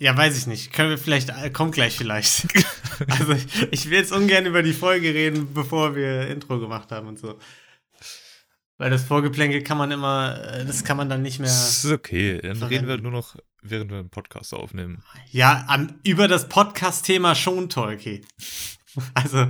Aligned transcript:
Ja, 0.00 0.16
weiß 0.16 0.38
ich 0.38 0.46
nicht. 0.46 0.72
Können 0.72 0.90
wir 0.90 0.98
vielleicht, 0.98 1.30
äh, 1.30 1.50
kommt 1.50 1.74
gleich 1.74 1.96
vielleicht. 1.96 2.46
also 3.08 3.32
ich, 3.32 3.72
ich 3.72 3.90
will 3.90 3.98
jetzt 3.98 4.12
ungern 4.12 4.46
über 4.46 4.62
die 4.62 4.72
Folge 4.72 5.12
reden, 5.12 5.52
bevor 5.52 5.96
wir 5.96 6.28
Intro 6.28 6.60
gemacht 6.60 6.92
haben 6.92 7.08
und 7.08 7.18
so. 7.18 7.36
Weil 8.76 8.90
das 8.90 9.02
Vorgeplänkel 9.02 9.64
kann 9.64 9.76
man 9.76 9.90
immer, 9.90 10.40
äh, 10.40 10.64
das 10.64 10.84
kann 10.84 10.96
man 10.96 11.08
dann 11.08 11.22
nicht 11.22 11.40
mehr. 11.40 11.48
Das 11.48 11.84
ist 11.84 11.90
okay, 11.90 12.40
dann 12.40 12.62
reden 12.62 12.86
wir 12.86 12.98
nur 12.98 13.10
noch, 13.10 13.34
während 13.60 13.90
wir 13.90 13.98
einen 13.98 14.08
Podcast 14.08 14.54
aufnehmen. 14.54 15.02
Ja, 15.32 15.64
an, 15.66 15.98
über 16.04 16.28
das 16.28 16.48
Podcast-Thema 16.48 17.34
schon, 17.34 17.68
Tolki. 17.68 18.24
Also. 19.14 19.46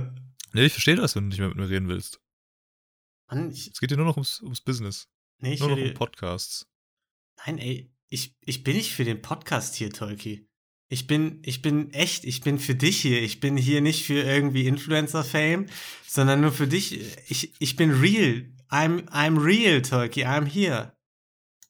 Nee, 0.53 0.65
ich 0.65 0.73
verstehe 0.73 0.95
das, 0.95 1.15
wenn 1.15 1.25
du 1.25 1.29
nicht 1.29 1.39
mehr 1.39 1.49
mit 1.49 1.57
mir 1.57 1.69
reden 1.69 1.87
willst. 1.87 2.19
Mann, 3.27 3.51
ich, 3.51 3.69
Es 3.71 3.79
geht 3.79 3.91
hier 3.91 3.97
nur 3.97 4.07
noch 4.07 4.17
ums, 4.17 4.41
ums 4.41 4.61
Business. 4.61 5.07
nee, 5.37 5.53
ich 5.53 5.59
nur 5.59 5.69
noch 5.69 5.77
um 5.77 5.93
Podcasts. 5.93 6.67
Nein, 7.45 7.59
ey, 7.59 7.91
ich, 8.09 8.35
ich 8.45 8.63
bin 8.63 8.75
nicht 8.75 8.93
für 8.93 9.05
den 9.05 9.21
Podcast 9.21 9.75
hier, 9.75 9.91
Tolki. 9.91 10.47
Ich 10.91 11.05
bin, 11.05 11.41
ich 11.45 11.61
bin 11.61 11.93
echt, 11.93 12.25
ich 12.25 12.41
bin 12.41 12.57
für 12.57 12.73
dich 12.73 13.01
hier. 13.01 13.21
Ich 13.21 13.39
bin 13.39 13.55
hier 13.55 13.81
nicht 13.81 14.05
für 14.05 14.21
irgendwie 14.23 14.65
Influencer-Fame, 14.65 15.67
sondern 16.07 16.41
nur 16.41 16.51
für 16.51 16.67
dich. 16.67 16.99
Ich, 17.29 17.53
ich 17.59 17.75
bin 17.75 17.91
real. 17.91 18.51
I'm, 18.69 19.07
I'm 19.09 19.43
real, 19.43 19.81
Tolki. 19.83 20.25
I'm 20.25 20.45
here. 20.45 20.97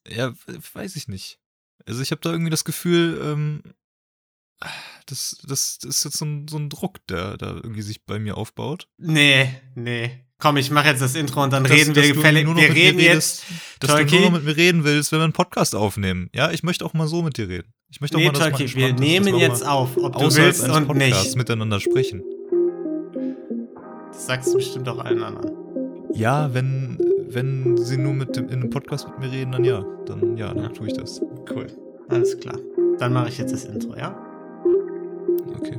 Ja, 0.08 0.34
weiß 0.72 0.96
ich 0.96 1.08
nicht. 1.08 1.38
Also 1.86 2.00
ich 2.00 2.10
habe 2.10 2.22
da 2.22 2.30
irgendwie 2.30 2.50
das 2.50 2.64
Gefühl, 2.64 3.20
ähm, 3.22 3.62
das, 5.06 5.38
das, 5.46 5.78
das 5.78 5.96
ist 5.96 6.04
jetzt 6.04 6.18
so 6.18 6.24
ein, 6.24 6.46
so 6.48 6.58
ein 6.58 6.68
Druck, 6.68 7.06
der 7.08 7.36
da 7.36 7.54
irgendwie 7.54 7.82
sich 7.82 8.04
bei 8.04 8.18
mir 8.18 8.36
aufbaut. 8.36 8.86
Nee, 8.98 9.48
nee. 9.74 10.10
Komm, 10.38 10.56
ich 10.56 10.70
mache 10.70 10.88
jetzt 10.88 11.02
das 11.02 11.14
Intro 11.16 11.42
und 11.42 11.52
dann 11.52 11.64
Dass- 11.64 11.72
reden 11.72 11.92
dass 11.94 12.02
wir 12.04 12.14
gefällig. 12.14 12.46
Wir 12.46 12.54
reden 12.74 12.98
redest, 12.98 13.00
jetzt. 13.00 13.44
Dass 13.80 13.90
Tolki? 13.90 14.16
du 14.16 14.20
nur 14.22 14.30
noch 14.30 14.38
mit 14.38 14.44
mir 14.44 14.56
reden 14.56 14.84
willst, 14.84 15.12
wenn 15.12 15.18
wir 15.20 15.24
einen 15.24 15.32
Podcast 15.34 15.74
aufnehmen. 15.74 16.30
Ja, 16.34 16.50
ich 16.50 16.62
möchte 16.62 16.84
auch 16.84 16.94
mal 16.94 17.06
so 17.08 17.22
mit 17.22 17.36
dir 17.36 17.48
reden. 17.48 17.72
Ich 17.90 18.00
möchte 18.00 18.16
auch 18.16 18.20
Nee, 18.20 18.26
mal, 18.26 18.32
dass 18.32 18.40
man 18.42 18.52
Tolki, 18.52 18.74
wir 18.76 18.88
ist, 18.88 18.98
nehmen 19.00 19.26
dass 19.26 19.34
wir 19.34 19.40
jetzt 19.40 19.66
auf, 19.66 19.96
ob 19.98 20.14
du 20.16 20.34
willst 20.36 20.66
und 20.68 20.86
Podcasts 20.86 21.24
nicht. 21.26 21.36
miteinander 21.36 21.80
sprechen. 21.80 22.22
Das 24.12 24.26
sagst 24.26 24.48
du 24.52 24.56
bestimmt 24.56 24.88
auch 24.88 24.98
allen 24.98 25.22
anderen. 25.22 25.52
Ja, 26.14 26.52
wenn, 26.54 26.98
wenn 27.28 27.76
sie 27.76 27.96
nur 27.98 28.14
mit 28.14 28.34
dem, 28.36 28.46
in 28.48 28.60
einem 28.60 28.70
Podcast 28.70 29.08
mit 29.08 29.18
mir 29.18 29.30
reden, 29.30 29.52
dann 29.52 29.64
ja. 29.64 29.84
Dann 30.06 30.36
ja, 30.36 30.54
dann 30.54 30.64
Ja. 30.64 30.68
tue 30.70 30.86
ich 30.88 30.94
das. 30.94 31.20
Cool. 31.50 31.66
Alles 32.08 32.38
klar. 32.38 32.58
Dann 32.98 33.12
mache 33.12 33.28
ich 33.28 33.38
jetzt 33.38 33.52
das 33.52 33.64
Intro, 33.64 33.94
ja? 33.96 34.18
Okay. 35.60 35.78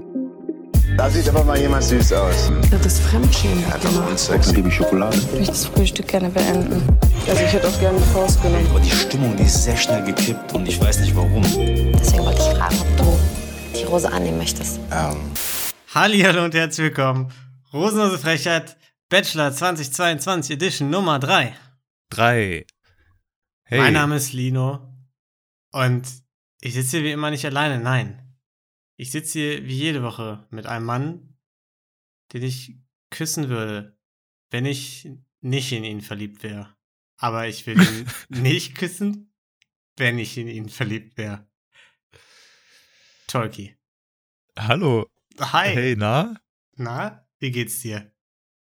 Da 0.95 1.09
sieht 1.09 1.27
aber 1.29 1.43
mal 1.43 1.59
jemand 1.59 1.83
süß 1.83 2.13
aus. 2.13 2.51
Das 2.69 2.85
ist 2.85 3.01
Fremdschämen. 3.01 3.63
Genau. 3.81 4.15
Sexy. 4.15 4.55
Liebe 4.55 4.69
Schokolade. 4.69 5.17
Ich 5.17 5.31
möchte 5.31 5.47
das 5.47 5.65
Frühstück 5.65 6.07
gerne 6.07 6.29
beenden. 6.29 6.99
Also 7.27 7.41
ich 7.43 7.53
hätte 7.53 7.67
auch 7.67 7.79
gerne 7.79 7.97
die 7.97 8.13
Faust 8.13 8.41
genommen. 8.43 8.67
Aber 8.69 8.79
die 8.79 8.91
Stimmung, 8.91 9.35
die 9.35 9.43
ist 9.43 9.63
sehr 9.63 9.75
schnell 9.75 10.03
gekippt 10.03 10.53
und 10.53 10.67
ich 10.67 10.79
weiß 10.79 10.99
nicht 10.99 11.15
warum. 11.15 11.41
Deswegen 11.41 12.23
wollte 12.23 12.41
ich 12.41 12.57
fragen, 12.57 12.75
ob 12.79 12.97
du 12.97 13.19
die 13.79 13.83
Rose 13.85 14.11
annehmen 14.11 14.37
möchtest. 14.37 14.79
Ähm, 14.91 15.17
Hallihallo 15.95 16.43
und 16.45 16.53
herzlich 16.53 16.85
willkommen. 16.85 17.31
Rosenlose 17.73 18.19
Frechheit, 18.19 18.77
Bachelor 19.09 19.51
2022 19.51 20.55
Edition 20.57 20.91
Nummer 20.91 21.17
3. 21.17 21.55
Drei. 22.11 22.67
Hey. 23.63 23.79
Mein 23.79 23.93
Name 23.93 24.17
ist 24.17 24.33
Lino 24.33 24.93
und 25.71 26.03
ich 26.59 26.75
sitze 26.75 26.97
hier 26.97 27.05
wie 27.07 27.11
immer 27.11 27.31
nicht 27.31 27.45
alleine, 27.45 27.79
nein. 27.79 28.20
Ich 29.01 29.09
sitze 29.09 29.39
hier 29.39 29.65
wie 29.65 29.73
jede 29.75 30.03
Woche 30.03 30.45
mit 30.51 30.67
einem 30.67 30.85
Mann, 30.85 31.35
den 32.33 32.43
ich 32.43 32.77
küssen 33.09 33.49
würde, 33.49 33.97
wenn 34.51 34.63
ich 34.67 35.09
nicht 35.39 35.71
in 35.71 35.83
ihn 35.83 36.01
verliebt 36.01 36.43
wäre. 36.43 36.77
Aber 37.17 37.47
ich 37.47 37.65
will 37.65 37.81
ihn 37.81 38.07
nicht 38.43 38.75
küssen, 38.75 39.33
wenn 39.97 40.19
ich 40.19 40.37
in 40.37 40.47
ihn 40.47 40.69
verliebt 40.69 41.17
wäre. 41.17 41.49
Tolki. 43.25 43.75
Hallo. 44.55 45.07
Hi. 45.39 45.69
Hey, 45.69 45.95
na? 45.95 46.39
Na, 46.75 47.27
wie 47.39 47.49
geht's 47.49 47.79
dir? 47.79 48.13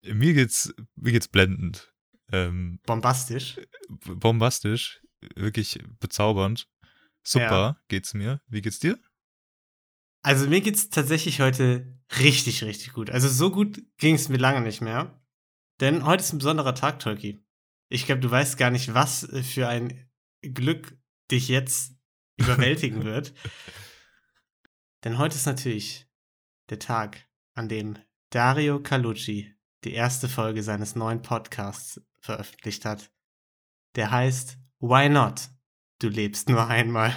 Mir 0.03 0.35
geht's, 0.35 0.73
mir 0.95 1.11
geht's 1.11 1.27
blendend. 1.27 1.93
Ähm, 2.31 2.79
Bombastisch? 2.87 3.57
bombastisch. 3.89 5.03
Wirklich 5.35 5.81
bezaubernd. 5.99 6.69
Super 7.25 7.43
Ja. 7.51 7.83
geht's 7.89 8.15
mir. 8.15 8.41
Wie 8.47 8.61
geht's 8.63 8.79
dir? 8.79 9.01
Also 10.29 10.47
mir 10.47 10.61
geht's 10.61 10.91
tatsächlich 10.91 11.41
heute 11.41 11.99
richtig, 12.19 12.63
richtig 12.63 12.93
gut. 12.93 13.09
Also 13.09 13.31
so 13.31 13.51
gut 13.51 13.83
ging's 13.97 14.29
mir 14.29 14.37
lange 14.37 14.61
nicht 14.61 14.83
mehr. 14.83 15.19
Denn 15.81 16.05
heute 16.05 16.23
ist 16.23 16.35
ein 16.35 16.39
besonderer 16.39 16.75
Tag, 16.75 16.99
Tolki. 16.99 17.43
Ich 17.89 18.05
glaube, 18.05 18.21
du 18.21 18.31
weißt 18.31 18.59
gar 18.59 18.69
nicht, 18.71 18.93
was 18.93 19.27
für 19.43 19.69
ein 19.69 20.07
Glück 20.43 20.99
dich 21.31 21.49
jetzt 21.49 21.95
überwältigen 22.37 23.05
wird. 23.05 23.33
Denn 25.03 25.17
heute 25.17 25.37
ist 25.37 25.47
natürlich 25.47 26.07
der 26.69 26.79
Tag, 26.79 27.27
an 27.55 27.71
dem 27.71 27.99
Dario 28.29 28.83
Calucci 28.83 29.55
die 29.85 29.95
erste 29.95 30.29
Folge 30.29 30.63
seines 30.63 30.95
neuen 30.95 31.23
Podcasts 31.23 32.03
veröffentlicht 32.21 32.85
hat. 32.85 33.11
Der 33.97 34.11
heißt 34.11 34.59
Why 34.81 35.09
Not? 35.09 35.49
Du 36.01 36.11
lebst 36.11 36.51
nur 36.51 36.67
einmal. 36.67 37.17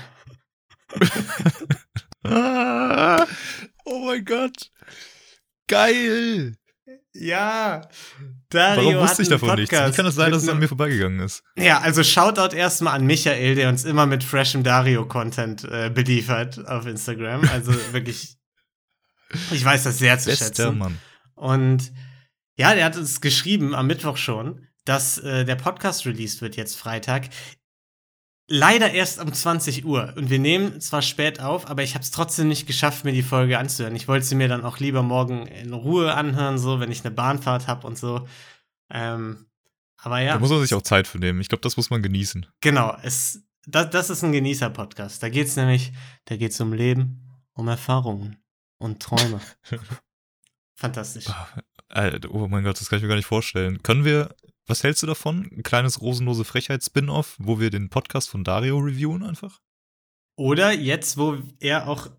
Ah, 2.23 3.25
oh 3.85 4.05
mein 4.05 4.25
Gott. 4.25 4.71
Geil. 5.67 6.55
Ja, 7.13 7.81
Dario 8.49 8.91
Warum 8.91 9.03
wusste 9.03 9.23
ich 9.23 9.29
davon 9.29 9.55
nichts? 9.55 9.71
Wie 9.71 9.91
kann 9.91 10.05
es 10.05 10.15
sein, 10.15 10.25
mit 10.25 10.35
dass 10.35 10.43
es 10.43 10.49
an 10.49 10.59
mir 10.59 10.67
vorbeigegangen 10.67 11.19
ist? 11.19 11.43
Ja, 11.57 11.79
also 11.79 12.03
Shoutout 12.03 12.55
erstmal 12.55 12.95
an 12.95 13.05
Michael, 13.05 13.55
der 13.55 13.69
uns 13.69 13.83
immer 13.83 14.05
mit 14.05 14.23
freshem 14.23 14.63
Dario-Content 14.63 15.65
äh, 15.65 15.89
beliefert 15.93 16.65
auf 16.67 16.85
Instagram. 16.85 17.47
Also 17.49 17.73
wirklich, 17.91 18.37
ich 19.51 19.63
weiß 19.63 19.83
das 19.83 19.99
sehr 19.99 20.19
zu 20.19 20.29
Bester 20.29 20.45
schätzen. 20.45 20.77
Mann. 20.77 20.97
Und 21.35 21.91
ja, 22.55 22.75
der 22.75 22.85
hat 22.85 22.97
uns 22.97 23.21
geschrieben 23.21 23.73
am 23.75 23.87
Mittwoch 23.87 24.17
schon, 24.17 24.67
dass 24.85 25.17
äh, 25.17 25.45
der 25.45 25.55
Podcast 25.55 26.05
released 26.05 26.41
wird 26.41 26.55
jetzt 26.55 26.77
Freitag. 26.77 27.29
Leider 28.53 28.91
erst 28.91 29.21
um 29.21 29.31
20 29.31 29.85
Uhr. 29.85 30.13
Und 30.17 30.29
wir 30.29 30.37
nehmen 30.37 30.81
zwar 30.81 31.01
spät 31.01 31.39
auf, 31.39 31.69
aber 31.69 31.83
ich 31.83 31.93
habe 31.93 32.03
es 32.03 32.11
trotzdem 32.11 32.49
nicht 32.49 32.67
geschafft, 32.67 33.05
mir 33.05 33.13
die 33.13 33.23
Folge 33.23 33.57
anzuhören. 33.57 33.95
Ich 33.95 34.09
wollte 34.09 34.25
sie 34.25 34.35
mir 34.35 34.49
dann 34.49 34.65
auch 34.65 34.79
lieber 34.79 35.03
morgen 35.03 35.47
in 35.47 35.71
Ruhe 35.71 36.13
anhören, 36.13 36.57
so, 36.57 36.81
wenn 36.81 36.91
ich 36.91 37.05
eine 37.05 37.15
Bahnfahrt 37.15 37.67
habe 37.67 37.87
und 37.87 37.97
so. 37.97 38.27
Ähm, 38.89 39.45
aber 39.95 40.19
ja. 40.19 40.33
Da 40.33 40.39
muss 40.39 40.49
man 40.49 40.59
sich 40.59 40.73
auch 40.73 40.81
Zeit 40.81 41.07
für 41.07 41.17
nehmen. 41.17 41.39
Ich 41.39 41.47
glaube, 41.47 41.61
das 41.61 41.77
muss 41.77 41.89
man 41.89 42.03
genießen. 42.03 42.45
Genau, 42.59 42.93
es, 43.03 43.41
das, 43.67 43.89
das 43.89 44.09
ist 44.09 44.21
ein 44.21 44.33
Genießer-Podcast. 44.33 45.23
Da 45.23 45.29
geht's 45.29 45.55
nämlich, 45.55 45.93
da 46.25 46.35
geht's 46.35 46.59
um 46.59 46.73
Leben, 46.73 47.21
um 47.53 47.69
Erfahrungen 47.69 48.35
und 48.79 49.01
Träume. 49.01 49.39
Fantastisch. 50.75 51.27
Alter, 51.87 52.29
oh 52.31 52.49
mein 52.49 52.65
Gott, 52.65 52.81
das 52.81 52.89
kann 52.89 52.97
ich 52.97 53.03
mir 53.03 53.09
gar 53.09 53.15
nicht 53.15 53.27
vorstellen. 53.27 53.81
Können 53.81 54.03
wir, 54.03 54.35
was 54.71 54.83
hältst 54.83 55.03
du 55.03 55.07
davon? 55.07 55.49
Ein 55.51 55.63
kleines 55.63 56.01
rosenlose 56.01 56.45
Frechheit-Spin-Off, 56.45 57.35
wo 57.39 57.59
wir 57.59 57.69
den 57.69 57.89
Podcast 57.89 58.29
von 58.29 58.43
Dario 58.43 58.79
reviewen 58.79 59.21
einfach? 59.21 59.61
Oder 60.37 60.71
jetzt, 60.71 61.17
wo 61.17 61.37
er 61.59 61.87
auch 61.87 62.09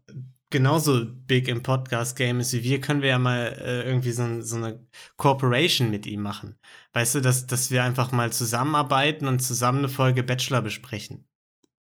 genauso 0.51 1.07
big 1.07 1.49
im 1.49 1.63
Podcast-Game 1.63 2.41
ist 2.41 2.53
wie 2.53 2.63
wir, 2.63 2.81
können 2.81 3.01
wir 3.01 3.09
ja 3.09 3.19
mal 3.19 3.57
äh, 3.59 3.85
irgendwie 3.85 4.13
so, 4.13 4.43
so 4.43 4.57
eine 4.57 4.87
Cooperation 5.17 5.91
mit 5.91 6.07
ihm 6.07 6.21
machen. 6.21 6.59
Weißt 6.93 7.15
du, 7.15 7.21
dass, 7.21 7.47
dass 7.47 7.71
wir 7.71 7.83
einfach 7.83 8.13
mal 8.13 8.31
zusammenarbeiten 8.33 9.27
und 9.27 9.41
zusammen 9.41 9.79
eine 9.79 9.89
Folge 9.89 10.23
Bachelor 10.23 10.61
besprechen. 10.61 11.27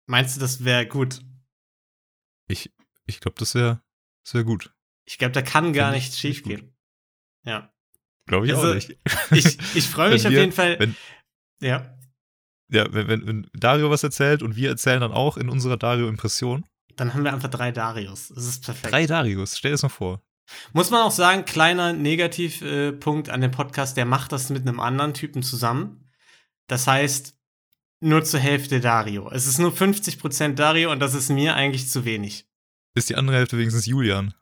Meinst 0.06 0.36
du, 0.36 0.40
das 0.40 0.62
wäre 0.62 0.86
gut? 0.86 1.22
Ich, 2.48 2.70
ich 3.06 3.20
glaube, 3.20 3.38
das 3.38 3.54
wäre 3.54 3.82
das 4.24 4.34
wär 4.34 4.44
gut. 4.44 4.74
Ich 5.06 5.16
glaube, 5.16 5.32
da 5.32 5.40
kann 5.40 5.72
gar 5.72 5.92
Find 5.92 6.02
nichts 6.02 6.18
find 6.18 6.30
ich 6.32 6.38
schief 6.38 6.44
gut. 6.44 6.56
gehen. 6.56 6.76
Ja. 7.46 7.72
Glaube 8.30 8.46
ich 8.46 8.54
Also, 8.54 8.70
auch 8.70 8.74
nicht. 8.74 8.96
Ich, 9.32 9.58
ich 9.76 9.86
freue 9.88 10.10
mich 10.10 10.22
Wenn 10.24 10.28
auf 10.28 10.32
wir- 10.32 10.40
jeden 10.40 10.52
Fall. 10.52 10.78
wenn- 10.78 10.96
ja. 11.60 11.94
Ja, 12.72 12.86
wenn, 12.92 13.08
wenn, 13.08 13.26
wenn 13.26 13.50
Dario 13.52 13.90
was 13.90 14.02
erzählt 14.04 14.42
und 14.42 14.54
wir 14.56 14.68
erzählen 14.70 15.00
dann 15.00 15.12
auch 15.12 15.36
in 15.36 15.48
unserer 15.48 15.76
Dario-Impression. 15.76 16.64
Dann 16.94 17.12
haben 17.12 17.24
wir 17.24 17.32
einfach 17.32 17.50
drei 17.50 17.72
Darius. 17.72 18.28
Das 18.28 18.44
ist 18.46 18.64
perfekt. 18.64 18.92
Drei 18.92 19.06
Darios, 19.06 19.58
stell 19.58 19.70
dir 19.70 19.74
das 19.74 19.82
mal 19.82 19.88
vor. 19.88 20.22
Muss 20.72 20.90
man 20.90 21.02
auch 21.02 21.10
sagen, 21.10 21.44
kleiner 21.44 21.92
Negativpunkt 21.92 23.28
an 23.28 23.40
dem 23.40 23.50
Podcast, 23.50 23.96
der 23.96 24.04
macht 24.04 24.30
das 24.32 24.50
mit 24.50 24.62
einem 24.66 24.78
anderen 24.80 25.14
Typen 25.14 25.42
zusammen. 25.42 26.08
Das 26.68 26.86
heißt, 26.86 27.36
nur 28.00 28.24
zur 28.24 28.40
Hälfte 28.40 28.80
Dario. 28.80 29.30
Es 29.30 29.46
ist 29.46 29.58
nur 29.58 29.72
50% 29.72 30.54
Dario 30.54 30.90
und 30.92 31.00
das 31.00 31.14
ist 31.14 31.28
mir 31.30 31.54
eigentlich 31.56 31.88
zu 31.88 32.04
wenig. 32.04 32.46
Ist 32.94 33.10
die 33.10 33.16
andere 33.16 33.36
Hälfte 33.36 33.58
wenigstens 33.58 33.86
Julian 33.86 34.34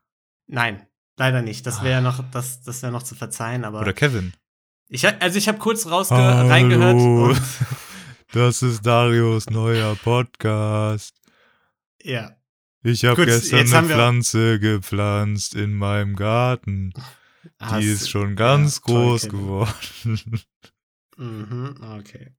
Nein, 0.46 0.87
leider 1.19 1.43
nicht. 1.43 1.67
Das 1.67 1.82
wäre 1.82 2.00
noch, 2.03 2.25
das, 2.31 2.62
das 2.62 2.82
wäre 2.82 2.93
noch 2.93 3.03
zu 3.03 3.15
verzeihen, 3.15 3.65
aber. 3.65 3.81
oder 3.81 3.93
Kevin. 3.93 4.32
Ich, 4.88 5.06
also 5.06 5.37
ich 5.38 5.49
habe 5.49 5.59
kurz 5.59 5.87
rausge 5.87 6.15
reingehört 6.15 6.94
und 6.97 7.41
das 8.32 8.62
ist 8.62 8.87
Darios 8.87 9.50
neuer 9.50 9.94
Podcast. 9.97 11.15
ja. 12.03 12.32
Ich 12.85 13.05
habe 13.05 13.26
gestern 13.26 13.70
eine 13.75 13.88
Pflanze 13.88 14.61
gepflanzt 14.61 15.56
in 15.56 15.75
meinem 15.75 16.15
Garten. 16.15 16.93
Hast- 17.59 17.82
Die 17.82 17.87
ist 17.88 18.09
schon 18.09 18.37
ganz 18.37 18.76
ja, 18.76 18.93
toll, 18.93 19.05
groß 19.05 19.23
Kevin. 19.23 19.38
geworden. 19.41 20.41
Mhm, 21.21 21.75
okay. 21.99 22.37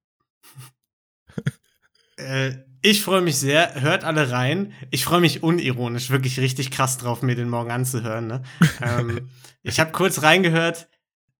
Äh, 2.15 2.57
ich 2.81 3.01
freue 3.03 3.21
mich 3.21 3.37
sehr. 3.37 3.81
Hört 3.81 4.03
alle 4.03 4.31
rein. 4.31 4.73
Ich 4.91 5.03
freue 5.03 5.21
mich 5.21 5.43
unironisch, 5.43 6.09
wirklich 6.09 6.39
richtig 6.39 6.71
krass 6.71 6.97
drauf, 6.97 7.21
mir 7.21 7.35
den 7.35 7.49
morgen 7.49 7.71
anzuhören. 7.71 8.27
Ne? 8.27 8.43
ähm, 8.81 9.29
ich 9.63 9.79
habe 9.79 9.91
kurz 9.91 10.21
reingehört. 10.21 10.89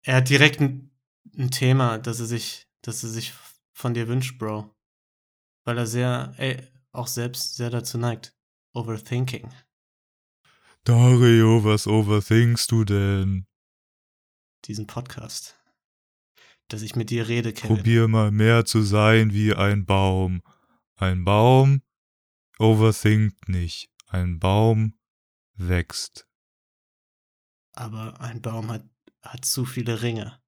Er 0.03 0.17
hat 0.17 0.29
direkt 0.29 0.59
ein, 0.59 0.91
ein 1.37 1.51
Thema, 1.51 1.97
das 1.97 2.19
er 2.19 2.25
sich, 2.25 2.67
das 2.81 3.03
er 3.03 3.09
sich 3.09 3.33
von 3.73 3.93
dir 3.93 4.07
wünscht, 4.07 4.37
Bro. 4.37 4.73
Weil 5.65 5.77
er 5.77 5.87
sehr, 5.87 6.33
ey, 6.37 6.57
auch 6.91 7.07
selbst 7.07 7.55
sehr 7.55 7.69
dazu 7.69 7.97
neigt. 7.97 8.33
Overthinking. 8.73 9.49
Dario, 10.83 11.63
was 11.63 11.87
overthinkst 11.87 12.71
du 12.71 12.83
denn? 12.83 13.45
Diesen 14.65 14.87
Podcast. 14.87 15.57
Dass 16.67 16.81
ich 16.81 16.95
mit 16.95 17.09
dir 17.09 17.27
rede, 17.27 17.53
Kevin. 17.53 17.77
Probier 17.77 18.07
mal 18.07 18.31
mehr 18.31 18.65
zu 18.65 18.81
sein 18.81 19.33
wie 19.33 19.53
ein 19.53 19.85
Baum. 19.85 20.41
Ein 20.99 21.23
Baum 21.23 21.81
overthinkt 22.57 23.47
nicht. 23.47 23.89
Ein 24.07 24.37
Baum 24.37 24.99
wächst. 25.53 26.27
Aber 27.71 28.19
ein 28.19 28.41
Baum 28.41 28.69
hat, 28.69 28.83
hat 29.21 29.45
zu 29.45 29.63
viele 29.63 30.01
Ringe. 30.01 30.41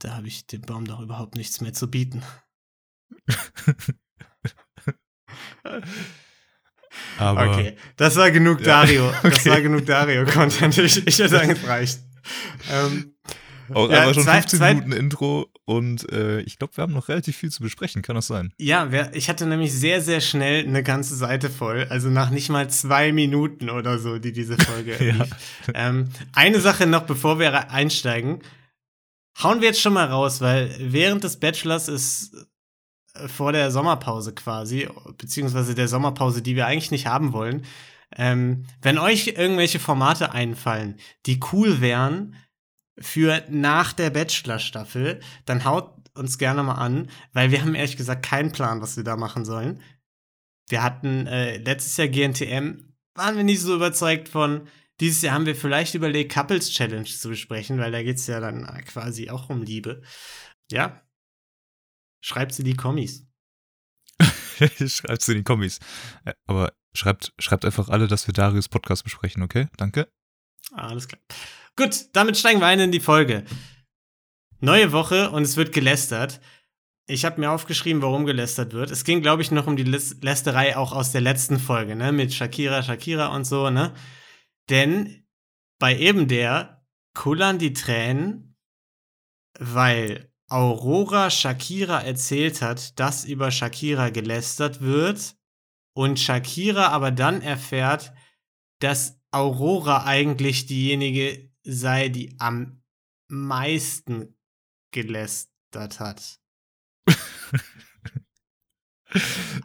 Da 0.00 0.16
habe 0.16 0.28
ich 0.28 0.46
dem 0.46 0.60
Baum 0.60 0.84
doch 0.84 1.00
überhaupt 1.00 1.34
nichts 1.36 1.62
mehr 1.62 1.72
zu 1.72 1.90
bieten. 1.90 2.22
Aber 7.16 7.50
okay, 7.50 7.78
das 7.96 8.16
war 8.16 8.30
genug 8.30 8.60
Ja, 8.60 8.66
Dario. 8.66 9.10
Das 9.22 9.40
okay. 9.40 9.48
war 9.50 9.62
genug 9.62 9.86
Dario-Content. 9.86 10.76
Ich, 10.76 11.06
ich 11.06 11.18
würde 11.18 11.30
sagen, 11.30 11.52
es 11.52 11.66
reicht. 11.66 12.00
Ähm, 12.70 13.16
auch 13.74 13.90
Ja, 13.90 14.00
einfach 14.00 14.14
schon 14.14 14.22
zwei- 14.24 14.40
15 14.40 14.58
zwei- 14.58 14.74
Minuten 14.74 14.92
Intro 14.92 15.46
und 15.64 16.10
äh, 16.12 16.40
ich 16.40 16.58
glaube, 16.58 16.76
wir 16.76 16.82
haben 16.82 16.92
noch 16.92 17.08
relativ 17.08 17.36
viel 17.36 17.50
zu 17.50 17.62
besprechen. 17.62 18.02
Kann 18.02 18.16
das 18.16 18.26
sein? 18.26 18.52
ja, 18.58 18.90
wer, 18.90 19.14
ich 19.14 19.28
hatte 19.28 19.46
nämlich 19.46 19.72
sehr, 19.72 20.00
sehr 20.00 20.20
schnell 20.20 20.66
eine 20.66 20.82
ganze 20.82 21.14
Seite 21.16 21.50
voll. 21.50 21.86
Also 21.90 22.08
nach 22.08 22.30
nicht 22.30 22.48
mal 22.48 22.68
zwei 22.70 23.12
Minuten 23.12 23.70
oder 23.70 23.98
so, 23.98 24.18
die 24.18 24.32
diese 24.32 24.56
Folge 24.56 24.96
Ja. 25.04 25.26
Ähm, 25.74 26.08
eine 26.32 26.60
Sache 26.60 26.86
noch, 26.86 27.02
bevor 27.02 27.38
wir 27.38 27.70
einsteigen. 27.70 28.40
Hauen 29.42 29.60
wir 29.60 29.68
jetzt 29.68 29.80
schon 29.80 29.92
mal 29.94 30.06
raus, 30.06 30.40
weil 30.40 30.74
während 30.80 31.24
des 31.24 31.38
Bachelors 31.38 31.88
ist 31.88 32.34
äh, 33.14 33.28
vor 33.28 33.52
der 33.52 33.70
Sommerpause 33.70 34.34
quasi, 34.34 34.88
beziehungsweise 35.16 35.74
der 35.74 35.88
Sommerpause, 35.88 36.42
die 36.42 36.56
wir 36.56 36.66
eigentlich 36.66 36.90
nicht 36.90 37.06
haben 37.06 37.32
wollen, 37.32 37.64
ähm, 38.16 38.64
wenn 38.82 38.98
euch 38.98 39.28
irgendwelche 39.28 39.78
Formate 39.78 40.32
einfallen, 40.32 40.96
die 41.26 41.38
cool 41.52 41.80
wären 41.80 42.34
für 43.00 43.44
nach 43.48 43.92
der 43.92 44.10
Bachelor-Staffel, 44.10 45.20
dann 45.46 45.64
haut 45.64 45.94
uns 46.14 46.38
gerne 46.38 46.62
mal 46.62 46.74
an, 46.74 47.10
weil 47.32 47.50
wir 47.50 47.62
haben 47.62 47.74
ehrlich 47.74 47.96
gesagt 47.96 48.24
keinen 48.24 48.52
Plan, 48.52 48.80
was 48.80 48.96
wir 48.96 49.04
da 49.04 49.16
machen 49.16 49.44
sollen. 49.44 49.82
Wir 50.68 50.82
hatten 50.82 51.26
äh, 51.26 51.58
letztes 51.58 51.96
Jahr 51.96 52.08
GNTM, 52.08 52.94
waren 53.14 53.36
wir 53.36 53.44
nicht 53.44 53.60
so 53.60 53.74
überzeugt 53.74 54.28
von. 54.28 54.68
Dieses 55.00 55.22
Jahr 55.22 55.34
haben 55.34 55.46
wir 55.46 55.56
vielleicht 55.56 55.94
überlegt, 55.94 56.32
Couples 56.32 56.70
Challenge 56.70 57.04
zu 57.04 57.30
besprechen, 57.30 57.78
weil 57.78 57.90
da 57.90 58.02
geht 58.02 58.18
es 58.18 58.26
ja 58.26 58.38
dann 58.38 58.66
quasi 58.84 59.30
auch 59.30 59.48
um 59.48 59.62
Liebe. 59.62 60.02
Ja. 60.70 61.02
Schreibt 62.22 62.52
sie 62.52 62.64
die 62.64 62.76
Kommis. 62.76 63.26
Schreibt's 64.86 65.26
in 65.28 65.36
die 65.36 65.42
Kommis. 65.42 65.78
Äh, 66.24 66.34
Aber 66.46 66.74
schreibt, 66.94 67.32
schreibt 67.38 67.64
einfach 67.64 67.88
alle, 67.88 68.08
dass 68.08 68.26
wir 68.26 68.34
Darius 68.34 68.68
Podcast 68.68 69.04
besprechen, 69.04 69.42
okay? 69.42 69.68
Danke. 69.78 70.12
Alles 70.72 71.08
klar. 71.08 71.20
Gut, 71.80 72.10
damit 72.12 72.36
steigen 72.36 72.60
wir 72.60 72.66
ein 72.66 72.78
in 72.78 72.92
die 72.92 73.00
Folge. 73.00 73.42
Neue 74.60 74.92
Woche 74.92 75.30
und 75.30 75.44
es 75.44 75.56
wird 75.56 75.72
gelästert. 75.72 76.38
Ich 77.06 77.24
habe 77.24 77.40
mir 77.40 77.50
aufgeschrieben, 77.50 78.02
warum 78.02 78.26
gelästert 78.26 78.74
wird. 78.74 78.90
Es 78.90 79.02
ging, 79.02 79.22
glaube 79.22 79.40
ich, 79.40 79.50
noch 79.50 79.66
um 79.66 79.76
die 79.76 79.86
Lä- 79.86 80.22
Lästerei 80.22 80.76
auch 80.76 80.92
aus 80.92 81.10
der 81.10 81.22
letzten 81.22 81.58
Folge, 81.58 81.96
ne? 81.96 82.12
Mit 82.12 82.34
Shakira, 82.34 82.82
Shakira 82.82 83.34
und 83.34 83.44
so, 83.46 83.70
ne? 83.70 83.94
Denn 84.68 85.26
bei 85.78 85.96
eben 85.96 86.28
der 86.28 86.84
kullern 87.14 87.58
die 87.58 87.72
Tränen, 87.72 88.58
weil 89.58 90.30
Aurora 90.50 91.30
Shakira 91.30 92.02
erzählt 92.02 92.60
hat, 92.60 93.00
dass 93.00 93.24
über 93.24 93.50
Shakira 93.50 94.10
gelästert 94.10 94.82
wird 94.82 95.34
und 95.96 96.20
Shakira 96.20 96.88
aber 96.88 97.10
dann 97.10 97.40
erfährt, 97.40 98.12
dass 98.80 99.18
Aurora 99.30 100.04
eigentlich 100.04 100.66
diejenige 100.66 101.49
sei, 101.64 102.08
die 102.08 102.36
am 102.38 102.82
meisten 103.28 104.34
gelästert 104.92 106.00
hat. 106.00 106.38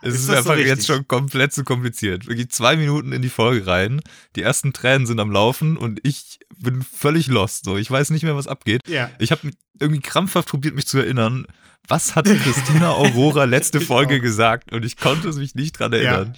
Es 0.01 0.15
Ist 0.15 0.19
ist, 0.21 0.29
das 0.29 0.43
so 0.45 0.51
einfach 0.51 0.65
jetzt 0.65 0.87
schon 0.87 1.07
komplett 1.07 1.53
zu 1.53 1.63
kompliziert. 1.63 2.25
Wirklich 2.25 2.49
zwei 2.49 2.75
Minuten 2.77 3.11
in 3.11 3.21
die 3.21 3.29
Folge 3.29 3.67
rein. 3.67 4.01
Die 4.35 4.41
ersten 4.41 4.73
Tränen 4.73 5.05
sind 5.05 5.19
am 5.19 5.29
Laufen 5.29 5.77
und 5.77 5.99
ich 6.03 6.39
bin 6.57 6.81
völlig 6.81 7.27
lost. 7.27 7.65
So, 7.65 7.77
ich 7.77 7.89
weiß 7.91 8.09
nicht 8.09 8.23
mehr, 8.23 8.35
was 8.35 8.47
abgeht. 8.47 8.81
Ja. 8.87 9.11
Ich 9.19 9.31
habe 9.31 9.51
irgendwie 9.79 10.01
krampfhaft 10.01 10.49
probiert, 10.49 10.73
mich 10.73 10.87
zu 10.87 10.97
erinnern. 10.97 11.45
Was 11.87 12.15
hat 12.15 12.25
Christina 12.43 12.89
Aurora 12.93 13.43
letzte 13.43 13.77
Ich 13.77 13.85
Folge 13.85 14.17
auch. 14.17 14.21
gesagt? 14.21 14.73
Und 14.73 14.83
ich 14.83 14.97
konnte 14.97 15.31
mich 15.33 15.53
nicht 15.53 15.73
dran 15.77 15.93
erinnern. 15.93 16.35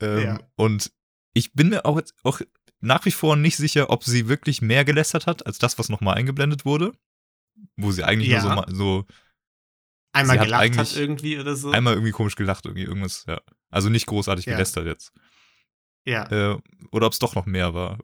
Ähm, 0.00 0.22
Ja. 0.22 0.40
Und 0.56 0.90
ich 1.34 1.52
bin 1.52 1.68
mir 1.68 1.84
auch, 1.84 1.98
jetzt 1.98 2.14
auch 2.22 2.40
nach 2.84 3.04
wie 3.04 3.10
vor 3.10 3.36
nicht 3.36 3.56
sicher, 3.56 3.90
ob 3.90 4.04
sie 4.04 4.28
wirklich 4.28 4.62
mehr 4.62 4.84
gelästert 4.84 5.26
hat, 5.26 5.46
als 5.46 5.58
das, 5.58 5.78
was 5.78 5.88
nochmal 5.88 6.14
eingeblendet 6.16 6.64
wurde. 6.64 6.92
Wo 7.76 7.90
sie 7.92 8.04
eigentlich 8.04 8.28
Ja. 8.30 8.42
nur 8.54 8.66
so, 8.68 8.74
so 8.76 9.06
Einmal 10.12 10.38
hat 10.38 10.46
gelacht 10.46 10.76
hat 10.78 10.96
irgendwie 10.96 11.38
oder 11.38 11.56
so. 11.56 11.70
einmal 11.72 11.94
irgendwie 11.94 12.12
komisch 12.12 12.36
gelacht, 12.36 12.66
irgendwie 12.66 12.84
irgendwas, 12.84 13.24
ja. 13.26 13.40
Also 13.70 13.88
nicht 13.88 14.06
großartig 14.06 14.46
Ja. 14.46 14.52
gelästert 14.52 14.86
jetzt. 14.86 15.12
ja. 16.06 16.30
Äh, 16.30 16.58
oder 16.92 17.06
ob 17.06 17.12
es 17.12 17.18
doch 17.18 17.34
noch 17.34 17.46
mehr 17.46 17.74
war. 17.74 17.98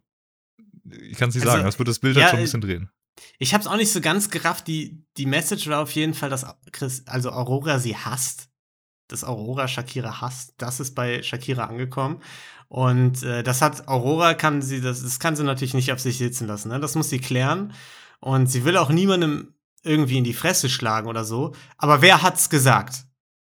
Ich 0.85 1.17
kann 1.19 1.29
es 1.29 1.35
nicht 1.35 1.45
Also, 1.45 1.53
sagen, 1.57 1.65
das 1.67 1.79
wird 1.79 1.89
das 1.89 1.99
Bild 2.01 2.17
ja, 2.17 2.23
halt 2.23 2.31
schon 2.31 2.39
ein 2.39 2.43
äh, 2.43 2.45
bisschen 2.47 2.61
drehen. 2.63 2.91
Ich 3.39 3.53
habe 3.55 3.61
es 3.63 3.69
auch 3.69 3.77
nicht 3.77 3.93
so 3.93 4.01
ganz 4.01 4.31
gerafft. 4.31 4.67
Die, 4.67 5.05
die 5.19 5.27
Message 5.27 5.69
war 5.69 5.81
auf 5.83 5.93
jeden 5.93 6.15
Fall, 6.15 6.31
dass 6.31 6.47
Chris, 6.73 7.07
also 7.07 7.31
Aurora 7.31 7.79
sie 7.79 7.97
hasst. 7.97 8.50
Dass 9.11 9.25
Aurora 9.25 9.69
Shakira 9.69 10.21
hasst. 10.21 10.55
Das 10.59 10.81
ist 10.81 10.95
bei 10.95 11.23
Shakira 11.23 11.65
angekommen. 11.65 12.23
Und 12.69 13.23
äh, 13.23 13.43
das 13.43 13.63
hat 13.63 13.89
Aurora 13.89 14.35
kann 14.35 14.63
sie, 14.63 14.81
das, 14.81 15.03
das 15.03 15.19
kann 15.19 15.35
sie 15.35 15.43
natürlich 15.43 15.75
nicht 15.75 15.93
auf 15.93 16.01
sich 16.01 16.19
sitzen 16.19 16.47
lassen. 16.47 16.69
Ne? 16.69 16.79
Das 16.79 16.95
muss 16.95 17.11
sie 17.11 17.19
klären. 17.19 17.73
Und 18.21 18.47
sie 18.47 18.65
will 18.65 18.77
auch 18.77 18.91
niemandem 18.91 19.55
irgendwie 19.83 20.19
in 20.19 20.25
die 20.25 20.35
Fresse 20.35 20.69
schlagen 20.69 21.09
oder 21.09 21.25
so. 21.25 21.55
Aber 21.79 22.03
wer 22.03 22.23
hat's 22.23 22.51
gesagt? 22.51 23.05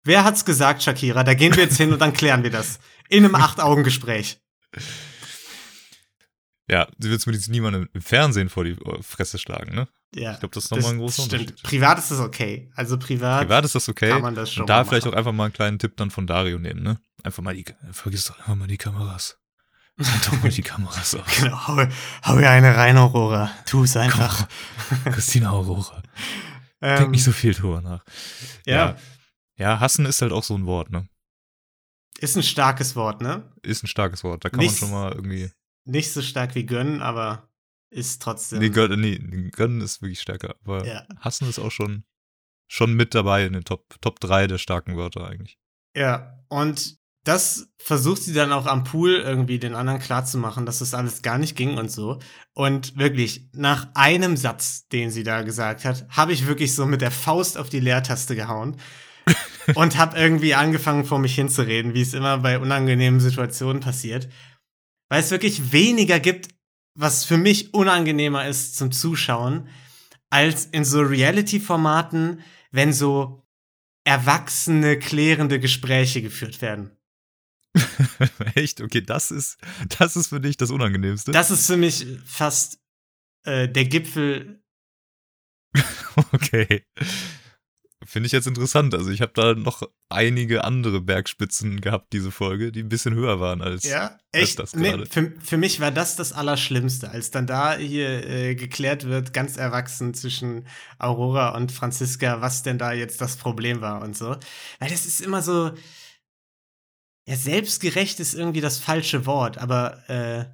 Wer 0.04 0.24
hat's 0.24 0.46
gesagt, 0.46 0.84
Shakira? 0.84 1.24
Da 1.24 1.34
gehen 1.34 1.56
wir 1.56 1.64
jetzt 1.64 1.78
hin 1.78 1.94
und 1.94 2.00
dann 2.00 2.14
klären 2.14 2.44
wir 2.44 2.52
das. 2.52 2.80
In 3.10 3.24
einem 3.24 3.36
Acht-Augen-Gespräch. 3.36 4.40
Ja, 6.70 6.88
sie 6.98 7.10
wird 7.10 7.22
zumindest 7.22 7.50
niemandem 7.50 7.90
im 7.94 8.02
Fernsehen 8.02 8.50
vor 8.50 8.64
die 8.64 8.72
äh, 8.72 9.02
Fresse 9.02 9.38
schlagen, 9.38 9.76
ne? 9.76 9.88
Ja. 10.18 10.32
Ich 10.34 10.40
glaube, 10.40 10.56
das 10.56 10.66
ist 10.66 10.72
nochmal 10.72 10.92
ein 10.94 10.98
großer 11.00 11.24
stimmt. 11.24 11.42
Unterschied. 11.42 11.64
Privat 11.64 11.98
ist 12.00 12.10
das 12.12 12.20
okay. 12.20 12.72
Also 12.76 12.98
privat, 12.98 13.42
Privat 13.42 13.66
ist 13.66 13.76
das 13.76 13.90
okay. 13.90 14.10
kann 14.10 14.22
man 14.22 14.34
das 14.34 14.54
schon 14.54 14.62
Und 14.62 14.70
da 14.70 14.84
vielleicht 14.86 15.06
machen. 15.06 15.14
auch 15.14 15.18
einfach 15.18 15.32
mal 15.34 15.44
einen 15.46 15.54
kleinen 15.54 15.78
Tipp 15.78 15.98
dann 15.98 16.10
von 16.10 16.26
Dario 16.26 16.58
nehmen, 16.58 16.84
ne? 16.84 17.00
Einfach 17.24 17.44
mal 17.44 17.54
die, 17.54 17.66
vergiss 17.92 18.26
doch 18.26 18.38
einfach 18.40 18.56
mal 18.56 18.68
die 18.68 18.78
Kameras. 18.78 19.38
Halt 20.00 20.28
doch 20.28 20.42
mal 20.42 20.50
die 20.52 20.62
Kameras 20.62 21.16
aus. 21.16 21.22
Genau, 21.40 21.68
hau, 21.68 21.88
hau 22.26 22.40
ihr 22.40 22.50
eine 22.50 22.76
rein, 22.78 22.98
Aurora. 22.98 23.52
Tu 23.66 23.84
es 23.84 23.98
einfach. 23.98 24.48
Christina 25.06 25.52
Aurora. 25.52 26.02
Ähm, 26.82 26.98
Denk 27.00 27.12
nicht 27.12 27.24
so 27.24 27.32
viel 27.34 27.54
drüber 27.54 27.82
nach. 27.82 28.04
ja. 28.66 28.96
Ja, 29.58 29.80
hassen 29.80 30.06
ist 30.06 30.22
halt 30.22 30.34
auch 30.34 30.44
so 30.44 30.54
ein 30.56 30.66
Wort, 30.66 30.92
ne? 30.92 31.08
Ist 32.20 32.36
ein 32.38 32.44
starkes 32.44 32.96
Wort, 32.96 33.22
ne? 33.22 33.52
Ist 33.64 33.84
ein 33.84 33.88
starkes 33.88 34.24
Wort. 34.24 34.44
Da 34.46 34.50
kann 34.50 34.60
Nichts- 34.60 34.82
man 34.82 34.90
schon 34.90 34.98
mal 35.00 35.12
irgendwie. 35.14 35.50
Nicht 35.86 36.12
so 36.12 36.22
stark 36.22 36.56
wie 36.56 36.66
gönnen, 36.66 37.02
aber 37.02 37.48
ist 37.96 38.22
trotzdem. 38.22 38.60
Nee, 38.60 38.70
Gön 38.70 39.00
nee, 39.00 39.50
gönnen 39.52 39.82
ist 39.82 40.02
wirklich 40.02 40.20
stärker. 40.22 40.56
Aber 40.64 40.86
Ja. 40.86 41.06
hassen 41.20 41.50
ist 41.50 41.60
auch 41.60 41.72
schon, 41.72 42.04
schon 42.68 42.94
mit 42.94 43.16
dabei 43.16 43.46
in 43.46 43.54
den 43.54 43.64
Top, 43.64 43.96
Top 44.02 44.20
3 44.20 44.48
der 44.48 44.58
starken 44.58 44.98
Wörter 44.98 45.28
eigentlich. 45.28 45.58
Ja, 45.96 46.44
und 46.50 46.98
das 47.24 47.74
versucht 47.80 48.22
sie 48.22 48.34
dann 48.34 48.52
auch 48.52 48.68
am 48.68 48.84
Pool 48.84 49.16
irgendwie 49.16 49.58
den 49.58 49.74
anderen 49.74 50.00
klarzumachen, 50.00 50.66
dass 50.66 50.80
das 50.80 50.94
alles 50.94 51.24
gar 51.24 51.40
nicht 51.40 51.56
ging 51.56 51.78
und 51.78 51.90
so. 51.90 52.20
Und 52.54 52.98
wirklich, 52.98 53.50
nach 53.54 53.88
einem 53.96 54.38
Satz, 54.38 54.88
den 54.90 55.10
sie 55.10 55.24
da 55.24 55.42
gesagt 55.42 55.86
hat, 55.86 56.06
habe 56.10 56.34
ich 56.34 56.46
wirklich 56.46 56.76
so 56.76 56.86
mit 56.86 57.02
der 57.02 57.12
Faust 57.12 57.58
auf 57.58 57.70
die 57.70 57.80
Leertaste 57.80 58.36
gehauen 58.36 58.80
und 59.76 59.98
habe 59.98 60.18
irgendwie 60.18 60.54
angefangen, 60.54 61.06
vor 61.06 61.18
mich 61.18 61.34
hinzureden, 61.34 61.94
wie 61.96 62.02
es 62.02 62.14
immer 62.14 62.38
bei 62.40 62.60
unangenehmen 62.60 63.20
Situationen 63.20 63.82
passiert. 63.82 64.30
Weil 65.10 65.22
es 65.22 65.32
wirklich 65.32 65.72
weniger 65.72 66.20
gibt, 66.20 66.55
was 66.96 67.26
für 67.26 67.38
mich 67.38 67.74
unangenehmer 67.74 68.48
ist 68.48 68.76
zum 68.78 68.92
Zuschauen, 68.92 69.68
als 70.30 70.66
in 70.66 70.86
so 70.86 71.02
Reality-Formaten, 71.02 72.42
wenn 72.72 72.94
so 72.94 73.44
erwachsene, 74.06 74.98
klärende 74.98 75.60
Gespräche 75.60 76.22
geführt 76.22 76.62
werden. 76.62 76.92
Echt? 78.56 78.82
Okay, 78.82 79.02
das 79.02 79.32
ist, 79.32 79.58
das 80.00 80.16
ist 80.16 80.28
für 80.28 80.40
dich 80.40 80.58
das 80.58 80.72
Unangenehmste. 80.72 81.32
Das 81.32 81.52
ist 81.52 81.68
für 81.68 81.78
mich 81.78 82.06
fast 82.26 82.80
äh, 83.44 83.68
der 83.68 83.86
Gipfel. 83.86 84.64
okay. 86.32 86.86
Finde 88.04 88.28
ich 88.28 88.34
jetzt 88.34 88.48
interessant. 88.48 88.94
Also 88.94 89.10
ich 89.10 89.22
habe 89.22 89.32
da 89.34 89.54
noch 89.54 89.84
einige 90.10 90.64
andere 90.64 91.02
Bergspitzen 91.02 91.82
gehabt, 91.82 92.14
diese 92.14 92.32
Folge, 92.32 92.72
die 92.72 92.82
ein 92.82 92.90
bisschen 92.90 93.14
höher 93.16 93.40
waren 93.40 93.62
als, 93.62 93.84
Ja, 93.84 94.20
als 94.34 94.50
echt. 94.50 94.60
das 94.60 94.76
Nee, 94.76 94.92
gerade. 94.92 95.06
für, 95.06 95.34
für 95.40 95.58
mich 95.58 95.80
war 95.80 95.92
das 95.92 96.16
das 96.16 96.34
Allerschlimmste, 96.34 97.10
als 97.10 97.32
dann 97.32 97.48
da 97.48 97.76
hier 97.76 98.28
äh, 98.28 98.56
geklärt 98.56 99.06
wird, 99.06 99.34
ganz 99.34 99.58
erwachsen 99.58 100.14
zwischen 100.14 100.68
Aurora 101.00 101.56
und 101.56 101.72
Franziska, 101.72 102.42
was 102.42 102.64
denn 102.64 102.78
da 102.78 102.92
jetzt 102.94 103.22
das 103.22 103.38
Problem 103.38 103.82
war 103.82 104.02
und 104.02 104.16
so. 104.18 104.36
Weil 104.80 104.90
das 104.90 105.06
ist 105.06 105.22
immer 105.22 105.42
so. 105.42 105.72
Ja, 107.28 107.36
selbstgerecht 107.36 108.20
ist 108.20 108.36
irgendwie 108.36 108.62
das 108.62 108.78
falsche 108.78 109.26
Wort, 109.26 109.58
aber 109.58 110.08
äh, 110.10 110.46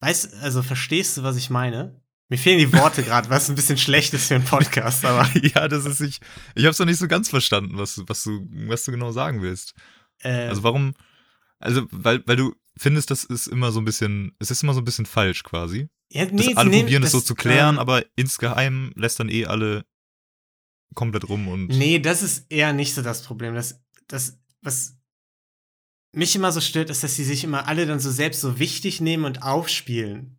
weißt, 0.00 0.34
also 0.42 0.62
verstehst 0.62 1.16
du, 1.16 1.24
was 1.24 1.36
ich 1.36 1.50
meine? 1.50 2.00
Mir 2.28 2.38
fehlen 2.38 2.58
die 2.58 2.72
Worte 2.72 3.02
gerade, 3.04 3.30
was 3.30 3.48
ein 3.48 3.54
bisschen 3.54 3.78
schlecht 3.78 4.12
ist 4.12 4.26
für 4.28 4.34
einen 4.34 4.44
Podcast, 4.44 5.04
aber 5.04 5.28
ja, 5.42 5.68
das 5.68 5.84
ist 5.86 6.00
ich. 6.00 6.18
Ich 6.54 6.64
habe 6.64 6.70
es 6.72 6.78
noch 6.78 6.86
nicht 6.86 6.98
so 6.98 7.06
ganz 7.06 7.28
verstanden, 7.28 7.78
was, 7.78 8.02
was 8.06 8.24
du, 8.24 8.46
was 8.66 8.84
du 8.84 8.90
genau 8.90 9.12
sagen 9.12 9.42
willst. 9.42 9.74
äh, 10.20 10.48
Also 10.48 10.62
warum? 10.64 10.94
Also 11.58 11.86
weil, 11.90 12.22
weil 12.26 12.36
du 12.36 12.54
findest, 12.76 13.10
das 13.10 13.24
ist 13.24 13.46
immer 13.46 13.70
so 13.72 13.80
ein 13.80 13.84
bisschen, 13.84 14.34
es 14.40 14.50
ist 14.50 14.62
immer 14.62 14.74
so 14.74 14.80
ein 14.80 14.84
bisschen 14.84 15.06
falsch 15.06 15.44
quasi. 15.44 15.88
ja, 16.10 16.26
Das 16.26 16.56
alle 16.56 16.70
probieren 16.70 17.02
es 17.04 17.12
so 17.12 17.20
zu 17.20 17.34
klären, 17.34 17.76
ähm, 17.76 17.78
aber 17.78 18.04
insgeheim 18.16 18.92
lässt 18.96 19.20
dann 19.20 19.28
eh 19.28 19.46
alle 19.46 19.84
komplett 20.94 21.28
rum 21.28 21.46
und 21.48 21.68
Nee, 21.68 21.98
das 22.00 22.22
ist 22.22 22.46
eher 22.50 22.72
nicht 22.72 22.94
so 22.94 23.02
das 23.02 23.22
Problem. 23.22 23.54
Das, 23.54 23.80
das, 24.08 24.38
was 24.62 24.96
mich 26.12 26.34
immer 26.34 26.50
so 26.52 26.60
stört, 26.60 26.90
ist, 26.90 27.04
dass 27.04 27.14
sie 27.16 27.24
sich 27.24 27.44
immer 27.44 27.68
alle 27.68 27.86
dann 27.86 28.00
so 28.00 28.10
selbst 28.10 28.40
so 28.40 28.58
wichtig 28.58 29.00
nehmen 29.00 29.24
und 29.24 29.42
aufspielen. 29.42 30.38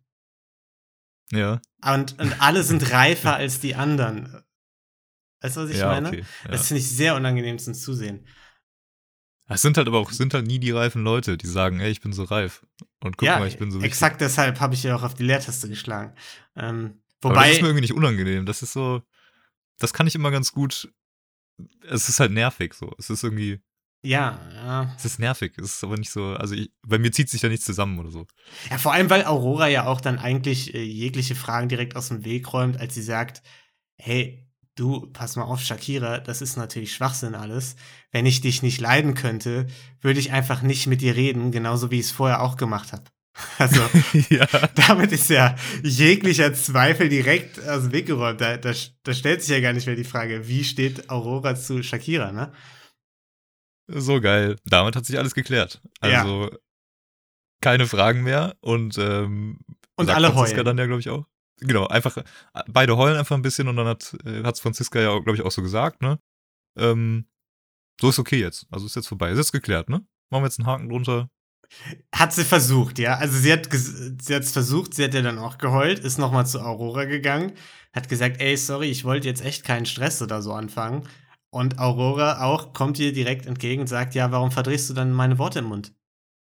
Ja, 1.32 1.60
Und, 1.84 2.18
und 2.18 2.40
alle 2.40 2.62
sind 2.62 2.90
reifer 2.92 3.36
als 3.36 3.60
die 3.60 3.74
anderen. 3.74 4.42
Weißt 5.40 5.56
du, 5.56 5.60
was 5.62 5.70
ich 5.70 5.78
ja, 5.78 5.88
meine? 5.88 6.08
okay. 6.08 6.24
Ja. 6.44 6.50
Das 6.50 6.68
finde 6.68 6.80
ich 6.80 6.88
sehr 6.88 7.14
unangenehm 7.14 7.58
zum 7.58 7.74
Zusehen. 7.74 8.26
Es 9.50 9.62
sind 9.62 9.78
halt 9.78 9.86
aber 9.88 9.98
auch, 9.98 10.10
sind 10.10 10.34
halt 10.34 10.46
nie 10.46 10.58
die 10.58 10.72
reifen 10.72 11.02
Leute, 11.02 11.38
die 11.38 11.46
sagen, 11.46 11.80
ey, 11.80 11.90
ich 11.90 12.02
bin 12.02 12.12
so 12.12 12.24
reif. 12.24 12.66
Und 13.00 13.16
guck 13.16 13.26
ja, 13.26 13.38
mal, 13.38 13.48
ich 13.48 13.56
bin 13.56 13.70
so 13.70 13.78
wichtig. 13.78 13.92
exakt 13.92 14.20
deshalb 14.20 14.60
habe 14.60 14.74
ich 14.74 14.82
ja 14.82 14.94
auch 14.94 15.02
auf 15.02 15.14
die 15.14 15.22
Leertaste 15.22 15.68
geschlagen. 15.68 16.14
Ähm, 16.54 17.00
Aber 17.22 17.34
das 17.34 17.44
wobei, 17.44 17.52
ist 17.52 17.62
mir 17.62 17.68
irgendwie 17.68 17.80
nicht 17.80 17.94
unangenehm. 17.94 18.44
Das 18.44 18.62
ist 18.62 18.74
so, 18.74 19.02
das 19.78 19.94
kann 19.94 20.06
ich 20.06 20.14
immer 20.14 20.30
ganz 20.30 20.52
gut. 20.52 20.92
Es 21.88 22.08
ist 22.10 22.20
halt 22.20 22.32
nervig 22.32 22.74
so. 22.74 22.94
Es 22.98 23.08
ist 23.08 23.24
irgendwie, 23.24 23.60
ja, 24.02 24.38
ja, 24.54 24.94
es 24.96 25.04
ist 25.04 25.18
nervig. 25.18 25.52
Es 25.58 25.74
ist 25.74 25.84
aber 25.84 25.96
nicht 25.96 26.10
so, 26.10 26.34
also 26.34 26.54
ich, 26.54 26.70
bei 26.86 26.98
mir 26.98 27.10
zieht 27.10 27.30
sich 27.30 27.40
da 27.40 27.48
nichts 27.48 27.64
zusammen 27.64 27.98
oder 27.98 28.10
so. 28.10 28.26
Ja, 28.70 28.78
vor 28.78 28.92
allem, 28.92 29.10
weil 29.10 29.24
Aurora 29.24 29.68
ja 29.68 29.86
auch 29.86 30.00
dann 30.00 30.18
eigentlich 30.18 30.74
äh, 30.74 30.82
jegliche 30.82 31.34
Fragen 31.34 31.68
direkt 31.68 31.96
aus 31.96 32.08
dem 32.08 32.24
Weg 32.24 32.52
räumt, 32.52 32.78
als 32.78 32.94
sie 32.94 33.02
sagt, 33.02 33.42
hey, 33.96 34.48
du, 34.76 35.08
pass 35.12 35.34
mal 35.34 35.44
auf, 35.44 35.60
Shakira, 35.60 36.18
das 36.18 36.42
ist 36.42 36.56
natürlich 36.56 36.94
Schwachsinn 36.94 37.34
alles. 37.34 37.74
Wenn 38.12 38.26
ich 38.26 38.40
dich 38.40 38.62
nicht 38.62 38.80
leiden 38.80 39.14
könnte, 39.14 39.66
würde 40.00 40.20
ich 40.20 40.30
einfach 40.32 40.62
nicht 40.62 40.86
mit 40.86 41.00
dir 41.00 41.16
reden, 41.16 41.50
genauso 41.50 41.90
wie 41.90 41.98
ich 41.98 42.06
es 42.06 42.12
vorher 42.12 42.42
auch 42.42 42.56
gemacht 42.56 42.92
habe. 42.92 43.04
Also, 43.58 43.80
ja. 44.30 44.46
damit 44.74 45.12
ist 45.12 45.30
ja 45.30 45.54
jeglicher 45.82 46.54
Zweifel 46.54 47.08
direkt 47.08 47.64
aus 47.68 47.82
dem 47.82 47.92
Weg 47.92 48.06
geräumt. 48.06 48.40
Da, 48.40 48.56
da, 48.56 48.72
da 49.02 49.14
stellt 49.14 49.42
sich 49.42 49.50
ja 49.50 49.60
gar 49.60 49.72
nicht 49.72 49.86
mehr 49.86 49.96
die 49.96 50.04
Frage, 50.04 50.48
wie 50.48 50.64
steht 50.64 51.08
Aurora 51.10 51.54
zu 51.54 51.82
Shakira, 51.82 52.32
ne? 52.32 52.52
So 53.88 54.20
geil. 54.20 54.56
Damit 54.66 54.96
hat 54.96 55.06
sich 55.06 55.18
alles 55.18 55.34
geklärt. 55.34 55.80
Also 56.00 56.50
keine 57.60 57.86
Fragen 57.86 58.22
mehr 58.22 58.54
und 58.60 58.96
ähm, 58.98 59.60
Und 59.96 60.10
alle 60.10 60.28
Franziska 60.28 60.58
heulen. 60.58 60.66
dann 60.66 60.78
ja, 60.78 60.86
glaube 60.86 61.00
ich, 61.00 61.08
auch. 61.08 61.26
Genau, 61.60 61.86
einfach, 61.88 62.16
äh, 62.18 62.22
beide 62.68 62.96
heulen 62.96 63.16
einfach 63.16 63.34
ein 63.34 63.42
bisschen 63.42 63.66
und 63.66 63.76
dann 63.76 63.88
hat 63.88 64.16
äh, 64.24 64.44
hat's 64.44 64.60
Franziska 64.60 65.00
ja, 65.00 65.18
glaube 65.18 65.34
ich, 65.34 65.42
auch 65.42 65.50
so 65.50 65.60
gesagt, 65.62 66.02
ne? 66.02 66.20
Ähm, 66.78 67.26
so 68.00 68.10
ist 68.10 68.18
okay 68.20 68.38
jetzt. 68.38 68.66
Also 68.70 68.86
ist 68.86 68.94
jetzt 68.94 69.08
vorbei. 69.08 69.30
Ist 69.30 69.38
jetzt 69.38 69.52
geklärt, 69.52 69.88
ne? 69.88 70.06
Machen 70.30 70.42
wir 70.42 70.46
jetzt 70.46 70.60
einen 70.60 70.68
Haken 70.68 70.88
drunter. 70.88 71.30
Hat 72.14 72.32
sie 72.32 72.44
versucht, 72.44 72.98
ja. 72.98 73.16
Also 73.16 73.36
sie 73.38 73.52
hat 73.52 73.68
sie 73.72 74.34
hat's 74.34 74.52
versucht, 74.52 74.94
sie 74.94 75.04
hat 75.04 75.14
ja 75.14 75.22
dann 75.22 75.38
auch 75.38 75.58
geheult, 75.58 75.98
ist 75.98 76.18
nochmal 76.18 76.46
zu 76.46 76.60
Aurora 76.60 77.04
gegangen, 77.04 77.52
hat 77.92 78.08
gesagt, 78.08 78.40
ey, 78.40 78.56
sorry, 78.56 78.86
ich 78.86 79.04
wollte 79.04 79.28
jetzt 79.28 79.44
echt 79.44 79.64
keinen 79.64 79.84
Stress 79.84 80.22
oder 80.22 80.40
so 80.40 80.52
anfangen. 80.52 81.06
Und 81.50 81.78
Aurora 81.78 82.42
auch 82.42 82.72
kommt 82.72 82.98
ihr 82.98 83.12
direkt 83.12 83.46
entgegen 83.46 83.82
und 83.82 83.86
sagt, 83.86 84.14
ja, 84.14 84.30
warum 84.30 84.50
verdrehst 84.50 84.90
du 84.90 84.94
dann 84.94 85.12
meine 85.12 85.38
Worte 85.38 85.60
im 85.60 85.66
Mund, 85.66 85.94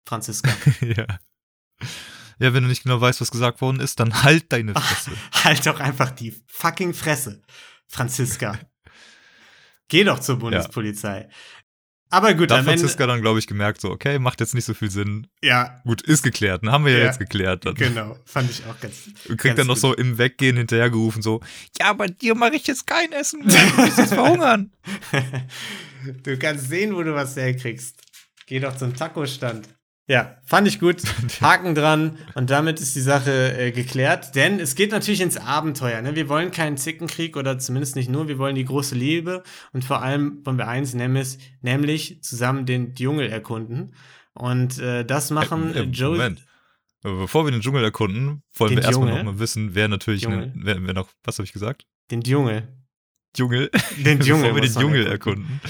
Franziska? 0.05 0.51
ja. 0.81 1.05
Ja, 2.39 2.53
wenn 2.53 2.63
du 2.63 2.69
nicht 2.69 2.83
genau 2.83 2.99
weißt, 2.99 3.19
was 3.21 3.31
gesagt 3.31 3.61
worden 3.61 3.79
ist, 3.79 3.99
dann 3.99 4.23
halt 4.23 4.51
deine 4.51 4.73
Fresse. 4.75 5.11
halt 5.43 5.65
doch 5.65 5.79
einfach 5.79 6.11
die 6.11 6.33
fucking 6.47 6.93
Fresse, 6.93 7.41
Franziska. 7.87 8.57
Geh 9.89 10.03
doch 10.03 10.19
zur 10.19 10.37
Bundespolizei. 10.37 11.29
Aber 12.11 12.33
gut, 12.33 12.49
da 12.49 12.55
hat 12.55 12.61
Ende, 12.61 12.71
Franziska 12.71 13.05
dann, 13.05 13.21
glaube 13.21 13.37
ich, 13.39 13.45
gemerkt, 13.47 13.81
so, 13.81 13.91
okay, 13.91 14.17
macht 14.17 14.39
jetzt 14.39 14.55
nicht 14.55 14.65
so 14.65 14.73
viel 14.73 14.89
Sinn. 14.89 15.27
ja, 15.43 15.79
Gut, 15.83 16.01
ist 16.01 16.23
geklärt, 16.23 16.63
ne? 16.63 16.71
Haben 16.71 16.85
wir 16.85 16.93
ja, 16.93 16.99
Ja, 16.99 17.05
jetzt 17.05 17.19
geklärt. 17.19 17.65
Dann. 17.65 17.75
genau, 17.75 18.17
fand 18.25 18.49
ich 18.49 18.65
auch 18.65 18.79
ganz. 18.79 19.07
Und 19.27 19.37
kriegt 19.37 19.43
ganz 19.43 19.57
dann 19.57 19.67
noch 19.67 19.75
gut. 19.75 19.81
so 19.81 19.93
im 19.95 20.17
Weggehen 20.17 20.57
hinterhergerufen, 20.57 21.21
so, 21.21 21.39
ja, 21.79 21.93
bei 21.93 22.07
dir 22.07 22.33
mache 22.35 22.55
ich 22.55 22.65
jetzt 22.67 22.87
kein 22.87 23.11
Essen 23.11 23.45
mehr, 23.45 23.55
du 23.55 23.77
wirst 23.77 23.97
jetzt 23.99 24.13
verhungern. 24.13 24.71
du 26.23 26.37
kannst 26.37 26.67
sehen, 26.69 26.95
wo 26.95 27.03
du 27.03 27.13
was 27.13 27.35
herkriegst. 27.35 27.95
Geh 28.47 28.59
doch 28.59 28.75
zum 28.75 28.95
Taco-Stand. 28.95 29.69
Ja, 30.09 30.37
fand 30.43 30.67
ich 30.67 30.79
gut. 30.79 31.03
Haken 31.41 31.75
dran. 31.75 32.17
Und 32.33 32.49
damit 32.49 32.79
ist 32.79 32.95
die 32.95 33.01
Sache 33.01 33.55
äh, 33.55 33.71
geklärt. 33.71 34.33
Denn 34.33 34.59
es 34.59 34.73
geht 34.73 34.91
natürlich 34.91 35.21
ins 35.21 35.37
Abenteuer. 35.37 36.01
Ne? 36.01 36.15
Wir 36.15 36.27
wollen 36.29 36.49
keinen 36.49 36.77
Zickenkrieg 36.77 37.37
oder 37.37 37.59
zumindest 37.59 37.95
nicht 37.95 38.09
nur. 38.09 38.27
Wir 38.27 38.39
wollen 38.39 38.55
die 38.55 38.65
große 38.65 38.95
Liebe. 38.95 39.43
Und 39.71 39.85
vor 39.85 40.01
allem 40.01 40.43
wollen 40.45 40.57
wir 40.57 40.67
eins, 40.67 40.95
nämlich, 40.95 41.37
nämlich 41.61 42.23
zusammen 42.23 42.65
den 42.65 42.95
Dschungel 42.95 43.29
erkunden. 43.29 43.93
Und 44.33 44.79
äh, 44.79 45.05
das 45.05 45.29
machen 45.29 45.75
Äh, 45.75 45.81
äh, 45.81 45.83
Joe. 45.83 46.13
Moment. 46.17 46.43
Bevor 47.03 47.45
wir 47.45 47.51
den 47.51 47.61
Dschungel 47.61 47.83
erkunden, 47.83 48.41
wollen 48.55 48.71
Den 48.71 48.77
wir 48.79 48.83
erstmal 48.85 49.07
Dschungel? 49.09 49.23
noch 49.23 49.33
mal 49.33 49.39
wissen, 49.39 49.75
wer 49.75 49.87
natürlich, 49.87 50.27
ne, 50.27 50.51
wer, 50.55 50.83
wer 50.85 50.93
noch, 50.95 51.09
was 51.23 51.37
habe 51.37 51.45
ich 51.45 51.53
gesagt? 51.53 51.85
Den 52.09 52.23
Dschungel. 52.23 52.67
Dschungel. 53.37 53.69
Den 53.97 54.19
Dschungel. 54.21 54.49
bevor 54.49 54.55
wir 54.55 54.61
den 54.63 54.73
Dschungel 54.73 55.05
erkunden, 55.07 55.61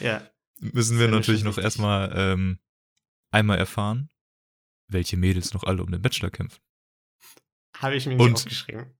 Ja. 0.00 0.20
müssen 0.60 0.98
wir 0.98 1.06
natürlich 1.08 1.44
noch 1.44 1.56
erstmal 1.58 2.12
ähm, 2.14 2.58
einmal 3.34 3.58
erfahren, 3.58 4.08
welche 4.88 5.16
Mädels 5.16 5.52
noch 5.54 5.64
alle 5.64 5.82
um 5.82 5.90
den 5.90 6.00
Bachelor 6.02 6.30
kämpfen. 6.30 6.60
Habe 7.78 7.96
ich 7.96 8.06
mir 8.06 8.14
nicht 8.14 8.24
Und- 8.24 8.34
aufgeschrieben. 8.34 8.94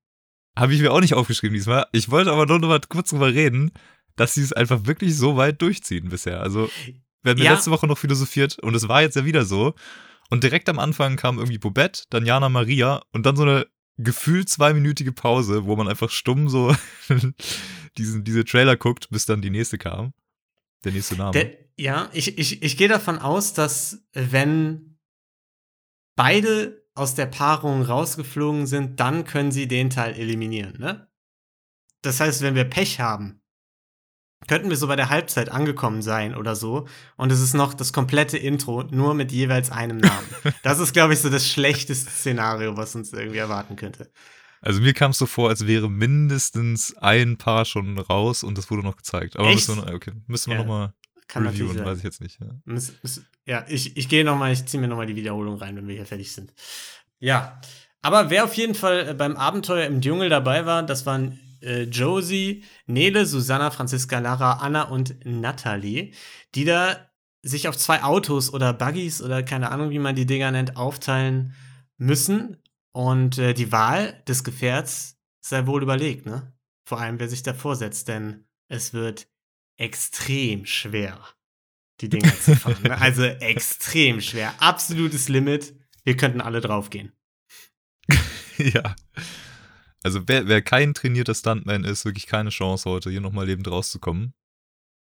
Habe 0.56 0.72
ich 0.74 0.80
mir 0.80 0.92
auch 0.92 1.00
nicht 1.00 1.14
aufgeschrieben 1.14 1.54
diesmal. 1.54 1.86
Ich 1.92 2.10
wollte 2.10 2.30
aber 2.30 2.46
nur 2.46 2.60
noch 2.60 2.68
mal 2.68 2.80
kurz 2.88 3.10
drüber 3.10 3.32
reden, 3.34 3.72
dass 4.14 4.34
sie 4.34 4.42
es 4.42 4.52
einfach 4.52 4.86
wirklich 4.86 5.16
so 5.16 5.36
weit 5.36 5.60
durchziehen 5.60 6.08
bisher. 6.10 6.40
Also, 6.40 6.70
wir 7.22 7.30
haben 7.32 7.40
ja. 7.42 7.52
Letzte 7.54 7.72
Woche 7.72 7.88
noch 7.88 7.98
philosophiert 7.98 8.58
und 8.60 8.74
es 8.76 8.86
war 8.86 9.02
jetzt 9.02 9.16
ja 9.16 9.24
wieder 9.24 9.44
so. 9.44 9.74
Und 10.30 10.44
direkt 10.44 10.68
am 10.68 10.78
Anfang 10.78 11.16
kam 11.16 11.38
irgendwie 11.38 11.58
Bobette, 11.58 12.04
dann 12.10 12.24
Jana 12.24 12.48
Maria 12.48 13.02
und 13.12 13.26
dann 13.26 13.34
so 13.36 13.42
eine 13.42 13.66
gefühlt 13.96 14.48
zweiminütige 14.48 15.12
Pause, 15.12 15.64
wo 15.66 15.74
man 15.74 15.88
einfach 15.88 16.10
stumm 16.10 16.48
so 16.48 16.74
diesen, 17.98 18.22
diese 18.24 18.44
Trailer 18.44 18.76
guckt, 18.76 19.08
bis 19.10 19.26
dann 19.26 19.42
die 19.42 19.50
nächste 19.50 19.78
kam. 19.78 20.12
Der 20.84 20.92
nächste 20.92 21.16
Name. 21.16 21.32
Der, 21.32 21.50
ja, 21.76 22.08
ich, 22.12 22.38
ich, 22.38 22.62
ich 22.62 22.76
gehe 22.76 22.88
davon 22.88 23.18
aus, 23.18 23.52
dass 23.52 24.06
wenn 24.12 24.98
beide 26.16 26.84
aus 26.94 27.14
der 27.14 27.26
Paarung 27.26 27.82
rausgeflogen 27.82 28.66
sind, 28.66 29.00
dann 29.00 29.24
können 29.24 29.50
sie 29.50 29.66
den 29.66 29.90
Teil 29.90 30.14
eliminieren, 30.14 30.78
ne? 30.78 31.08
Das 32.02 32.20
heißt, 32.20 32.42
wenn 32.42 32.54
wir 32.54 32.64
Pech 32.64 33.00
haben, 33.00 33.40
könnten 34.46 34.68
wir 34.68 34.76
so 34.76 34.86
bei 34.86 34.96
der 34.96 35.08
Halbzeit 35.08 35.48
angekommen 35.48 36.02
sein 36.02 36.36
oder 36.36 36.54
so 36.54 36.86
und 37.16 37.32
es 37.32 37.40
ist 37.40 37.54
noch 37.54 37.72
das 37.72 37.92
komplette 37.92 38.36
Intro 38.36 38.82
nur 38.82 39.14
mit 39.14 39.32
jeweils 39.32 39.70
einem 39.70 39.98
Namen. 39.98 40.28
Das 40.62 40.78
ist, 40.78 40.92
glaube 40.92 41.14
ich, 41.14 41.20
so 41.20 41.30
das 41.30 41.48
schlechteste 41.48 42.10
Szenario, 42.10 42.76
was 42.76 42.94
uns 42.94 43.12
irgendwie 43.12 43.38
erwarten 43.38 43.76
könnte. 43.76 44.10
Also 44.64 44.80
mir 44.80 44.94
kam 44.94 45.10
es 45.10 45.18
so 45.18 45.26
vor, 45.26 45.50
als 45.50 45.66
wäre 45.66 45.90
mindestens 45.90 46.96
ein 46.96 47.36
Paar 47.36 47.66
schon 47.66 47.98
raus 47.98 48.42
und 48.42 48.56
das 48.56 48.70
wurde 48.70 48.82
noch 48.82 48.96
gezeigt. 48.96 49.36
Aber 49.36 49.48
Echt? 49.48 49.68
müssen 49.68 49.84
wir, 49.84 49.94
okay, 49.94 50.12
müssen 50.26 50.50
wir 50.50 50.56
Ja, 50.56 50.62
noch 50.62 50.68
mal 50.68 50.94
Kann 51.28 51.44
natürlich 51.44 51.72
reviewen, 51.72 51.84
weiß 51.84 51.98
ich 51.98 52.04
jetzt 52.04 52.22
nicht. 52.22 52.40
Ja. 52.40 52.46
Muss, 52.64 52.92
muss, 53.02 53.20
ja, 53.44 53.66
ich, 53.68 53.96
ich 53.96 54.08
gehe 54.08 54.24
nochmal, 54.24 54.52
ich 54.52 54.64
ziehe 54.64 54.80
mir 54.80 54.88
nochmal 54.88 55.06
die 55.06 55.16
Wiederholung 55.16 55.56
rein, 55.58 55.76
wenn 55.76 55.86
wir 55.86 55.94
hier 55.94 56.06
fertig 56.06 56.32
sind. 56.32 56.54
Ja, 57.18 57.60
aber 58.00 58.30
wer 58.30 58.44
auf 58.44 58.54
jeden 58.54 58.74
Fall 58.74 59.08
äh, 59.10 59.14
beim 59.14 59.36
Abenteuer 59.36 59.86
im 59.86 60.00
Dschungel 60.00 60.30
dabei 60.30 60.64
war, 60.64 60.82
das 60.82 61.04
waren 61.04 61.38
äh, 61.60 61.82
Josie, 61.82 62.64
Nele, 62.86 63.26
Susanna, 63.26 63.70
Franziska, 63.70 64.18
Lara, 64.18 64.54
Anna 64.54 64.84
und 64.84 65.14
Natalie, 65.26 66.12
die 66.54 66.64
da 66.64 66.96
sich 67.42 67.68
auf 67.68 67.76
zwei 67.76 68.02
Autos 68.02 68.52
oder 68.52 68.72
Buggies 68.72 69.22
oder 69.22 69.42
keine 69.42 69.70
Ahnung, 69.70 69.90
wie 69.90 69.98
man 69.98 70.16
die 70.16 70.24
Dinger 70.24 70.50
nennt, 70.50 70.78
aufteilen 70.78 71.54
müssen. 71.98 72.56
Und 72.94 73.38
äh, 73.38 73.54
die 73.54 73.72
Wahl 73.72 74.22
des 74.28 74.44
Gefährts 74.44 75.18
sei 75.40 75.66
wohl 75.66 75.82
überlegt, 75.82 76.26
ne? 76.26 76.52
Vor 76.86 77.00
allem, 77.00 77.18
wer 77.18 77.28
sich 77.28 77.42
davor 77.42 77.76
setzt, 77.76 78.08
denn 78.08 78.44
es 78.68 78.92
wird 78.92 79.26
extrem 79.78 80.64
schwer, 80.64 81.18
die 82.00 82.08
Dinger 82.08 82.32
zu 82.40 82.54
fahren. 82.54 82.82
Ne? 82.82 82.96
Also 83.00 83.24
extrem 83.24 84.20
schwer. 84.20 84.54
Absolutes 84.60 85.28
Limit. 85.28 85.74
Wir 86.04 86.16
könnten 86.16 86.40
alle 86.40 86.60
draufgehen. 86.60 87.12
ja. 88.58 88.94
Also 90.04 90.28
wer, 90.28 90.46
wer 90.46 90.62
kein 90.62 90.94
trainierter 90.94 91.34
Stuntman 91.34 91.84
ist, 91.84 92.04
wirklich 92.04 92.26
keine 92.26 92.50
Chance 92.50 92.88
heute, 92.88 93.10
hier 93.10 93.22
nochmal 93.22 93.46
lebend 93.46 93.68
rauszukommen. 93.68 94.34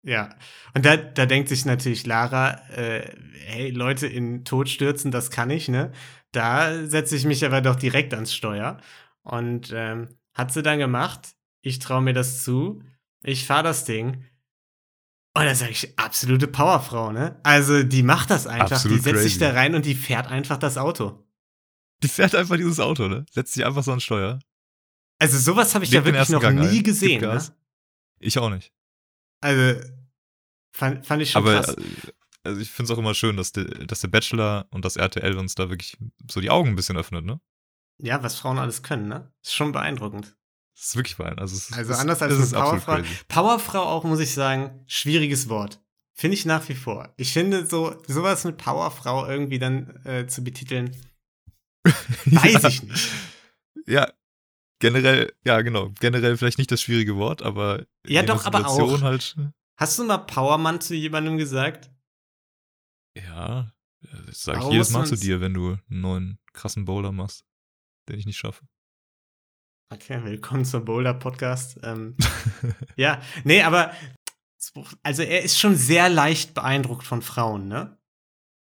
Ja, 0.03 0.35
und 0.75 0.87
da, 0.87 0.97
da 0.97 1.27
denkt 1.27 1.49
sich 1.49 1.65
natürlich 1.65 2.07
Lara, 2.07 2.67
äh, 2.71 3.15
hey, 3.45 3.71
Leute 3.71 4.07
in 4.07 4.45
Tod 4.45 4.69
stürzen, 4.69 5.11
das 5.11 5.31
kann 5.31 5.51
ich, 5.51 5.69
ne? 5.69 5.93
Da 6.33 6.87
setze 6.87 7.17
ich 7.17 7.25
mich 7.25 7.45
aber 7.45 7.61
doch 7.61 7.77
direkt 7.77 8.15
ans 8.15 8.35
Steuer. 8.35 8.79
Und 9.23 9.73
ähm, 9.75 10.09
hat 10.35 10.53
sie 10.53 10.63
dann 10.63 10.79
gemacht. 10.79 11.35
Ich 11.63 11.79
traue 11.79 12.03
mir 12.03 12.13
das 12.13 12.45
zu. 12.45 12.83
Ich 13.23 13.47
fahre 13.47 13.65
das 13.65 13.85
Ding. 13.85 14.25
Und 15.35 15.45
da 15.45 15.55
sage 15.55 15.71
ich, 15.71 15.99
absolute 15.99 16.49
Powerfrau, 16.49 17.13
ne? 17.13 17.39
Also 17.43 17.83
die 17.83 18.03
macht 18.03 18.31
das 18.31 18.47
einfach. 18.47 18.73
Absolut 18.73 18.99
die 18.99 19.03
setzt 19.03 19.23
sich 19.23 19.39
crazy. 19.39 19.53
da 19.53 19.53
rein 19.53 19.75
und 19.75 19.85
die 19.85 19.95
fährt 19.95 20.27
einfach 20.27 20.57
das 20.57 20.77
Auto. 20.79 21.25
Die 22.03 22.09
fährt 22.09 22.35
einfach 22.35 22.57
dieses 22.57 22.81
Auto, 22.81 23.09
ne? 23.09 23.25
Setzt 23.31 23.55
sich 23.55 23.65
einfach 23.65 23.83
so 23.83 23.93
an 23.93 24.01
Steuer. 24.01 24.39
Also 25.19 25.39
sowas 25.39 25.75
habe 25.75 25.85
ich 25.85 25.91
Legt 25.91 26.07
ja 26.07 26.13
wirklich 26.13 26.29
noch 26.29 26.41
Gang 26.41 26.59
ein, 26.59 26.67
nie 26.67 26.77
gibt 26.77 26.87
gesehen. 26.87 27.21
Ne? 27.21 27.43
Ich 28.21 28.39
auch 28.39 28.51
nicht. 28.51 28.73
Also 29.41 29.81
fand, 30.73 31.07
fand 31.07 31.23
ich 31.23 31.31
schon 31.31 31.43
Aber 31.43 31.61
krass. 31.61 31.77
Also 32.49 32.61
ich 32.61 32.71
finde 32.71 32.91
es 32.93 32.97
auch 32.97 33.01
immer 33.01 33.15
schön, 33.15 33.37
dass, 33.37 33.53
der- 33.53 33.65
dass 33.87 34.01
der 34.01 34.09
Bachelor 34.09 34.67
und 34.71 34.85
das 34.85 34.97
RTL 34.97 35.37
uns 35.39 35.55
da 35.55 35.71
wirklich 35.71 35.97
so 36.31 36.41
die 36.41 36.51
Augen 36.51 36.71
ein 36.71 36.77
bisschen 36.77 36.97
öffnet, 36.97 37.25
ne? 37.25 37.41
Ja, 38.01 38.23
was 38.23 38.37
Frauen 38.39 38.59
alles 38.59 38.83
können, 38.83 39.09
ne? 39.09 39.33
Ist 39.43 39.55
schon 39.55 39.73
beeindruckend. 39.73 40.37
Das 40.77 40.87
ist 40.91 40.97
wirklich 40.97 41.17
fein. 41.17 41.39
Also, 41.39 41.57
es 41.57 41.73
Also 41.73 41.95
anders 41.95 42.23
als 42.23 42.33
eine 42.55 42.63
Powerfrau. 42.63 42.99
Powerfrau 43.27 43.83
auch, 43.83 44.05
muss 44.05 44.21
ich 44.21 44.33
sagen, 44.33 44.85
schwieriges 44.87 45.49
Wort. 45.49 45.81
Finde 46.15 46.35
ich 46.37 46.45
nach 46.47 46.69
wie 46.69 46.75
vor. 46.75 47.13
Ich 47.17 47.33
finde, 47.33 47.67
so 47.67 48.01
sowas 48.07 48.45
mit 48.45 48.57
Powerfrau 48.59 49.27
irgendwie 49.27 49.59
dann 49.59 50.05
äh, 50.05 50.27
zu 50.27 50.43
betiteln, 50.45 50.95
weiß 52.27 52.63
ja. 52.63 52.69
ich 52.69 52.83
nicht. 52.83 53.09
Ja, 53.87 54.13
generell, 54.81 55.33
ja, 55.45 55.61
genau. 55.63 55.91
Generell 56.01 56.37
vielleicht 56.37 56.59
nicht 56.59 56.71
das 56.71 56.83
schwierige 56.83 57.17
Wort, 57.17 57.43
aber. 57.43 57.85
Ja, 58.07 58.23
doch, 58.23 58.45
aber 58.47 58.67
auch. 58.69 59.01
Halt, 59.03 59.37
Hast 59.77 59.99
du 59.99 60.05
mal 60.05 60.19
Powermann 60.19 60.81
zu 60.81 60.95
jemandem 60.95 61.39
gesagt? 61.39 61.91
Ja, 63.27 63.73
das 64.27 64.43
sage 64.43 64.61
ich 64.61 64.73
jedes 64.73 64.91
Mal 64.91 65.07
zu 65.07 65.17
dir, 65.17 65.41
wenn 65.41 65.55
du 65.55 65.79
einen 65.91 66.01
neuen 66.01 66.39
krassen 66.53 66.85
Bowler 66.85 67.13
machst, 67.13 67.45
den 68.09 68.19
ich 68.19 68.27
nicht 68.27 68.39
schaffe. 68.39 68.67
Okay, 69.91 70.23
willkommen 70.23 70.65
zum 70.65 70.85
Boulder-Podcast. 70.85 71.81
Ähm, 71.83 72.17
ja, 72.97 73.23
nee, 73.45 73.63
aber 73.63 73.93
also 75.03 75.23
er 75.23 75.43
ist 75.43 75.59
schon 75.59 75.77
sehr 75.77 76.09
leicht 76.09 76.53
beeindruckt 76.53 77.05
von 77.05 77.23
Frauen, 77.23 77.69
ne? 77.69 77.97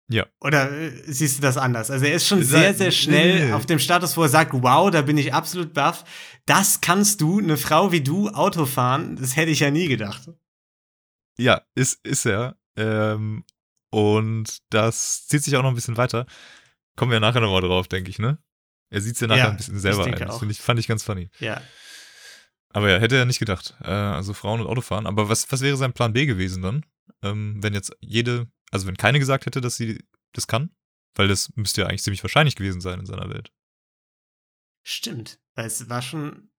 Ja. 0.09 0.25
Oder 0.41 0.71
äh, 0.71 0.91
siehst 1.05 1.37
du 1.37 1.41
das 1.41 1.57
anders? 1.57 1.89
Also 1.89 2.05
er 2.05 2.13
ist 2.13 2.27
schon 2.27 2.43
Sa- 2.43 2.59
sehr, 2.59 2.73
sehr 2.73 2.91
schnell 2.91 3.47
nee. 3.47 3.53
auf 3.53 3.65
dem 3.65 3.79
Status, 3.79 4.15
wo 4.17 4.23
er 4.23 4.29
sagt, 4.29 4.53
wow, 4.53 4.91
da 4.91 5.01
bin 5.01 5.17
ich 5.17 5.33
absolut 5.33 5.73
baff. 5.73 6.03
Das 6.45 6.81
kannst 6.81 7.21
du, 7.21 7.39
eine 7.39 7.57
Frau 7.57 7.91
wie 7.91 8.01
du, 8.01 8.29
Auto 8.29 8.65
fahren, 8.65 9.15
das 9.15 9.35
hätte 9.35 9.51
ich 9.51 9.61
ja 9.61 9.71
nie 9.71 9.87
gedacht. 9.87 10.29
Ja, 11.37 11.61
ist, 11.75 12.05
ist 12.05 12.25
er. 12.25 12.57
Ähm, 12.75 13.45
und 13.91 14.57
das 14.71 15.27
zieht 15.27 15.43
sich 15.43 15.55
auch 15.55 15.61
noch 15.61 15.69
ein 15.69 15.75
bisschen 15.75 15.97
weiter. 15.97 16.25
Kommen 16.95 17.11
wir 17.11 17.19
nachher 17.19 17.41
nochmal 17.41 17.61
drauf, 17.61 17.87
denke 17.87 18.09
ich, 18.09 18.17
ne? 18.19 18.37
Er 18.89 19.01
sieht 19.01 19.15
es 19.15 19.21
ja 19.21 19.27
nachher 19.27 19.43
Ja, 19.43 19.49
ein 19.51 19.57
bisschen 19.57 19.79
selber 19.79 20.05
ein. 20.05 20.11
Das 20.15 20.41
ich, 20.41 20.59
fand 20.59 20.79
ich 20.79 20.87
ganz 20.87 21.03
funny. 21.03 21.29
Ja. 21.39 21.61
Aber 22.69 22.89
ja, 22.89 22.97
hätte 22.99 23.15
er 23.17 23.25
nicht 23.25 23.39
gedacht. 23.39 23.75
Äh, 23.81 23.87
also 23.89 24.33
Frauen 24.33 24.61
und 24.61 24.67
Autofahren. 24.67 25.05
Aber 25.07 25.29
was, 25.29 25.49
was 25.51 25.61
wäre 25.61 25.77
sein 25.77 25.93
Plan 25.93 26.13
B 26.13 26.25
gewesen 26.25 26.61
dann? 26.63 26.85
Ähm, 27.21 27.61
wenn 27.61 27.73
jetzt 27.73 27.95
jede, 27.99 28.47
also 28.71 28.87
wenn 28.87 28.97
keine 28.97 29.19
gesagt 29.19 29.45
hätte, 29.45 29.61
dass 29.61 29.75
sie 29.75 30.03
das 30.33 30.47
kann? 30.47 30.71
Weil 31.15 31.27
das 31.27 31.49
müsste 31.55 31.81
ja 31.81 31.87
eigentlich 31.87 32.03
ziemlich 32.03 32.23
wahrscheinlich 32.23 32.55
gewesen 32.55 32.81
sein 32.81 32.99
in 32.99 33.05
seiner 33.05 33.29
Welt. 33.29 33.51
Stimmt. 34.83 35.39
Weil 35.55 35.65
es 35.67 35.89
war 35.89 36.01
schon, 36.01 36.49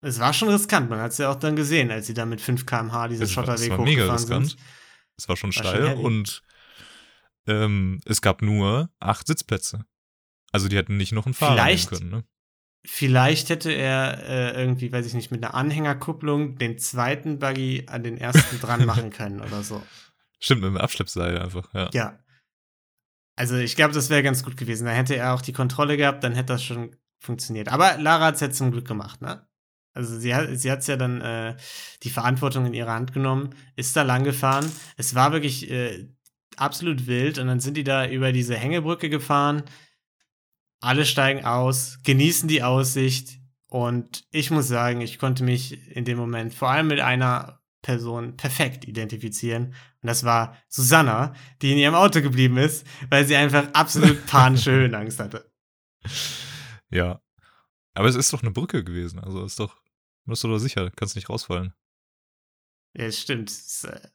es 0.00 0.18
war 0.18 0.32
schon 0.32 0.48
riskant. 0.48 0.90
Man 0.90 1.00
hat 1.00 1.12
es 1.12 1.18
ja 1.18 1.30
auch 1.30 1.36
dann 1.36 1.56
gesehen, 1.56 1.90
als 1.90 2.06
sie 2.06 2.14
da 2.14 2.26
mit 2.26 2.40
5 2.40 2.66
km/h 2.66 3.08
diesen 3.08 3.22
Es 3.22 3.36
war, 3.36 3.44
es 3.48 3.60
Schotterweg 3.60 3.70
war 3.70 3.84
mega 3.84 4.02
hochgefahren 4.02 4.18
riskant. 4.20 4.48
sind. 4.50 4.60
Es 5.16 5.28
war 5.28 5.36
schon 5.36 5.48
War 5.54 5.62
schon 5.62 5.72
steil 5.72 5.88
heavy. 5.90 6.02
und 6.02 6.42
ähm, 7.46 8.00
es 8.04 8.20
gab 8.22 8.42
nur 8.42 8.90
acht 9.00 9.26
Sitzplätze. 9.26 9.84
Also 10.52 10.68
die 10.68 10.76
hätten 10.76 10.96
nicht 10.96 11.12
noch 11.12 11.26
einen 11.26 11.34
Fahrer 11.34 11.54
Vielleicht- 11.54 11.90
können, 11.90 12.10
ne? 12.10 12.24
Vielleicht 12.84 13.48
hätte 13.48 13.70
er 13.70 14.24
äh, 14.28 14.60
irgendwie, 14.60 14.90
weiß 14.90 15.06
ich 15.06 15.14
nicht, 15.14 15.30
mit 15.30 15.44
einer 15.44 15.54
Anhängerkupplung 15.54 16.56
den 16.58 16.78
zweiten 16.78 17.38
Buggy 17.38 17.84
an 17.86 18.02
den 18.02 18.18
ersten 18.18 18.58
dran 18.58 18.84
machen 18.86 19.10
können 19.10 19.40
oder 19.40 19.62
so. 19.62 19.80
Stimmt, 20.40 20.62
mit 20.62 20.70
dem 20.70 20.76
Abschleppseil 20.78 21.38
einfach, 21.38 21.72
ja. 21.74 21.90
Ja. 21.92 22.18
Also 23.36 23.56
ich 23.56 23.76
glaube, 23.76 23.94
das 23.94 24.10
wäre 24.10 24.24
ganz 24.24 24.42
gut 24.44 24.56
gewesen. 24.56 24.86
Da 24.86 24.90
hätte 24.90 25.14
er 25.14 25.32
auch 25.32 25.42
die 25.42 25.52
Kontrolle 25.52 25.96
gehabt, 25.96 26.24
dann 26.24 26.34
hätte 26.34 26.54
das 26.54 26.64
schon 26.64 26.96
funktioniert. 27.20 27.68
Aber 27.68 27.98
Lara 27.98 28.26
hat 28.26 28.34
es 28.34 28.40
ja 28.40 28.50
zum 28.50 28.72
Glück 28.72 28.86
gemacht, 28.88 29.22
ne? 29.22 29.46
Also 29.94 30.18
sie 30.18 30.34
hat 30.34 30.48
sie 30.58 30.70
hat's 30.70 30.86
ja 30.88 30.96
dann 30.96 31.20
äh, 31.20 31.56
die 32.02 32.10
Verantwortung 32.10 32.66
in 32.66 32.74
ihre 32.74 32.90
Hand 32.90 33.12
genommen, 33.12 33.50
ist 33.76 33.94
da 33.94 34.02
lang 34.02 34.24
gefahren. 34.24 34.70
Es 34.96 35.14
war 35.14 35.32
wirklich 35.32 35.70
äh, 35.70 36.08
absolut 36.58 37.06
wild 37.06 37.38
und 37.38 37.46
dann 37.46 37.60
sind 37.60 37.76
die 37.76 37.84
da 37.84 38.06
über 38.08 38.32
diese 38.32 38.56
Hängebrücke 38.56 39.10
gefahren. 39.10 39.62
Alle 40.80 41.04
steigen 41.04 41.44
aus, 41.44 41.98
genießen 42.04 42.48
die 42.48 42.62
Aussicht 42.62 43.38
und 43.68 44.24
ich 44.30 44.50
muss 44.50 44.68
sagen, 44.68 45.00
ich 45.00 45.18
konnte 45.18 45.44
mich 45.44 45.88
in 45.88 46.04
dem 46.04 46.18
Moment 46.18 46.54
vor 46.54 46.70
allem 46.70 46.88
mit 46.88 47.00
einer 47.00 47.60
Person 47.82 48.36
perfekt 48.36 48.84
identifizieren 48.84 49.74
und 50.02 50.06
das 50.06 50.24
war 50.24 50.56
Susanna, 50.68 51.34
die 51.62 51.72
in 51.72 51.78
ihrem 51.78 51.94
Auto 51.94 52.20
geblieben 52.20 52.56
ist, 52.56 52.86
weil 53.08 53.24
sie 53.24 53.36
einfach 53.36 53.72
absolut 53.72 54.26
panische 54.26 54.72
Höhenangst 54.72 55.20
hatte. 55.20 55.50
Ja. 56.90 57.22
Aber 57.94 58.08
es 58.08 58.16
ist 58.16 58.32
doch 58.32 58.42
eine 58.42 58.50
Brücke 58.50 58.84
gewesen, 58.84 59.18
also 59.18 59.44
ist 59.44 59.60
doch, 59.60 59.76
bist 60.24 60.42
du 60.42 60.48
doch 60.48 60.58
sicher, 60.58 60.90
kannst 60.90 61.14
nicht 61.14 61.28
rausfallen. 61.28 61.74
Ja, 62.94 63.10
stimmt. 63.10 63.50
Es, 63.50 63.84
äh, 63.84 64.08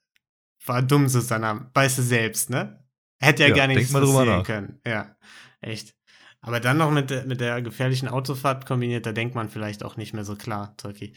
war 0.67 0.81
dumm, 0.81 1.07
Susanna. 1.07 1.69
Weißt 1.73 1.97
du 1.97 2.01
selbst, 2.01 2.49
ne? 2.49 2.83
Hätte 3.19 3.43
ja, 3.43 3.49
Ja, 3.49 3.55
gar 3.55 3.67
nichts 3.67 3.91
passieren 3.91 4.43
können. 4.43 4.79
Ja, 4.85 5.15
echt. 5.61 5.95
Aber 6.41 6.59
dann 6.59 6.77
noch 6.77 6.91
mit, 6.91 7.09
der- 7.09 7.25
mit 7.25 7.41
der 7.41 7.61
gefährlichen 7.61 8.07
Autofahrt 8.07 8.65
kombiniert, 8.65 9.05
da 9.05 9.11
denkt 9.11 9.33
man 9.35 9.49
vielleicht 9.49 9.83
auch 9.83 9.97
nicht 9.97 10.13
mehr 10.13 10.23
so 10.23 10.35
klar, 10.35 10.75
Turkey. 10.77 11.13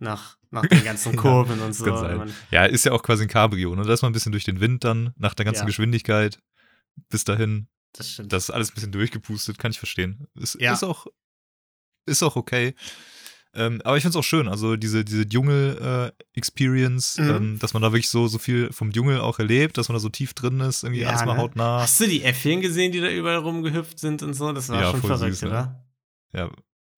Nach, 0.00 0.36
nach 0.50 0.66
den 0.66 0.82
ganzen 0.84 1.12
Ja, 1.14 1.20
Kurven 1.20 1.60
und 1.60 1.72
so. 1.72 1.86
man- 1.86 2.34
Ja, 2.50 2.64
ist 2.64 2.84
ja 2.84 2.92
auch 2.92 3.02
quasi 3.02 3.22
ein 3.22 3.28
Cabrio, 3.28 3.74
ne? 3.76 3.84
Da 3.84 3.92
ist 3.92 4.02
man 4.02 4.10
ein 4.10 4.12
bisschen 4.12 4.32
durch 4.32 4.44
den 4.44 4.60
Wind 4.60 4.82
dann, 4.84 5.14
nach 5.16 5.34
der 5.34 5.44
ganzen 5.44 5.60
Ja. 5.62 5.66
Geschwindigkeit 5.66 6.40
bis 7.08 7.24
dahin. 7.24 7.68
Das 7.92 8.10
stimmt. 8.10 8.32
Das 8.32 8.44
ist 8.44 8.50
alles 8.50 8.70
ein 8.70 8.74
bisschen 8.74 8.92
durchgepustet, 8.92 9.56
kann 9.58 9.70
ich 9.70 9.78
verstehen. 9.78 10.26
Ist, 10.34 10.56
Ja. 10.60 10.72
ist 10.72 10.82
auch, 10.82 11.06
ist 12.06 12.22
auch 12.24 12.34
okay. 12.34 12.74
Ähm, 13.56 13.80
aber 13.84 13.96
ich 13.96 14.02
finde 14.02 14.18
es 14.18 14.20
auch 14.20 14.26
schön, 14.28 14.48
also 14.48 14.76
diese, 14.76 15.04
diese 15.04 15.28
Dschungel-Experience, 15.28 17.18
Mhm. 17.18 17.30
ähm, 17.30 17.58
dass 17.58 17.72
man 17.74 17.82
da 17.82 17.92
wirklich 17.92 18.08
so, 18.08 18.26
so 18.26 18.38
viel 18.38 18.72
vom 18.72 18.92
Dschungel 18.92 19.20
auch 19.20 19.38
erlebt, 19.38 19.78
dass 19.78 19.88
man 19.88 19.94
da 19.94 20.00
so 20.00 20.08
tief 20.08 20.34
drin 20.34 20.60
ist, 20.60 20.82
irgendwie 20.82 21.02
Ja, 21.02 21.10
alles 21.10 21.24
mal 21.24 21.34
ne? 21.34 21.40
hautnah. 21.40 21.80
Hast 21.82 22.00
du 22.00 22.06
die 22.06 22.22
Äffchen 22.22 22.60
gesehen, 22.60 22.92
die 22.92 23.00
da 23.00 23.08
überall 23.10 23.36
rumgehüpft 23.38 23.98
sind 23.98 24.22
und 24.22 24.34
so? 24.34 24.52
Das 24.52 24.68
war 24.68 24.80
Ja, 24.82 24.90
schon 24.90 25.00
verrückt, 25.00 25.34
süß, 25.36 25.42
ne? 25.42 25.48
oder? 25.48 25.84
Ja. 26.32 26.44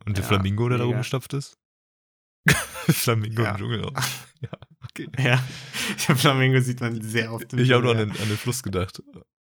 Und 0.06 0.16
der 0.16 0.22
Ja, 0.22 0.28
Flamingo, 0.28 0.68
der 0.68 0.78
da 0.78 0.84
mega. 0.84 0.94
rumgestapft 0.96 1.34
ist? 1.34 1.58
Flamingo 2.88 3.42
Ja. 3.42 3.50
im 3.52 3.56
Dschungel 3.58 3.84
auch. 3.84 3.92
Ja, 4.42 4.50
okay. 4.84 5.08
Ja, 5.18 5.42
der 6.06 6.16
Flamingo 6.16 6.60
sieht 6.60 6.80
man 6.82 7.00
sehr 7.00 7.32
oft. 7.32 7.50
im 7.54 7.58
Ich 7.58 7.72
habe 7.72 7.82
nur 7.84 7.92
an 7.92 7.98
den, 7.98 8.10
an 8.10 8.28
den 8.28 8.36
Fluss 8.36 8.62
gedacht. 8.62 9.02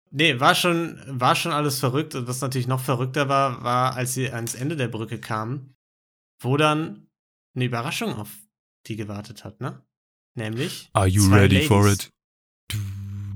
Nee, 0.10 0.40
war 0.40 0.56
schon, 0.56 1.00
war 1.08 1.36
schon 1.36 1.52
alles 1.52 1.80
verrückt. 1.80 2.16
Und 2.16 2.28
was 2.28 2.42
natürlich 2.42 2.66
noch 2.68 2.82
verrückter 2.82 3.30
war, 3.30 3.64
war, 3.64 3.96
als 3.96 4.16
sie 4.16 4.32
ans 4.32 4.56
Ende 4.56 4.76
der 4.76 4.88
Brücke 4.88 5.20
kamen, 5.20 5.76
wo 6.42 6.58
dann 6.58 7.08
eine 7.56 7.66
Überraschung 7.66 8.14
auf 8.16 8.30
die 8.88 8.96
gewartet 8.96 9.44
hat, 9.44 9.62
ne? 9.62 9.86
Nämlich. 10.36 10.90
Are 10.94 11.08
you 11.08 11.28
zwei 11.28 11.40
ready 11.42 11.66
for 11.68 11.84
Ladies. 11.86 12.06
it? 12.06 12.14
Du, 12.70 12.78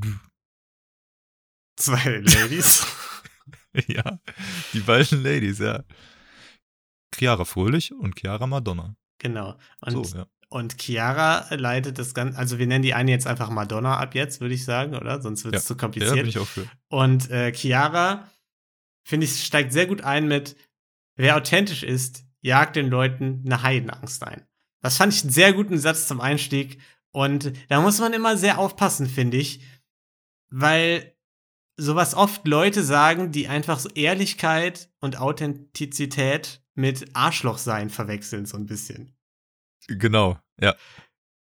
du. 0.02 0.20
Zwei 1.78 2.18
Ladies. 2.24 2.86
Ja, 3.88 4.20
die 4.74 4.80
beiden 4.80 5.22
Ladies, 5.24 5.60
ja. 5.60 5.84
Chiara 7.14 7.46
Fröhlich 7.46 7.94
und 7.94 8.16
Chiara 8.20 8.48
Madonna. 8.48 8.96
genau. 9.20 9.58
Und, 9.82 10.08
so, 10.08 10.18
ja. 10.18 10.26
und 10.50 10.78
Chiara 10.82 11.54
leitet 11.54 12.00
das 12.00 12.14
Ganze, 12.14 12.38
also 12.38 12.58
wir 12.58 12.68
nennen 12.68 12.84
die 12.84 12.94
eine 12.94 13.12
jetzt 13.12 13.28
einfach 13.28 13.50
Madonna 13.50 13.98
ab 14.00 14.16
jetzt, 14.16 14.40
würde 14.42 14.56
ich 14.56 14.64
sagen, 14.66 14.96
oder? 14.96 15.22
Sonst 15.22 15.44
wird 15.44 15.56
es 15.56 15.64
Ja. 15.64 15.68
zu 15.68 15.74
Ja, 15.74 15.80
kompliziert. 15.80 16.16
bin 16.16 16.28
ich 16.28 16.40
auch 16.40 16.48
für. 16.48 16.68
Und 16.90 17.30
äh, 17.30 17.52
Chiara, 17.54 18.30
finde 19.06 19.26
ich, 19.26 19.44
steigt 19.44 19.74
sehr 19.74 19.86
gut 19.88 20.02
ein 20.02 20.28
mit, 20.28 20.56
wer 21.18 21.36
authentisch 21.38 21.84
ist, 21.84 22.25
jagt 22.46 22.76
den 22.76 22.90
Leuten 22.90 23.42
eine 23.46 23.64
Heidenangst 23.64 24.24
ein. 24.24 24.46
Das 24.82 24.98
fand 24.98 25.14
ich 25.14 25.24
einen 25.24 25.32
sehr 25.32 25.52
guten 25.52 25.80
Satz 25.80 26.08
zum 26.08 26.22
Einstieg. 26.22 26.80
Und 27.12 27.54
da 27.70 27.82
muss 27.82 28.00
man 28.00 28.14
immer 28.14 28.38
sehr 28.38 28.60
aufpassen, 28.60 29.08
finde 29.08 29.38
ich, 29.38 29.62
weil 30.50 31.16
sowas 31.76 32.14
oft 32.14 32.48
Leute 32.48 32.84
sagen, 32.84 33.32
die 33.32 33.48
einfach 33.48 33.80
so 33.80 33.90
Ehrlichkeit 33.90 34.92
und 35.00 35.20
Authentizität 35.20 36.62
mit 36.76 37.16
Arschlochsein 37.16 37.90
verwechseln, 37.90 38.46
so 38.46 38.58
ein 38.58 38.68
bisschen. 38.68 39.18
Genau, 39.88 40.38
ja. 40.62 40.76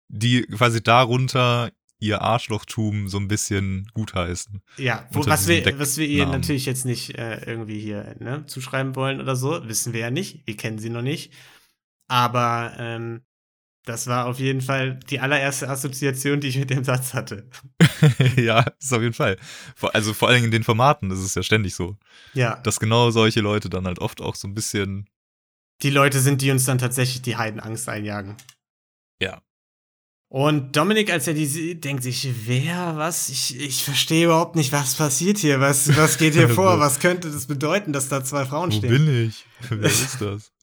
Die 0.10 0.41
quasi 0.43 0.84
darunter 0.84 1.71
ihr 2.01 2.21
Arschlochtum 2.21 3.07
so 3.07 3.17
ein 3.17 3.27
bisschen 3.27 3.87
gutheißen. 3.93 4.61
Ja, 4.77 5.07
wo, 5.11 5.25
was, 5.25 5.47
wir, 5.47 5.79
was 5.79 5.97
wir 5.97 6.07
ihr 6.07 6.25
natürlich 6.25 6.65
jetzt 6.65 6.83
nicht 6.83 7.17
äh, 7.17 7.45
irgendwie 7.45 7.79
hier 7.79 8.15
ne, 8.19 8.45
zuschreiben 8.47 8.95
wollen 8.95 9.21
oder 9.21 9.35
so, 9.35 9.67
wissen 9.67 9.93
wir 9.93 10.01
ja 10.01 10.11
nicht. 10.11 10.45
Wir 10.45 10.57
kennen 10.57 10.79
sie 10.79 10.89
noch 10.89 11.03
nicht. 11.03 11.31
Aber 12.07 12.73
ähm, 12.77 13.21
das 13.85 14.07
war 14.07 14.25
auf 14.25 14.39
jeden 14.39 14.61
Fall 14.61 14.99
die 15.09 15.19
allererste 15.19 15.69
Assoziation, 15.69 16.39
die 16.39 16.47
ich 16.47 16.57
mit 16.57 16.71
dem 16.71 16.83
Satz 16.83 17.13
hatte. 17.13 17.47
ja, 18.35 18.65
ist 18.79 18.93
auf 18.93 19.01
jeden 19.01 19.13
Fall. 19.13 19.37
Also 19.93 20.13
vor 20.13 20.27
allen 20.27 20.37
Dingen 20.37 20.45
in 20.45 20.51
den 20.51 20.63
Formaten 20.63 21.11
ist 21.11 21.19
es 21.19 21.35
ja 21.35 21.43
ständig 21.43 21.75
so, 21.75 21.97
Ja, 22.33 22.55
dass 22.57 22.79
genau 22.79 23.11
solche 23.11 23.41
Leute 23.41 23.69
dann 23.69 23.85
halt 23.85 23.99
oft 23.99 24.21
auch 24.21 24.35
so 24.35 24.47
ein 24.47 24.55
bisschen, 24.55 25.07
die 25.83 25.91
Leute 25.91 26.19
sind, 26.19 26.41
die 26.41 26.49
uns 26.49 26.65
dann 26.65 26.79
tatsächlich 26.79 27.21
die 27.21 27.37
Heidenangst 27.37 27.87
einjagen. 27.87 28.37
ja, 29.21 29.41
Und 30.34 30.78
Dominik, 30.78 31.12
als 31.12 31.28
er 31.28 31.34
die 31.34 31.46
sieht, 31.46 31.84
denkt 31.84 32.04
sich, 32.04 32.26
wer, 32.46 32.94
was? 32.96 33.28
Ich, 33.28 33.60
ich 33.60 33.84
verstehe 33.84 34.24
überhaupt 34.26 34.56
nicht, 34.56 34.72
was 34.72 34.96
passiert 34.96 35.38
hier, 35.38 35.60
was, 35.60 35.94
was 35.98 36.17
geht 36.17 36.36
hier 36.36 36.48
vor, 36.60 36.80
was 36.80 37.00
könnte 37.02 37.30
das 37.30 37.48
bedeuten, 37.48 37.91
dass 37.91 38.08
da 38.08 38.24
zwei 38.24 38.46
Frauen 38.46 38.72
wo 38.72 38.78
stehen? 38.78 38.89
bin 38.91 39.26
ich? 39.28 39.46
Wer 39.70 39.89
ist 39.89 40.17
das? 40.22 40.54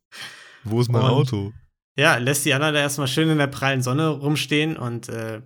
Wo 0.65 0.81
ist 0.81 0.91
mein 0.91 1.03
Und- 1.03 1.11
Auto? 1.11 1.53
Ja, 1.99 2.17
lässt 2.17 2.47
die 2.47 2.55
Anna 2.55 2.73
da 2.73 2.79
erstmal 2.79 3.09
schön 3.09 3.29
in 3.29 3.37
der 3.37 3.49
prallen 3.49 3.83
Sonne 3.83 4.09
rumstehen 4.09 4.77
und, 4.79 5.11
äh, 5.11 5.43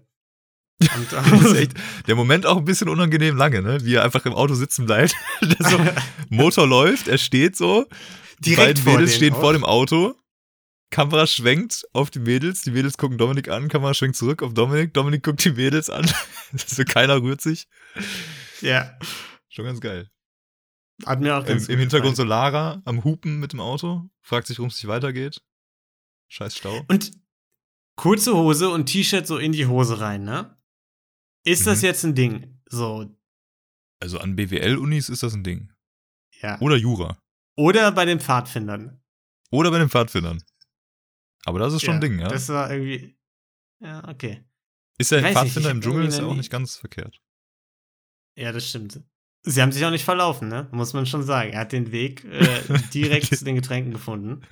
und 0.82 1.54
echt, 1.56 1.72
der 2.06 2.14
Moment 2.14 2.46
auch 2.46 2.58
ein 2.58 2.64
bisschen 2.64 2.88
unangenehm 2.90 3.36
lange, 3.36 3.60
ne? 3.60 3.84
Wie 3.84 3.94
er 3.94 4.04
einfach 4.04 4.24
im 4.26 4.34
Auto 4.34 4.54
sitzen 4.54 4.86
bleibt. 4.86 5.14
Der 5.40 5.68
so, 5.68 5.80
Motor 6.28 6.68
läuft, 6.68 7.08
er 7.08 7.18
steht 7.18 7.56
so. 7.56 7.86
Die 8.38 8.50
Direkt 8.50 8.66
beiden 8.74 8.82
vor 8.84 8.92
Mädels 8.94 9.16
stehen 9.16 9.32
auch. 9.34 9.40
vor 9.40 9.52
dem 9.54 9.64
Auto. 9.64 10.14
Kamera 10.92 11.26
schwenkt 11.26 11.84
auf 11.92 12.10
die 12.10 12.20
Mädels. 12.20 12.62
Die 12.62 12.70
Mädels 12.70 12.96
gucken 12.98 13.18
Dominik 13.18 13.48
an. 13.48 13.68
Kamera 13.68 13.94
schwenkt 13.94 14.16
zurück 14.16 14.42
auf 14.42 14.54
Dominik. 14.54 14.94
Dominik 14.94 15.24
guckt 15.24 15.44
die 15.44 15.52
Mädels 15.52 15.90
an. 15.90 16.08
so 16.54 16.84
keiner 16.84 17.20
rührt 17.20 17.40
sich. 17.40 17.66
ja, 18.60 18.96
Schon 19.48 19.64
ganz 19.64 19.80
geil. 19.80 20.08
hat 21.04 21.20
mir 21.20 21.34
auch 21.36 21.40
Im, 21.42 21.46
ganz 21.48 21.62
Im 21.64 21.72
gut 21.74 21.80
Hintergrund 21.80 22.16
so. 22.16 22.24
Lara 22.24 22.80
am 22.84 23.02
Hupen 23.04 23.40
mit 23.40 23.52
dem 23.52 23.60
Auto. 23.60 24.08
Fragt 24.20 24.46
sich, 24.46 24.58
warum 24.58 24.68
es 24.68 24.76
nicht 24.76 24.86
weitergeht. 24.86 25.42
Scheiß 26.28 26.56
Stau. 26.56 26.84
Und 26.88 27.10
kurze 27.96 28.34
Hose 28.34 28.70
und 28.70 28.86
T-Shirt 28.86 29.26
so 29.26 29.36
in 29.38 29.52
die 29.52 29.66
Hose 29.66 30.00
rein, 30.00 30.24
ne? 30.24 30.56
Ist 31.44 31.66
das 31.66 31.80
Mhm. 31.82 31.86
jetzt 31.86 32.04
ein 32.04 32.14
Ding? 32.14 32.60
So, 32.70 33.06
Also 34.00 34.18
an 34.18 34.36
BWL-Unis 34.36 35.08
ist 35.08 35.22
das 35.22 35.34
ein 35.34 35.42
Ding. 35.44 35.72
ja. 36.40 36.58
Oder 36.60 36.76
Jura. 36.76 37.18
Oder 37.56 37.92
bei 37.92 38.04
den 38.04 38.20
Pfadfindern. 38.20 39.02
Oder 39.50 39.70
bei 39.70 39.78
den 39.78 39.90
Pfadfindern. 39.90 40.42
Aber 41.44 41.58
das 41.58 41.74
ist 41.74 41.82
schon 41.82 41.94
ein 41.94 42.00
Ding, 42.00 42.18
ja. 42.18 42.28
Das 42.28 42.48
war 42.48 42.70
irgendwie. 42.70 43.16
Ja, 43.80 44.08
okay. 44.08 44.44
ist 44.98 45.10
ja 45.10 45.18
ein 45.18 45.24
nicht, 45.24 45.32
Pfadfinder 45.32 45.68
ich 45.70 45.74
im 45.74 45.80
Dschungel 45.80 46.06
ist 46.06 46.18
ja 46.18 46.26
auch 46.26 46.34
nicht 46.34 46.50
ganz 46.50 46.76
verkehrt. 46.76 47.20
Ja, 48.36 48.52
das 48.52 48.68
stimmt. 48.68 49.00
Sie 49.44 49.60
haben 49.60 49.72
sich 49.72 49.84
auch 49.84 49.90
nicht 49.90 50.04
verlaufen, 50.04 50.48
ne? 50.48 50.68
Muss 50.70 50.92
man 50.92 51.04
schon 51.04 51.24
sagen. 51.24 51.52
Er 51.52 51.60
hat 51.60 51.72
den 51.72 51.90
Weg 51.90 52.24
äh, 52.24 52.60
direkt 52.94 53.36
zu 53.36 53.44
den 53.44 53.56
Getränken 53.56 53.92
gefunden. 53.92 54.42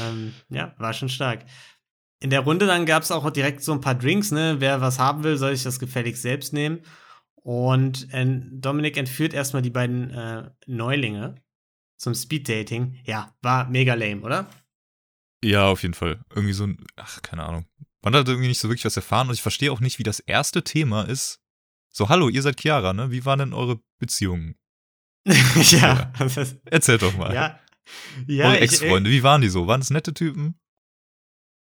Ähm, 0.00 0.32
ja, 0.48 0.74
war 0.78 0.94
schon 0.94 1.10
stark. 1.10 1.44
In 2.18 2.30
der 2.30 2.40
Runde 2.40 2.66
dann 2.66 2.86
gab 2.86 3.02
es 3.02 3.10
auch 3.10 3.30
direkt 3.30 3.62
so 3.62 3.72
ein 3.72 3.82
paar 3.82 3.94
Drinks, 3.94 4.30
ne? 4.30 4.56
Wer 4.58 4.80
was 4.80 4.98
haben 4.98 5.22
will, 5.22 5.36
soll 5.36 5.54
sich 5.54 5.64
das 5.64 5.78
gefälligst 5.78 6.22
selbst 6.22 6.54
nehmen. 6.54 6.80
Und 7.34 8.12
äh, 8.12 8.40
Dominik 8.52 8.96
entführt 8.96 9.34
erstmal 9.34 9.62
die 9.62 9.70
beiden 9.70 10.10
äh, 10.10 10.50
Neulinge 10.66 11.36
zum 11.98 12.14
Speeddating. 12.14 12.98
Ja, 13.04 13.36
war 13.42 13.68
mega 13.68 13.94
lame, 13.94 14.22
oder? 14.22 14.48
Ja, 15.44 15.66
auf 15.68 15.82
jeden 15.82 15.94
Fall. 15.94 16.20
Irgendwie 16.34 16.52
so 16.54 16.64
ein, 16.64 16.84
ach, 16.96 17.20
keine 17.22 17.44
Ahnung. 17.44 17.66
Man 18.02 18.14
hat 18.14 18.28
irgendwie 18.28 18.48
nicht 18.48 18.58
so 18.60 18.68
wirklich 18.68 18.84
was 18.84 18.96
erfahren 18.96 19.28
und 19.28 19.34
ich 19.34 19.42
verstehe 19.42 19.70
auch 19.72 19.80
nicht, 19.80 19.98
wie 19.98 20.02
das 20.04 20.20
erste 20.20 20.62
Thema 20.64 21.02
ist. 21.02 21.40
So, 21.92 22.08
hallo, 22.08 22.28
ihr 22.28 22.42
seid 22.42 22.60
Chiara, 22.60 22.92
ne? 22.92 23.10
Wie 23.10 23.24
waren 23.24 23.38
denn 23.38 23.52
eure 23.52 23.80
Beziehungen? 23.98 24.56
ja, 25.26 26.12
das 26.18 26.36
ist, 26.36 26.58
Erzählt 26.66 27.02
doch 27.02 27.16
mal. 27.16 27.34
ja. 27.34 27.58
Ja, 28.26 28.46
Eure 28.46 28.56
ich- 28.56 28.62
Ex-Freunde, 28.62 29.10
wie 29.10 29.22
waren 29.22 29.40
die 29.42 29.48
so? 29.48 29.66
Waren 29.66 29.80
es 29.80 29.90
nette 29.90 30.12
Typen? 30.14 30.58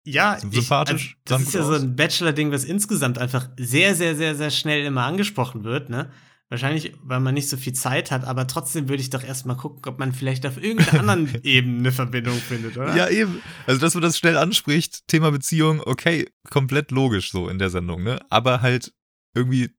Ja, 0.05 0.39
Sind 0.39 0.53
ich, 0.53 0.61
sympathisch, 0.61 1.17
also, 1.27 1.39
das 1.39 1.41
ist 1.49 1.53
ja 1.53 1.63
so 1.63 1.73
aus. 1.73 1.81
ein 1.81 1.95
Bachelor-Ding, 1.95 2.51
was 2.51 2.63
insgesamt 2.63 3.17
einfach 3.17 3.49
sehr, 3.59 3.93
sehr, 3.93 4.15
sehr, 4.15 4.35
sehr 4.35 4.49
schnell 4.51 4.85
immer 4.85 5.03
angesprochen 5.03 5.63
wird, 5.63 5.89
ne? 5.89 6.11
Wahrscheinlich, 6.49 6.93
weil 7.03 7.19
man 7.19 7.33
nicht 7.33 7.49
so 7.49 7.57
viel 7.57 7.73
Zeit 7.73 8.09
hat, 8.09 8.23
aber 8.23 8.47
trotzdem 8.47 8.87
würde 8.87 9.01
ich 9.01 9.09
doch 9.09 9.21
erstmal 9.21 9.57
gucken, 9.57 9.81
ob 9.85 9.99
man 9.99 10.13
vielleicht 10.13 10.45
auf 10.45 10.55
irgendeiner 10.61 10.99
anderen 11.01 11.39
Ebene 11.43 11.79
eine 11.79 11.91
Verbindung 11.91 12.37
findet, 12.37 12.77
oder? 12.77 12.95
Ja, 12.95 13.09
eben. 13.09 13.41
Also, 13.65 13.81
dass 13.81 13.93
man 13.95 14.03
das 14.03 14.17
schnell 14.17 14.37
anspricht, 14.37 15.05
Thema 15.09 15.29
Beziehung, 15.31 15.81
okay, 15.85 16.29
komplett 16.49 16.91
logisch 16.91 17.31
so 17.31 17.49
in 17.49 17.59
der 17.59 17.69
Sendung, 17.69 18.01
ne? 18.03 18.19
Aber 18.29 18.61
halt 18.61 18.93
irgendwie 19.33 19.71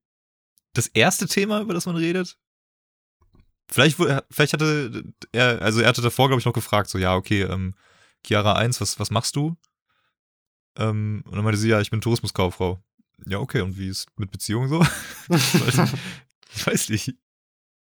das 0.73 0.85
erste 0.87 1.27
Thema, 1.27 1.59
über 1.61 1.73
das 1.73 1.87
man 1.87 1.95
redet. 1.95 2.37
Vielleicht, 3.71 3.97
wurde- 3.97 4.23
vielleicht 4.29 4.53
hatte 4.53 5.03
er, 5.31 5.61
also 5.63 5.81
er 5.81 5.89
hatte 5.89 6.01
davor, 6.03 6.27
glaube 6.27 6.39
ich, 6.39 6.45
noch 6.45 6.53
gefragt, 6.53 6.89
so, 6.91 6.99
ja, 6.99 7.15
okay, 7.15 7.41
ähm, 7.43 7.73
Chiara 8.25 8.53
1, 8.53 8.79
was, 8.79 8.99
was 8.99 9.09
machst 9.09 9.35
du? 9.35 9.57
Ähm, 10.77 11.23
und 11.25 11.35
dann 11.35 11.43
meinte 11.43 11.59
sie, 11.59 11.69
ja, 11.69 11.81
ich 11.81 11.89
bin 11.89 11.99
Tourismuskauffrau. 12.01 12.79
Ja, 13.25 13.39
okay, 13.39 13.61
und 13.61 13.77
wie 13.77 13.87
ist 13.87 14.07
mit 14.17 14.29
Beziehungen 14.31 14.69
so? 14.69 14.85
ich 16.53 16.67
weiß 16.67 16.89
nicht. 16.89 17.15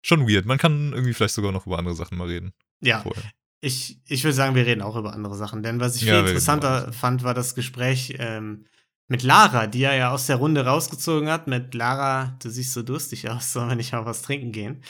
Schon 0.05 0.29
weird. 0.29 0.47
Man 0.47 0.59
kann 0.59 0.93
irgendwie 0.93 1.15
vielleicht 1.15 1.35
sogar 1.35 1.53
noch 1.53 1.67
über 1.67 1.79
andere 1.79 1.95
Sachen 1.95 2.19
mal 2.19 2.27
reden. 2.27 2.53
ja, 2.81 3.01
Vorher. 3.03 3.23
ich, 3.61 4.01
ich 4.09 4.25
würde 4.25 4.35
sagen, 4.35 4.55
wir 4.57 4.67
reden 4.67 4.83
auch 4.83 4.97
über 4.97 5.13
andere 5.13 5.37
Sachen, 5.37 5.63
denn 5.63 5.79
was 5.79 5.95
ich 5.97 6.03
viel 6.03 6.13
Ja, 6.13 6.21
interessanter 6.21 6.93
fand, 6.93 7.23
war 7.23 7.35
das 7.35 7.55
Gespräch 7.55 8.17
ähm, 8.19 8.67
mit 9.07 9.23
Lara, 9.23 9.67
die 9.69 9.85
er 9.85 9.95
ja 9.95 10.11
aus 10.11 10.27
der 10.27 10.37
Runde 10.37 10.65
rausgezogen 10.65 11.29
hat. 11.29 11.47
Mit 11.47 11.75
Lara, 11.75 12.37
du 12.43 12.51
siehst 12.51 12.73
so 12.73 12.83
durstig 12.83 13.29
aus, 13.31 13.53
sollen 13.53 13.69
wir 13.69 13.77
nicht 13.77 13.93
mal 13.93 14.05
was 14.07 14.23
trinken 14.23 14.51
gehen? 14.51 14.83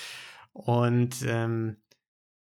Und 0.54 1.16
ähm, 1.26 1.76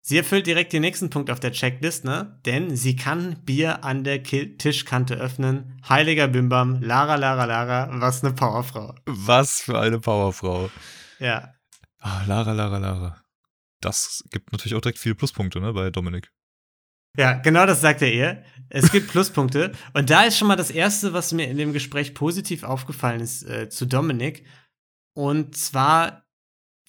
sie 0.01 0.17
erfüllt 0.17 0.45
direkt 0.45 0.73
den 0.73 0.81
nächsten 0.81 1.09
Punkt 1.09 1.31
auf 1.31 1.39
der 1.39 1.51
Checklist, 1.51 2.05
ne? 2.05 2.39
Denn 2.45 2.75
sie 2.75 2.95
kann 2.95 3.43
Bier 3.45 3.83
an 3.83 4.03
der 4.03 4.21
Ki 4.21 4.57
Tischkante 4.57 5.15
öffnen. 5.15 5.79
Heiliger 5.87 6.27
Bimbam, 6.27 6.81
Lara, 6.81 7.15
Lara, 7.15 7.45
Lara, 7.45 7.89
was 7.99 8.23
eine 8.23 8.33
Powerfrau. 8.33 8.93
Was 9.05 9.61
für 9.61 9.79
eine 9.79 9.99
Powerfrau. 9.99 10.69
Ja. 11.19 11.53
Ah, 11.99 12.23
Lara, 12.27 12.53
Lara, 12.53 12.77
Lara. 12.77 13.23
Das 13.81 14.23
gibt 14.31 14.51
natürlich 14.51 14.75
auch 14.75 14.81
direkt 14.81 14.99
viele 14.99 15.15
Pluspunkte, 15.15 15.59
ne, 15.59 15.73
bei 15.73 15.89
Dominik. 15.89 16.31
Ja, 17.17 17.33
genau 17.33 17.65
das 17.65 17.81
sagt 17.81 18.01
er 18.01 18.13
ihr. 18.13 18.43
Es 18.69 18.91
gibt 18.91 19.09
Pluspunkte. 19.09 19.71
Und 19.93 20.09
da 20.09 20.23
ist 20.23 20.37
schon 20.37 20.47
mal 20.47 20.55
das 20.55 20.71
Erste, 20.71 21.13
was 21.13 21.33
mir 21.33 21.47
in 21.47 21.57
dem 21.57 21.73
Gespräch 21.73 22.13
positiv 22.13 22.63
aufgefallen 22.63 23.19
ist 23.19 23.43
äh, 23.43 23.69
zu 23.69 23.85
Dominik. 23.85 24.45
Und 25.15 25.57
zwar, 25.57 26.25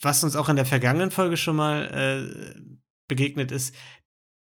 was 0.01 0.23
uns 0.23 0.37
auch 0.37 0.49
in 0.49 0.57
der 0.57 0.67
vergangenen 0.67 1.11
Folge 1.11 1.37
schon 1.37 1.57
mal 1.57 1.85
äh, 1.87 2.61
begegnet 3.09 3.51
ist, 3.51 3.75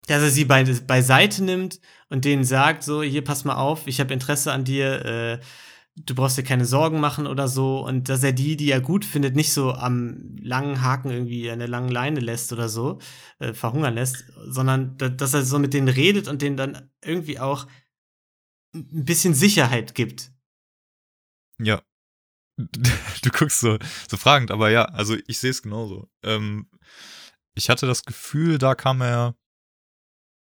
dass 0.08 0.22
er 0.22 0.30
sie 0.30 0.46
bei, 0.46 0.64
beiseite 0.64 1.44
nimmt 1.44 1.82
und 2.10 2.26
denen 2.26 2.44
sagt, 2.44 2.84
so, 2.84 3.02
hier, 3.02 3.24
pass 3.24 3.44
mal 3.44 3.56
auf, 3.56 3.88
ich 3.88 4.00
habe 4.00 4.14
Interesse 4.14 4.52
an 4.52 4.64
dir, 4.64 5.04
äh, 5.04 5.40
du 5.96 6.14
brauchst 6.14 6.38
dir 6.38 6.44
keine 6.44 6.66
Sorgen 6.66 7.00
machen 7.00 7.28
oder 7.28 7.48
so. 7.48 7.80
Und 7.80 8.10
dass 8.10 8.24
er 8.24 8.34
die, 8.34 8.58
die 8.58 8.72
er 8.72 8.82
gut 8.82 9.06
findet, 9.06 9.36
nicht 9.36 9.54
so 9.54 9.74
am 9.74 10.36
langen 10.38 10.82
Haken 10.82 11.10
irgendwie 11.10 11.50
an 11.50 11.60
der 11.60 11.68
langen 11.68 11.90
Leine 11.90 12.20
lässt 12.20 12.52
oder 12.52 12.70
so, 12.70 13.00
äh, 13.40 13.54
verhungern 13.54 13.96
lässt, 13.96 14.26
sondern 14.48 14.98
da, 14.98 15.10
dass 15.10 15.34
er 15.34 15.44
so 15.44 15.60
mit 15.60 15.74
denen 15.74 15.88
redet 15.88 16.28
und 16.28 16.42
denen 16.42 16.58
dann 16.58 16.90
irgendwie 17.04 17.40
auch 17.40 17.68
ein 18.74 19.06
bisschen 19.06 19.34
Sicherheit 19.34 19.96
gibt. 19.96 20.32
Ja. 21.60 21.82
Du 23.22 23.32
guckst 23.32 23.60
so, 23.60 23.80
so 24.08 24.18
fragend, 24.18 24.52
aber 24.52 24.70
ja, 24.70 24.86
also 24.86 25.18
ich 25.26 25.40
sehe 25.40 25.50
es 25.50 25.64
genauso. 25.64 26.08
Ähm, 26.22 26.70
ich 27.56 27.70
hatte 27.72 27.88
das 27.88 28.06
Gefühl, 28.06 28.60
da 28.60 28.76
kam 28.76 29.02
er 29.02 29.36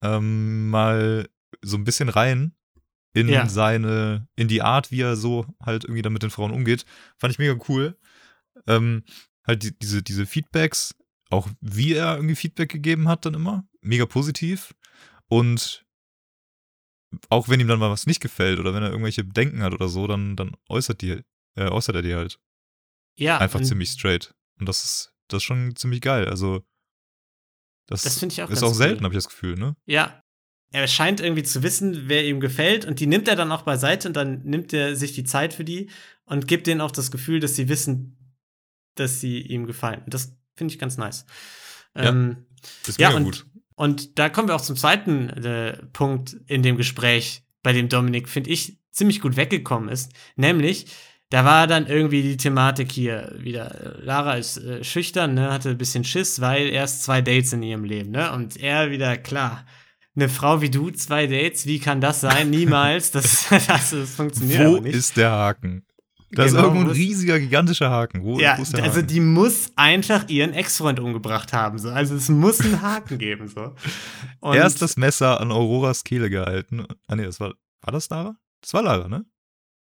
ähm, 0.03 0.69
mal 0.69 1.29
so 1.61 1.77
ein 1.77 1.85
bisschen 1.85 2.09
rein 2.09 2.53
in 3.15 3.29
Ja. 3.29 3.47
seine, 3.47 4.27
in 4.35 4.47
die 4.47 4.61
Art, 4.61 4.91
wie 4.91 5.01
er 5.01 5.15
so 5.15 5.45
halt 5.63 5.85
irgendwie 5.85 6.01
dann 6.01 6.13
mit 6.13 6.21
den 6.21 6.29
Frauen 6.29 6.51
umgeht. 6.51 6.85
Fand 7.17 7.31
ich 7.31 7.39
mega 7.39 7.55
cool. 7.69 7.97
Ähm, 8.67 9.03
halt 9.47 9.63
die, 9.63 9.77
diese, 9.79 10.03
diese 10.03 10.25
Feedbacks, 10.25 10.93
auch 11.29 11.49
wie 11.61 11.93
er 11.93 12.15
irgendwie 12.17 12.35
Feedback 12.35 12.69
gegeben 12.69 13.07
hat, 13.07 13.25
dann 13.25 13.33
immer, 13.33 13.65
mega 13.81 14.05
positiv. 14.05 14.75
Und 15.27 15.85
auch 17.29 17.47
wenn 17.47 17.61
ihm 17.61 17.69
dann 17.69 17.79
mal 17.79 17.89
was 17.89 18.05
nicht 18.05 18.19
gefällt 18.19 18.59
oder 18.59 18.73
wenn 18.73 18.83
er 18.83 18.89
irgendwelche 18.89 19.23
Bedenken 19.23 19.63
hat 19.63 19.73
oder 19.73 19.87
so, 19.87 20.07
dann, 20.07 20.35
dann 20.35 20.57
äußert, 20.67 21.01
die, 21.01 21.21
äh, 21.55 21.69
äußert 21.69 21.95
er 21.95 22.01
die 22.01 22.15
halt 22.15 22.37
Ja, 23.17 23.37
einfach 23.37 23.59
und 23.59 23.65
ziemlich 23.65 23.89
straight. 23.89 24.35
Und 24.59 24.67
das 24.67 24.83
ist, 24.83 25.13
das 25.29 25.37
ist 25.37 25.43
schon 25.43 25.73
ziemlich 25.77 26.01
geil. 26.01 26.27
Also, 26.27 26.65
das, 27.87 28.03
Das 28.03 28.21
ich 28.21 28.41
auch 28.43 28.49
ist 28.49 28.61
auch 28.63 28.73
selten, 28.73 28.99
cool. 28.99 29.03
habe 29.05 29.13
ich 29.13 29.17
das 29.19 29.29
Gefühl, 29.29 29.55
ne? 29.55 29.77
Ja. 29.85 30.21
Er 30.75 30.87
scheint 30.87 31.21
irgendwie 31.21 31.43
zu 31.43 31.63
wissen, 31.63 32.09
wer 32.09 32.25
ihm 32.25 32.41
gefällt 32.41 32.83
und 32.83 32.99
die 32.99 33.07
nimmt 33.07 33.29
er 33.29 33.37
dann 33.37 33.49
auch 33.51 33.61
beiseite 33.61 34.09
und 34.09 34.13
dann 34.17 34.41
nimmt 34.43 34.73
er 34.73 34.97
sich 34.97 35.13
die 35.13 35.23
Zeit 35.23 35.53
für 35.53 35.63
die 35.63 35.89
und 36.25 36.49
gibt 36.49 36.67
denen 36.67 36.81
auch 36.81 36.91
das 36.91 37.11
Gefühl, 37.11 37.39
dass 37.39 37.55
sie 37.55 37.69
wissen, 37.69 38.17
dass 38.95 39.21
sie 39.21 39.39
ihm 39.39 39.67
gefallen. 39.67 40.01
Und 40.03 40.13
das 40.13 40.35
finde 40.55 40.73
ich 40.73 40.79
ganz 40.79 40.97
nice. 40.97 41.25
Ja. 41.95 42.09
Ähm, 42.09 42.45
Ist 42.85 42.99
Ja, 42.99 43.09
mega 43.09 43.17
und, 43.19 43.23
gut. 43.23 43.45
und 43.75 44.19
da 44.19 44.27
kommen 44.27 44.49
wir 44.49 44.55
auch 44.55 44.61
zum 44.61 44.75
zweiten 44.75 45.29
äh, 45.29 45.77
Punkt 45.93 46.35
in 46.47 46.61
dem 46.61 46.75
Gespräch, 46.75 47.43
bei 47.63 47.71
dem 47.71 47.87
Dominik, 47.87 48.27
finde 48.27 48.49
ich, 48.49 48.77
ziemlich 48.91 49.21
gut 49.21 49.37
weggekommen 49.37 49.87
ist. 49.87 50.11
Nämlich, 50.35 50.87
da 51.29 51.45
war 51.45 51.67
dann 51.67 51.87
irgendwie 51.87 52.21
die 52.21 52.37
Thematik 52.37 52.91
hier 52.91 53.33
wieder. 53.37 53.97
Lara 54.01 54.35
ist 54.35 54.57
äh, 54.57 54.83
schüchtern, 54.83 55.35
ne, 55.35 55.53
hatte 55.53 55.69
ein 55.69 55.77
bisschen 55.77 56.03
Schiss, 56.03 56.41
weil 56.41 56.67
erst 56.67 57.03
zwei 57.03 57.21
Dates 57.21 57.53
in 57.53 57.63
ihrem 57.63 57.85
Leben, 57.85 58.11
ne? 58.11 58.33
Und 58.33 58.57
er 58.57 58.91
wieder, 58.91 59.17
klar, 59.17 59.65
eine 60.15 60.29
Frau 60.29 60.61
wie 60.61 60.69
du, 60.69 60.91
zwei 60.91 61.27
Dates, 61.27 61.65
wie 61.65 61.79
kann 61.79 62.01
das 62.01 62.21
sein? 62.21 62.49
Niemals. 62.49 63.11
Das, 63.11 63.47
das, 63.49 63.67
das 63.91 64.11
funktioniert 64.11 64.67
Wo 64.67 64.77
nicht. 64.77 64.95
ist 64.95 65.17
der 65.17 65.31
Haken? 65.31 65.85
Da 66.31 66.43
ist 66.45 66.51
Genau, 66.51 66.63
irgendwo 66.65 66.81
ein 66.85 66.89
ist- 66.91 66.97
riesiger, 66.97 67.39
gigantischer 67.39 67.89
Haken. 67.89 68.23
Wo, 68.23 68.39
ja, 68.39 68.57
wo 68.57 68.61
ist 68.63 68.73
der 68.75 68.83
also 68.83 68.97
Haken? 68.97 69.07
die 69.07 69.19
muss 69.21 69.71
einfach 69.75 70.27
ihren 70.27 70.53
Ex-Freund 70.53 70.99
umgebracht 70.99 71.53
haben. 71.53 71.77
So. 71.77 71.89
Also 71.89 72.15
es 72.15 72.27
muss 72.29 72.59
einen 72.61 72.81
Haken 72.81 73.17
geben. 73.17 73.47
So. 73.47 73.73
Und 74.39 74.55
Erst 74.55 74.81
das 74.81 74.97
Messer 74.97 75.39
an 75.39 75.51
Auroras 75.51 76.03
Kehle 76.03 76.29
gehalten. 76.29 76.85
Ah, 77.07 77.15
nee, 77.15 77.23
das 77.25 77.39
war. 77.39 77.53
War 77.81 77.91
das 77.93 78.09
Lara? 78.09 78.35
Das 78.61 78.73
war 78.73 78.81
Lara, 78.81 79.07
ne? 79.07 79.25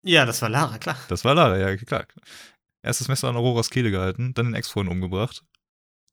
ja, 0.04 0.26
das 0.26 0.42
war 0.42 0.48
Lara, 0.50 0.78
klar. 0.78 0.96
Das 1.10 1.26
war 1.26 1.34
Lara, 1.36 1.58
ja, 1.58 1.76
klar. 1.76 2.06
Erst 2.84 3.02
das 3.02 3.08
Messer 3.10 3.28
an 3.28 3.36
Auroras 3.36 3.70
Kehle 3.72 3.92
gehalten, 3.92 4.34
dann 4.36 4.46
den 4.46 4.56
Ex-Freund 4.56 4.88
umgebracht. 4.90 5.44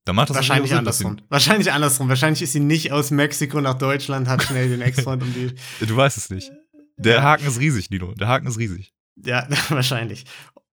Da 0.05 0.13
macht 0.13 0.31
das 0.31 0.37
Wahrscheinlich 0.37 0.71
Sinn, 0.71 0.79
andersrum. 0.79 1.17
Wahrscheinlich 1.29 1.73
andersrum. 1.73 2.09
Wahrscheinlich 2.09 2.43
ist 2.43 2.53
sie 2.53 2.61
nicht 2.61 2.93
aus 2.93 3.11
Mexiko 3.11 3.61
nach 3.61 3.75
Deutschland, 3.75 4.29
hat 4.29 4.43
schnell 4.43 4.69
den 4.69 4.83
Ex-Freund 4.83 5.23
um 5.23 5.33
die. 5.33 5.55
Du 5.87 5.97
weißt 5.97 6.19
es 6.19 6.29
nicht. 6.31 6.53
Der 6.97 7.23
Haken 7.23 7.47
ist 7.47 7.59
riesig, 7.59 7.91
Nino. 7.91 8.13
Der 8.15 8.29
Haken 8.29 8.47
ist 8.47 8.59
riesig. 8.59 8.93
Ja, 9.17 9.49
wahrscheinlich. 9.71 10.25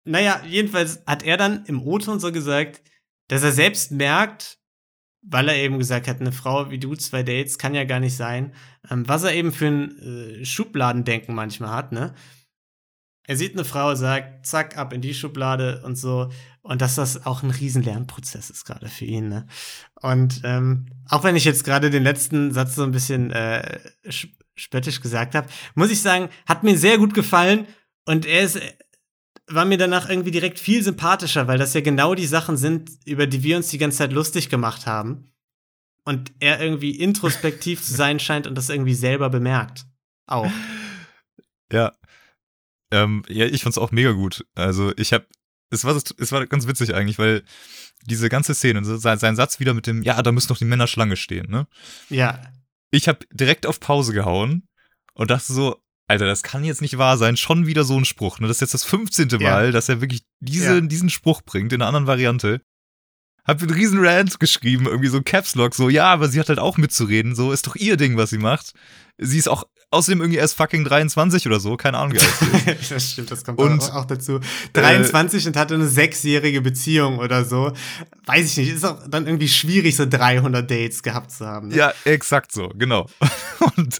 Naja, 0.03 0.41
jedenfalls 0.47 1.01
hat 1.05 1.23
er 1.23 1.37
dann 1.37 1.65
im 1.65 1.81
O-Ton 1.81 2.19
so 2.19 2.31
gesagt, 2.31 2.81
dass 3.29 3.43
er 3.43 3.51
selbst 3.51 3.91
merkt, 3.91 4.57
weil 5.21 5.47
er 5.47 5.55
eben 5.55 5.77
gesagt 5.77 6.07
hat, 6.07 6.19
eine 6.19 6.31
Frau 6.31 6.69
wie 6.69 6.79
du, 6.79 6.95
zwei 6.95 7.23
Dates, 7.23 7.57
kann 7.57 7.75
ja 7.75 7.85
gar 7.85 7.99
nicht 7.99 8.15
sein, 8.15 8.53
ähm, 8.89 9.07
was 9.07 9.23
er 9.23 9.33
eben 9.33 9.53
für 9.53 9.67
ein 9.67 9.99
äh, 9.99 10.45
Schubladendenken 10.45 11.33
manchmal 11.35 11.69
hat, 11.69 11.91
ne? 11.91 12.13
Er 13.27 13.37
sieht 13.37 13.53
eine 13.53 13.65
Frau, 13.65 13.93
sagt, 13.95 14.45
zack, 14.45 14.77
ab 14.77 14.93
in 14.93 15.01
die 15.01 15.13
Schublade 15.13 15.81
und 15.85 15.95
so. 15.95 16.29
Und 16.63 16.81
dass 16.81 16.95
das 16.95 17.25
auch 17.25 17.43
ein 17.43 17.51
riesen 17.51 17.83
Lernprozess 17.83 18.49
ist 18.49 18.65
gerade 18.65 18.87
für 18.87 19.05
ihn, 19.05 19.29
ne? 19.29 19.47
Und 20.01 20.41
ähm, 20.43 20.87
auch 21.07 21.23
wenn 21.23 21.35
ich 21.35 21.45
jetzt 21.45 21.63
gerade 21.63 21.89
den 21.89 22.03
letzten 22.03 22.51
Satz 22.51 22.75
so 22.75 22.83
ein 22.83 22.91
bisschen 22.91 23.31
äh, 23.31 23.79
sch- 24.05 24.29
spöttisch 24.55 25.01
gesagt 25.01 25.33
habe, 25.35 25.47
muss 25.75 25.91
ich 25.91 26.01
sagen, 26.01 26.29
hat 26.47 26.63
mir 26.63 26.77
sehr 26.77 26.97
gut 26.97 27.13
gefallen. 27.13 27.67
Und 28.05 28.25
er 28.25 28.41
ist, 28.41 28.59
war 29.47 29.65
mir 29.65 29.77
danach 29.77 30.09
irgendwie 30.09 30.31
direkt 30.31 30.59
viel 30.59 30.83
sympathischer, 30.83 31.47
weil 31.47 31.57
das 31.57 31.73
ja 31.73 31.81
genau 31.81 32.15
die 32.15 32.25
Sachen 32.27 32.57
sind, 32.57 32.89
über 33.05 33.27
die 33.27 33.43
wir 33.43 33.57
uns 33.57 33.69
die 33.69 33.77
ganze 33.77 33.99
Zeit 33.99 34.13
lustig 34.13 34.49
gemacht 34.49 34.85
haben. 34.87 35.31
Und 36.03 36.31
er 36.39 36.59
irgendwie 36.59 36.91
introspektiv 36.99 37.83
zu 37.83 37.93
sein 37.95 38.19
scheint 38.19 38.47
und 38.47 38.55
das 38.55 38.69
irgendwie 38.69 38.95
selber 38.95 39.29
bemerkt. 39.29 39.85
Auch. 40.27 40.51
Ja. 41.71 41.91
Ähm, 42.91 43.23
ja, 43.27 43.45
ich 43.45 43.63
fand's 43.63 43.77
auch 43.77 43.91
mega 43.91 44.11
gut. 44.11 44.45
Also, 44.55 44.93
ich 44.97 45.13
hab. 45.13 45.25
Es 45.73 45.85
war, 45.85 45.95
es 45.95 46.31
war 46.33 46.45
ganz 46.47 46.67
witzig 46.67 46.93
eigentlich, 46.93 47.17
weil 47.17 47.43
diese 48.05 48.27
ganze 48.27 48.53
Szene, 48.53 48.83
sein, 48.83 49.19
sein 49.19 49.37
Satz 49.37 49.61
wieder 49.61 49.73
mit 49.73 49.87
dem, 49.87 50.01
ja, 50.03 50.21
da 50.21 50.33
müssen 50.33 50.49
doch 50.49 50.57
die 50.57 50.65
Männer 50.65 50.87
Schlange 50.87 51.15
stehen, 51.15 51.49
ne? 51.49 51.65
Ja. 52.09 52.41
Ich 52.89 53.07
hab 53.07 53.23
direkt 53.31 53.65
auf 53.65 53.79
Pause 53.79 54.11
gehauen 54.11 54.67
und 55.13 55.31
dachte 55.31 55.53
so, 55.53 55.81
Alter, 56.09 56.25
das 56.25 56.43
kann 56.43 56.65
jetzt 56.65 56.81
nicht 56.81 56.97
wahr 56.97 57.17
sein. 57.17 57.37
Schon 57.37 57.67
wieder 57.67 57.85
so 57.85 57.97
ein 57.97 58.03
Spruch. 58.03 58.39
Ne? 58.39 58.47
Das 58.49 58.57
ist 58.57 58.61
jetzt 58.61 58.73
das 58.73 58.83
15. 58.83 59.29
Ja. 59.29 59.51
Mal, 59.51 59.71
dass 59.71 59.87
er 59.87 60.01
wirklich 60.01 60.23
diese, 60.41 60.75
Ja. 60.75 60.81
diesen 60.81 61.09
Spruch 61.09 61.41
bringt 61.41 61.71
in 61.71 61.81
einer 61.81 61.87
anderen 61.87 62.07
Variante. 62.07 62.59
Hab 63.45 63.61
einen 63.61 63.71
riesen 63.71 64.05
Rant 64.05 64.41
geschrieben, 64.41 64.87
irgendwie 64.87 65.07
so 65.07 65.21
Caps 65.21 65.55
Lock, 65.55 65.73
so, 65.73 65.87
ja, 65.87 66.11
aber 66.11 66.27
sie 66.27 66.39
hat 66.39 66.49
halt 66.49 66.59
auch 66.59 66.77
mitzureden, 66.77 67.33
so, 67.33 67.53
ist 67.53 67.65
doch 67.65 67.75
ihr 67.77 67.95
Ding, 67.95 68.17
was 68.17 68.29
sie 68.29 68.37
macht. 68.37 68.73
Sie 69.17 69.37
ist 69.37 69.47
auch 69.47 69.63
außerdem 69.91 70.21
irgendwie 70.21 70.39
erst 70.39 70.55
fucking 70.55 70.83
23 70.83 71.45
oder 71.45 71.59
so, 71.59 71.77
keine 71.77 71.97
Ahnung, 71.97 72.17
das 72.89 73.11
stimmt, 73.11 73.29
das 73.29 73.43
kommt 73.43 73.59
Und, 73.59 73.83
auch, 73.91 74.05
dazu. 74.05 74.39
23 74.73 75.47
und 75.47 75.57
hatte 75.57 75.75
eine 75.75 75.87
sechsjährige 75.87 76.61
Beziehung 76.61 77.19
oder 77.19 77.45
so. 77.45 77.73
Weiß 78.25 78.51
ich 78.51 78.57
nicht, 78.57 78.69
ist 78.69 78.85
auch 78.85 79.07
dann 79.07 79.27
irgendwie 79.27 79.49
schwierig, 79.49 79.95
so 79.95 80.05
300 80.09 80.69
Dates 80.69 81.03
gehabt 81.03 81.31
zu 81.31 81.45
haben. 81.45 81.67
Ne? 81.67 81.75
Ja, 81.75 81.93
exakt 82.05 82.51
so, 82.51 82.69
genau. 82.69 83.07
Und 83.75 83.99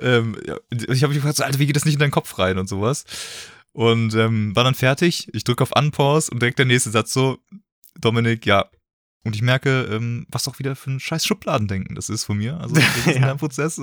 ähm, 0.00 0.36
ja, 0.46 0.56
ich 0.70 1.02
habe 1.02 1.12
mich 1.12 1.18
gefragt, 1.22 1.36
so, 1.36 1.44
Alter, 1.44 1.58
wie 1.58 1.66
geht 1.66 1.76
das 1.76 1.84
nicht 1.84 1.94
in 1.94 2.00
deinen 2.00 2.10
Kopf 2.10 2.38
rein 2.38 2.58
und 2.58 2.68
sowas? 2.68 3.04
Und 3.72 4.14
ähm, 4.14 4.54
war 4.54 4.64
dann 4.64 4.74
fertig. 4.74 5.28
Ich 5.32 5.44
drücke 5.44 5.62
auf 5.62 5.72
Unpause 5.76 6.30
und 6.30 6.40
direkt 6.40 6.58
der 6.58 6.66
nächste 6.66 6.90
Satz 6.90 7.12
so, 7.12 7.38
Dominik, 7.98 8.46
ja. 8.46 8.66
Und 9.24 9.34
ich 9.34 9.42
merke, 9.42 9.88
ähm, 9.90 10.26
was 10.30 10.46
auch 10.48 10.58
wieder 10.60 10.76
für 10.76 10.92
ein 10.92 11.00
scheiß 11.00 11.26
Schubladendenken 11.26 11.96
das 11.96 12.08
ist 12.10 12.24
von 12.24 12.38
mir. 12.38 12.60
Also 12.60 12.76
das 12.76 12.84
ist 12.84 13.06
Ja. 13.20 13.32
ein 13.32 13.38
Prozess. 13.38 13.80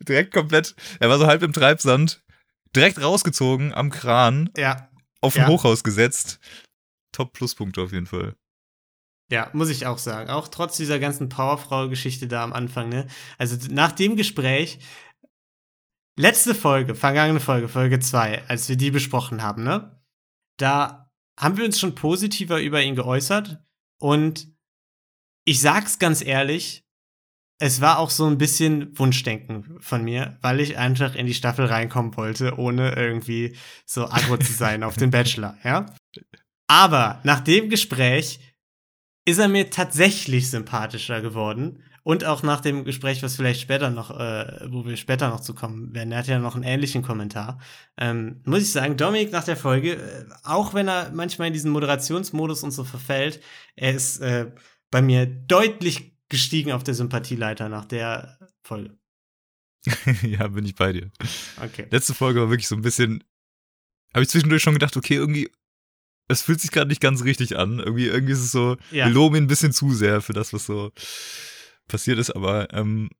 Direkt 0.00 0.32
komplett, 0.32 0.74
er 1.00 1.08
war 1.08 1.18
so 1.18 1.26
halb 1.26 1.42
im 1.42 1.52
Treibsand, 1.52 2.22
direkt 2.74 3.00
rausgezogen 3.02 3.72
am 3.74 3.90
Kran, 3.90 4.50
Ja, 4.56 4.88
auf 5.20 5.34
dem 5.34 5.42
Ja. 5.42 5.48
Hochhaus 5.48 5.84
gesetzt. 5.84 6.40
Top 7.12 7.32
Pluspunkte 7.32 7.82
auf 7.82 7.92
jeden 7.92 8.06
Fall. 8.06 8.34
Ja, 9.30 9.50
muss 9.52 9.70
ich 9.70 9.86
auch 9.86 9.98
sagen. 9.98 10.30
Auch 10.30 10.48
trotz 10.48 10.76
dieser 10.76 10.98
ganzen 10.98 11.28
Powerfrau-Geschichte 11.28 12.26
da 12.28 12.42
am 12.44 12.52
Anfang, 12.52 12.88
ne? 12.88 13.06
Also 13.38 13.56
nach 13.70 13.92
dem 13.92 14.16
Gespräch, 14.16 14.78
letzte 16.18 16.54
Folge, 16.54 16.94
vergangene 16.94 17.40
Folge, 17.40 17.68
Folge 17.68 17.98
2, 18.00 18.46
als 18.48 18.68
wir 18.68 18.76
die 18.76 18.90
besprochen 18.90 19.42
haben, 19.42 19.62
ne? 19.64 19.98
Da 20.58 21.10
haben 21.38 21.56
wir 21.56 21.64
uns 21.64 21.80
schon 21.80 21.94
positiver 21.94 22.60
über 22.60 22.82
ihn 22.82 22.94
geäußert 22.94 23.58
und 23.98 24.48
ich 25.44 25.60
sag's 25.60 25.98
ganz 25.98 26.22
ehrlich, 26.22 26.81
es 27.62 27.80
war 27.80 28.00
auch 28.00 28.10
so 28.10 28.26
ein 28.26 28.38
bisschen 28.38 28.98
Wunschdenken 28.98 29.76
von 29.78 30.02
mir, 30.02 30.36
weil 30.42 30.58
ich 30.58 30.78
einfach 30.78 31.14
in 31.14 31.26
die 31.26 31.34
Staffel 31.34 31.66
reinkommen 31.66 32.16
wollte, 32.16 32.58
ohne 32.58 32.96
irgendwie 32.96 33.56
so 33.86 34.08
aggro 34.08 34.36
zu 34.36 34.52
sein 34.52 34.82
auf 34.82 34.96
den 34.96 35.12
Bachelor, 35.12 35.56
ja? 35.62 35.86
Aber 36.66 37.20
nach 37.22 37.38
dem 37.38 37.70
Gespräch 37.70 38.40
ist 39.24 39.38
er 39.38 39.46
mir 39.46 39.70
tatsächlich 39.70 40.50
sympathischer 40.50 41.20
geworden. 41.20 41.84
Und 42.02 42.24
auch 42.24 42.42
nach 42.42 42.60
dem 42.60 42.82
Gespräch, 42.82 43.22
was 43.22 43.36
vielleicht 43.36 43.60
später 43.60 43.90
noch, 43.90 44.10
äh, 44.10 44.66
wo 44.68 44.84
wir 44.84 44.96
später 44.96 45.28
noch 45.28 45.38
zu 45.38 45.54
kommen 45.54 45.94
werden, 45.94 46.10
er 46.10 46.18
hat 46.18 46.26
ja 46.26 46.40
noch 46.40 46.56
einen 46.56 46.64
ähnlichen 46.64 47.02
Kommentar. 47.02 47.60
Ähm, 47.96 48.40
muss 48.44 48.62
ich 48.62 48.72
sagen, 48.72 48.96
Dominik 48.96 49.30
nach 49.30 49.44
der 49.44 49.56
Folge, 49.56 49.92
äh, 49.92 50.24
auch 50.42 50.74
wenn 50.74 50.88
er 50.88 51.12
manchmal 51.12 51.46
in 51.46 51.54
diesen 51.54 51.70
Moderationsmodus 51.70 52.64
und 52.64 52.72
so 52.72 52.82
verfällt, 52.82 53.40
er 53.76 53.92
ist 53.92 54.18
äh, 54.18 54.50
bei 54.90 55.00
mir 55.00 55.26
deutlich 55.26 56.11
gestiegen 56.32 56.72
auf 56.72 56.82
der 56.82 56.94
Sympathieleiter 56.94 57.68
nach 57.68 57.84
der 57.84 58.38
Folge. 58.64 58.98
ja, 60.22 60.48
bin 60.48 60.64
ich 60.64 60.74
bei 60.74 60.92
dir. 60.92 61.10
Okay. 61.62 61.86
letzte 61.90 62.14
Folge 62.14 62.40
war 62.40 62.50
wirklich 62.50 62.68
so 62.68 62.74
ein 62.76 62.82
bisschen, 62.82 63.22
habe 64.14 64.22
ich 64.22 64.28
zwischendurch 64.28 64.62
schon 64.62 64.74
gedacht, 64.74 64.96
okay, 64.96 65.14
irgendwie, 65.14 65.50
es 66.28 66.42
fühlt 66.42 66.60
sich 66.60 66.70
gerade 66.70 66.88
nicht 66.88 67.00
ganz 67.00 67.22
richtig 67.24 67.56
an. 67.56 67.78
Irgendwie, 67.80 68.06
irgendwie 68.06 68.32
ist 68.32 68.40
es 68.40 68.52
so, 68.52 68.76
Ja. 68.90 69.06
wir 69.06 69.12
loben 69.12 69.36
ihn 69.36 69.44
ein 69.44 69.48
bisschen 69.48 69.72
zu 69.72 69.92
sehr 69.92 70.20
für 70.20 70.32
das, 70.32 70.52
was 70.52 70.66
so 70.66 70.92
passiert 71.88 72.18
ist, 72.18 72.30
aber 72.30 72.72
ähm, 72.72 73.10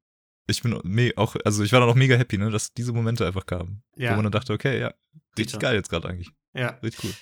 ich 0.47 0.63
bin 0.63 0.75
auch, 1.17 1.37
also 1.45 1.63
ich 1.65 1.73
war 1.73 1.81
dann 1.81 1.89
auch 1.89 1.95
mega 1.95 2.17
happy, 2.17 2.39
ne, 2.39 2.51
dass 2.51 2.73
diese 2.73 2.93
Momente 2.93 3.27
einfach 3.27 3.47
kamen. 3.47 3.83
Wo 3.97 4.03
Ja. 4.03 4.15
man 4.15 4.25
dann 4.25 4.33
dachte, 4.33 4.53
okay, 4.53 4.79
ja, 4.81 4.89
richtig 5.37 5.55
Bitte. 5.55 5.59
geil 5.59 5.75
jetzt 5.77 5.89
gerade 5.91 6.09
eigentlich. 6.09 6.31
Ja. 6.55 6.69
Richtig 6.83 7.05
cool. 7.05 7.13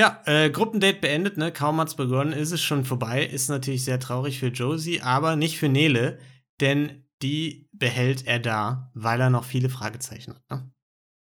Ja, 0.00 0.22
äh, 0.24 0.48
Gruppendate 0.48 0.98
beendet, 0.98 1.36
ne? 1.36 1.52
Kaum 1.52 1.78
hat's 1.78 1.94
begonnen, 1.94 2.32
ist 2.32 2.52
es 2.52 2.62
schon 2.62 2.86
vorbei. 2.86 3.22
Ist 3.22 3.50
natürlich 3.50 3.84
sehr 3.84 4.00
traurig 4.00 4.38
für 4.38 4.46
Josie, 4.46 5.02
aber 5.02 5.36
nicht 5.36 5.58
für 5.58 5.68
Nele, 5.68 6.18
denn 6.58 7.04
die 7.20 7.68
behält 7.72 8.26
er 8.26 8.38
da, 8.38 8.90
weil 8.94 9.20
er 9.20 9.28
noch 9.28 9.44
viele 9.44 9.68
Fragezeichen 9.68 10.36
hat. 10.36 10.50
Ne? 10.50 10.72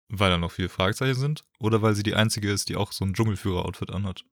Weil 0.08 0.30
da 0.30 0.38
noch 0.38 0.54
viele 0.54 0.70
Fragezeichen 0.70 1.20
sind 1.20 1.44
oder 1.60 1.82
weil 1.82 1.96
sie 1.96 2.04
die 2.04 2.16
einzige 2.16 2.50
ist, 2.50 2.70
die 2.70 2.78
auch 2.78 2.94
so 2.94 3.04
ein 3.04 3.14
Dschungelführer-Outfit 3.14 3.92
anhat. 3.92 4.24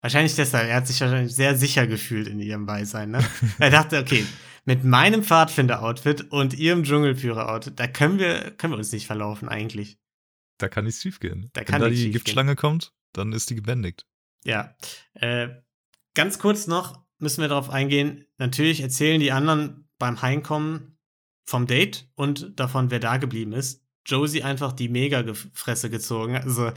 Wahrscheinlich 0.00 0.36
deshalb. 0.36 0.68
Er 0.68 0.76
hat 0.76 0.86
sich 0.86 1.00
wahrscheinlich 1.00 1.34
sehr 1.34 1.56
sicher 1.56 1.88
gefühlt 1.88 2.28
in 2.28 2.38
ihrem 2.38 2.66
Beisein. 2.66 3.10
Ne? 3.10 3.24
er 3.58 3.70
dachte, 3.70 3.98
okay, 3.98 4.24
mit 4.64 4.84
meinem 4.84 5.24
Pfadfinder-Outfit 5.24 6.30
und 6.30 6.54
ihrem 6.54 6.84
Dschungelführer-Outfit, 6.84 7.80
da 7.80 7.88
können 7.88 8.20
wir, 8.20 8.52
können 8.52 8.74
wir 8.74 8.78
uns 8.78 8.92
nicht 8.92 9.08
verlaufen 9.08 9.48
eigentlich. 9.48 9.98
Da 10.58 10.68
kann 10.68 10.84
nichts 10.84 11.02
schief 11.02 11.18
gehen. 11.18 11.50
Da 11.52 11.62
Wenn 11.66 11.80
da 11.80 11.88
die. 11.88 12.12
Giftschlange 12.12 12.54
kommt, 12.54 12.92
dann 13.16 13.32
ist 13.32 13.50
die 13.50 13.54
gebändigt. 13.54 14.06
Ja. 14.44 14.74
Äh, 15.14 15.48
ganz 16.14 16.38
kurz 16.38 16.66
noch 16.66 17.04
müssen 17.18 17.40
wir 17.40 17.48
darauf 17.48 17.70
eingehen. 17.70 18.26
Natürlich 18.38 18.80
erzählen 18.80 19.20
die 19.20 19.32
anderen 19.32 19.88
beim 19.98 20.20
Heimkommen 20.22 20.98
vom 21.44 21.66
Date 21.66 22.08
und 22.14 22.58
davon, 22.58 22.90
wer 22.90 23.00
da 23.00 23.16
geblieben 23.16 23.52
ist. 23.52 23.82
Josie 24.04 24.42
einfach 24.42 24.72
die 24.72 24.88
Mega-Fresse 24.88 25.90
gezogen. 25.90 26.36
Also, 26.36 26.72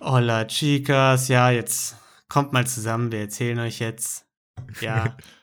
hola, 0.00 0.44
Chicas, 0.46 1.28
ja, 1.28 1.50
jetzt 1.50 1.96
kommt 2.28 2.52
mal 2.52 2.66
zusammen, 2.66 3.10
wir 3.10 3.20
erzählen 3.20 3.58
euch 3.58 3.80
jetzt. 3.80 4.26
Ja. 4.80 5.16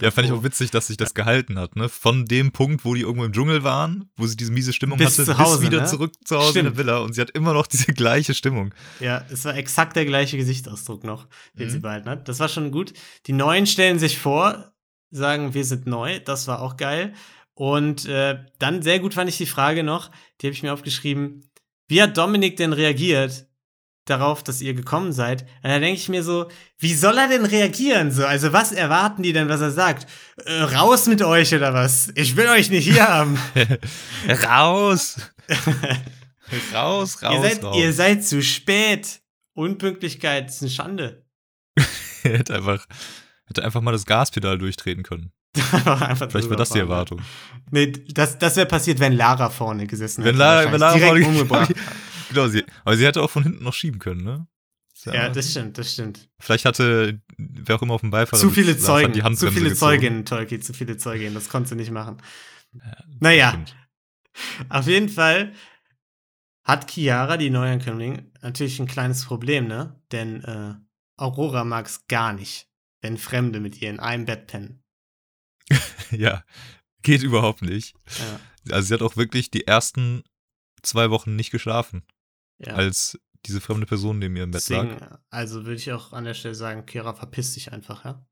Ja, 0.00 0.10
fand 0.10 0.26
ich 0.26 0.32
auch 0.32 0.42
witzig, 0.44 0.70
dass 0.70 0.86
sich 0.86 0.96
das 0.96 1.12
gehalten 1.14 1.58
hat, 1.58 1.76
ne? 1.76 1.88
Von 1.88 2.24
dem 2.24 2.52
Punkt, 2.52 2.84
wo 2.84 2.94
die 2.94 3.00
irgendwo 3.02 3.24
im 3.24 3.32
Dschungel 3.32 3.62
waren, 3.64 4.08
wo 4.16 4.26
sie 4.26 4.36
diese 4.36 4.52
miese 4.52 4.72
Stimmung 4.72 4.98
Bis 4.98 5.18
hatte, 5.18 5.36
Hause, 5.38 5.58
bis 5.58 5.66
wieder 5.68 5.80
ne? 5.82 5.86
zurück 5.86 6.12
zu 6.24 6.36
Hause 6.36 6.46
in 6.46 6.50
Stimmt. 6.52 6.66
der 6.66 6.76
Villa 6.78 6.98
und 6.98 7.14
sie 7.14 7.20
hat 7.20 7.30
immer 7.30 7.52
noch 7.52 7.66
diese 7.66 7.92
gleiche 7.92 8.34
Stimmung. 8.34 8.72
Ja, 9.00 9.24
es 9.30 9.44
war 9.44 9.56
exakt 9.56 9.96
der 9.96 10.06
gleiche 10.06 10.36
Gesichtsausdruck 10.36 11.04
noch, 11.04 11.26
den 11.58 11.66
Mhm. 11.66 11.70
sie 11.70 11.78
behalten 11.80 12.08
hat. 12.08 12.28
Das 12.28 12.38
war 12.40 12.48
schon 12.48 12.70
gut. 12.70 12.92
Die 13.26 13.32
Neuen 13.32 13.66
stellen 13.66 13.98
sich 13.98 14.18
vor, 14.18 14.72
sagen, 15.10 15.54
wir 15.54 15.64
sind 15.64 15.86
neu. 15.86 16.20
Das 16.20 16.46
war 16.46 16.60
auch 16.62 16.76
geil. 16.76 17.12
Und 17.54 18.04
äh, 18.06 18.38
dann 18.58 18.82
sehr 18.82 18.98
gut 19.00 19.14
fand 19.14 19.30
ich 19.30 19.38
die 19.38 19.46
Frage 19.46 19.82
noch, 19.82 20.10
die 20.40 20.46
habe 20.46 20.52
ich 20.54 20.62
mir 20.62 20.72
aufgeschrieben. 20.72 21.48
Wie 21.88 22.02
hat 22.02 22.16
Dominik 22.18 22.56
denn 22.56 22.72
reagiert, 22.72 23.45
darauf, 24.06 24.42
dass 24.42 24.60
ihr 24.60 24.74
gekommen 24.74 25.12
seid. 25.12 25.42
Und 25.62 25.70
da 25.70 25.78
denke 25.78 26.00
ich 26.00 26.08
mir 26.08 26.22
so, 26.22 26.48
wie 26.78 26.94
soll 26.94 27.18
er 27.18 27.28
denn 27.28 27.44
reagieren? 27.44 28.10
So, 28.10 28.24
also 28.24 28.52
was 28.52 28.72
erwarten 28.72 29.22
die 29.22 29.32
denn, 29.32 29.48
was 29.48 29.60
er 29.60 29.70
sagt? 29.72 30.06
Äh, 30.44 30.62
raus 30.62 31.06
mit 31.06 31.22
euch 31.22 31.54
oder 31.54 31.74
was? 31.74 32.10
Ich 32.14 32.36
will 32.36 32.48
euch 32.48 32.70
nicht 32.70 32.84
hier 32.90 33.06
haben. 33.06 33.38
raus! 34.44 35.16
raus, 36.72 37.22
raus, 37.22 37.34
ihr, 37.34 37.40
seid, 37.42 37.64
raus. 37.64 37.76
ihr 37.76 37.92
seid 37.92 38.24
zu 38.24 38.42
spät. 38.42 39.20
Unpünktlichkeit 39.54 40.48
ist 40.50 40.62
eine 40.62 40.70
Schande. 40.70 41.24
er 41.74 41.84
hätte 42.38 42.54
einfach, 42.54 42.86
hätte 43.46 43.64
einfach 43.64 43.80
mal 43.80 43.92
das 43.92 44.04
Gaspedal 44.06 44.58
durchtreten 44.58 45.02
können. 45.02 45.32
Vielleicht 45.56 46.50
war 46.50 46.56
das 46.56 46.68
die 46.68 46.78
fahren. 46.78 46.90
Erwartung. 46.90 47.20
Nee, 47.70 47.90
das, 48.12 48.38
das 48.38 48.56
wäre 48.56 48.66
passiert, 48.66 49.00
wenn 49.00 49.14
Lara 49.14 49.48
vorne 49.48 49.86
gesessen 49.86 50.22
Wenn 50.22 50.34
hätte. 50.34 50.38
Lara, 50.38 50.72
wenn 50.72 50.80
Lara 50.80 50.98
vorne- 50.98 51.26
umgebracht. 51.26 51.72
Genau, 52.28 52.48
sie, 52.48 52.64
aber 52.84 52.96
sie 52.96 53.06
hätte 53.06 53.22
auch 53.22 53.30
von 53.30 53.42
hinten 53.42 53.64
noch 53.64 53.74
schieben 53.74 53.98
können, 53.98 54.22
ne? 54.24 54.46
Ist 54.94 55.06
Ja, 55.06 55.28
das 55.28 55.50
stimmt, 55.50 55.76
das 55.78 55.92
stimmt. 55.92 56.28
Vielleicht 56.38 56.64
hatte, 56.64 57.20
wer 57.36 57.76
auch 57.76 57.82
immer 57.82 57.94
auf 57.94 58.00
dem 58.00 58.10
Beifahrer 58.10 58.40
Zu 58.40 58.50
viele 58.50 58.74
saß, 58.74 58.84
Zeugen, 58.86 59.12
die 59.12 59.20
zu 59.20 59.24
Handbremse 59.24 59.52
viele 59.52 59.68
gezogen. 59.70 59.90
Zeuginnen, 59.92 60.24
Tolki, 60.24 60.60
zu 60.60 60.72
viele 60.72 60.96
Zeuginnen, 60.96 61.34
das 61.34 61.48
konntest 61.48 61.72
du 61.72 61.76
nicht 61.76 61.90
machen. 61.90 62.16
Naja, 63.20 63.50
Stimmt. 63.50 63.76
auf 64.68 64.86
jeden 64.86 65.08
Fall 65.08 65.52
hat 66.64 66.90
Chiara, 66.90 67.36
die 67.36 67.50
Neuankömmling, 67.50 68.32
natürlich 68.42 68.80
ein 68.80 68.86
kleines 68.88 69.24
Problem, 69.24 69.66
ne? 69.68 70.00
Denn 70.12 70.42
äh, 70.44 70.74
Aurora 71.16 71.64
mag 71.64 71.86
es 71.86 72.06
gar 72.08 72.32
nicht, 72.32 72.68
wenn 73.02 73.18
Fremde 73.18 73.60
mit 73.60 73.80
ihr 73.80 73.90
in 73.90 74.00
einem 74.00 74.24
Bett 74.24 74.46
pennen. 74.46 74.82
Ja, 76.12 76.44
geht 77.02 77.22
überhaupt 77.24 77.62
nicht. 77.62 77.94
Ja, 78.68 78.74
Also 78.74 78.88
sie 78.88 78.94
hat 78.94 79.02
auch 79.02 79.16
wirklich 79.16 79.50
die 79.50 79.66
ersten 79.66 80.22
zwei 80.82 81.10
Wochen 81.10 81.34
nicht 81.34 81.50
geschlafen, 81.50 82.04
ja. 82.58 82.74
als 82.74 83.18
diese 83.46 83.60
fremde 83.60 83.86
Person 83.86 84.18
neben 84.18 84.36
ihr 84.36 84.44
im 84.44 84.50
Bett 84.50 84.68
lag. 84.68 84.84
Deswegen, 84.84 85.18
also 85.30 85.64
würde 85.64 85.76
ich 85.76 85.92
auch 85.92 86.12
an 86.12 86.24
der 86.24 86.34
Stelle 86.34 86.54
sagen, 86.54 86.84
Chiara, 86.88 87.14
verpiss 87.14 87.54
dich 87.54 87.72
einfach, 87.72 88.04
ja? 88.04 88.26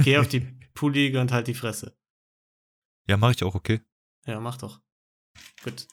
Geh 0.00 0.18
auf 0.18 0.28
die 0.28 0.40
Poolliege 0.74 1.20
und 1.20 1.32
halt 1.32 1.46
die 1.46 1.54
Fresse. 1.54 1.96
Ja, 3.08 3.16
mache 3.16 3.32
ich 3.32 3.42
auch, 3.42 3.54
okay. 3.54 3.80
Ja, 4.26 4.38
mach 4.40 4.56
doch. 4.56 4.80
Gut. 5.64 5.86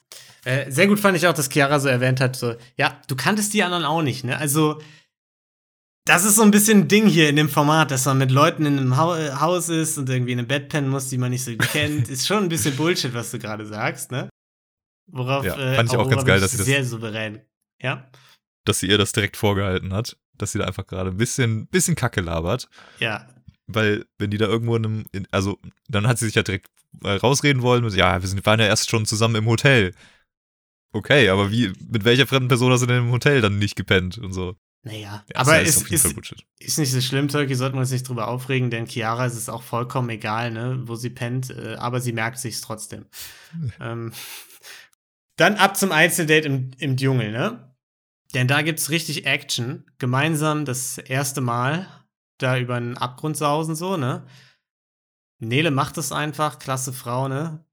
Äh, 0.44 0.70
sehr 0.70 0.86
gut 0.86 1.00
fand 1.00 1.16
ich 1.16 1.26
auch, 1.26 1.34
dass 1.34 1.48
Chiara 1.50 1.80
so 1.80 1.88
erwähnt 1.88 2.20
hat, 2.20 2.36
so, 2.36 2.56
ja, 2.76 3.00
du 3.08 3.16
kanntest 3.16 3.54
die 3.54 3.62
anderen 3.62 3.84
auch 3.84 4.02
nicht, 4.02 4.24
ne? 4.24 4.36
Also, 4.36 4.80
das 6.04 6.24
ist 6.24 6.36
so 6.36 6.42
ein 6.42 6.50
bisschen 6.50 6.82
ein 6.82 6.88
Ding 6.88 7.06
hier 7.06 7.28
in 7.28 7.36
dem 7.36 7.50
Format, 7.50 7.90
dass 7.90 8.06
man 8.06 8.18
mit 8.18 8.30
Leuten 8.30 8.64
in 8.64 8.78
einem 8.78 8.92
äh, 8.92 9.32
Haus 9.32 9.68
ist 9.68 9.98
und 9.98 10.08
irgendwie 10.08 10.32
in 10.32 10.38
einem 10.38 10.48
Bett 10.48 10.70
pennen 10.70 10.88
muss, 10.88 11.08
die 11.08 11.18
man 11.18 11.30
nicht 11.30 11.44
so 11.44 11.54
kennt. 11.56 12.08
ist 12.08 12.26
schon 12.26 12.44
ein 12.44 12.48
bisschen 12.48 12.76
Bullshit, 12.76 13.12
was 13.12 13.30
du 13.30 13.38
gerade 13.38 13.66
sagst, 13.66 14.10
ne? 14.10 14.30
Worauf 15.08 15.44
Ja, 15.44 15.56
äh, 15.56 15.76
fand 15.76 15.90
ich 15.92 15.98
auch 15.98 16.08
ganz 16.08 16.24
geil, 16.24 16.40
dass 16.40 16.52
sie 16.52 16.58
das- 16.58 16.66
sehr 16.66 16.84
souverän. 16.84 17.40
Ja? 17.80 18.10
Dass 18.64 18.80
sie 18.80 18.88
ihr 18.88 18.98
das 18.98 19.12
direkt 19.12 19.36
vorgehalten 19.36 19.92
hat, 19.92 20.16
dass 20.36 20.52
sie 20.52 20.58
da 20.58 20.64
einfach 20.66 20.86
gerade 20.86 21.10
ein 21.10 21.16
bisschen, 21.16 21.66
bisschen 21.68 21.94
Kacke 21.96 22.20
labert. 22.20 22.68
Ja. 22.98 23.28
Weil, 23.66 24.06
wenn 24.18 24.30
die 24.30 24.38
da 24.38 24.46
irgendwo 24.46 24.76
in 24.76 24.84
einem, 24.84 25.04
in, 25.12 25.26
also, 25.30 25.58
dann 25.88 26.06
hat 26.06 26.18
sie 26.18 26.26
sich 26.26 26.34
ja 26.34 26.42
direkt 26.42 26.68
äh, 27.04 27.10
rausreden 27.12 27.62
wollen 27.62 27.84
und 27.84 27.94
ja, 27.94 28.20
wir 28.20 28.28
sind, 28.28 28.44
waren 28.46 28.60
ja 28.60 28.66
erst 28.66 28.90
schon 28.90 29.06
zusammen 29.06 29.36
im 29.36 29.46
Hotel. 29.46 29.94
Okay, 30.92 31.28
aber 31.28 31.50
wie, 31.50 31.72
mit 31.90 32.04
welcher 32.04 32.26
fremden 32.26 32.48
Person 32.48 32.72
hast 32.72 32.80
du 32.80 32.86
denn 32.86 33.04
im 33.04 33.10
Hotel 33.12 33.40
dann 33.40 33.58
nicht 33.58 33.76
gepennt 33.76 34.18
und 34.18 34.32
so? 34.32 34.56
Naja. 34.84 35.24
Ja, 35.28 35.40
Aber 35.40 35.60
ist 35.60 35.90
ist, 35.90 36.14
Bullshit. 36.14 36.44
Ist 36.60 36.78
nicht 36.78 36.92
so 36.92 37.00
schlimm, 37.00 37.28
Turkey, 37.28 37.54
sollten 37.54 37.76
wir 37.76 37.80
uns 37.80 37.90
nicht 37.90 38.08
drüber 38.08 38.28
aufregen, 38.28 38.70
denn 38.70 38.86
Chiara 38.86 39.26
ist 39.26 39.34
es 39.36 39.48
auch 39.48 39.62
vollkommen 39.62 40.08
egal, 40.08 40.50
ne, 40.50 40.80
wo 40.84 40.94
sie 40.94 41.10
pennt, 41.10 41.50
äh, 41.50 41.74
aber 41.74 42.00
sie 42.00 42.12
merkt 42.12 42.38
sich's 42.38 42.60
trotzdem. 42.60 43.06
ähm, 43.80 44.12
dann 45.38 45.54
ab 45.54 45.76
zum 45.76 45.92
Einzeldate 45.92 46.46
im, 46.46 46.72
im 46.78 46.96
Dschungel, 46.96 47.32
ne? 47.32 47.74
Denn 48.34 48.46
da 48.46 48.60
gibt's 48.60 48.90
richtig 48.90 49.24
Action. 49.24 49.86
Gemeinsam 49.98 50.66
das 50.66 50.98
erste 50.98 51.40
Mal 51.40 51.86
da 52.36 52.58
über 52.58 52.74
einen 52.74 52.98
Abgrund 52.98 53.36
sausen, 53.36 53.74
so, 53.74 53.96
ne? 53.96 54.26
Nele 55.38 55.70
macht 55.70 55.96
es 55.96 56.12
einfach, 56.12 56.58
klasse 56.58 56.92
Frau, 56.92 57.28
ne? 57.28 57.64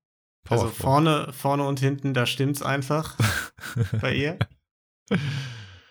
Also 0.47 0.65
Powerful. 0.65 0.83
vorne, 0.83 1.33
vorne 1.33 1.63
und 1.63 1.79
hinten, 1.79 2.13
da 2.13 2.27
stimmt's 2.27 2.61
einfach 2.61 3.17
bei 4.01 4.13
ihr. 4.13 4.39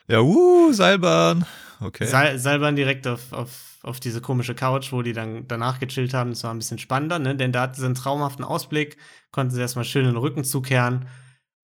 Ja, 0.06 0.20
uh, 0.20 0.72
Seilbahn. 0.72 1.44
Okay. 1.80 2.06
Seil, 2.06 2.38
Seilbahn 2.38 2.76
direkt 2.76 3.08
auf, 3.08 3.32
auf, 3.32 3.78
auf 3.82 3.98
diese 3.98 4.20
komische 4.20 4.54
Couch, 4.54 4.92
wo 4.92 5.02
die 5.02 5.12
dann 5.12 5.48
danach 5.48 5.80
gechillt 5.80 6.14
haben. 6.14 6.30
Das 6.30 6.44
war 6.44 6.54
ein 6.54 6.58
bisschen 6.58 6.78
spannender, 6.78 7.18
ne? 7.18 7.34
Denn 7.34 7.50
da 7.50 7.62
hatten 7.62 7.80
sie 7.80 7.84
einen 7.84 7.96
traumhaften 7.96 8.44
Ausblick, 8.44 8.96
konnten 9.32 9.52
sie 9.52 9.60
erstmal 9.60 9.84
schön 9.84 10.04
den 10.04 10.16
Rücken 10.16 10.44
zukehren 10.44 11.06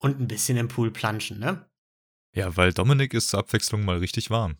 und 0.00 0.20
ein 0.20 0.26
bisschen 0.28 0.56
im 0.56 0.68
Pool 0.68 0.90
planschen, 0.90 1.38
ne? 1.38 1.66
ja, 2.34 2.56
weil 2.56 2.72
Dominik 2.72 3.14
ist 3.14 3.28
zur 3.28 3.40
Abwechslung 3.40 3.84
mal 3.84 3.98
richtig 3.98 4.30
warm. 4.30 4.56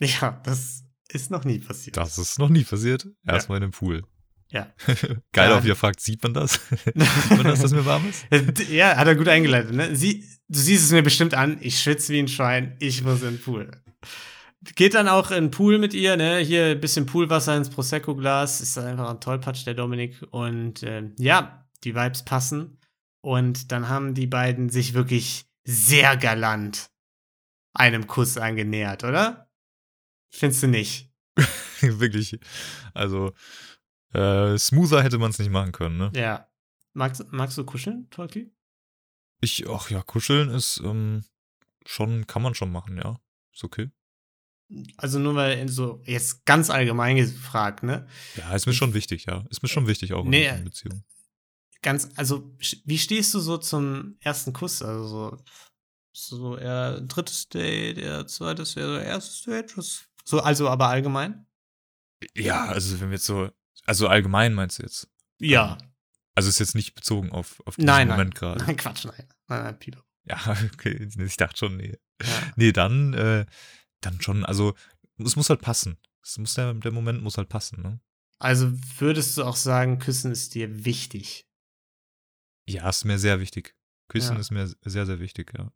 Ja, 0.00 0.40
das 0.44 0.84
ist 1.08 1.30
noch 1.30 1.44
nie 1.44 1.58
passiert. 1.58 1.96
Das 1.96 2.16
ist 2.18 2.38
noch 2.38 2.48
nie 2.48 2.64
passiert. 2.64 3.06
Erstmal 3.26 3.56
in 3.58 3.62
dem 3.62 3.70
Pool. 3.72 4.02
Ja. 4.50 4.72
Geil, 5.32 5.50
Ja. 5.50 5.58
auf 5.58 5.64
ihr 5.64 5.76
fragt, 5.76 6.00
sieht 6.00 6.22
man 6.22 6.32
das? 6.34 6.54
sieht 6.84 7.30
man 7.30 7.44
das, 7.44 7.60
dass 7.60 7.72
mir 7.72 7.84
warm 7.84 8.08
ist? 8.08 8.24
ja, 8.70 8.96
hat 8.96 9.06
er 9.06 9.14
gut 9.14 9.28
eingeleitet, 9.28 9.72
ne? 9.74 9.94
Sie, 9.94 10.24
du 10.48 10.58
siehst 10.58 10.84
es 10.86 10.90
mir 10.90 11.02
bestimmt 11.02 11.34
an, 11.34 11.58
ich 11.60 11.78
schwitze 11.80 12.12
wie 12.14 12.18
ein 12.18 12.28
Schwein, 12.28 12.76
ich 12.80 13.02
muss 13.04 13.22
in 13.22 13.36
den 13.36 13.40
Pool. 13.40 13.70
Geht 14.74 14.94
dann 14.94 15.08
auch 15.08 15.30
in 15.30 15.44
den 15.44 15.50
Pool 15.50 15.78
mit 15.78 15.94
ihr, 15.94 16.16
ne? 16.16 16.38
Hier 16.38 16.66
ein 16.66 16.80
bisschen 16.80 17.06
Poolwasser 17.06 17.56
ins 17.56 17.70
Prosecco-Glas. 17.70 18.60
Ist 18.60 18.76
einfach 18.78 19.08
ein 19.10 19.20
Tollpatsch, 19.20 19.64
der 19.66 19.74
Dominik. 19.74 20.20
Und 20.32 20.82
ähm, 20.82 21.14
ja, 21.18 21.66
die 21.84 21.94
Vibes 21.94 22.24
passen. 22.24 22.76
Und 23.22 23.70
dann 23.72 23.88
haben 23.88 24.14
die 24.14 24.26
beiden 24.26 24.70
sich 24.70 24.94
wirklich 24.94 25.46
sehr 25.64 26.16
galant 26.16 26.90
einem 27.74 28.06
Kuss 28.06 28.36
angenähert, 28.36 29.04
oder? 29.04 29.50
Findest 30.30 30.62
du 30.62 30.68
nicht? 30.68 31.10
Wirklich. 31.80 32.38
Also, 32.94 33.32
äh, 34.12 34.56
smoother 34.58 35.02
hätte 35.02 35.18
man 35.18 35.30
es 35.30 35.38
nicht 35.38 35.50
machen 35.50 35.72
können, 35.72 35.98
ne? 35.98 36.12
Ja. 36.14 36.48
Magst, 36.92 37.24
magst 37.30 37.56
du 37.56 37.64
kuscheln, 37.64 38.08
Tolki? 38.10 38.52
Ich, 39.40 39.68
ach 39.68 39.90
ja, 39.90 40.02
kuscheln 40.02 40.50
ist 40.50 40.80
ähm, 40.84 41.24
schon, 41.86 42.26
kann 42.26 42.42
man 42.42 42.54
schon 42.54 42.72
machen, 42.72 42.96
ja. 42.96 43.20
Ist 43.52 43.64
okay. 43.64 43.90
Also 44.96 45.18
nur 45.18 45.34
weil 45.34 45.68
so 45.68 46.00
jetzt 46.04 46.44
ganz 46.44 46.70
allgemein 46.70 47.16
gefragt, 47.16 47.82
ne? 47.82 48.06
Ja, 48.36 48.54
ist 48.54 48.66
mir 48.66 48.72
schon 48.72 48.94
wichtig, 48.94 49.26
ja. 49.26 49.44
Ist 49.50 49.62
mir 49.62 49.68
schon 49.68 49.86
wichtig 49.86 50.12
auch 50.12 50.24
Nee, 50.24 50.46
in 50.46 50.54
einer 50.54 50.64
Beziehung. 50.64 51.04
Ganz, 51.82 52.08
also 52.16 52.54
wie 52.84 52.98
stehst 52.98 53.34
du 53.34 53.40
so 53.40 53.58
zum 53.58 54.16
ersten 54.20 54.52
Kuss? 54.52 54.82
Also 54.82 55.06
so, 55.06 55.38
so 56.12 56.56
eher 56.56 57.00
drittes 57.00 57.48
Date, 57.48 57.98
eher 57.98 58.26
zweites, 58.26 58.76
eher 58.76 58.86
so 58.86 58.96
erstes 58.96 59.42
Date? 59.42 59.74
So, 60.24 60.40
also 60.40 60.68
aber 60.68 60.88
allgemein? 60.88 61.46
Ja, 62.34 62.66
also 62.66 63.00
wenn 63.00 63.08
wir 63.08 63.16
jetzt 63.16 63.26
so, 63.26 63.50
also 63.86 64.08
allgemein 64.08 64.54
meinst 64.54 64.78
du 64.78 64.82
jetzt? 64.82 65.08
Ja. 65.40 65.78
Also 66.34 66.48
ist 66.48 66.58
jetzt 66.58 66.74
nicht 66.74 66.94
bezogen 66.94 67.32
auf, 67.32 67.60
auf 67.66 67.76
diesen 67.76 67.86
Nein, 67.86 68.08
nein. 68.08 68.16
Moment 68.16 68.34
gerade. 68.34 68.64
Nein, 68.64 68.76
Quatsch, 68.76 69.04
nein. 69.04 69.26
Nein, 69.48 69.62
nein, 69.64 69.78
Pilo. 69.78 70.00
Ja, 70.24 70.38
okay, 70.74 71.08
ich 71.18 71.36
dachte 71.36 71.58
schon, 71.58 71.76
nee. 71.76 71.98
Ja. 72.22 72.26
Nee, 72.56 72.72
dann, 72.72 73.14
äh, 73.14 73.46
dann 74.00 74.20
schon, 74.20 74.44
also 74.44 74.74
es 75.18 75.36
muss 75.36 75.50
halt 75.50 75.60
passen. 75.60 75.98
Es 76.22 76.38
muss 76.38 76.54
der, 76.54 76.74
der 76.74 76.92
Moment 76.92 77.22
muss 77.22 77.38
halt 77.38 77.48
passen, 77.48 77.82
ne? 77.82 78.00
Also 78.38 78.72
würdest 78.98 79.36
du 79.36 79.44
auch 79.44 79.56
sagen, 79.56 79.98
Küssen 79.98 80.32
ist 80.32 80.54
dir 80.54 80.84
wichtig? 80.84 81.46
Ja, 82.74 82.88
ist 82.88 83.04
mir 83.04 83.18
sehr 83.18 83.40
wichtig. 83.40 83.74
Küssen 84.08 84.34
Ja. 84.34 84.40
ist 84.40 84.50
mir 84.50 84.66
sehr, 84.82 85.06
sehr 85.06 85.20
wichtig, 85.20 85.52
ja. 85.56 85.70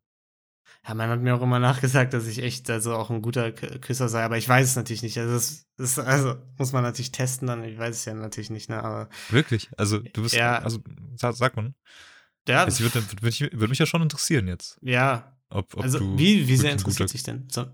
Ja, 0.87 0.95
man 0.95 1.09
hat 1.09 1.21
mir 1.21 1.35
auch 1.35 1.43
immer 1.43 1.59
nachgesagt, 1.61 2.15
dass 2.15 2.27
ich 2.27 2.39
echt 2.39 2.69
also 2.71 2.95
auch 2.95 3.11
ein 3.11 3.23
guter 3.23 3.53
Küsser 3.53 4.09
sei, 4.09 4.23
aber 4.25 4.39
ich 4.39 4.49
weiß 4.49 4.67
es 4.69 4.77
natürlich 4.77 5.03
nicht. 5.03 5.19
Also, 5.19 5.35
das, 5.35 5.67
das 5.77 5.99
also 5.99 6.37
muss 6.59 6.73
man 6.73 6.83
natürlich 6.83 7.13
testen 7.13 7.49
dann. 7.49 7.65
Ich 7.65 7.79
weiß 7.79 7.97
es 7.97 8.05
ja 8.05 8.15
natürlich 8.15 8.51
nicht, 8.51 8.69
ne? 8.69 8.83
Aber 8.83 9.09
Wirklich? 9.31 9.71
Also 9.77 9.99
du 9.99 10.23
bist, 10.23 10.35
Ja. 10.35 10.59
also 10.59 10.81
sag, 11.17 11.35
sag 11.37 11.57
man. 11.57 11.75
ja, 12.49 12.65
Also, 12.65 12.85
würde, 12.85 13.03
würde, 13.23 13.69
mich, 13.69 13.79
ja 13.79 13.87
schon 13.87 14.03
interessieren 14.03 14.49
jetzt, 14.49 14.79
ja. 14.83 15.39
ob, 15.49 15.75
ob 15.75 15.83
Also 15.83 16.01
wie, 16.19 16.47
wie 16.49 16.57
sehr 16.57 16.73
interessiert 16.73 17.13
dich 17.13 17.23
denn? 17.23 17.49
So, 17.51 17.67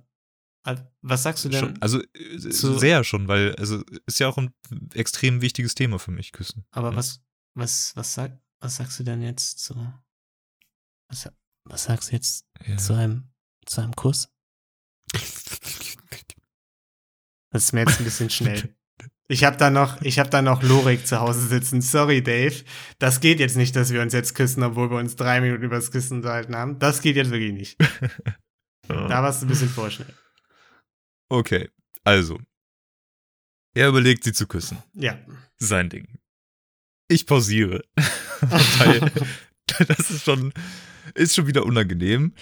was 1.03 1.23
sagst 1.23 1.45
du 1.45 1.49
denn? 1.49 1.61
Schon, 1.61 1.83
also 1.83 2.01
äh, 2.01 2.39
sehr 2.39 3.03
schon, 3.05 3.29
weil 3.29 3.55
also 3.57 3.83
ist 4.07 4.21
ja 4.21 4.29
auch 4.29 4.37
ein 4.37 4.53
extrem 4.95 5.41
wichtiges 5.41 5.75
Thema 5.75 5.99
für 5.99 6.11
mich, 6.11 6.33
Küssen. 6.33 6.67
Aber 6.71 6.91
Ja. 6.91 6.97
was, 6.97 7.23
was, 7.55 7.93
was, 7.97 8.15
sag, 8.15 8.39
was 8.61 8.77
sagst 8.77 8.99
du 8.99 9.05
denn 9.05 9.23
jetzt 9.23 9.59
zu. 9.61 9.75
Was, 11.09 11.29
was 11.65 11.85
sagst 11.85 12.11
du 12.11 12.17
jetzt 12.17 12.47
Ja. 12.67 12.77
zu 12.77 12.95
einem, 12.95 13.31
zu 13.67 13.81
einem 13.81 13.95
Kuss? 13.97 14.29
Das 17.53 17.65
ist 17.65 17.73
mir 17.73 17.81
jetzt 17.81 17.99
ein 17.99 18.05
bisschen 18.05 18.31
schnell. 18.31 18.77
Ich 19.29 19.45
habe 19.45 19.57
da 19.57 19.71
noch, 19.71 20.01
ich 20.03 20.19
habe 20.19 20.29
da 20.29 20.43
noch 20.43 20.63
Lorik 20.63 21.07
zu 21.07 21.21
Hause 21.21 21.47
sitzen. 21.47 21.81
Sorry, 21.83 22.21
Dave. 22.23 22.65
Das 22.99 23.21
geht 23.21 23.39
jetzt 23.39 23.57
nicht, 23.57 23.77
dass 23.77 23.93
wir 23.93 24.03
uns 24.03 24.13
jetzt 24.13 24.35
küssen, 24.35 24.63
obwohl 24.65 24.91
wir 24.91 24.99
uns 24.99 25.15
drei 25.17 25.41
Minuten 25.41 25.63
übers 25.63 25.93
Küssen 25.93 26.19
unterhalten 26.19 26.57
haben. 26.57 26.79
Das 26.81 27.01
geht 27.01 27.17
jetzt 27.17 27.31
wirklich 27.31 27.53
nicht. 27.53 27.79
Da 28.89 29.23
warst 29.23 29.41
du 29.41 29.47
ein 29.47 29.49
bisschen 29.51 29.69
vorschnell. 29.69 30.13
Okay, 31.29 31.71
also. 32.03 32.41
Er 33.73 33.87
überlegt, 33.89 34.25
sie 34.25 34.33
zu 34.33 34.49
küssen. 34.49 34.83
Ja. 34.95 35.17
Sein 35.59 35.89
Ding. 35.89 36.19
Ich 37.11 37.27
pausiere. 37.27 37.83
weil 38.79 39.11
das 39.89 40.11
ist 40.11 40.25
schon, 40.25 40.53
ist 41.15 41.35
schon 41.35 41.49
wieder 41.49 41.67
unangenehm, 41.67 42.35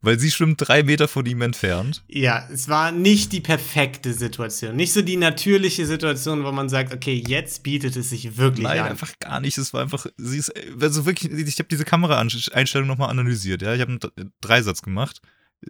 weil 0.00 0.18
sie 0.18 0.32
schwimmt 0.32 0.56
drei 0.58 0.82
Meter 0.82 1.06
von 1.06 1.24
ihm 1.26 1.42
entfernt. 1.42 2.02
Ja, 2.08 2.48
es 2.50 2.68
war 2.68 2.90
nicht 2.90 3.32
die 3.32 3.40
perfekte 3.40 4.12
Situation. 4.12 4.74
Nicht 4.74 4.92
so 4.92 5.02
die 5.02 5.16
natürliche 5.16 5.86
Situation, 5.86 6.42
wo 6.42 6.50
man 6.50 6.68
sagt, 6.68 6.92
okay, 6.92 7.22
jetzt 7.24 7.62
bietet 7.62 7.94
es 7.94 8.10
sich 8.10 8.36
wirklich 8.36 8.64
Nein, 8.64 8.80
an. 8.80 8.88
einfach 8.88 9.12
gar 9.20 9.38
nicht. 9.38 9.58
Es 9.58 9.72
war 9.72 9.82
einfach, 9.82 10.06
sie 10.16 10.38
ist, 10.38 10.52
also 10.80 11.06
wirklich, 11.06 11.32
ich 11.32 11.58
habe 11.60 11.68
diese 11.68 11.84
Kameraeinstellung 11.84 12.88
nochmal 12.88 13.10
analysiert, 13.10 13.62
ja. 13.62 13.74
Ich 13.74 13.80
habe 13.80 13.92
einen 13.92 14.32
Dreisatz 14.40 14.82
gemacht. 14.82 15.20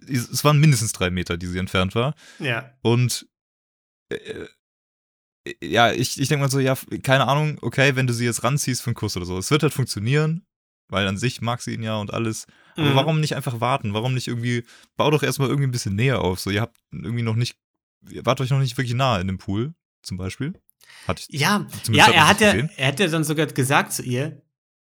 Es 0.08 0.44
waren 0.44 0.58
mindestens 0.58 0.92
drei 0.92 1.10
Meter, 1.10 1.36
die 1.36 1.46
sie 1.46 1.58
entfernt 1.58 1.94
war. 1.94 2.14
Ja. 2.38 2.72
Und 2.80 3.26
äh, 4.08 4.46
ja, 5.62 5.92
ich, 5.92 6.20
ich 6.20 6.28
denke 6.28 6.42
mal 6.44 6.50
so, 6.50 6.58
ja, 6.58 6.76
keine 7.02 7.26
Ahnung, 7.28 7.58
okay, 7.62 7.96
wenn 7.96 8.06
du 8.06 8.12
sie 8.12 8.24
jetzt 8.24 8.42
ranziehst 8.44 8.82
für 8.82 8.88
einen 8.88 8.94
Kuss 8.96 9.16
oder 9.16 9.26
so. 9.26 9.38
Es 9.38 9.50
wird 9.50 9.62
halt 9.62 9.72
funktionieren, 9.74 10.44
weil 10.88 11.06
an 11.06 11.16
sich 11.18 11.40
mag 11.40 11.60
sie 11.62 11.74
ihn 11.74 11.82
ja 11.82 11.96
und 11.96 12.12
alles. 12.12 12.46
Aber 12.76 12.90
Mhm. 12.90 12.94
warum 12.96 13.20
nicht 13.20 13.34
einfach 13.36 13.60
warten? 13.60 13.94
Warum 13.94 14.14
nicht 14.14 14.28
irgendwie, 14.28 14.64
bau 14.96 15.10
doch 15.10 15.22
erstmal 15.22 15.48
irgendwie 15.48 15.66
ein 15.68 15.72
bisschen 15.72 15.94
näher 15.96 16.20
auf. 16.20 16.40
So, 16.40 16.50
ihr 16.50 16.60
habt 16.60 16.76
irgendwie 16.92 17.22
noch 17.22 17.36
nicht, 17.36 17.56
ihr 18.08 18.24
wart 18.26 18.40
euch 18.40 18.50
noch 18.50 18.58
nicht 18.60 18.76
wirklich 18.76 18.94
nah 18.94 19.18
in 19.18 19.26
dem 19.26 19.38
Pool, 19.38 19.74
zum 20.02 20.16
Beispiel. 20.16 20.52
Hatte 21.08 21.22
ich. 21.28 21.40
Ja, 21.40 21.66
Zumindest 21.82 22.08
ja, 22.10 22.14
er 22.14 22.28
hat 22.28 22.40
ja, 22.40 22.52
er 22.52 22.88
hat 22.88 23.00
ja 23.00 23.06
dann 23.08 23.24
sogar 23.24 23.46
gesagt 23.46 23.92
zu 23.92 24.02
ihr, 24.02 24.42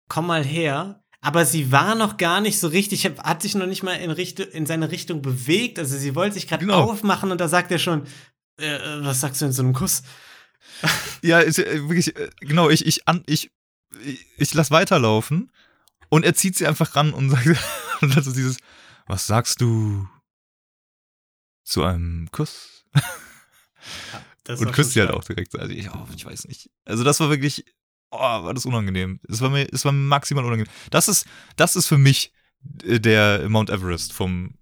komm 0.09 0.27
mal 0.27 0.45
her. 0.45 1.03
Aber 1.21 1.45
sie 1.45 1.73
war 1.73 1.97
noch 1.97 2.17
gar 2.17 2.41
nicht 2.41 2.61
so 2.61 2.69
richtig, 2.69 3.05
hat 3.05 3.43
sich 3.43 3.57
noch 3.57 3.67
nicht 3.67 3.83
mal 3.83 3.95
in, 3.95 4.13
Richtung, 4.13 4.47
in 4.53 4.67
seine 4.67 4.91
Richtung 4.93 5.21
bewegt. 5.21 5.79
Also 5.81 5.97
sie 5.97 6.15
wollte 6.15 6.35
sich 6.35 6.47
gerade 6.47 6.65
Genau. 6.65 6.85
aufmachen 6.85 7.33
und 7.33 7.41
da 7.41 7.49
sagt 7.49 7.73
er 7.73 7.81
schon, 7.81 8.05
äh, 8.61 8.67
äh, 8.77 9.05
was 9.05 9.21
sagst 9.21 9.41
du 9.41 9.47
in 9.47 9.53
so 9.53 9.63
einem 9.65 9.73
Kuss? 9.73 10.03
Ja, 11.23 11.41
ist 11.41 11.59
ja 11.59 11.65
äh, 11.65 11.89
wirklich, 11.89 12.17
äh, 12.17 12.31
genau, 12.41 12.71
ich, 12.71 12.87
ich, 12.87 13.09
an, 13.09 13.23
ich, 13.27 13.51
ich, 14.05 14.27
ich 14.37 14.55
lass 14.55 14.71
weiterlaufen 14.71 15.51
und 16.09 16.25
er 16.25 16.35
zieht 16.35 16.57
sie 16.57 16.67
einfach 16.67 16.95
ran 16.97 17.13
und 17.13 17.31
sagt, 17.31 17.47
und 18.01 18.15
dann 18.15 18.23
so 18.23 18.33
dieses, 18.33 18.59
was 19.07 19.27
sagst 19.27 19.61
du 19.61 20.09
zu 21.65 21.85
einem 21.85 22.31
Kuss? 22.31 22.85
Das 24.45 24.61
und 24.61 24.73
küsst 24.73 24.93
sie 24.93 25.01
halt 25.01 25.11
auch 25.11 25.25
direkt. 25.25 25.59
Also 25.59 25.73
ich, 25.75 25.91
oh, 25.91 26.07
ich 26.17 26.25
weiß 26.25 26.47
nicht. 26.47 26.71
Also 26.87 27.05
das 27.05 27.21
war 27.21 27.29
wirklich, 27.29 27.67
oh, 28.11 28.19
war 28.19 28.55
das 28.55 28.65
unangenehm. 28.65 29.21
Es 29.29 29.43
war 29.43 29.51
mir, 29.51 29.69
es 29.71 29.85
war 29.85 29.93
maximal 29.93 30.43
unangenehm. 30.43 30.73
Das 30.91 31.07
ist, 31.07 31.27
das 31.57 31.77
ist 31.77 31.87
für 31.87 31.99
mich 31.99 32.33
äh, 32.83 32.99
der 32.99 33.47
Mount 33.51 33.69
Everest 33.69 34.15
vom 34.15 34.55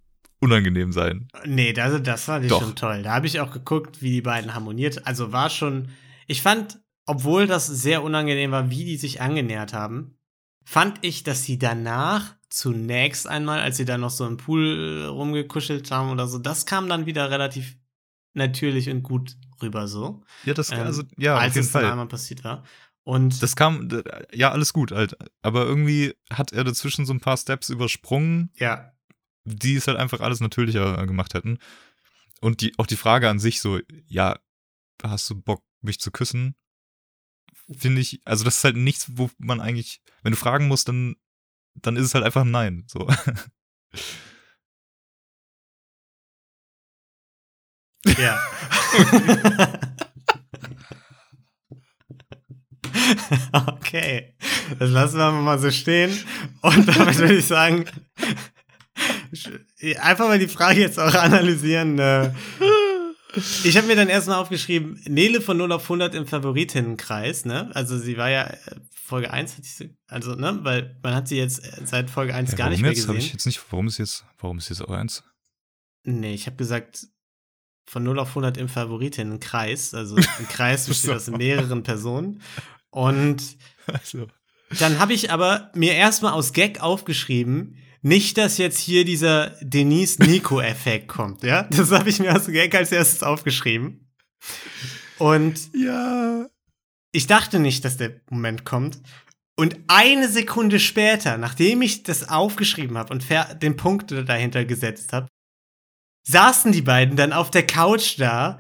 unangenehm 0.47 0.93
sein. 0.93 1.29
Nee, 1.45 1.73
das, 1.73 2.03
das 2.03 2.25
fand 2.25 2.45
ich 2.45 2.51
Doch. 2.51 2.63
schon 2.63 2.75
toll. 2.77 3.03
Da 3.03 3.13
habe 3.15 3.27
ich 3.27 3.41
auch 3.41 3.53
geguckt, 3.53 4.01
wie 4.03 4.11
die 4.11 4.23
beiden 4.23 4.55
harmoniert. 4.55 5.07
Also 5.07 5.33
war 5.33 5.51
schon. 5.51 5.89
Ich 6.27 6.43
fand, 6.43 6.79
obwohl 7.07 7.47
das 7.47 7.67
sehr 7.67 8.03
unangenehm 8.03 8.51
war, 8.51 8.71
wie 8.71 8.85
die 8.85 8.97
sich 8.97 9.21
angenähert 9.21 9.73
haben, 9.73 10.19
fand 10.65 10.99
ich, 11.03 11.23
dass 11.23 11.45
sie 11.45 11.59
danach 11.59 12.35
zunächst 12.49 13.29
einmal, 13.29 13.61
als 13.61 13.77
sie 13.77 13.85
dann 13.85 14.01
noch 14.01 14.11
so 14.11 14.27
im 14.27 14.37
Pool 14.37 15.05
rumgekuschelt 15.09 15.91
haben 15.91 16.11
oder 16.11 16.27
so, 16.27 16.39
das 16.39 16.65
kam 16.67 16.89
dann 16.89 17.07
wieder 17.07 17.31
relativ 17.31 17.77
natürlich 18.35 18.89
und 18.91 19.03
gut 19.03 19.37
rüber 19.63 19.89
so. 19.89 20.23
Ja, 20.45 20.55
das, 20.55 20.71
Ähm, 20.71 20.81
also, 20.81 21.03
ja, 21.17 21.37
als 21.37 21.51
auf 21.51 21.55
jeden 21.57 21.67
es 21.67 21.73
dann 21.73 21.83
Fall. 21.83 21.91
einmal 21.93 22.09
passiert 22.09 22.45
war. 22.45 22.65
Und 23.05 23.41
Das 23.41 23.55
kam, 23.55 23.89
ja, 24.33 24.51
alles 24.51 24.73
gut 24.73 24.91
halt. 24.91 25.17
Aber 25.43 25.65
irgendwie 25.65 26.15
hat 26.31 26.53
er 26.53 26.65
dazwischen 26.65 27.07
so 27.07 27.13
ein 27.13 27.21
paar 27.21 27.37
Steps 27.37 27.69
übersprungen, 27.69 28.51
ja, 28.57 28.93
die 29.47 29.77
es 29.77 29.87
halt 29.87 29.97
einfach 29.97 30.21
alles 30.21 30.41
natürlicher 30.41 31.01
äh, 31.01 31.07
gemacht 31.07 31.35
hätten. 31.35 31.59
Und 32.41 32.61
die, 32.61 32.79
auch 32.79 32.87
die 32.87 32.97
Frage 32.97 33.31
an 33.31 33.39
sich 33.39 33.61
so, 33.61 33.81
ja, 34.07 34.39
hast 35.03 35.31
du 35.31 35.41
Bock, 35.41 35.65
mich 35.81 36.01
zu 36.01 36.11
küssen? 36.11 36.57
Finde 37.77 38.01
ich, 38.01 38.21
also 38.25 38.45
das 38.45 38.59
ist 38.59 38.65
halt 38.65 38.77
nichts, 38.77 39.07
wo 39.17 39.31
man 39.39 39.61
eigentlich, 39.61 40.03
wenn 40.23 40.33
du 40.33 40.37
fragen 40.37 40.69
musst, 40.69 40.89
dann, 40.89 41.17
dann 41.75 41.97
ist 41.97 42.07
es 42.07 42.15
halt 42.15 42.25
einfach 42.25 42.43
ein 42.43 42.51
Nein. 42.51 42.85
So. 42.89 43.09
Ja. 48.19 48.41
okay. 53.69 54.35
Das 54.79 54.91
lassen 54.91 55.19
wir 55.19 55.33
mal 55.33 55.59
so 55.59 55.71
stehen. 55.71 56.17
Und 56.63 56.89
damit 56.89 57.19
würde 57.19 57.37
ich 57.37 57.47
sagen, 57.47 57.85
einfach 60.01 60.29
mal 60.29 60.39
die 60.39 60.49
Frage 60.49 60.81
jetzt 60.81 60.99
auch 60.99 61.15
analysieren. 61.15 61.99
äh. 61.99 62.33
Ich 63.65 63.77
habe 63.77 63.87
mir 63.87 63.97
dann 63.97 64.09
erstmal 64.09 64.39
aufgeschrieben, 64.39 64.99
Nele 65.07 65.43
von 65.43 65.59
0 65.59 65.71
auf 65.73 65.83
100 65.83 66.15
im 66.15 66.27
Favoritinnenkreis, 66.27 67.45
ne? 67.45 67.71
Also 67.75 67.99
sie 67.99 68.17
war 68.17 68.31
ja 68.31 68.45
äh, 68.45 68.57
Folge 68.91 69.31
1, 69.31 69.53
hatte 69.53 69.63
ich 69.63 69.75
sie, 69.75 69.95
also, 70.09 70.37
ne? 70.37 70.61
Weil 70.63 70.99
man 71.03 71.15
hat 71.15 71.29
sie 71.29 71.37
jetzt 71.37 71.63
äh, 71.63 71.85
seit 71.85 72.09
Folge 72.09 72.35
1 72.35 72.53
Ja, 72.53 72.57
gar 72.57 72.71
nicht 72.71 72.81
mehr 72.81 72.93
jetzt? 72.93 73.07
Hab 73.07 73.15
gesehen. 73.15 73.27
ich 73.27 73.33
jetzt 73.35 73.45
nicht, 73.45 73.61
warum 73.71 73.89
ist 73.89 73.99
jetzt, 73.99 74.25
warum 74.39 74.57
ist 74.57 74.71
jetzt 74.71 74.81
auch 74.81 74.91
eins? 74.91 75.23
Nee, 76.05 76.33
ich 76.33 76.47
habe 76.47 76.57
gesagt, 76.57 77.09
von 77.85 78.05
0 78.05 78.21
auf 78.21 78.29
100 78.31 78.57
im 78.57 78.71
Favoritinnenkreis. 78.71 79.93
Also 79.93 80.17
ein 80.17 80.25
Kreis 80.49 80.87
besteht 80.87 81.11
aus 81.11 81.27
mehreren 81.29 81.83
Personen. 81.83 82.41
Und 82.89 83.43
Also, 83.87 84.27
dann 84.79 84.99
habe 84.99 85.13
ich 85.13 85.31
aber 85.31 85.71
mir 85.75 85.95
erstmal 85.95 86.33
aus 86.33 86.53
Gag 86.53 86.81
aufgeschrieben, 86.81 87.77
nicht, 88.03 88.39
dass 88.39 88.59
jetzt 88.59 88.79
hier 88.79 89.05
dieser 89.05 89.51
Denise-Nico-Effekt 89.61 91.09
kommt, 91.09 91.43
ja? 91.43 91.65
Das 91.65 91.91
habe 91.91 92.09
ich 92.09 92.19
mir 92.19 92.35
aus 92.35 92.47
Gag 92.47 92.75
als 92.75 92.93
erstes 92.93 93.23
aufgeschrieben. 93.23 94.13
Und 95.19 95.71
ja. 95.75 96.47
ich 97.13 97.27
dachte 97.27 97.59
nicht, 97.59 97.85
dass 97.85 97.97
der 97.97 98.21
Moment 98.31 98.65
kommt. 98.65 99.01
Und 99.59 99.79
eine 99.89 100.29
Sekunde 100.29 100.79
später, 100.79 101.39
nachdem 101.39 101.81
ich 101.81 102.03
das 102.03 102.29
aufgeschrieben 102.29 102.99
habe 102.99 103.13
und 103.15 103.25
den 103.63 103.77
Punkt 103.77 104.11
dahinter 104.11 104.65
gesetzt 104.67 105.13
habe, 105.15 105.29
saßen 106.29 106.73
die 106.73 106.83
beiden 106.83 107.17
dann 107.17 107.33
auf 107.33 107.51
der 107.51 107.67
Couch 107.67 108.19
da 108.19 108.59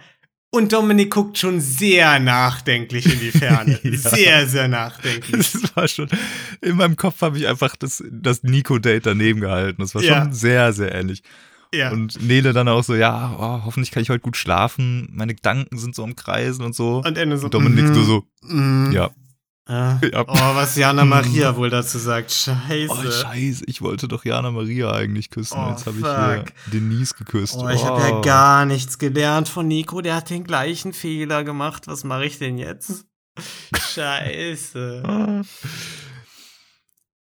und 0.57 0.73
Dominik 0.73 1.11
guckt 1.13 1.39
schon 1.39 1.61
sehr 1.61 2.19
nachdenklich 2.19 3.07
in 3.07 3.21
die 3.21 3.31
Ferne. 3.31 3.79
Ja. 3.87 3.99
Sehr, 3.99 4.47
sehr 4.47 4.69
nachdenklich. 4.69 5.53
Das 5.53 5.77
war 5.77 5.87
schon, 5.89 6.09
in 6.61 6.77
meinem 6.77 6.97
Kopf 6.97 7.21
habe 7.23 7.39
ich 7.39 7.47
einfach 7.47 7.77
das, 7.77 8.03
das 8.11 8.43
Nico-Date 8.43 9.07
daneben 9.07 9.41
gehalten. 9.41 9.81
Das 9.83 9.95
war 9.95 10.03
Ja. 10.03 10.23
schon 10.25 10.33
sehr, 10.33 10.73
sehr 10.73 10.95
ähnlich. 10.95 11.23
Ja. 11.75 11.91
Und 11.91 12.23
Nele 12.23 12.53
dann 12.53 12.69
auch 12.69 12.83
so, 12.85 12.95
ja, 12.95 13.35
oh, 13.39 13.65
hoffentlich 13.65 13.91
kann 13.91 14.03
ich 14.03 14.11
heute 14.11 14.21
gut 14.21 14.37
schlafen. 14.37 15.09
Meine 15.13 15.35
Gedanken 15.35 15.79
sind 15.79 15.95
so 15.95 16.05
am 16.05 16.17
Kreisen 16.17 16.65
und 16.65 16.75
so. 16.75 17.03
Und 17.05 17.19
Ende 17.19 17.39
so. 17.39 17.47
Und 17.47 17.55
Dominik 17.55 17.87
nur 17.91 18.05
so, 18.05 18.25
mhm. 18.43 18.91
ja. 18.93 19.11
Ah. 19.69 19.99
Ja. 20.13 20.23
Oh, 20.29 20.55
was 20.55 20.77
Jana 20.77 21.05
Maria 21.17 21.57
wohl 21.57 21.71
dazu 21.71 21.99
sagt. 21.99 22.31
Scheiße. 22.31 22.89
Oh, 22.89 23.11
scheiße, 23.11 23.65
ich 23.67 23.83
wollte 23.83 24.07
doch 24.07 24.25
Jana 24.25 24.51
Maria 24.53 24.93
eigentlich 24.93 25.29
küssen. 25.31 25.59
Oh, 25.59 25.71
Jetzt 25.71 25.87
habe 25.87 25.99
ich 25.99 26.05
hier 26.05 26.45
Denise 26.73 27.15
geküsst. 27.15 27.57
Oh, 27.57 27.69
ich 27.69 27.85
habe 27.85 28.01
ja 28.01 28.21
gar 28.21 28.65
nichts 28.65 28.99
gelernt 28.99 29.49
von 29.49 29.67
Nico. 29.67 30.01
Der 30.03 30.15
hat 30.15 30.31
den 30.31 30.45
gleichen 30.45 30.93
Fehler 30.93 31.43
gemacht. 31.43 31.89
Was 31.89 32.05
mache 32.05 32.27
ich 32.27 32.39
denn 32.39 32.59
jetzt? 32.59 33.07
Scheiße. 33.77 35.43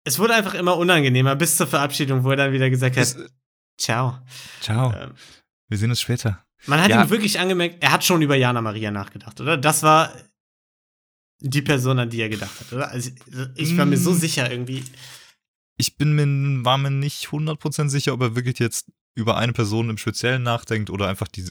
Es 0.05 0.19
wurde 0.19 0.35
einfach 0.35 0.55
immer 0.55 0.77
unangenehmer 0.77 1.37
bis 1.37 1.57
zur 1.57 1.67
Verabschiedung, 1.69 2.25
wo 2.25 2.31
er 2.31 2.37
dann 2.37 2.53
wieder 2.53 2.69
gesagt 2.71 2.97
hat, 2.97 3.03
Es- 3.05 3.17
ciao. 3.79 4.19
Ciao, 4.61 4.93
Ähm, 4.93 5.13
wir 5.69 5.79
sehen 5.79 5.91
uns 5.91 6.01
später. 6.01 6.45
man 6.67 6.81
hat 6.83 6.91
Ja. 6.91 7.03
ihm 7.05 7.11
wirklich 7.11 7.39
angemerkt, 7.39 7.77
er 7.83 7.93
hat 7.93 8.05
schon 8.05 8.21
über 8.21 8.35
Jana 8.35 8.61
Maria 8.61 8.91
nachgedacht, 8.91 9.41
oder? 9.41 9.57
Das 9.57 9.83
war 9.85 10.11
die 11.43 11.63
Person, 11.63 11.99
an 11.99 12.11
die 12.11 12.21
er 12.21 12.29
gedacht 12.29 12.59
hat, 12.61 12.73
oder? 12.73 12.91
Also, 12.91 13.11
ich 13.57 13.77
war 13.77 13.85
mir 13.87 13.97
so 13.99 14.13
Mm. 14.13 14.19
sicher 14.19 14.51
irgendwie. 14.51 14.85
Ich 15.77 15.97
bin 15.97 16.13
mir, 16.15 16.65
war 16.65 16.79
mir 16.79 16.91
nicht 16.91 17.27
100% 17.33 17.89
sicher, 17.91 18.13
ob 18.15 18.21
er 18.21 18.37
wirklich 18.37 18.59
jetzt 18.59 18.91
über 19.15 19.37
eine 19.37 19.53
Person 19.53 19.91
im 19.91 19.99
Speziellen 19.99 20.43
nachdenkt 20.43 20.91
oder 20.91 21.09
einfach 21.09 21.29
die 21.29 21.51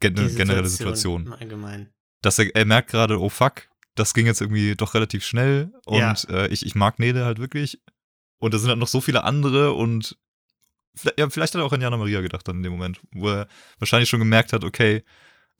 gen 0.00 0.14
die 0.14 0.34
generelle 0.34 0.68
Situation. 0.68 1.26
im 1.26 1.32
Allgemeinen. 1.32 1.88
dass 2.22 2.38
er, 2.38 2.54
er 2.54 2.64
merkt 2.64 2.90
gerade, 2.90 3.20
oh 3.20 3.28
fuck, 3.28 3.68
das 3.94 4.14
ging 4.14 4.26
jetzt 4.26 4.40
irgendwie 4.40 4.74
doch 4.74 4.94
relativ 4.94 5.24
schnell 5.24 5.72
und 5.86 5.98
Ja. 5.98 6.12
äh, 6.28 6.48
ich, 6.48 6.64
ich 6.66 6.74
mag 6.74 6.98
Nele 6.98 7.24
halt 7.24 7.38
wirklich. 7.38 7.80
Und 8.38 8.52
da 8.52 8.58
sind 8.58 8.68
halt 8.68 8.78
noch 8.78 8.88
so 8.88 9.00
viele 9.00 9.24
andere 9.24 9.72
und 9.72 10.18
vielleicht, 10.94 11.18
ja, 11.18 11.28
vielleicht 11.30 11.54
hat 11.54 11.60
er 11.60 11.64
auch 11.64 11.72
an 11.72 11.80
Jana 11.80 11.96
Maria 11.96 12.20
gedacht 12.20 12.46
dann 12.48 12.56
in 12.58 12.62
dem 12.62 12.72
Moment, 12.72 13.00
wo 13.12 13.28
er 13.30 13.48
wahrscheinlich 13.78 14.08
schon 14.10 14.18
gemerkt 14.20 14.52
hat, 14.52 14.64
okay, 14.64 15.02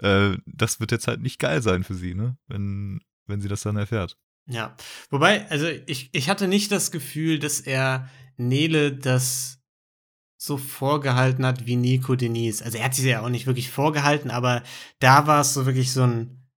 äh, 0.02 0.36
das 0.46 0.80
wird 0.80 0.92
jetzt 0.92 1.08
halt 1.08 1.20
nicht 1.22 1.38
geil 1.38 1.62
sein 1.62 1.84
für 1.84 1.94
sie, 1.94 2.14
ne? 2.14 2.36
Wenn, 2.48 3.00
wenn 3.26 3.40
sie 3.40 3.48
das 3.48 3.62
dann 3.62 3.76
erfährt. 3.76 4.16
Ja, 4.48 4.76
wobei, 5.10 5.48
also 5.50 5.66
ich, 5.86 6.10
ich 6.12 6.28
hatte 6.28 6.46
nicht 6.46 6.70
das 6.70 6.90
Gefühl, 6.90 7.38
dass 7.38 7.60
er 7.60 8.08
Nele 8.36 8.92
das 8.92 9.56
so 10.38 10.56
vorgehalten 10.56 11.44
hat 11.44 11.66
wie 11.66 11.76
Nico 11.76 12.14
Denise. 12.14 12.62
Also 12.62 12.78
er 12.78 12.84
hat 12.84 12.94
sie 12.94 13.08
ja 13.08 13.22
auch 13.22 13.28
nicht 13.28 13.46
wirklich 13.46 13.70
vorgehalten, 13.70 14.30
aber 14.30 14.62
da 15.00 15.26
war 15.26 15.40
es 15.40 15.54
so 15.54 15.66
wirklich 15.66 15.92
so 15.92 16.04
ein, 16.04 16.48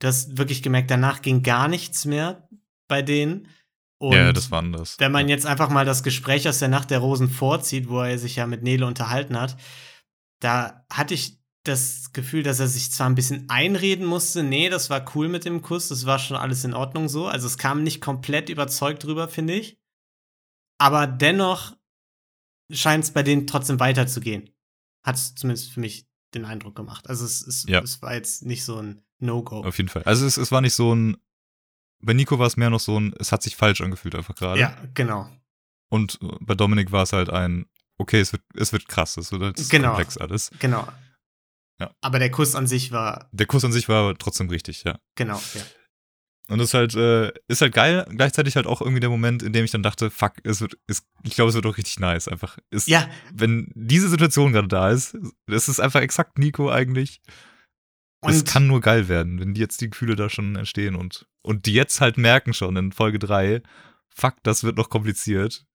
das 0.00 0.36
wirklich 0.36 0.62
gemerkt, 0.62 0.90
danach 0.90 1.22
ging 1.22 1.42
gar 1.42 1.68
nichts 1.68 2.04
mehr 2.04 2.48
bei 2.88 3.02
denen. 3.02 3.48
Und 3.98 4.14
ja, 4.14 4.32
das 4.32 4.50
war 4.50 4.60
anders. 4.60 4.96
wenn 4.98 5.10
man 5.10 5.28
jetzt 5.28 5.46
einfach 5.46 5.70
mal 5.70 5.84
das 5.84 6.02
Gespräch 6.02 6.48
aus 6.48 6.58
der 6.58 6.68
Nacht 6.68 6.90
der 6.90 7.00
Rosen 7.00 7.30
vorzieht, 7.30 7.88
wo 7.88 8.00
er 8.00 8.18
sich 8.18 8.36
ja 8.36 8.46
mit 8.46 8.62
Nele 8.62 8.86
unterhalten 8.86 9.40
hat, 9.40 9.56
da 10.40 10.84
hatte 10.90 11.14
ich 11.14 11.37
das 11.64 12.12
Gefühl, 12.12 12.42
dass 12.42 12.60
er 12.60 12.68
sich 12.68 12.90
zwar 12.92 13.08
ein 13.08 13.14
bisschen 13.14 13.48
einreden 13.50 14.06
musste, 14.06 14.42
nee, 14.42 14.68
das 14.70 14.90
war 14.90 15.04
cool 15.14 15.28
mit 15.28 15.44
dem 15.44 15.60
Kuss, 15.60 15.88
das 15.88 16.06
war 16.06 16.18
schon 16.18 16.36
alles 16.36 16.64
in 16.64 16.72
Ordnung 16.74 17.08
so. 17.08 17.26
Also 17.26 17.46
es 17.46 17.58
kam 17.58 17.82
nicht 17.82 18.00
komplett 18.00 18.48
überzeugt 18.48 19.04
drüber, 19.04 19.28
finde 19.28 19.54
ich. 19.54 19.78
Aber 20.78 21.06
dennoch 21.06 21.76
scheint 22.70 23.04
es 23.04 23.10
bei 23.12 23.22
denen 23.22 23.46
trotzdem 23.46 23.80
weiterzugehen. 23.80 24.50
Hat 25.04 25.16
es 25.16 25.34
zumindest 25.34 25.72
für 25.72 25.80
mich 25.80 26.06
den 26.34 26.44
Eindruck 26.44 26.76
gemacht. 26.76 27.08
Also 27.08 27.24
es, 27.24 27.46
es, 27.46 27.64
Ja. 27.68 27.80
es 27.80 28.00
war 28.02 28.14
jetzt 28.14 28.44
nicht 28.44 28.64
so 28.64 28.76
ein 28.80 29.02
No-Go. 29.18 29.64
Auf 29.64 29.76
jeden 29.78 29.88
Fall. 29.88 30.02
Also 30.04 30.26
es, 30.26 30.36
es 30.36 30.52
war 30.52 30.60
nicht 30.60 30.74
so 30.74 30.94
ein, 30.94 31.16
bei 32.00 32.12
Nico 32.12 32.38
war 32.38 32.46
es 32.46 32.56
mehr 32.56 32.70
noch 32.70 32.80
so 32.80 32.98
ein, 33.00 33.12
es 33.18 33.32
hat 33.32 33.42
sich 33.42 33.56
falsch 33.56 33.80
angefühlt 33.80 34.14
einfach 34.14 34.34
gerade. 34.34 34.60
Ja, 34.60 34.76
genau. 34.94 35.28
Und 35.90 36.18
äh, 36.22 36.28
bei 36.40 36.54
Dominik 36.54 36.92
war 36.92 37.02
es 37.02 37.12
halt 37.12 37.30
ein, 37.30 37.66
okay, 37.96 38.20
es 38.20 38.32
wird, 38.32 38.42
es 38.54 38.72
wird 38.72 38.86
krass, 38.88 39.16
es 39.16 39.32
wird 39.32 39.56
Genau. 39.70 39.88
komplex 39.88 40.16
alles. 40.18 40.50
Genau. 40.60 40.86
Ja. 41.80 41.92
Aber 42.00 42.18
der 42.18 42.30
Kuss 42.30 42.54
an 42.54 42.66
sich 42.66 42.92
war, 42.92 43.28
Der 43.32 43.46
Kuss 43.46 43.64
an 43.64 43.72
sich 43.72 43.88
war 43.88 44.16
trotzdem 44.18 44.48
richtig, 44.48 44.84
ja. 44.84 44.98
genau, 45.14 45.40
ja. 45.54 45.62
Und 46.50 46.58
das 46.58 46.68
ist 46.68 46.74
halt, 46.74 46.94
äh, 46.94 47.30
ist 47.46 47.60
halt 47.60 47.74
geil, 47.74 48.06
gleichzeitig 48.08 48.56
halt 48.56 48.66
auch 48.66 48.80
irgendwie 48.80 49.00
der 49.00 49.10
Moment, 49.10 49.42
in 49.42 49.52
dem 49.52 49.66
ich 49.66 49.70
dann 49.70 49.82
dachte, 49.82 50.10
fuck, 50.10 50.32
es 50.44 50.62
wird, 50.62 50.78
es, 50.86 51.06
ich 51.22 51.34
glaube, 51.34 51.50
es 51.50 51.54
wird 51.54 51.66
auch 51.66 51.76
richtig 51.76 52.00
nice. 52.00 52.26
Einfach. 52.26 52.56
Es, 52.70 52.86
Ja, 52.86 53.06
Wenn 53.34 53.70
diese 53.74 54.08
Situation 54.08 54.52
gerade 54.52 54.68
da 54.68 54.90
ist, 54.90 55.16
das 55.46 55.68
ist 55.68 55.78
einfach 55.78 56.00
exakt 56.00 56.38
Nico 56.38 56.70
eigentlich. 56.70 57.20
Es 58.22 58.40
und 58.40 58.48
kann 58.48 58.66
nur 58.66 58.80
geil 58.80 59.08
werden, 59.08 59.38
wenn 59.38 59.52
die 59.52 59.60
jetzt 59.60 59.80
die 59.82 59.90
Gefühle 59.90 60.16
da 60.16 60.30
schon 60.30 60.56
entstehen 60.56 60.96
und, 60.96 61.26
und 61.42 61.66
die 61.66 61.74
jetzt 61.74 62.00
halt 62.00 62.16
merken 62.16 62.54
schon 62.54 62.76
in 62.76 62.92
Folge 62.92 63.18
3, 63.18 63.62
fuck, 64.08 64.36
das 64.42 64.64
wird 64.64 64.78
noch 64.78 64.88
kompliziert. 64.88 65.66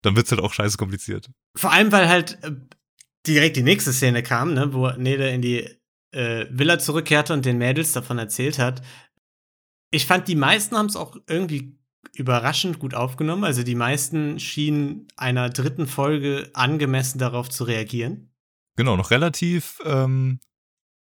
Dann 0.00 0.16
wird's 0.16 0.32
halt 0.32 0.40
auch 0.40 0.52
scheiße 0.52 0.78
kompliziert. 0.78 1.30
vor 1.56 1.70
allem, 1.72 1.92
weil 1.92 2.08
halt 2.08 2.42
äh, 2.42 2.52
direkt 3.26 3.56
die 3.56 3.62
nächste 3.62 3.92
Szene 3.92 4.22
kam, 4.22 4.54
ne, 4.54 4.72
wo 4.72 4.90
Nede 4.90 5.28
in 5.28 5.42
die 5.42 5.68
äh, 6.12 6.46
Villa 6.50 6.78
zurückkehrte 6.78 7.32
und 7.32 7.44
den 7.44 7.58
Mädels 7.58 7.92
davon 7.92 8.18
erzählt 8.18 8.58
hat. 8.58 8.82
Ich 9.90 10.06
fand, 10.06 10.28
die 10.28 10.34
meisten 10.36 10.76
haben 10.76 10.86
es 10.86 10.96
auch 10.96 11.16
irgendwie 11.28 11.78
überraschend 12.14 12.78
gut 12.78 12.94
aufgenommen. 12.94 13.44
Also 13.44 13.62
die 13.62 13.74
meisten 13.74 14.38
schienen 14.40 15.08
einer 15.16 15.50
dritten 15.50 15.86
Folge 15.86 16.50
angemessen 16.54 17.18
darauf 17.18 17.48
zu 17.48 17.64
reagieren. 17.64 18.30
Genau, 18.76 18.96
noch 18.96 19.10
relativ 19.10 19.78
ähm, 19.84 20.40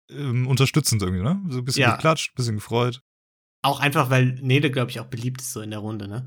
ähm, 0.10 0.48
unterstützend 0.48 1.02
irgendwie, 1.02 1.24
ne? 1.24 1.42
So 1.50 1.60
ein 1.60 1.66
bisschen 1.66 1.82
Ja. 1.82 1.96
geklatscht, 1.96 2.34
ein 2.34 2.36
bisschen 2.36 2.56
gefreut. 2.56 3.02
Auch 3.62 3.80
einfach, 3.80 4.10
weil 4.10 4.38
Nede, 4.42 4.70
glaube 4.70 4.92
ich, 4.92 5.00
auch 5.00 5.06
beliebt 5.06 5.42
ist 5.42 5.54
so 5.54 5.62
in 5.62 5.72
der 5.72 5.80
Runde, 5.80 6.08
ne? 6.08 6.26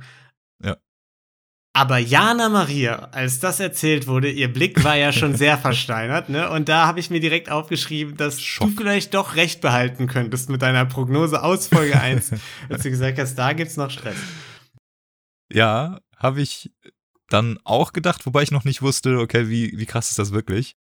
Aber 1.77 1.99
Jana 1.99 2.49
Maria, 2.49 3.11
als 3.12 3.39
das 3.39 3.61
erzählt 3.61 4.07
wurde, 4.07 4.31
ihr 4.31 4.51
Blick 4.51 4.83
war 4.83 4.97
ja 4.97 5.12
schon 5.12 5.35
sehr 5.37 5.59
versteinert, 5.66 6.31
ne? 6.31 6.49
Und 6.49 6.70
da 6.70 6.87
habe 6.87 7.01
ich 7.01 7.11
mir 7.11 7.20
direkt 7.20 7.51
aufgeschrieben, 7.51 8.16
dass 8.16 8.41
Schock. 8.41 8.70
du 8.70 8.77
vielleicht 8.77 9.12
doch 9.12 9.35
recht 9.37 9.61
behalten 9.61 10.07
könntest 10.07 10.49
mit 10.49 10.62
deiner 10.62 10.87
Prognose 10.87 11.43
aus 11.43 11.66
Folge 11.68 12.01
1, 12.01 12.31
als 12.70 12.83
du 12.83 12.89
gesagt 12.89 13.18
hast, 13.18 13.35
da 13.35 13.53
gibt's 13.53 13.77
noch 13.77 13.91
Stress. 13.91 14.16
Ja, 15.53 16.01
habe 16.16 16.41
ich 16.41 16.72
dann 17.29 17.59
auch 17.64 17.93
gedacht, 17.93 18.24
wobei 18.24 18.43
ich 18.43 18.51
noch 18.53 18.64
nicht 18.64 18.81
wusste, 18.81 19.18
okay, 19.18 19.51
wie, 19.51 19.77
wie 19.77 19.87
krass 19.87 20.09
ist 20.11 20.18
das 20.18 20.33
wirklich. 20.33 20.77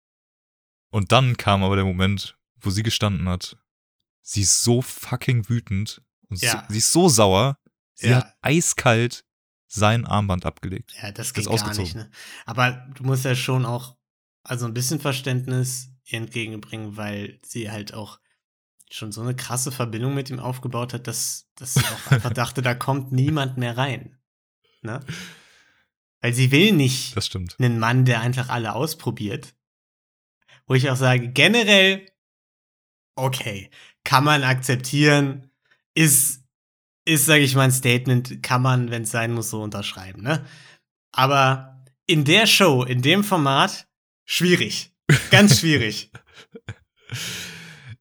Und 0.91 1.11
dann 1.11 1.37
kam 1.37 1.63
aber 1.63 1.75
der 1.75 1.85
Moment, 1.85 2.37
wo 2.61 2.69
sie 2.69 2.83
gestanden 2.83 3.27
hat. 3.27 3.57
Sie 4.21 4.41
ist 4.41 4.63
so 4.63 4.83
fucking 4.83 5.49
wütend 5.49 6.03
und 6.29 6.39
Ja. 6.39 6.51
so, 6.51 6.57
sie 6.73 6.77
ist 6.77 6.91
so 6.91 7.09
sauer. 7.09 7.57
Sie 7.95 8.09
Ja. 8.09 8.17
hat 8.17 8.35
eiskalt 8.43 9.25
sein 9.73 10.05
Armband 10.05 10.45
abgelegt. 10.45 10.93
Ja, 11.01 11.11
das 11.11 11.27
Ist 11.27 11.33
geht 11.33 11.45
gar 11.45 11.53
ausgezogen. 11.53 11.81
nicht, 11.83 11.95
ne? 11.95 12.11
Aber 12.45 12.87
du 12.95 13.03
musst 13.03 13.25
ja 13.25 13.35
schon 13.35 13.65
auch, 13.65 13.95
also 14.43 14.65
ein 14.67 14.73
bisschen 14.73 14.99
Verständnis 14.99 15.89
ihr 16.05 16.19
entgegenbringen, 16.19 16.95
weil 16.97 17.39
sie 17.43 17.71
halt 17.71 17.93
auch 17.93 18.19
schon 18.91 19.11
so 19.11 19.21
eine 19.21 19.35
krasse 19.35 19.71
Verbindung 19.71 20.13
mit 20.13 20.29
ihm 20.29 20.39
aufgebaut 20.39 20.93
hat, 20.93 21.07
dass, 21.07 21.49
dass 21.55 21.73
sie 21.73 21.79
auch 21.81 22.11
einfach 22.11 22.33
dachte, 22.33 22.61
da 22.61 22.75
kommt 22.75 23.11
niemand 23.11 23.57
mehr 23.57 23.75
rein. 23.75 24.19
Ne? 24.81 24.99
Weil 26.21 26.33
sie 26.33 26.51
will 26.51 26.71
nicht 26.73 27.17
Das 27.17 27.25
stimmt. 27.25 27.55
einen 27.59 27.79
Mann, 27.79 28.05
der 28.05 28.21
einfach 28.21 28.49
alle 28.49 28.73
ausprobiert. 28.75 29.55
Wo 30.67 30.75
ich 30.75 30.89
auch 30.89 30.95
sage, 30.95 31.29
generell, 31.29 32.05
okay, 33.15 33.71
kann 34.03 34.23
man 34.23 34.43
akzeptieren, 34.43 35.49
ist, 35.95 36.42
ist, 37.05 37.25
sage 37.25 37.43
ich 37.43 37.55
mal, 37.55 37.63
ein 37.63 37.71
Statement, 37.71 38.41
kann 38.43 38.61
man, 38.61 38.91
wenn 38.91 39.03
es 39.03 39.11
sein 39.11 39.33
muss, 39.33 39.49
so 39.49 39.61
unterschreiben, 39.61 40.21
ne? 40.21 40.45
Aber 41.11 41.83
in 42.05 42.25
der 42.25 42.47
Show, 42.47 42.83
in 42.83 43.01
dem 43.01 43.23
Format, 43.23 43.87
schwierig. 44.25 44.93
Ganz 45.31 45.59
schwierig. 45.59 46.11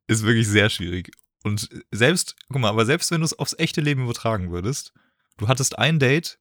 Ist 0.07 0.23
wirklich 0.23 0.49
sehr 0.49 0.71
schwierig. 0.71 1.11
Und 1.45 1.69
selbst, 1.91 2.37
guck 2.49 2.61
mal, 2.61 2.69
aber 2.69 2.87
selbst 2.87 3.11
wenn 3.11 3.21
du 3.21 3.25
es 3.25 3.39
aufs 3.39 3.59
echte 3.59 3.81
Leben 3.81 4.05
übertragen 4.05 4.51
würdest, 4.51 4.93
du 5.37 5.49
hattest 5.49 5.79
ein 5.79 5.99
Date, 5.99 6.39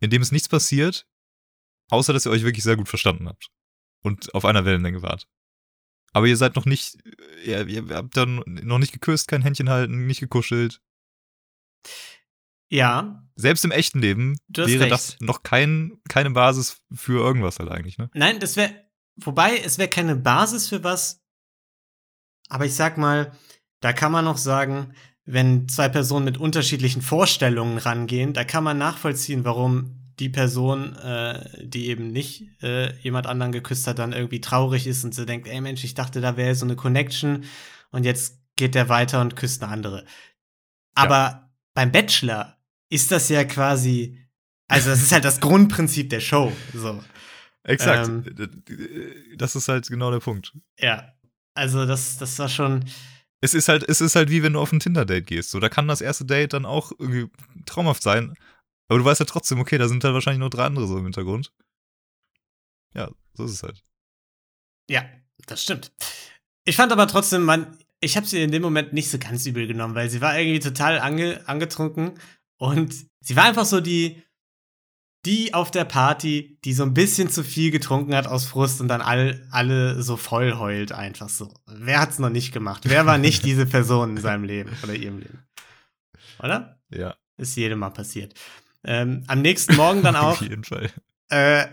in 0.00 0.10
dem 0.10 0.22
es 0.22 0.32
nichts 0.32 0.48
passiert, 0.48 1.06
außer 1.90 2.12
dass 2.12 2.26
ihr 2.26 2.30
euch 2.30 2.44
wirklich 2.44 2.64
sehr 2.64 2.76
gut 2.76 2.88
verstanden 2.88 3.28
habt. 3.28 3.48
Und 4.02 4.32
auf 4.34 4.44
einer 4.44 4.64
Wellenlänge 4.64 5.02
wart. 5.02 5.26
Aber 6.12 6.26
ihr 6.26 6.36
seid 6.36 6.56
noch 6.56 6.64
nicht, 6.64 6.96
ihr, 7.44 7.66
ihr 7.66 7.88
habt 7.90 8.16
dann 8.16 8.42
noch 8.46 8.78
nicht 8.78 8.92
geküsst, 8.92 9.28
kein 9.28 9.42
Händchen 9.42 9.68
halten, 9.68 10.06
nicht 10.06 10.20
gekuschelt. 10.20 10.80
Ja, 12.70 13.24
Selbst 13.34 13.64
im 13.64 13.70
echten 13.70 14.00
Leben 14.00 14.38
wäre 14.48 14.80
recht. 14.80 14.92
das 14.92 15.16
noch 15.20 15.42
kein, 15.42 15.98
keine 16.08 16.30
Basis 16.30 16.82
für 16.92 17.22
irgendwas 17.24 17.58
halt 17.58 17.70
eigentlich, 17.70 17.96
ne? 17.96 18.10
Nein, 18.12 18.40
das 18.40 18.56
wäre, 18.56 18.74
wobei, 19.16 19.56
es 19.58 19.78
wäre 19.78 19.88
keine 19.88 20.16
Basis 20.16 20.68
für 20.68 20.84
was, 20.84 21.22
aber 22.48 22.66
ich 22.66 22.74
sag 22.74 22.98
mal, 22.98 23.32
da 23.80 23.92
kann 23.92 24.12
man 24.12 24.24
noch 24.24 24.36
sagen, 24.36 24.94
wenn 25.24 25.68
zwei 25.68 25.88
Personen 25.88 26.24
mit 26.24 26.38
unterschiedlichen 26.38 27.02
Vorstellungen 27.02 27.78
rangehen, 27.78 28.32
da 28.32 28.44
kann 28.44 28.64
man 28.64 28.78
nachvollziehen, 28.78 29.44
warum 29.44 29.94
die 30.18 30.30
Person, 30.30 30.96
äh, 30.96 31.64
die 31.64 31.88
eben 31.88 32.08
nicht 32.08 32.62
äh, 32.62 32.94
jemand 33.00 33.26
anderen 33.26 33.52
geküsst 33.52 33.86
hat, 33.86 33.98
dann 33.98 34.12
irgendwie 34.12 34.40
traurig 34.40 34.86
ist 34.86 35.04
und 35.04 35.14
so 35.14 35.24
denkt, 35.24 35.46
ey 35.46 35.60
Mensch, 35.60 35.84
ich 35.84 35.94
dachte, 35.94 36.20
da 36.20 36.36
wäre 36.36 36.54
so 36.54 36.64
eine 36.64 36.76
Connection 36.76 37.44
und 37.90 38.04
jetzt 38.04 38.40
geht 38.56 38.74
der 38.74 38.88
weiter 38.88 39.20
und 39.20 39.36
küsst 39.36 39.62
eine 39.62 39.72
andere. 39.72 40.04
Aber 40.94 41.47
beim 41.78 41.92
Bachelor 41.92 42.58
ist 42.90 43.12
das 43.12 43.28
ja 43.28 43.44
quasi, 43.44 44.20
also 44.66 44.90
das 44.90 45.00
ist 45.00 45.12
halt 45.12 45.24
das 45.24 45.38
Grundprinzip 45.46 46.10
der 46.10 46.18
Show, 46.18 46.52
so. 46.74 47.04
Exakt. 47.62 48.08
Ähm. 48.08 48.64
das 49.36 49.54
ist 49.54 49.68
halt 49.68 49.86
genau 49.86 50.10
der 50.10 50.18
Punkt. 50.18 50.56
Ja, 50.80 51.14
also 51.54 51.86
das, 51.86 52.18
das 52.18 52.36
war 52.40 52.48
schon. 52.48 52.84
Es 53.40 53.54
ist 53.54 53.68
halt, 53.68 53.88
es 53.88 54.00
ist 54.00 54.16
halt 54.16 54.28
wie 54.28 54.42
wenn 54.42 54.54
du 54.54 54.60
auf 54.60 54.72
ein 54.72 54.80
Tinder-Date 54.80 55.28
gehst. 55.28 55.50
So, 55.50 55.60
da 55.60 55.68
kann 55.68 55.86
das 55.86 56.00
erste 56.00 56.24
Date 56.24 56.52
dann 56.52 56.66
auch 56.66 56.90
irgendwie 56.98 57.30
traumhaft 57.64 58.02
sein. 58.02 58.34
Aber 58.88 58.98
du 58.98 59.04
weißt 59.04 59.20
ja 59.20 59.26
trotzdem, 59.26 59.60
okay, 59.60 59.78
da 59.78 59.86
sind 59.86 60.02
halt 60.02 60.14
wahrscheinlich 60.14 60.40
noch 60.40 60.50
drei 60.50 60.64
andere 60.64 60.88
so 60.88 60.98
im 60.98 61.04
Hintergrund. 61.04 61.52
Ja, 62.92 63.08
so 63.34 63.44
ist 63.44 63.52
es 63.52 63.62
halt. 63.62 63.84
Ja, 64.90 65.08
das 65.46 65.62
stimmt. 65.62 65.92
Ich 66.64 66.74
fand 66.74 66.90
aber 66.90 67.06
trotzdem, 67.06 67.44
man, 67.44 67.78
ich 68.00 68.16
habe 68.16 68.26
sie 68.26 68.42
in 68.42 68.52
dem 68.52 68.62
Moment 68.62 68.92
nicht 68.92 69.10
so 69.10 69.18
ganz 69.18 69.46
übel 69.46 69.66
genommen, 69.66 69.94
weil 69.94 70.10
sie 70.10 70.20
war 70.20 70.38
irgendwie 70.38 70.60
total 70.60 71.00
ange, 71.00 71.46
angetrunken 71.48 72.12
und 72.58 72.94
sie 73.20 73.36
war 73.36 73.44
einfach 73.44 73.64
so 73.64 73.80
die, 73.80 74.22
die 75.26 75.52
auf 75.52 75.70
der 75.70 75.84
Party, 75.84 76.58
die 76.64 76.72
so 76.72 76.84
ein 76.84 76.94
bisschen 76.94 77.28
zu 77.28 77.42
viel 77.42 77.70
getrunken 77.70 78.14
hat 78.14 78.26
aus 78.26 78.46
Frust 78.46 78.80
und 78.80 78.88
dann 78.88 79.00
all, 79.00 79.46
alle 79.50 80.00
so 80.02 80.16
voll 80.16 80.54
heult 80.54 80.92
einfach 80.92 81.28
so. 81.28 81.52
Wer 81.66 82.00
hat's 82.00 82.18
noch 82.18 82.30
nicht 82.30 82.52
gemacht? 82.52 82.82
Wer 82.86 83.04
war 83.04 83.18
nicht 83.18 83.44
diese 83.44 83.66
Person 83.66 84.10
in 84.16 84.22
seinem 84.22 84.44
Leben 84.44 84.70
oder 84.82 84.94
ihrem 84.94 85.18
Leben? 85.18 85.42
Oder? 86.40 86.80
Ja, 86.90 87.16
Ist 87.36 87.56
jedem 87.56 87.80
mal 87.80 87.90
passiert. 87.90 88.34
Ähm, 88.84 89.24
am 89.26 89.42
nächsten 89.42 89.74
Morgen 89.74 90.02
dann 90.02 90.14
auch. 90.16 90.40
auf 90.40 90.42
jeden 90.42 90.62
Fall. 90.64 90.88
Äh, 91.30 91.66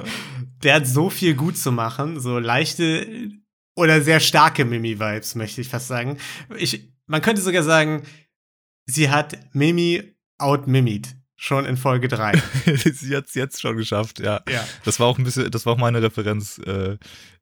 der 0.62 0.74
hat 0.76 0.86
so 0.86 1.08
viel 1.08 1.34
gut 1.34 1.56
zu 1.56 1.72
machen, 1.72 2.20
so 2.20 2.38
leichte 2.38 3.30
oder 3.74 4.00
sehr 4.02 4.20
starke 4.20 4.64
Mimi-Vibes, 4.64 5.34
möchte 5.34 5.60
ich 5.60 5.68
fast 5.68 5.88
sagen. 5.88 6.18
Ich, 6.56 6.88
man 7.06 7.22
könnte 7.22 7.40
sogar 7.42 7.62
sagen, 7.62 8.02
sie 8.86 9.10
hat 9.10 9.38
Mimi 9.54 10.14
outmimied, 10.38 11.14
schon 11.36 11.64
in 11.64 11.76
Folge 11.76 12.08
3. 12.08 12.32
Sie 12.92 13.16
hat's 13.16 13.34
jetzt 13.34 13.60
schon 13.60 13.76
geschafft, 13.76 14.18
ja. 14.20 14.42
ja. 14.48 14.66
Das 14.84 15.00
war 15.00 15.06
auch 15.06 15.18
ein 15.18 15.24
bisschen, 15.24 15.50
das 15.50 15.66
war 15.66 15.74
auch 15.74 15.78
meine 15.78 16.02
Referenz, 16.02 16.58
äh, 16.58 16.98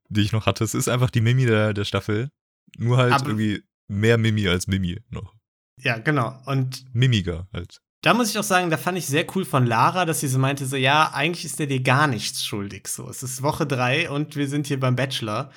die 0.09 0.21
ich 0.23 0.33
noch 0.33 0.47
hatte. 0.47 0.65
Es 0.65 0.75
ist 0.75 0.89
einfach 0.89 1.11
die 1.11 1.21
Mimi 1.21 1.47
der, 1.47 1.73
der 1.75 1.85
Staffel. 1.85 2.31
Nur 2.79 2.97
halt 2.99 3.13
Aber- 3.13 3.27
irgendwie 3.29 3.63
mehr 3.89 4.19
Mimi 4.19 4.47
als 4.49 4.67
Mimi 4.69 5.01
noch. 5.11 5.35
ja, 5.83 5.99
genau. 5.99 6.41
Und 6.47 6.85
Mimiger 6.95 7.49
halt. 7.53 7.81
da 8.03 8.15
muss 8.15 8.31
ich 8.31 8.39
auch 8.39 8.45
sagen, 8.45 8.71
da 8.71 8.77
fand 8.77 8.97
ich 8.99 9.07
sehr 9.07 9.27
cool 9.35 9.45
von 9.45 9.67
Lara, 9.67 10.05
dass 10.05 10.21
sie 10.21 10.29
so 10.29 10.39
meinte, 10.39 10.65
so, 10.67 10.77
ja, 10.77 11.11
eigentlich 11.13 11.45
ist 11.45 11.59
der 11.59 11.67
dir 11.67 11.83
gar 11.83 12.07
nichts 12.07 12.45
schuldig. 12.45 12.87
So, 12.89 13.09
es 13.09 13.23
ist 13.23 13.43
Woche 13.43 13.67
3 13.67 14.09
und 14.11 14.37
wir 14.37 14.47
sind 14.49 14.67
hier 14.69 14.79
beim 14.79 14.95
Bachelor. 14.97 15.51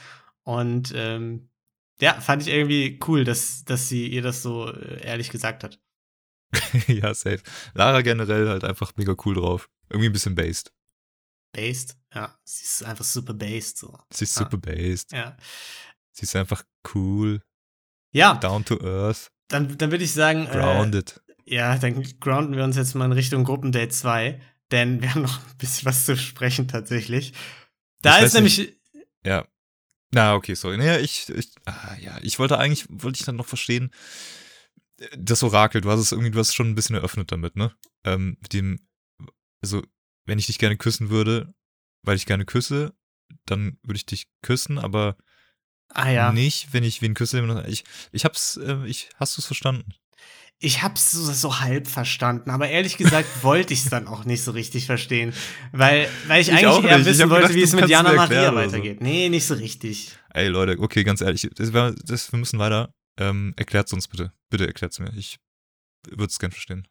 Und 0.44 0.92
ähm, 0.96 1.50
ja, 2.02 2.20
fand 2.20 2.42
ich 2.42 2.50
irgendwie 2.50 3.00
cool, 3.08 3.24
dass, 3.24 3.64
dass 3.66 3.88
sie 3.90 4.08
ihr 4.08 4.22
das 4.22 4.42
so 4.42 4.72
äh, 4.72 5.02
ehrlich 5.06 5.30
gesagt 5.30 5.64
hat. 5.64 5.80
ja, 6.88 7.14
safe. 7.14 7.42
Lara 7.74 8.02
generell 8.02 8.48
halt 8.50 8.64
einfach 8.64 8.94
mega 8.96 9.16
cool 9.26 9.36
drauf. 9.36 9.70
Irgendwie 9.90 10.10
ein 10.10 10.14
bisschen 10.14 10.36
based. 10.36 10.74
Based. 11.54 11.98
Ja, 12.14 12.38
sie 12.44 12.64
ist 12.64 12.84
einfach 12.84 13.06
super 13.06 13.34
based 13.34 13.78
so. 13.78 13.98
Sie 14.12 14.24
ist 14.26 14.38
Ah. 14.38 14.44
super 14.44 14.58
based. 14.58 15.12
Ja. 15.12 15.38
Sie 16.12 16.24
ist 16.24 16.36
einfach 16.36 16.64
cool, 16.94 17.42
Ja, 18.12 18.36
down 18.36 18.64
to 18.66 18.80
earth, 18.82 19.32
dann, 19.48 19.76
dann 19.78 19.90
würde 19.92 20.04
ich 20.04 20.14
sagen, 20.14 20.46
äh, 20.48 20.52
grounded. 20.52 21.22
ja, 21.46 21.76
dann 21.78 22.02
grounden 22.20 22.56
wir 22.56 22.64
uns 22.64 22.76
jetzt 22.76 22.94
mal 22.96 23.06
in 23.06 23.12
Richtung 23.14 23.44
Gruppendate 23.44 23.90
2, 23.90 24.40
denn 24.72 25.02
wir 25.02 25.14
haben 25.14 25.24
noch 25.24 25.40
ein 25.40 25.58
bisschen 25.58 25.86
was 25.88 26.06
zu 26.06 26.16
sprechen 26.16 26.68
tatsächlich. 26.68 27.34
Da 28.04 28.18
Ich 28.20 28.26
ist 28.26 28.34
weiß 28.36 28.42
nicht. 28.44 28.58
nämlich, 28.58 28.80
Ja. 29.26 29.48
Na, 30.14 30.36
okay, 30.36 30.54
sorry. 30.54 30.78
Naja, 30.78 31.00
ich, 31.00 31.28
ich, 31.30 31.50
ah, 31.66 31.96
ja, 32.00 32.20
ich 32.22 32.38
wollte 32.38 32.60
eigentlich, 32.60 32.86
wollte 32.88 33.20
ich 33.20 33.26
dann 33.26 33.36
noch 33.36 33.48
verstehen, 33.48 33.92
das 35.18 35.42
Orakel, 35.42 35.82
du 35.82 35.90
hast 35.90 36.00
es 36.00 36.12
irgendwie, 36.12 36.30
du 36.30 36.38
hast 36.38 36.50
es 36.50 36.54
schon 36.54 36.70
ein 36.70 36.76
bisschen 36.76 36.96
eröffnet 36.96 37.32
damit, 37.32 37.56
ne? 37.56 37.76
Ähm, 38.04 38.38
mit 38.40 38.54
dem, 38.54 38.88
also, 39.62 39.82
wenn 40.26 40.38
ich 40.38 40.46
dich 40.46 40.60
gerne 40.60 40.78
küssen 40.78 41.10
würde, 41.10 41.56
weil 42.04 42.16
ich 42.16 42.28
gerne 42.28 42.46
küsse, 42.46 42.94
dann 43.46 43.80
würde 43.82 43.98
ich 43.98 44.06
dich 44.06 44.28
küssen, 44.44 44.78
aber 44.78 45.18
ah 45.90 46.10
ja, 46.10 46.32
nicht, 46.32 46.74
wenn 46.74 46.84
ich 46.84 47.02
wen 47.02 47.16
küsse. 47.16 47.64
Ich, 47.68 47.84
ich 48.12 48.24
hab's, 48.24 48.58
äh, 48.58 48.86
ich, 48.86 49.10
hast 49.16 49.36
du 49.36 49.42
es 49.42 49.48
verstanden? 49.48 49.96
Ich 50.60 50.82
hab's 50.82 51.12
so, 51.12 51.32
so 51.32 51.60
halb 51.60 51.88
verstanden, 51.88 52.50
aber 52.50 52.70
ehrlich 52.70 52.98
gesagt 52.98 53.28
wollte 53.44 53.74
ich 53.74 53.84
es 53.84 53.90
dann 53.90 54.08
auch 54.08 54.26
nicht 54.26 54.44
so 54.44 54.52
richtig 54.52 54.86
verstehen, 54.86 55.34
weil, 55.72 56.08
weil 56.28 56.42
ich, 56.42 56.50
Ich 56.50 56.54
eigentlich 56.54 56.90
eher 56.90 57.06
wissen 57.06 57.30
wollte, 57.30 57.48
gedacht, 57.48 57.56
wie 57.56 57.64
es 57.64 57.74
mit 57.74 57.90
Jana 57.90 58.14
Maria 58.14 58.50
so. 58.50 58.56
weitergeht. 58.56 59.02
Nee, 59.02 59.30
nicht 59.30 59.46
so 59.46 59.56
richtig. 59.56 60.12
Ey, 60.34 60.48
Leute, 60.48 60.80
okay, 60.80 61.04
ganz 61.04 61.22
ehrlich, 61.22 61.48
das, 61.56 61.72
das, 62.06 62.32
wir 62.32 62.40
müssen 62.40 62.60
weiter. 62.60 62.94
Ähm, 63.20 63.54
erklärt's 63.58 63.94
uns 63.94 64.08
bitte. 64.08 64.32
Bitte 64.50 64.66
erklärt's 64.66 65.00
mir. 65.00 65.14
Ich 65.16 65.38
würde 66.10 66.32
es 66.32 66.40
gern 66.40 66.52
verstehen. 66.52 66.88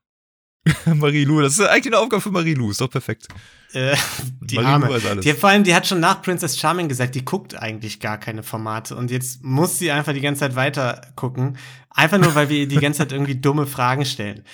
Marie-Lou, 0.87 1.41
das 1.41 1.59
ist 1.59 1.67
eigentlich 1.67 1.93
eine 1.93 1.99
Aufgabe 1.99 2.21
für 2.21 2.31
Marie-Lou, 2.31 2.71
ist 2.71 2.81
doch 2.81 2.91
perfekt. 2.91 3.27
Äh, 3.73 3.97
die 4.41 4.57
Marie-Lou 4.57 4.73
Arme. 4.73 4.89
weiß 4.89 5.07
alles. 5.07 5.25
Die, 5.25 5.33
vor 5.33 5.51
allem, 5.51 5.65
die 5.65 5.75
hat 5.75 5.87
schon 5.87 6.01
nach 6.01 6.23
Princess 6.23 6.59
Charming 6.59 6.89
gesagt, 6.89 7.15
die 7.15 7.25
guckt 7.25 7.57
eigentlich 7.57 8.01
gar 8.01 8.19
keine 8.19 8.43
Formate. 8.43 8.97
Und 8.97 9.11
jetzt 9.11 9.43
muss 9.43 9.79
sie 9.79 9.91
einfach 9.91 10.13
die 10.13 10.21
ganze 10.21 10.41
Zeit 10.41 10.55
weiter 10.55 11.13
gucken. 11.17 11.59
Einfach 11.91 12.19
nur, 12.19 12.35
weil 12.35 12.49
wir 12.49 12.59
ihr 12.59 12.69
die 12.69 12.77
ganze 12.77 12.99
Zeit 12.99 13.13
irgendwie 13.13 13.41
dumme 13.41 13.67
Fragen 13.67 14.05
stellen. 14.05 14.45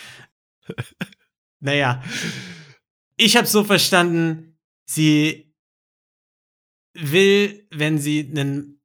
Naja. 1.61 2.04
Ich 3.16 3.36
habe 3.36 3.48
so 3.48 3.64
verstanden, 3.64 4.56
sie 4.84 5.52
will, 6.94 7.66
wenn 7.72 7.98
sie 7.98 8.20
einen, 8.20 8.80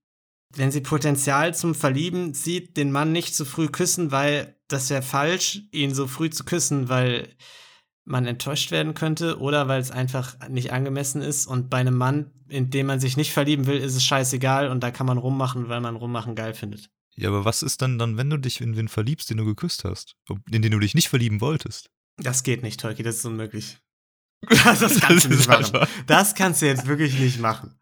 wenn 0.55 0.71
sie 0.71 0.81
Potenzial 0.81 1.53
zum 1.53 1.75
Verlieben 1.75 2.33
sieht, 2.33 2.77
den 2.77 2.91
Mann 2.91 3.11
nicht 3.11 3.35
zu 3.35 3.45
früh 3.45 3.67
küssen, 3.67 4.11
weil 4.11 4.57
das 4.73 4.89
wäre 4.89 5.01
falsch, 5.01 5.61
ihn 5.71 5.93
so 5.93 6.07
früh 6.07 6.29
zu 6.29 6.43
küssen, 6.43 6.89
weil 6.89 7.29
man 8.05 8.25
enttäuscht 8.25 8.71
werden 8.71 8.93
könnte 8.93 9.39
oder 9.39 9.67
weil 9.67 9.79
es 9.79 9.91
einfach 9.91 10.35
nicht 10.49 10.73
angemessen 10.73 11.21
ist. 11.21 11.45
Und 11.45 11.69
bei 11.69 11.77
einem 11.77 11.95
Mann, 11.95 12.31
in 12.49 12.69
dem 12.69 12.87
man 12.87 12.99
sich 12.99 13.15
nicht 13.15 13.31
verlieben 13.31 13.65
will, 13.65 13.77
ist 13.77 13.95
es 13.95 14.03
scheißegal 14.03 14.69
und 14.69 14.81
da 14.81 14.91
kann 14.91 15.07
man 15.07 15.17
rummachen, 15.17 15.69
weil 15.69 15.79
man 15.79 15.95
rummachen 15.95 16.35
geil 16.35 16.53
findet. 16.53 16.89
Ja, 17.15 17.29
aber 17.29 17.45
was 17.45 17.61
ist 17.61 17.81
denn 17.81 17.99
dann, 17.99 18.17
wenn 18.17 18.29
du 18.29 18.37
dich 18.37 18.59
in 18.59 18.75
wen 18.75 18.87
verliebst, 18.87 19.29
den 19.29 19.37
du 19.37 19.45
geküsst 19.45 19.83
hast? 19.85 20.15
In 20.51 20.61
den 20.61 20.71
du 20.71 20.79
dich 20.79 20.95
nicht 20.95 21.09
verlieben 21.09 21.41
wolltest? 21.41 21.89
Das 22.17 22.43
geht 22.43 22.63
nicht, 22.63 22.79
Tolki, 22.79 23.03
das 23.03 23.17
ist 23.17 23.25
unmöglich. 23.25 23.77
Das, 24.49 24.79
das 24.79 24.99
kannst 24.99 25.25
du 25.25 25.29
ist 25.29 25.29
nicht 25.37 25.47
machen. 25.47 25.65
einfach 25.65 25.87
Das 26.07 26.35
kannst 26.35 26.61
du 26.61 26.65
jetzt 26.65 26.87
wirklich 26.87 27.19
nicht 27.19 27.39
machen. 27.39 27.75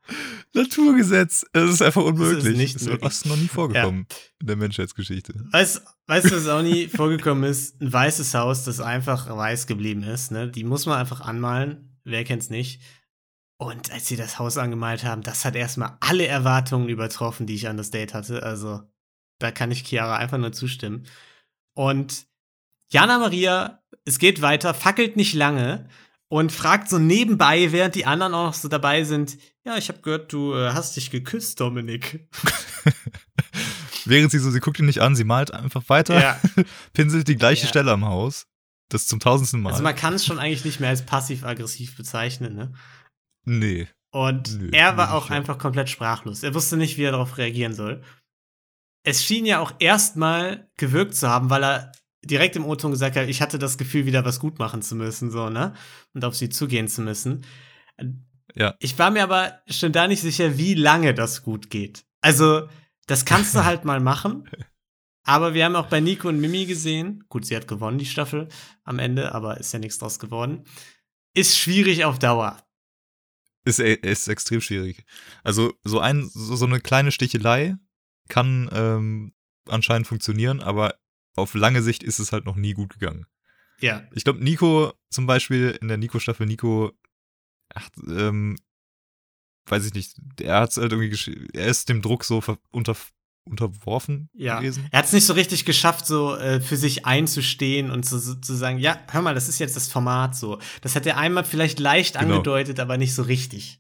Naturgesetz. 0.54 1.46
Es 1.54 1.70
ist 1.70 1.82
einfach 1.82 2.04
unmöglich. 2.04 2.58
nicht 2.58 2.76
das 2.76 2.84
möglich. 2.84 3.10
ist 3.12 3.26
noch 3.26 3.38
nie 3.38 3.48
vorgekommen 3.48 4.06
in 4.40 4.48
der 4.48 4.56
Menschheitsgeschichte. 4.56 5.34
Weißt, 5.52 5.82
weißt 6.08 6.32
du, 6.32 6.36
was 6.36 6.48
auch 6.48 6.62
nie 6.62 6.88
vorgekommen 6.96 7.44
ist? 7.50 7.82
Ein 7.82 7.94
weißes 7.94 8.34
Haus, 8.34 8.64
das 8.64 8.80
einfach 8.80 9.30
weiß 9.30 9.68
geblieben 9.68 10.04
ist. 10.04 10.32
Ne? 10.32 10.50
Die 10.50 10.64
muss 10.64 10.86
man 10.86 10.98
einfach 10.98 11.22
anmalen. 11.22 12.00
Wer 12.04 12.24
kennt's 12.24 12.50
nicht? 12.50 12.82
Und 13.58 13.92
als 13.92 14.08
sie 14.08 14.16
das 14.16 14.40
Haus 14.40 14.58
angemalt 14.58 15.04
haben, 15.04 15.22
das 15.22 15.46
hat 15.46 15.56
erstmal 15.56 15.96
alle 16.00 16.26
Erwartungen 16.26 16.90
übertroffen, 16.90 17.46
die 17.46 17.56
ich 17.56 17.68
an 17.68 17.78
das 17.78 17.92
Date 17.92 18.14
hatte. 18.14 18.42
Also, 18.42 18.82
da 19.38 19.52
kann 19.52 19.70
ich 19.72 19.84
Chiara 19.84 20.18
einfach 20.18 20.40
nur 20.40 20.52
zustimmen. 20.52 21.06
Und 21.76 22.26
Jana 22.92 23.20
Maria, 23.20 23.84
es 24.04 24.18
geht 24.18 24.42
weiter, 24.42 24.74
fackelt 24.74 25.16
nicht 25.16 25.34
lange 25.34 25.88
und 26.32 26.54
fragt 26.54 26.88
so 26.88 26.98
nebenbei, 26.98 27.74
während 27.74 27.94
die 27.94 28.06
anderen 28.06 28.34
auch 28.34 28.46
noch 28.46 28.54
so 28.54 28.70
dabei 28.70 29.04
sind, 29.04 29.38
ja, 29.66 29.76
ich 29.76 29.90
habe 29.90 30.00
gehört, 30.00 30.32
du 30.32 30.54
äh, 30.54 30.72
hast 30.72 30.96
dich 30.96 31.12
geküsst, 31.12 31.60
Dominik. 31.60 32.26
Während 34.06 34.32
sie 34.32 34.40
so, 34.40 34.50
sie 34.50 34.62
guckt 34.62 34.80
ihn 34.80 34.86
nicht 34.86 35.02
an, 35.02 35.14
sie 35.14 35.26
malt 35.26 35.54
einfach 35.54 35.84
weiter, 35.90 36.22
Ja. 36.22 36.40
pinselt 36.94 37.28
die 37.28 37.36
gleiche 37.36 37.64
Ja. 37.64 37.68
Stelle 37.68 37.92
am 37.92 38.06
Haus. 38.06 38.48
Das 38.88 39.08
zum 39.08 39.20
tausendsten 39.20 39.62
Mal. 39.62 39.72
Also 39.72 39.84
man 39.84 39.96
kann 39.96 40.14
es 40.14 40.26
schon 40.26 40.40
eigentlich 40.40 40.64
nicht 40.64 40.80
mehr 40.80 40.90
als 40.90 41.06
passiv-aggressiv 41.06 41.98
bezeichnen, 41.98 42.56
ne? 42.56 42.72
nee. 43.44 43.90
Und 44.14 44.58
Nö, 44.58 44.70
er 44.72 44.96
war 44.96 45.14
auch 45.14 45.30
einfach 45.30 45.58
komplett 45.58 45.90
sprachlos. 45.90 46.44
Er 46.44 46.54
wusste 46.54 46.78
nicht, 46.78 46.98
wie 46.98 47.04
er 47.04 47.12
darauf 47.12 47.38
reagieren 47.38 47.74
soll. 47.74 48.04
Es 49.04 49.24
schien 49.24 49.46
ja 49.46 49.60
auch 49.60 49.74
erstmal 49.80 50.70
gewirkt 50.78 51.16
zu 51.16 51.30
haben, 51.30 51.50
weil 51.50 51.64
er 51.64 51.92
direkt 52.24 52.56
im 52.56 52.66
O-Ton 52.66 52.92
gesagt 52.92 53.16
hat, 53.16 53.28
ich 53.28 53.42
hatte 53.42 53.60
das 53.60 53.78
Gefühl, 53.78 54.06
wieder 54.06 54.26
was 54.26 54.40
gut 54.40 54.60
machen 54.60 54.82
zu 54.82 54.96
müssen, 54.96 55.32
so, 55.32 55.50
ne? 55.50 55.74
Und 56.14 56.24
auf 56.24 56.36
sie 56.36 56.50
zugehen 56.50 56.88
zu 56.88 57.02
müssen. 57.02 57.46
Ja. 58.56 58.76
Ich 58.80 58.98
war 59.00 59.12
mir 59.12 59.24
aber 59.24 59.62
schon 59.68 59.92
da 59.92 60.08
nicht 60.08 60.22
sicher, 60.22 60.58
wie 60.58 60.74
lange 60.74 61.14
das 61.14 61.44
gut 61.44 61.70
geht. 61.70 62.06
Also, 62.22 62.68
das 63.08 63.26
kannst 63.26 63.56
du 63.56 63.66
halt 63.66 63.86
mal 63.86 64.00
machen. 64.00 64.50
Aber 65.24 65.54
wir 65.54 65.66
haben 65.66 65.76
auch 65.76 65.88
bei 65.88 66.00
Nico 66.00 66.28
und 66.30 66.40
Mimi 66.40 66.66
gesehen, 66.66 67.24
gut, 67.30 67.46
sie 67.46 67.56
hat 67.56 67.68
gewonnen, 67.68 68.00
die 68.00 68.06
Staffel 68.06 68.48
am 68.84 69.00
Ende, 69.00 69.34
aber 69.36 69.60
ist 69.60 69.72
ja 69.72 69.80
nichts 69.80 70.00
draus 70.00 70.18
geworden. 70.20 70.64
Ist 71.36 71.58
schwierig 71.58 72.06
auf 72.06 72.20
Dauer. 72.20 72.58
Ist, 73.64 73.80
e- 73.80 73.94
ist 73.94 74.28
extrem 74.28 74.62
schwierig. 74.62 75.06
Also 75.44 75.74
so 75.84 76.00
ein 76.00 76.28
so, 76.34 76.56
so 76.56 76.66
eine 76.66 76.80
kleine 76.80 77.12
Stichelei 77.12 77.78
kann 78.28 78.70
ähm, 78.74 79.34
anscheinend 79.70 80.08
funktionieren, 80.08 80.62
aber 80.62 80.96
auf 81.36 81.54
lange 81.54 81.82
Sicht 81.82 82.04
ist 82.04 82.20
es 82.20 82.32
halt 82.32 82.46
noch 82.46 82.56
nie 82.56 82.74
gut 82.74 82.94
gegangen. 82.94 83.26
Ja. 83.80 84.04
Ich 84.14 84.24
glaube, 84.24 84.44
Nico 84.44 84.94
zum 85.10 85.26
Beispiel 85.26 85.78
in 85.82 85.88
der 85.88 85.98
Nico-Staffel, 85.98 86.46
Nico, 86.46 86.92
ach, 87.74 87.90
ähm, 88.08 88.58
weiß 89.66 89.86
ich 89.86 89.94
nicht, 89.94 90.18
er 90.40 90.60
hat 90.62 90.76
halt 90.78 90.92
irgendwie, 90.92 91.10
gesch- 91.14 91.50
er 91.54 91.68
ist 91.68 91.90
dem 91.90 92.02
Druck 92.02 92.24
so 92.24 92.44
unter, 92.72 92.96
unterworfen 93.44 94.30
Ja. 94.34 94.60
gewesen. 94.60 94.88
Er 94.92 95.00
hat 95.00 95.06
es 95.06 95.14
nicht 95.14 95.26
so 95.26 95.34
richtig 95.34 95.66
geschafft, 95.66 96.06
so 96.06 96.36
äh, 96.36 96.62
für 96.62 96.78
sich 96.78 97.06
einzustehen 97.06 97.90
und 97.90 98.04
zu, 98.04 98.20
so, 98.20 98.36
zu 98.36 98.54
sagen, 98.54 98.78
ja, 98.78 99.00
hör 99.10 99.22
mal, 99.22 99.34
das 99.34 99.50
ist 99.50 99.60
jetzt 99.60 99.76
das 99.76 99.88
Format 99.88 100.36
so. 100.36 100.60
Das 100.82 100.96
hat 100.96 101.06
er 101.08 101.18
einmal 101.18 101.44
vielleicht 101.44 101.80
leicht 101.80 102.14
Genau. 102.20 102.34
angedeutet, 102.36 102.80
aber 102.80 102.98
nicht 102.98 103.16
so 103.16 103.24
richtig. 103.24 103.80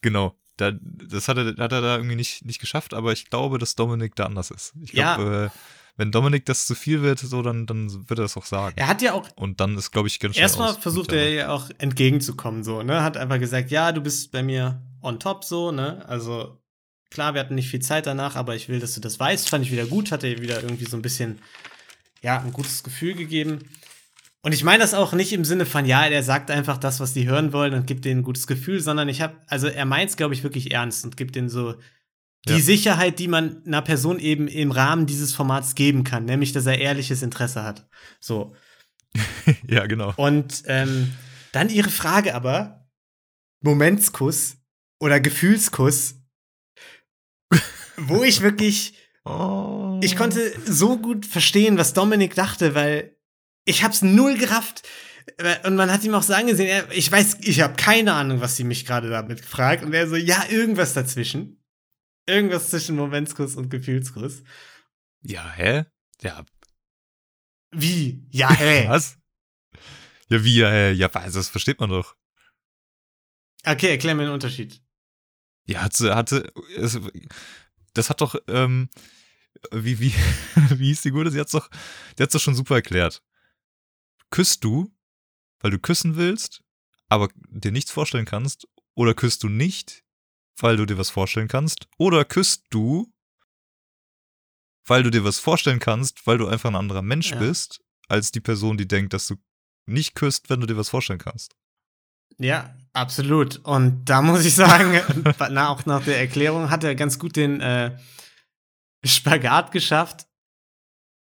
Genau. 0.00 0.36
Da, 0.56 0.72
das 0.80 1.28
hat 1.28 1.38
er, 1.38 1.46
hat 1.56 1.72
er 1.72 1.80
da 1.80 1.96
irgendwie 1.96 2.16
nicht, 2.16 2.44
nicht 2.44 2.60
geschafft, 2.60 2.94
aber 2.94 3.12
ich 3.12 3.26
glaube, 3.30 3.58
dass 3.58 3.74
Dominik 3.74 4.14
da 4.14 4.26
anders 4.26 4.50
ist. 4.50 4.74
Ich 4.82 4.92
Ja. 4.92 5.16
glaube, 5.16 5.50
äh, 5.54 5.58
wenn 5.96 6.10
Dominik 6.10 6.46
das 6.46 6.66
zu 6.66 6.74
viel 6.74 7.02
wird, 7.02 7.18
so, 7.18 7.42
dann, 7.42 7.66
dann 7.66 7.90
wird 8.08 8.18
er 8.18 8.22
das 8.22 8.36
auch 8.36 8.46
sagen. 8.46 8.74
Er 8.76 8.88
hat 8.88 9.02
ja 9.02 9.12
auch 9.12 9.28
Und 9.36 9.60
dann 9.60 9.76
ist, 9.76 9.90
glaube 9.90 10.08
ich, 10.08 10.20
ganz 10.20 10.34
schnell 10.34 10.44
erstmal 10.44 10.74
versucht 10.74 11.12
er 11.12 11.28
ja 11.30 11.50
auch 11.50 11.68
entgegenzukommen, 11.78 12.64
so, 12.64 12.82
ne? 12.82 13.02
Hat 13.02 13.16
einfach 13.16 13.38
gesagt, 13.38 13.70
ja, 13.70 13.92
du 13.92 14.00
bist 14.00 14.32
bei 14.32 14.42
mir 14.42 14.82
on 15.02 15.20
top, 15.20 15.44
so, 15.44 15.70
ne? 15.70 16.04
Also, 16.08 16.58
klar, 17.10 17.34
wir 17.34 17.40
hatten 17.40 17.54
nicht 17.54 17.68
viel 17.68 17.80
Zeit 17.82 18.06
danach, 18.06 18.36
aber 18.36 18.54
ich 18.56 18.68
will, 18.68 18.80
dass 18.80 18.94
du 18.94 19.00
das 19.00 19.20
weißt. 19.20 19.48
Fand 19.48 19.64
ich 19.64 19.72
wieder 19.72 19.86
gut, 19.86 20.12
hat 20.12 20.24
er 20.24 20.40
wieder 20.40 20.62
irgendwie 20.62 20.86
so 20.86 20.96
ein 20.96 21.02
bisschen, 21.02 21.40
ja, 22.22 22.40
ein 22.40 22.52
gutes 22.52 22.82
Gefühl 22.82 23.14
gegeben. 23.14 23.58
Und 24.40 24.52
ich 24.52 24.64
meine 24.64 24.82
das 24.82 24.94
auch 24.94 25.12
nicht 25.12 25.32
im 25.32 25.44
Sinne 25.44 25.66
von, 25.66 25.84
ja, 25.84 26.08
der 26.08 26.22
sagt 26.24 26.50
einfach 26.50 26.78
das, 26.78 26.98
was 27.00 27.12
die 27.12 27.28
hören 27.28 27.52
wollen 27.52 27.74
und 27.74 27.86
gibt 27.86 28.04
denen 28.04 28.20
ein 28.20 28.24
gutes 28.24 28.48
Gefühl, 28.48 28.80
sondern 28.80 29.08
ich 29.08 29.20
habe, 29.20 29.36
also 29.46 29.68
er 29.68 29.84
meint 29.84 30.10
es, 30.10 30.16
glaube 30.16 30.34
ich, 30.34 30.42
wirklich 30.42 30.72
ernst 30.72 31.04
und 31.04 31.16
gibt 31.16 31.36
denen 31.36 31.48
so 31.48 31.74
die 32.48 32.54
Ja. 32.54 32.58
Sicherheit, 32.60 33.18
die 33.18 33.28
man 33.28 33.62
einer 33.64 33.82
Person 33.82 34.18
eben 34.18 34.48
im 34.48 34.70
Rahmen 34.72 35.06
dieses 35.06 35.32
Formats 35.32 35.74
geben 35.74 36.02
kann, 36.04 36.24
nämlich, 36.24 36.52
dass 36.52 36.66
er 36.66 36.78
ehrliches 36.78 37.22
Interesse 37.22 37.62
hat. 37.62 37.88
So. 38.20 38.54
Ja, 39.68 39.86
genau. 39.86 40.12
Und 40.16 40.62
ähm, 40.66 41.12
dann 41.52 41.68
ihre 41.68 41.90
Frage 41.90 42.34
aber: 42.34 42.88
Momentskuss 43.62 44.56
oder 45.00 45.20
Gefühlskuss, 45.20 46.16
wo 47.96 48.22
ich 48.22 48.40
wirklich, 48.40 48.94
Oh. 49.24 50.00
ich 50.02 50.16
konnte 50.16 50.52
so 50.66 50.98
gut 50.98 51.26
verstehen, 51.26 51.78
was 51.78 51.92
Dominik 51.92 52.34
dachte, 52.34 52.74
weil 52.74 53.16
ich 53.64 53.84
hab's 53.84 54.02
null 54.02 54.36
gerafft. 54.36 54.82
Und 55.64 55.76
man 55.76 55.92
hat 55.92 56.02
ihm 56.02 56.14
auch 56.14 56.24
so 56.24 56.32
angesehen, 56.34 56.66
er, 56.68 56.90
ich 56.90 57.12
weiß, 57.12 57.36
ich 57.42 57.60
habe 57.60 57.74
keine 57.76 58.14
Ahnung, 58.14 58.40
was 58.40 58.56
sie 58.56 58.64
mich 58.64 58.84
gerade 58.84 59.08
damit 59.10 59.42
gefragt. 59.42 59.84
Und 59.84 59.92
er 59.94 60.08
so, 60.08 60.16
ja, 60.16 60.42
irgendwas 60.50 60.94
dazwischen. 60.94 61.61
Irgendwas 62.26 62.70
zwischen 62.70 62.96
Momentskuss 62.96 63.56
und 63.56 63.68
Gefühlskuss. 63.68 64.42
Ja, 65.22 65.50
hä? 65.52 65.86
Ja, 66.22 66.44
Wie? 67.72 68.26
Ja, 68.30 68.50
hä? 68.50 68.84
was? 68.88 69.18
Ja, 70.28 70.44
wie, 70.44 70.58
ja, 70.58 70.70
hä? 70.70 70.92
Ja, 70.92 71.12
was? 71.12 71.32
Das 71.32 71.48
versteht 71.48 71.80
man 71.80 71.90
doch. 71.90 72.16
Okay, 73.64 73.90
erklär 73.90 74.14
mir 74.14 74.24
den 74.24 74.32
Unterschied. 74.32 74.82
Ja, 75.66 75.82
hatte, 75.82 76.14
hatte, 76.14 76.52
es, 76.76 76.98
das 77.94 78.10
hat 78.10 78.20
doch, 78.20 78.34
ähm, 78.48 78.88
wie, 79.70 80.00
wie, 80.00 80.12
wie 80.70 80.86
hieß 80.86 81.02
die 81.02 81.10
Gute? 81.10 81.30
Sie 81.30 81.38
hat's 81.38 81.52
doch, 81.52 81.68
die 82.18 82.22
hat's 82.22 82.32
doch 82.32 82.40
schon 82.40 82.56
super 82.56 82.76
erklärt. 82.76 83.22
Küsst 84.30 84.64
du, 84.64 84.92
weil 85.60 85.70
du 85.70 85.78
küssen 85.78 86.16
willst, 86.16 86.62
aber 87.08 87.28
dir 87.48 87.70
nichts 87.70 87.92
vorstellen 87.92 88.24
kannst, 88.24 88.66
oder 88.94 89.14
küsst 89.14 89.42
du 89.42 89.48
nicht, 89.48 90.04
weil 90.58 90.76
du 90.76 90.86
dir 90.86 90.98
was 90.98 91.10
vorstellen 91.10 91.48
kannst, 91.48 91.86
oder 91.98 92.24
küsst 92.24 92.64
du, 92.70 93.12
weil 94.86 95.02
du 95.02 95.10
dir 95.10 95.24
was 95.24 95.38
vorstellen 95.38 95.78
kannst, 95.78 96.26
weil 96.26 96.38
du 96.38 96.48
einfach 96.48 96.70
ein 96.70 96.76
anderer 96.76 97.02
Mensch 97.02 97.30
Ja. 97.30 97.38
bist, 97.38 97.80
als 98.08 98.32
die 98.32 98.40
Person, 98.40 98.76
die 98.76 98.88
denkt, 98.88 99.12
dass 99.12 99.26
du 99.26 99.36
nicht 99.86 100.14
küsst, 100.14 100.50
wenn 100.50 100.60
du 100.60 100.66
dir 100.66 100.76
was 100.76 100.88
vorstellen 100.90 101.18
kannst. 101.18 101.54
Ja, 102.38 102.74
absolut. 102.92 103.58
Und 103.64 104.04
da 104.06 104.22
muss 104.22 104.44
ich 104.44 104.54
sagen, 104.54 105.00
na, 105.50 105.68
auch 105.68 105.86
nach 105.86 106.04
der 106.04 106.18
Erklärung 106.18 106.70
hat 106.70 106.82
er 106.84 106.94
ganz 106.94 107.18
gut 107.18 107.36
den 107.36 107.60
äh, 107.60 107.96
Spagat 109.04 109.72
geschafft 109.72 110.26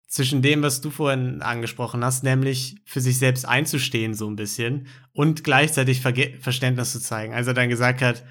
zwischen 0.08 0.42
dem, 0.42 0.62
was 0.62 0.82
du 0.82 0.90
vorhin 0.90 1.42
angesprochen 1.42 2.04
hast, 2.04 2.24
nämlich 2.24 2.76
für 2.86 3.00
sich 3.02 3.18
selbst 3.18 3.46
einzustehen 3.48 4.14
so 4.14 4.30
ein 4.30 4.36
bisschen 4.36 4.88
und 5.14 5.44
gleichzeitig 5.44 6.02
Verge 6.02 6.38
Verständnis 6.40 6.92
zu 6.92 7.00
zeigen. 7.00 7.34
Also 7.34 7.54
dann 7.54 7.70
gesagt 7.70 8.02
hat, 8.02 8.24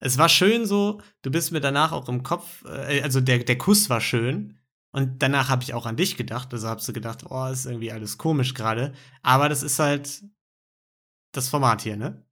es 0.00 0.18
war 0.18 0.28
schön 0.28 0.66
so, 0.66 1.00
du 1.22 1.30
bist 1.30 1.52
mir 1.52 1.60
danach 1.60 1.92
auch 1.92 2.08
im 2.08 2.22
Kopf, 2.22 2.64
äh, 2.64 3.02
also 3.02 3.20
der, 3.20 3.38
der 3.40 3.58
Kuss 3.58 3.88
war 3.88 4.00
schön, 4.00 4.58
und 4.92 5.22
danach 5.22 5.48
habe 5.48 5.62
ich 5.62 5.74
auch 5.74 5.86
an 5.86 5.96
dich 5.96 6.16
gedacht. 6.16 6.52
Also 6.52 6.68
hast 6.68 6.88
du 6.88 6.92
gedacht, 6.92 7.24
oh, 7.30 7.46
ist 7.46 7.66
irgendwie 7.66 7.92
alles 7.92 8.18
komisch 8.18 8.54
gerade. 8.54 8.92
Aber 9.22 9.48
das 9.48 9.62
ist 9.62 9.78
halt 9.78 10.24
das 11.32 11.48
Format 11.48 11.82
hier, 11.82 11.96
ne? 11.96 12.26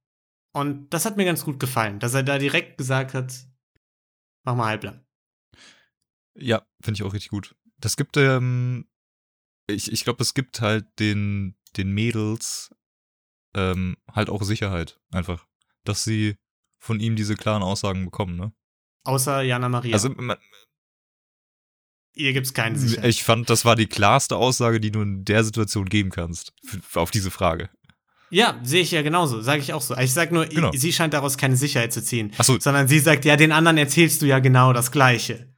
Und 0.51 0.89
das 0.89 1.05
hat 1.05 1.15
mir 1.15 1.25
ganz 1.25 1.45
gut 1.45 1.59
gefallen, 1.59 1.99
dass 1.99 2.13
er 2.13 2.23
da 2.23 2.37
direkt 2.37 2.77
gesagt 2.77 3.13
hat, 3.13 3.47
mach 4.43 4.55
mal 4.55 4.65
halblang. 4.65 5.05
Ja, 6.35 6.65
finde 6.81 6.97
ich 6.97 7.03
auch 7.03 7.13
richtig 7.13 7.29
gut. 7.29 7.55
Das 7.77 7.95
gibt, 7.95 8.17
ähm, 8.17 8.89
ich, 9.67 9.91
ich 9.91 10.03
glaube, 10.03 10.21
es 10.21 10.33
gibt 10.33 10.59
halt 10.59 10.87
den, 10.99 11.55
den 11.77 11.93
Mädels 11.93 12.75
ähm, 13.55 13.95
halt 14.11 14.29
auch 14.29 14.43
Sicherheit, 14.43 14.99
einfach. 15.11 15.47
Dass 15.85 16.03
sie 16.03 16.35
von 16.79 16.99
ihm 16.99 17.15
diese 17.15 17.35
klaren 17.35 17.61
Aussagen 17.63 18.05
bekommen, 18.05 18.35
ne? 18.37 18.51
Außer 19.03 19.41
Jana 19.41 19.69
Maria. 19.69 19.93
Also, 19.93 20.09
man, 20.09 20.37
Ihr 22.15 22.33
gibt 22.33 22.47
es 22.47 22.53
keinen 22.53 22.75
Sicherheit. 22.75 23.09
ich 23.09 23.23
fand, 23.23 23.49
das 23.49 23.63
war 23.65 23.75
die 23.75 23.87
klarste 23.87 24.35
Aussage, 24.35 24.79
die 24.79 24.91
du 24.91 25.01
in 25.01 25.23
der 25.25 25.43
Situation 25.43 25.85
geben 25.85 26.09
kannst, 26.09 26.53
auf 26.95 27.11
diese 27.11 27.31
Frage. 27.31 27.69
Ja, 28.31 28.59
sehe 28.63 28.81
ich 28.81 28.91
ja 28.91 29.01
genauso, 29.01 29.41
sage 29.41 29.61
ich 29.61 29.73
auch 29.73 29.81
so. 29.81 29.95
Ich 29.97 30.13
sag 30.13 30.31
nur, 30.31 30.45
Genau. 30.45 30.71
sie 30.73 30.91
scheint 30.93 31.13
daraus 31.13 31.37
keine 31.37 31.55
Sicherheit 31.55 31.93
zu 31.93 32.03
ziehen. 32.03 32.31
So. 32.41 32.59
Sondern 32.59 32.87
sie 32.87 32.99
sagt, 32.99 33.25
ja, 33.25 33.35
den 33.37 33.51
anderen 33.51 33.77
erzählst 33.77 34.21
du 34.21 34.25
ja 34.27 34.39
genau 34.39 34.73
das 34.73 34.91
Gleiche. 34.91 35.48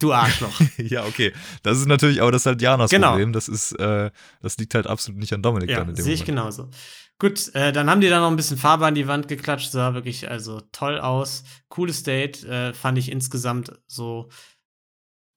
Du 0.00 0.12
Arschloch. 0.12 0.60
ja, 0.78 1.04
okay. 1.04 1.32
Das 1.62 1.78
ist 1.78 1.86
natürlich, 1.86 2.22
aber 2.22 2.30
das 2.30 2.42
ist 2.42 2.46
halt 2.46 2.62
Janas 2.62 2.90
Genau. 2.90 3.10
Problem. 3.10 3.32
Das 3.32 3.48
ist, 3.48 3.72
äh, 3.72 4.10
das 4.40 4.56
liegt 4.58 4.74
halt 4.74 4.86
absolut 4.86 5.18
nicht 5.18 5.32
an 5.32 5.42
Dominik 5.42 5.70
ja, 5.70 5.78
dann 5.80 5.88
in 5.90 5.94
dem 5.96 6.04
sehe 6.04 6.14
ich 6.14 6.20
Moment. 6.20 6.38
genauso. 6.38 6.70
Gut, 7.18 7.52
äh, 7.54 7.72
dann 7.72 7.90
haben 7.90 8.00
die 8.00 8.08
da 8.08 8.20
noch 8.20 8.30
ein 8.30 8.36
bisschen 8.36 8.58
Farbe 8.58 8.86
an 8.86 8.94
die 8.94 9.08
Wand 9.08 9.26
geklatscht, 9.26 9.72
sah 9.72 9.94
wirklich 9.94 10.30
also 10.30 10.60
toll 10.70 11.00
aus. 11.00 11.42
Cooles 11.68 12.04
Date, 12.04 12.44
äh, 12.44 12.72
fand 12.72 12.96
ich 12.96 13.10
insgesamt 13.10 13.72
so, 13.88 14.28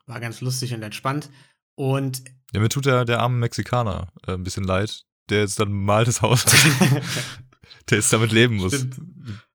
war 0.05 0.19
ganz 0.19 0.41
lustig 0.41 0.75
und 0.75 0.83
entspannt. 0.83 1.31
Und 1.75 2.21
Ja, 2.53 2.59
mir 2.59 2.69
tut 2.69 2.85
der, 2.85 3.03
der 3.05 3.19
arme 3.19 3.37
Mexikaner 3.37 4.13
äh, 4.27 4.33
ein 4.33 4.43
bisschen 4.43 4.63
leid, 4.63 5.05
der 5.29 5.39
jetzt 5.39 5.59
dann 5.59 5.71
mal 5.71 6.05
das 6.05 6.21
Haus 6.21 6.45
der 7.89 7.97
jetzt 7.97 8.13
damit 8.13 8.31
leben 8.31 8.57
muss. 8.57 8.75
Stimmt. 8.75 8.99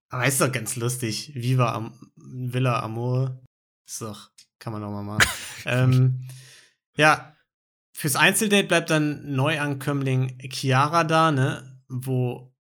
Aber 0.09 0.27
ist 0.27 0.41
doch 0.41 0.51
ganz 0.51 0.75
lustig. 0.75 1.31
Viva 1.35 1.73
Am 1.75 1.93
Villa 2.17 2.81
Amor. 2.81 3.39
Ist 3.89 4.01
doch, 4.03 4.31
kann 4.59 4.73
man 4.73 4.83
doch 4.83 4.91
mal 4.91 5.03
machen. 5.03 5.27
ähm, 5.67 6.29
ja, 6.97 7.35
fürs 7.93 8.17
Einzeldate 8.17 8.67
bleibt 8.67 8.91
dann 8.91 9.35
Neuankömmling 9.35 10.39
Chiara 10.51 11.05
da, 11.05 11.33
ne? 11.33 11.81
Wo 11.89 12.53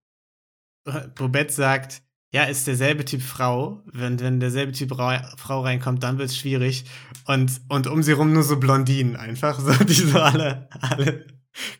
Bobette 1.14 1.53
sagt, 1.53 2.03
ja, 2.32 2.44
ist 2.44 2.66
derselbe 2.66 3.05
Typ 3.05 3.22
Frau. 3.22 3.82
Wenn, 3.86 4.20
wenn 4.20 4.40
derselbe 4.40 4.72
Typ 4.72 4.99
Ra 4.99 5.34
Frau 5.36 5.62
reinkommt, 5.62 6.03
dann 6.03 6.18
wird's 6.18 6.36
schwierig. 6.36 6.84
Und, 7.24 7.61
und 7.68 7.86
um 7.86 8.03
sie 8.03 8.12
rum 8.12 8.32
nur 8.32 8.42
so 8.42 8.59
Blondinen 8.59 9.16
einfach, 9.16 9.59
so, 9.61 9.72
die 9.84 9.94
so 9.94 10.20
alle, 10.20 10.68
alle 10.80 11.26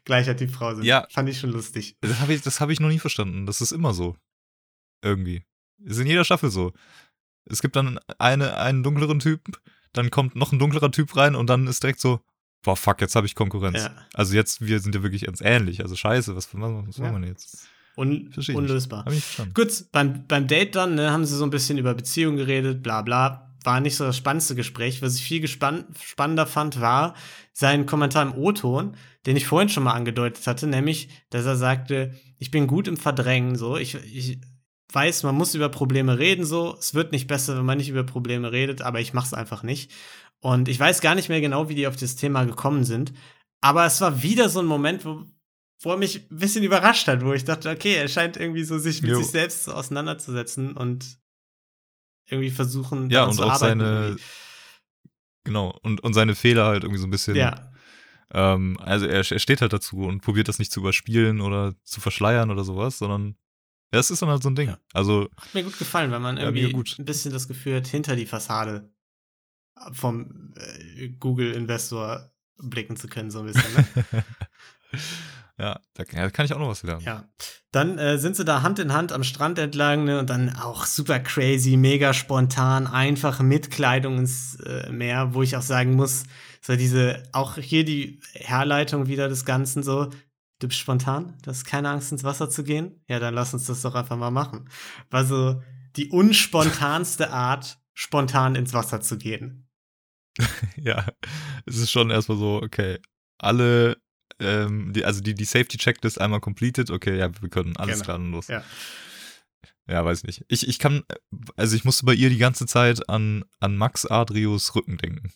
gleicher 0.05 0.37
Typ 0.37 0.51
Frau 0.51 0.75
sind. 0.75 0.85
Ja. 0.85 1.07
Fand 1.11 1.29
ich 1.29 1.39
schon 1.39 1.51
lustig. 1.51 1.97
Das 2.01 2.21
habe 2.21 2.35
ich, 2.35 2.43
das 2.43 2.61
hab 2.61 2.71
ich 2.71 2.81
noch 2.81 2.89
nie 2.89 2.99
verstanden. 2.99 3.47
Das 3.47 3.61
ist 3.61 3.73
immer 3.73 3.93
so. 3.93 4.17
Irgendwie. 5.03 5.43
Ist 5.85 5.99
in 5.99 6.07
jeder 6.07 6.25
Staffel 6.25 6.51
so. 6.51 6.73
Es 7.45 7.63
gibt 7.63 7.77
dann 7.77 8.01
eine, 8.19 8.57
einen 8.57 8.83
dunkleren 8.83 9.21
Typ, 9.21 9.61
dann 9.97 10.11
kommt 10.11 10.37
noch 10.37 10.53
ein 10.53 10.59
dunklerer 10.59 10.91
Typ 10.91 11.17
rein 11.17 11.35
und 11.35 11.49
dann 11.49 11.67
ist 11.67 11.83
direkt 11.83 12.01
so, 12.01 12.21
boah, 12.63 12.77
fuck, 12.77 13.01
jetzt 13.01 13.15
habe 13.15 13.27
ich 13.27 13.35
Konkurrenz. 13.35 13.79
Ja. 13.85 13.91
Also 14.15 14.35
jetzt, 14.35 14.67
wir 14.67 14.81
sind 14.81 14.95
ja 14.95 15.03
wirklich 15.03 15.25
ganz 15.27 15.41
ähnlich. 15.41 15.83
Also 15.83 15.97
scheiße, 15.97 16.35
was, 16.37 16.53
was, 16.53 16.61
was 16.61 16.97
Ja. 16.97 17.05
machen 17.05 17.23
wir 17.23 17.29
jetzt? 17.29 17.69
Un 17.97 18.31
unlösbar. 18.55 19.07
Gut, 19.55 19.87
beim, 19.91 20.27
beim 20.27 20.47
Date 20.47 20.75
dann 20.75 20.97
ne, 20.97 21.13
haben 21.13 21.25
sie 21.25 21.35
so 21.35 21.45
ein 21.45 21.51
bisschen 21.51 21.79
über 21.79 21.95
Beziehungen 21.95 22.37
geredet, 22.37 22.83
bla 22.83 23.01
bla. 23.01 23.55
War 23.65 23.81
nicht 23.81 23.97
so 23.97 24.05
das 24.05 24.17
spannendste 24.17 24.55
Gespräch. 24.55 25.01
Was 25.01 25.17
ich 25.17 25.23
viel 25.23 25.41
gespann 25.41 25.87
spannender 26.01 26.47
fand, 26.47 26.81
war 26.81 27.15
sein 27.53 27.87
Kommentar 27.87 28.23
im 28.23 28.35
O-Ton, 28.35 28.97
den 29.25 29.37
ich 29.37 29.47
vorhin 29.47 29.71
schon 29.71 29.83
mal 29.83 29.95
angedeutet 29.95 30.47
hatte, 30.47 30.67
nämlich, 30.67 31.09
dass 31.31 31.47
er 31.47 31.57
sagte, 31.57 32.15
ich 32.39 32.51
bin 32.51 32.67
gut 32.67 32.87
im 32.87 32.99
Verdrängen, 32.99 33.57
so. 33.57 33.77
Ich, 33.79 33.95
ich 33.95 34.41
weiß, 34.97 35.23
man 35.23 35.37
muss 35.37 35.55
über 35.55 35.69
Probleme 35.69 36.19
reden, 36.19 36.45
so. 36.45 36.75
Es 36.81 36.95
wird 36.95 37.13
nicht 37.13 37.29
besser, 37.29 37.57
wenn 37.57 37.65
man 37.65 37.79
nicht 37.79 37.89
über 37.91 38.03
Probleme 38.03 38.51
redet, 38.51 38.83
aber 38.83 38.99
ich 39.01 39.13
mach's 39.13 39.33
einfach 39.35 39.63
nicht. 39.63 39.93
Und 40.41 40.69
ich 40.69 40.81
weiß 40.81 41.01
gar 41.01 41.15
nicht 41.15 41.29
mehr 41.29 41.41
genau, 41.41 41.69
wie 41.69 41.77
die 41.77 41.87
auf 41.87 41.95
das 41.97 42.17
Thema 42.17 42.45
gekommen 42.45 42.83
sind. 42.85 43.13
Aber 43.61 43.87
es 43.87 44.01
war 44.01 44.23
wieder 44.23 44.49
so 44.49 44.59
ein 44.61 44.67
Moment, 44.67 45.05
wo, 45.05 45.25
wo 45.83 45.91
er 45.93 45.97
mich 45.99 46.29
ein 46.31 46.39
bisschen 46.39 46.65
überrascht 46.65 47.07
hat, 47.09 47.25
wo 47.25 47.33
ich 47.33 47.45
dachte, 47.45 47.71
okay, 47.71 47.95
er 47.95 48.09
scheint 48.09 48.37
irgendwie 48.37 48.65
so 48.65 48.79
sich 48.79 49.03
mit 49.03 49.13
Jo. 49.13 49.19
sich 49.19 49.29
selbst 49.29 49.65
so 49.65 49.73
auseinanderzusetzen 49.73 50.73
und 50.77 51.19
irgendwie 52.29 52.51
versuchen, 52.51 53.09
Ja, 53.11 53.25
und 53.25 53.35
zu 53.35 53.45
auch 53.45 53.53
arbeiten 53.53 53.81
seine, 53.81 54.05
irgendwie. 54.07 54.23
genau, 55.45 55.79
und, 55.83 56.03
und 56.03 56.15
seine 56.15 56.35
Fehler 56.35 56.67
halt 56.67 56.83
irgendwie 56.85 57.01
so 57.01 57.07
ein 57.07 57.11
bisschen. 57.11 57.37
Ja, 57.37 57.71
Ähm, 58.33 58.77
also 58.81 59.07
er, 59.07 59.19
er 59.31 59.39
steht 59.39 59.61
halt 59.61 59.73
dazu 59.73 59.99
und 59.99 60.21
probiert 60.21 60.49
das 60.49 60.59
nicht 60.59 60.73
zu 60.73 60.81
überspielen 60.81 61.41
oder 61.41 61.75
zu 61.85 62.01
verschleiern 62.01 62.51
oder 62.51 62.65
sowas, 62.65 62.99
sondern 62.99 63.37
ja, 63.93 64.01
es 64.01 64.11
ist 64.11 64.23
dann 64.23 64.29
halt 64.29 64.43
so 64.43 64.51
ein 64.51 64.57
Ding. 64.57 64.69
Ja. 64.69 64.79
Also, 64.93 65.29
hat 65.37 65.55
mir 65.55 65.63
gut 65.63 65.79
gefallen, 65.79 66.11
weil 66.11 66.21
man 66.21 66.37
irgendwie 66.37 66.75
ein 66.99 67.05
bisschen 67.05 67.33
das 67.33 67.49
Gefühl 67.49 67.77
hat, 67.77 67.87
hinter 67.87 68.17
die 68.17 68.27
Fassade 68.27 68.91
vom 69.93 70.55
äh, 70.57 71.09
Google-Investor 71.09 72.33
blicken 72.59 72.97
zu 72.97 73.09
können, 73.09 73.31
so 73.31 73.41
ein 73.41 73.47
bisschen. 73.47 73.75
Ne? 73.75 74.25
ja, 75.59 75.81
da 75.95 76.05
ja, 76.05 76.23
da 76.23 76.31
kann 76.31 76.47
ich 76.47 76.53
auch 76.53 76.59
noch 76.59 76.69
was 76.69 76.83
lernen. 76.83 77.05
Ja. 77.05 77.29
Dann 77.71 77.99
äh, 77.99 78.19
sind 78.19 78.37
sie 78.37 78.45
da 78.45 78.63
Hand 78.63 78.79
in 78.79 78.93
Hand 78.93 79.13
am 79.13 79.23
Strand 79.23 79.59
entlang 79.59 80.05
ne, 80.05 80.19
und 80.19 80.31
dann 80.31 80.57
auch 80.57 80.87
super 80.87 81.21
crazy, 81.21 81.77
mega 81.77 82.15
spontan, 82.15 82.87
einfach 82.87 83.41
mit 83.41 83.71
Kleidung 83.71 84.19
ins 84.19 84.57
äh, 84.61 84.91
Meer, 84.91 85.35
wo 85.35 85.43
ich 85.43 85.57
auch 85.57 85.63
sagen 85.63 85.95
muss, 85.95 86.25
so 86.63 86.75
diese, 86.75 87.23
auch 87.33 87.57
hier 87.57 87.85
die 87.85 88.21
Herleitung 88.33 89.07
wieder 89.07 89.29
des 89.29 89.45
Ganzen 89.45 89.83
so, 89.83 90.11
du 90.59 90.69
bist 90.69 90.81
spontan, 90.81 91.37
du 91.43 91.51
hast 91.51 91.65
keine 91.65 91.91
Angst 91.91 92.13
ins 92.13 92.25
Wasser 92.25 92.49
zu 92.51 92.65
gehen? 92.65 93.03
Ja, 93.09 93.19
dann 93.19 93.35
lass 93.35 93.53
uns 93.55 93.67
das 93.67 93.83
doch 93.83 93.95
einfach 93.95 94.17
mal 94.17 94.31
machen. 94.31 94.69
War 95.11 95.25
so 95.25 95.63
die 95.97 96.09
unspontanste 96.11 97.31
Art, 97.33 97.79
spontan 97.95 98.55
ins 98.55 98.73
Wasser 98.73 99.01
zu 99.01 99.19
gehen. 99.19 99.69
ja, 100.77 101.07
es 101.65 101.77
ist 101.79 101.91
schon 101.91 102.11
erstmal 102.11 102.39
so, 102.39 102.61
okay, 102.63 102.99
alle, 103.39 103.97
ähm, 104.39 104.93
die, 104.93 105.05
also 105.05 105.21
die, 105.23 105.35
die 105.35 105.45
Safety-Checklist 105.45 106.21
einmal 106.21 106.41
completed, 106.41 106.91
okay, 106.91 107.17
ja, 107.19 107.31
wir 107.41 107.49
können 107.49 107.77
alles 107.77 108.03
Genau. 108.03 108.19
los. 108.19 108.49
Ja. 108.49 108.63
Ja, 109.89 110.05
weiß 110.05 110.25
nicht. 110.25 110.45
Ich, 110.49 110.67
ich 110.67 110.79
kann, 110.81 111.05
also 111.57 111.77
ich 111.77 111.85
musste 111.85 112.07
bei 112.07 112.13
ihr 112.15 112.29
die 112.29 112.39
ganze 112.39 112.67
Zeit 112.67 113.09
an, 113.09 113.45
an 113.61 113.77
Max 113.77 114.05
Adrios 114.05 114.75
Rücken 114.75 114.97
denken. 114.99 115.33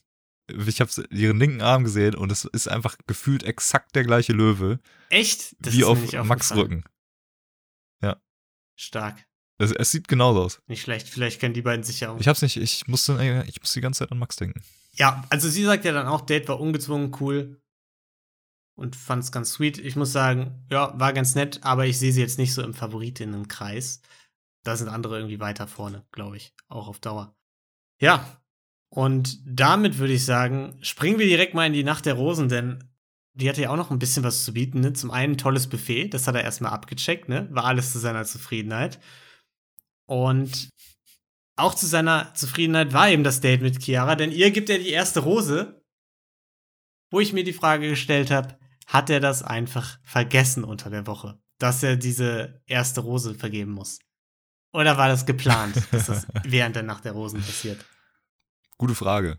Ich 0.66 0.80
habe 0.80 0.90
ihren 1.10 1.38
linken 1.38 1.62
Arm 1.62 1.84
gesehen 1.84 2.14
und 2.14 2.30
es 2.32 2.44
ist 2.44 2.68
einfach 2.68 2.96
gefühlt 3.06 3.42
exakt 3.42 3.94
der 3.94 4.04
gleiche 4.04 4.32
Löwe 4.32 4.80
Echt? 5.08 5.56
Das 5.58 5.74
wie 5.74 5.84
auf 5.84 6.12
Max. 6.24 6.54
Rücken. 6.54 6.84
Stark. 8.80 9.26
Es, 9.58 9.72
es 9.72 9.90
sieht 9.90 10.08
genauso 10.08 10.42
aus. 10.42 10.62
Nicht 10.66 10.80
schlecht. 10.80 11.06
Vielleicht 11.06 11.38
können 11.38 11.52
die 11.52 11.60
beiden 11.60 11.84
sich 11.84 12.00
ja 12.00 12.10
auch 12.10 12.18
Ich 12.18 12.26
hab's 12.26 12.40
nicht, 12.40 12.56
ich 12.56 12.88
musste, 12.88 13.12
ich 13.46 13.60
musste 13.60 13.78
die 13.78 13.82
ganze 13.82 13.98
Zeit 13.98 14.10
an 14.10 14.18
Max 14.18 14.36
denken. 14.36 14.62
Ja, 14.94 15.22
also 15.28 15.50
sie 15.50 15.64
sagt 15.64 15.84
ja 15.84 15.92
dann 15.92 16.06
auch, 16.06 16.22
Date 16.22 16.48
war 16.48 16.58
ungezwungen, 16.58 17.14
cool 17.20 17.60
und 18.74 18.96
fand 18.96 19.22
es 19.22 19.32
ganz 19.32 19.52
sweet. 19.52 19.76
Ich 19.76 19.96
muss 19.96 20.12
sagen, 20.12 20.64
ja, 20.70 20.98
war 20.98 21.12
ganz 21.12 21.34
nett, 21.34 21.60
aber 21.62 21.84
ich 21.84 21.98
sehe 21.98 22.12
sie 22.12 22.22
jetzt 22.22 22.38
nicht 22.38 22.54
so 22.54 22.62
im 22.62 22.72
Favoritinnenkreis. 22.72 24.00
Da 24.64 24.76
sind 24.76 24.88
andere 24.88 25.18
irgendwie 25.18 25.40
weiter 25.40 25.68
vorne, 25.68 26.06
glaube 26.10 26.38
ich, 26.38 26.54
auch 26.68 26.88
auf 26.88 26.98
Dauer. 26.98 27.36
Ja, 28.00 28.39
und 28.90 29.38
damit 29.46 29.98
würde 29.98 30.12
ich 30.12 30.24
sagen, 30.24 30.76
springen 30.82 31.18
wir 31.18 31.26
direkt 31.26 31.54
mal 31.54 31.66
in 31.66 31.72
die 31.72 31.84
Nacht 31.84 32.06
der 32.06 32.14
Rosen, 32.14 32.48
denn 32.48 32.90
die 33.34 33.48
hatte 33.48 33.62
ja 33.62 33.70
auch 33.70 33.76
noch 33.76 33.92
ein 33.92 34.00
bisschen 34.00 34.24
was 34.24 34.44
zu 34.44 34.52
bieten. 34.52 34.80
Ne? 34.80 34.92
Zum 34.92 35.12
einen 35.12 35.34
ein 35.34 35.38
tolles 35.38 35.68
Buffet, 35.68 36.08
das 36.08 36.26
hat 36.26 36.34
er 36.34 36.42
erstmal 36.42 36.72
abgecheckt, 36.72 37.28
ne? 37.28 37.48
War 37.52 37.64
alles 37.64 37.92
zu 37.92 38.00
seiner 38.00 38.24
Zufriedenheit. 38.24 38.98
Und 40.06 40.70
auch 41.56 41.74
zu 41.74 41.86
seiner 41.86 42.34
Zufriedenheit 42.34 42.92
war 42.92 43.08
eben 43.08 43.22
das 43.22 43.40
Date 43.40 43.62
mit 43.62 43.80
Chiara, 43.80 44.16
denn 44.16 44.32
ihr 44.32 44.50
gibt 44.50 44.68
er 44.68 44.78
die 44.78 44.90
erste 44.90 45.20
Rose, 45.20 45.80
wo 47.12 47.20
ich 47.20 47.32
mir 47.32 47.44
die 47.44 47.52
Frage 47.52 47.88
gestellt 47.88 48.32
habe, 48.32 48.58
hat 48.86 49.08
er 49.08 49.20
das 49.20 49.44
einfach 49.44 49.98
vergessen 50.02 50.64
unter 50.64 50.90
der 50.90 51.06
Woche, 51.06 51.40
dass 51.58 51.82
er 51.84 51.96
diese 51.96 52.60
erste 52.66 53.02
Rose 53.02 53.34
vergeben 53.34 53.70
muss? 53.70 54.00
Oder 54.72 54.98
war 54.98 55.08
das 55.08 55.26
geplant, 55.26 55.76
dass 55.92 56.06
das 56.06 56.26
während 56.44 56.74
der 56.74 56.82
Nacht 56.82 57.04
der 57.04 57.12
Rosen 57.12 57.40
passiert? 57.40 57.84
Gute 58.80 58.94
Frage. 58.94 59.38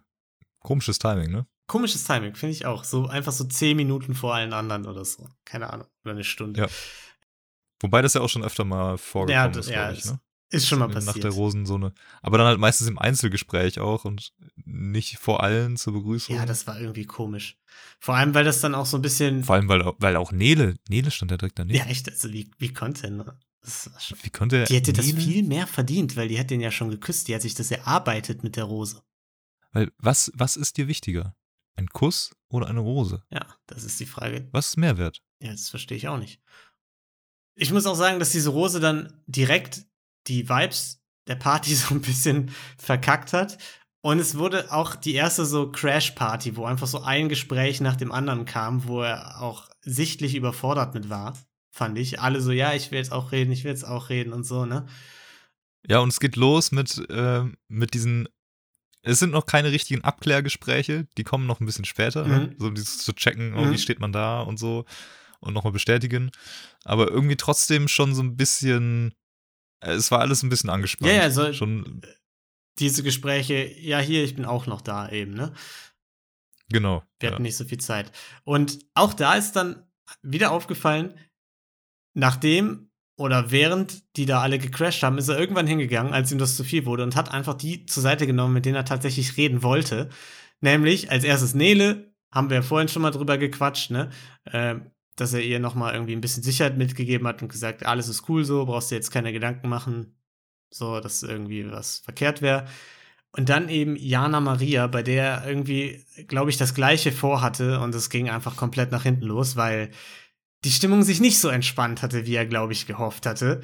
Komisches 0.59 0.99
Timing, 0.99 1.31
ne? 1.31 1.47
Komisches 1.65 2.03
Timing, 2.03 2.35
finde 2.35 2.51
ich 2.53 2.65
auch. 2.67 2.83
So 2.83 3.07
einfach 3.07 3.31
so 3.31 3.43
zehn 3.45 3.75
Minuten 3.75 4.13
vor 4.13 4.35
allen 4.35 4.53
anderen 4.53 4.85
oder 4.85 5.03
so. 5.03 5.27
Keine 5.45 5.73
Ahnung. 5.73 5.87
Oder 6.03 6.13
eine 6.13 6.23
Stunde. 6.23 6.61
Ja. 6.61 6.67
Wobei 7.79 8.03
das 8.03 8.13
ja 8.13 8.21
auch 8.21 8.29
schon 8.29 8.43
öfter 8.43 8.65
mal 8.65 8.99
vorgekommen 8.99 9.53
das- 9.53 9.65
ist, 9.65 9.71
ja, 9.71 9.85
glaube 9.87 9.97
ich, 9.97 10.05
ne? 10.05 10.19
Ist 10.51 10.67
schon 10.67 10.77
mal 10.79 10.87
Nach 10.89 10.93
passiert. 10.93 11.23
der 11.23 11.31
Rosen 11.31 11.65
so 11.65 11.75
eine. 11.75 11.93
Aber 12.21 12.37
dann 12.37 12.45
halt 12.45 12.59
meistens 12.59 12.87
im 12.87 12.99
Einzelgespräch 12.99 13.79
auch 13.79 14.05
und 14.05 14.33
nicht 14.65 15.17
vor 15.17 15.41
allen 15.41 15.77
zur 15.77 15.93
Begrüßung. 15.93 16.35
Ja, 16.35 16.45
das 16.45 16.67
war 16.67 16.79
irgendwie 16.79 17.05
komisch. 17.05 17.57
Vor 17.99 18.15
allem, 18.15 18.35
weil 18.35 18.43
das 18.43 18.59
dann 18.61 18.75
auch 18.75 18.85
so 18.85 18.97
ein 18.97 19.01
bisschen. 19.01 19.43
Vor 19.45 19.55
allem, 19.55 19.67
weil, 19.69 19.81
auch- 19.81 19.95
weil 19.97 20.17
auch 20.17 20.31
Nele, 20.31 20.75
Nele 20.89 21.09
stand 21.09 21.31
da 21.31 21.37
direkt 21.37 21.57
daneben. 21.57 21.79
Ja, 21.79 21.85
echt, 21.85 22.09
also 22.09 22.31
wie, 22.33 22.51
wie 22.59 22.73
konnte? 22.73 23.09
Das 23.61 23.91
war 23.93 23.99
schon, 24.01 24.17
Wie 24.23 24.29
konnte 24.29 24.57
er. 24.57 24.65
die 24.65 24.75
hätte 24.75 24.91
das 24.93 25.05
Nele- 25.05 25.21
viel 25.21 25.43
mehr 25.43 25.67
verdient, 25.67 26.17
weil 26.17 26.27
die 26.27 26.37
hat 26.37 26.49
den 26.51 26.59
ja 26.61 26.69
schon 26.69 26.89
geküsst. 26.91 27.29
Die 27.29 27.33
hat 27.35 27.41
sich 27.43 27.55
das 27.55 27.71
erarbeitet 27.71 28.43
mit 28.43 28.57
der 28.57 28.65
Rose. 28.65 29.01
Weil, 29.71 29.91
was, 29.97 30.31
was 30.35 30.57
ist 30.57 30.77
dir 30.77 30.87
wichtiger? 30.87 31.35
Ein 31.75 31.87
Kuss 31.87 32.35
oder 32.49 32.67
eine 32.67 32.81
Rose? 32.81 33.23
Ja, 33.29 33.45
das 33.65 33.83
ist 33.83 33.99
die 33.99 34.05
Frage. 34.05 34.47
Was 34.51 34.67
ist 34.67 34.77
Mehrwert? 34.77 35.21
Ja, 35.41 35.51
das 35.51 35.69
verstehe 35.69 35.97
ich 35.97 36.07
auch 36.07 36.17
nicht. 36.17 36.41
Ich 37.55 37.71
muss 37.71 37.85
auch 37.85 37.95
sagen, 37.95 38.19
dass 38.19 38.31
diese 38.31 38.49
Rose 38.49 38.79
dann 38.79 39.21
direkt 39.27 39.85
die 40.27 40.49
Vibes 40.49 41.01
der 41.27 41.35
Party 41.35 41.75
so 41.75 41.95
ein 41.95 42.01
bisschen 42.01 42.51
verkackt 42.77 43.33
hat. 43.33 43.57
Und 44.03 44.19
es 44.19 44.37
wurde 44.37 44.71
auch 44.71 44.95
die 44.95 45.13
erste 45.13 45.45
so 45.45 45.71
Crash-Party, 45.71 46.57
wo 46.57 46.65
einfach 46.65 46.87
so 46.87 47.01
ein 47.01 47.29
Gespräch 47.29 47.81
nach 47.81 47.95
dem 47.95 48.11
anderen 48.11 48.45
kam, 48.45 48.87
wo 48.87 49.01
er 49.01 49.41
auch 49.41 49.69
sichtlich 49.81 50.35
überfordert 50.35 50.95
mit 50.95 51.09
war, 51.09 51.37
fand 51.69 51.99
ich. 51.99 52.19
Alle 52.19 52.41
so, 52.41 52.51
ja, 52.51 52.73
ich 52.73 52.89
will 52.89 52.97
jetzt 52.97 53.11
auch 53.11 53.31
reden, 53.31 53.51
ich 53.51 53.63
will 53.63 53.71
jetzt 53.71 53.85
auch 53.85 54.09
reden 54.09 54.33
und 54.33 54.43
so, 54.43 54.65
ne? 54.65 54.87
Ja, 55.87 55.99
und 55.99 56.09
es 56.09 56.19
geht 56.19 56.35
los 56.35 56.71
mit, 56.71 56.97
äh, 57.09 57.43
mit 57.67 57.93
diesen. 57.93 58.27
Es 59.03 59.19
sind 59.19 59.31
noch 59.31 59.45
keine 59.45 59.71
richtigen 59.71 60.03
Abklärgespräche, 60.03 61.07
die 61.17 61.23
kommen 61.23 61.47
noch 61.47 61.59
ein 61.59 61.65
bisschen 61.65 61.85
später, 61.85 62.27
ne? 62.27 62.39
Mhm. 62.51 62.55
so 62.59 62.67
um 62.67 62.75
dieses 62.75 62.99
zu 62.99 63.13
checken, 63.13 63.55
oh, 63.55 63.65
Mhm. 63.65 63.71
wie 63.73 63.77
steht 63.79 63.99
man 63.99 64.11
da 64.11 64.41
und 64.41 64.57
so 64.57 64.85
und 65.39 65.53
nochmal 65.53 65.73
bestätigen. 65.73 66.31
Aber 66.83 67.09
irgendwie 67.09 67.35
trotzdem 67.37 67.87
schon 67.87 68.13
so 68.13 68.21
ein 68.21 68.35
bisschen. 68.37 69.13
äh, 69.83 69.93
Es 69.93 70.11
war 70.11 70.19
alles 70.19 70.43
ein 70.43 70.49
bisschen 70.49 70.69
angespannt. 70.69 71.11
Ja, 71.11 71.17
ja, 71.17 71.29
so- 71.31 71.51
Schon, 71.53 72.01
Diese 72.79 73.01
Gespräche, 73.03 73.65
ja, 73.79 73.99
hier, 73.99 74.23
ich 74.23 74.35
bin 74.35 74.45
auch 74.45 74.65
noch 74.67 74.81
da 74.81 75.09
eben, 75.09 75.33
ne? 75.33 75.53
genau. 76.69 77.03
Wir 77.19 77.29
ja. 77.29 77.33
hatten 77.33 77.43
nicht 77.43 77.57
so 77.57 77.65
viel 77.65 77.79
Zeit. 77.79 78.11
Und 78.43 78.79
auch 78.93 79.13
da 79.13 79.33
ist 79.33 79.53
dann 79.53 79.85
wieder 80.21 80.51
aufgefallen, 80.51 81.17
nachdem 82.13 82.90
oder 83.21 83.51
während 83.51 84.03
die 84.17 84.25
da 84.25 84.41
alle 84.41 84.59
gecrashed 84.59 85.03
haben, 85.03 85.17
ist 85.17 85.29
er 85.29 85.39
irgendwann 85.39 85.67
hingegangen, 85.67 86.13
als 86.13 86.31
ihm 86.31 86.37
das 86.37 86.55
zu 86.55 86.63
viel 86.63 86.85
wurde 86.85 87.03
und 87.03 87.15
hat 87.15 87.31
einfach 87.31 87.53
die 87.53 87.85
zur 87.85 88.03
Seite 88.03 88.27
genommen, 88.27 88.53
mit 88.53 88.65
denen 88.65 88.75
er 88.75 88.85
tatsächlich 88.85 89.37
reden 89.37 89.63
wollte. 89.63 90.09
Nämlich 90.59 91.11
als 91.11 91.23
erstes 91.23 91.53
Nele, 91.53 92.11
haben 92.31 92.49
wir 92.49 92.57
ja 92.57 92.61
vorhin 92.61 92.87
schon 92.87 93.01
mal 93.01 93.11
drüber 93.11 93.37
gequatscht, 93.37 93.91
ne? 93.91 94.09
Ähm, 94.51 94.91
dass 95.17 95.33
er 95.33 95.41
ihr 95.41 95.59
nochmal 95.59 95.93
irgendwie 95.93 96.15
ein 96.15 96.21
bisschen 96.21 96.43
Sicherheit 96.43 96.77
mitgegeben 96.77 97.27
hat 97.27 97.41
und 97.41 97.49
gesagt, 97.49 97.85
alles 97.85 98.07
ist 98.07 98.27
cool 98.29 98.45
so, 98.45 98.65
brauchst 98.65 98.91
dir 98.91 98.95
jetzt 98.95 99.11
keine 99.11 99.33
Gedanken 99.33 99.69
machen, 99.69 100.15
so, 100.69 100.99
dass 100.99 101.21
irgendwie 101.21 101.69
was 101.69 101.99
verkehrt 101.99 102.41
wäre. 102.41 102.65
Und 103.33 103.49
dann 103.49 103.69
eben 103.69 103.95
Jana 103.95 104.39
Maria, 104.39 104.87
bei 104.87 105.03
der 105.03 105.23
er 105.23 105.47
irgendwie, 105.47 106.05
glaube 106.27 106.49
ich, 106.49 106.57
das 106.57 106.73
Gleiche 106.73 107.11
vorhatte 107.11 107.79
und 107.79 107.95
es 107.95 108.09
ging 108.09 108.29
einfach 108.29 108.55
komplett 108.55 108.91
nach 108.91 109.03
hinten 109.03 109.25
los, 109.25 109.55
weil 109.55 109.91
die 110.63 110.71
Stimmung 110.71 111.03
sich 111.03 111.19
nicht 111.19 111.39
so 111.39 111.49
entspannt 111.49 112.01
hatte, 112.01 112.25
wie 112.25 112.35
er, 112.35 112.45
glaube 112.45 112.73
ich, 112.73 112.85
gehofft 112.85 113.25
hatte. 113.25 113.61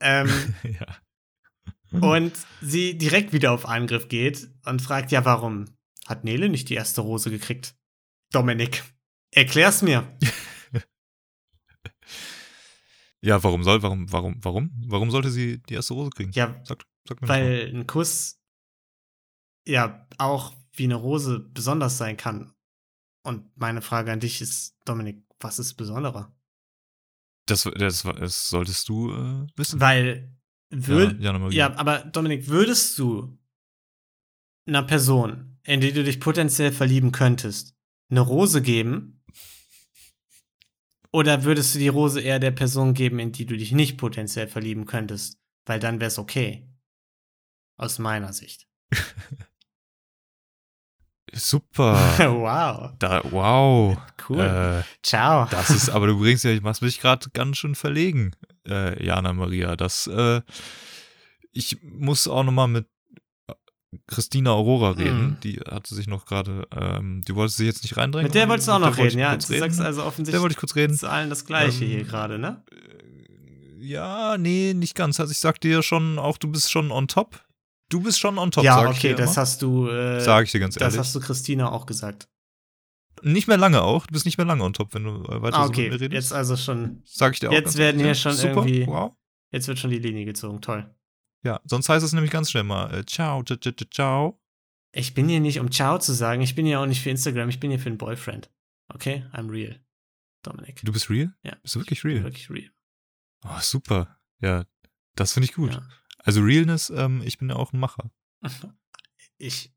Ähm, 0.00 0.28
ja. 0.62 2.00
und 2.00 2.32
sie 2.60 2.98
direkt 2.98 3.32
wieder 3.32 3.52
auf 3.52 3.66
Angriff 3.66 4.08
geht 4.08 4.48
und 4.64 4.82
fragt, 4.82 5.12
ja, 5.12 5.24
warum 5.24 5.66
hat 6.06 6.24
Nele 6.24 6.48
nicht 6.48 6.68
die 6.68 6.74
erste 6.74 7.00
Rose 7.00 7.30
gekriegt? 7.30 7.74
Dominik, 8.32 8.84
erklär's 9.30 9.82
mir. 9.82 10.16
Ja, 13.22 13.42
warum 13.42 13.64
soll, 13.64 13.82
warum, 13.82 14.12
warum, 14.12 14.36
warum? 14.44 14.70
Warum 14.86 15.10
sollte 15.10 15.30
sie 15.30 15.60
die 15.62 15.74
erste 15.74 15.94
Rose 15.94 16.10
kriegen? 16.10 16.30
Ja, 16.32 16.60
Sag, 16.64 16.84
sag 17.08 17.20
mir 17.20 17.26
mal. 17.26 17.34
weil 17.40 17.74
ein 17.74 17.86
Kuss 17.86 18.40
ja 19.66 20.06
auch 20.18 20.54
wie 20.74 20.84
eine 20.84 20.94
Rose 20.94 21.40
besonders 21.40 21.98
sein 21.98 22.16
kann. 22.16 22.52
Und 23.24 23.50
meine 23.56 23.82
Frage 23.82 24.12
an 24.12 24.20
dich 24.20 24.40
ist, 24.40 24.76
Dominik, 24.84 25.25
was 25.40 25.58
ist 25.58 25.74
besonderer? 25.74 26.34
Das, 27.46 27.68
das, 27.76 28.02
das 28.02 28.48
solltest 28.48 28.88
du 28.88 29.12
äh, 29.12 29.46
wissen. 29.56 29.80
Weil 29.80 30.36
würd, 30.70 31.20
ja, 31.20 31.32
Maria. 31.38 31.68
Ja, 31.68 31.76
aber 31.76 31.98
Dominik, 32.00 32.48
würdest 32.48 32.98
du 32.98 33.38
einer 34.66 34.82
Person, 34.82 35.58
in 35.62 35.80
die 35.80 35.92
du 35.92 36.02
dich 36.02 36.18
potenziell 36.20 36.72
verlieben 36.72 37.12
könntest, 37.12 37.76
eine 38.10 38.20
Rose 38.20 38.62
geben? 38.62 39.22
Oder 41.12 41.44
würdest 41.44 41.74
du 41.74 41.78
die 41.78 41.88
Rose 41.88 42.20
eher 42.20 42.40
der 42.40 42.50
Person 42.50 42.92
geben, 42.92 43.18
in 43.20 43.32
die 43.32 43.46
du 43.46 43.56
dich 43.56 43.72
nicht 43.72 43.96
potenziell 43.96 44.48
verlieben 44.48 44.86
könntest? 44.86 45.40
Weil 45.64 45.80
dann 45.80 46.00
wär's 46.00 46.18
okay. 46.18 46.68
Aus 47.76 47.98
meiner 47.98 48.32
Sicht. 48.32 48.68
Super. 51.36 51.94
wow. 52.18 52.92
Da, 52.98 53.22
wow. 53.30 53.96
Cool. 54.28 54.40
Äh, 54.40 54.82
Ciao. 55.02 55.46
das 55.50 55.70
ist, 55.70 55.88
aber 55.90 56.06
du 56.06 56.18
bringst 56.18 56.44
ja, 56.44 56.50
ich 56.50 56.62
machst 56.62 56.82
mich 56.82 57.00
gerade 57.00 57.28
ganz 57.32 57.58
schön 57.58 57.74
verlegen, 57.74 58.32
äh, 58.66 59.04
Jana 59.04 59.32
Maria. 59.32 59.76
Das, 59.76 60.06
äh, 60.06 60.40
ich 61.52 61.78
muss 61.82 62.26
auch 62.26 62.42
noch 62.42 62.52
mal 62.52 62.66
mit 62.66 62.86
Christina 64.06 64.50
Aurora 64.50 64.90
reden. 64.90 65.26
Mhm. 65.26 65.40
Die 65.42 65.60
hatte 65.60 65.94
sich 65.94 66.06
noch 66.06 66.26
gerade, 66.26 66.66
ähm, 66.74 67.22
die 67.26 67.34
wollte 67.34 67.54
sich 67.54 67.66
jetzt 67.66 67.82
nicht 67.82 67.96
reindrängen. 67.96 68.26
Mit 68.26 68.34
der 68.34 68.48
wolltest 68.48 68.68
du 68.68 68.72
auch 68.72 68.78
noch 68.78 68.96
reden, 68.98 69.18
ja. 69.18 69.36
Du 69.36 69.40
sagst 69.42 69.50
reden. 69.50 69.62
also 69.64 69.86
Mit 69.86 69.96
der 69.98 70.06
offensichtlich 70.06 70.42
wollte 70.42 70.52
ich 70.54 70.58
kurz 70.58 70.76
reden. 70.76 70.94
ist 70.94 71.04
allen 71.04 71.30
das 71.30 71.44
Gleiche 71.44 71.84
Ähm, 71.84 71.90
hier 71.90 72.04
gerade, 72.04 72.38
ne? 72.38 72.62
Ja, 73.78 74.36
nee, 74.38 74.74
nicht 74.74 74.94
ganz. 74.94 75.20
Also 75.20 75.30
ich 75.32 75.38
sag 75.38 75.60
dir 75.60 75.82
schon 75.82 76.18
auch, 76.18 76.38
du 76.38 76.48
bist 76.50 76.70
schon 76.70 76.90
on 76.90 77.08
top. 77.08 77.40
Du 77.88 78.00
bist 78.02 78.18
schon 78.18 78.36
on 78.38 78.50
top, 78.50 78.64
ja, 78.64 78.88
okay, 78.88 79.14
das 79.14 79.30
immer. 79.32 79.36
hast 79.42 79.62
du. 79.62 79.88
Äh, 79.88 80.20
Sag 80.20 80.44
ich 80.44 80.52
dir 80.52 80.58
ganz 80.60 80.74
Das 80.74 80.82
ehrlich. 80.82 80.98
hast 80.98 81.14
du 81.14 81.20
Christina 81.20 81.70
auch 81.70 81.86
gesagt. 81.86 82.28
Nicht 83.22 83.48
mehr 83.48 83.56
lange 83.56 83.80
auch. 83.82 84.06
Du 84.06 84.12
bist 84.12 84.26
nicht 84.26 84.36
mehr 84.38 84.46
lange 84.46 84.62
on 84.64 84.72
top, 84.72 84.92
wenn 84.94 85.04
du 85.04 85.22
äh, 85.24 85.40
weiter 85.42 85.56
Ah, 85.58 85.62
so 85.66 85.68
mit 85.70 85.78
okay, 85.78 85.88
mir 85.90 86.00
redest. 86.00 86.12
jetzt 86.12 86.32
also 86.32 86.56
schon. 86.56 87.02
Sag 87.06 87.34
ich 87.34 87.40
dir 87.40 87.48
auch 87.48 87.52
jetzt 87.52 87.76
werden 87.76 88.00
hier 88.00 88.14
schon 88.14 88.32
Super, 88.32 88.66
irgendwie- 88.66 88.86
Wow. 88.86 89.12
Jetzt 89.52 89.68
wird 89.68 89.78
schon 89.78 89.90
die 89.90 89.98
Linie 90.00 90.24
gezogen. 90.24 90.60
Toll. 90.60 90.92
Ja, 91.44 91.60
sonst 91.64 91.88
heißt 91.88 92.04
es 92.04 92.12
nämlich 92.12 92.32
ganz 92.32 92.50
schnell 92.50 92.64
mal 92.64 92.92
äh, 92.92 93.06
ciao, 93.06 93.42
ciao, 93.44 93.56
ciao. 93.90 94.40
Ich 94.92 95.14
bin 95.14 95.28
hier 95.28 95.40
nicht, 95.40 95.60
um 95.60 95.70
Ciao 95.70 95.98
zu 95.98 96.12
sagen. 96.12 96.42
Ich 96.42 96.54
bin 96.56 96.66
hier 96.66 96.80
auch 96.80 96.86
nicht 96.86 97.02
für 97.02 97.10
Instagram. 97.10 97.48
Ich 97.48 97.60
bin 97.60 97.70
hier 97.70 97.78
für 97.78 97.88
einen 97.88 97.98
Boyfriend. 97.98 98.50
Okay? 98.92 99.24
I'm 99.32 99.50
real. 99.50 99.78
Dominik. 100.42 100.80
Du 100.84 100.92
bist 100.92 101.08
real? 101.10 101.32
Ja. 101.42 101.54
Bist 101.62 101.74
du 101.76 101.80
wirklich 101.80 102.02
real? 102.04 102.24
Wirklich 102.24 102.50
real. 102.50 102.70
Oh, 103.44 103.60
super. 103.60 104.18
Ja, 104.40 104.64
das 105.14 105.32
finde 105.32 105.46
ich 105.48 105.54
gut. 105.54 105.72
Ja. 105.72 105.82
Also 106.26 106.42
Realness, 106.42 106.90
ähm, 106.90 107.22
ich 107.24 107.38
bin 107.38 107.48
ja 107.48 107.56
auch 107.56 107.72
ein 107.72 107.78
Macher. 107.80 108.10
Ich. 109.38 109.74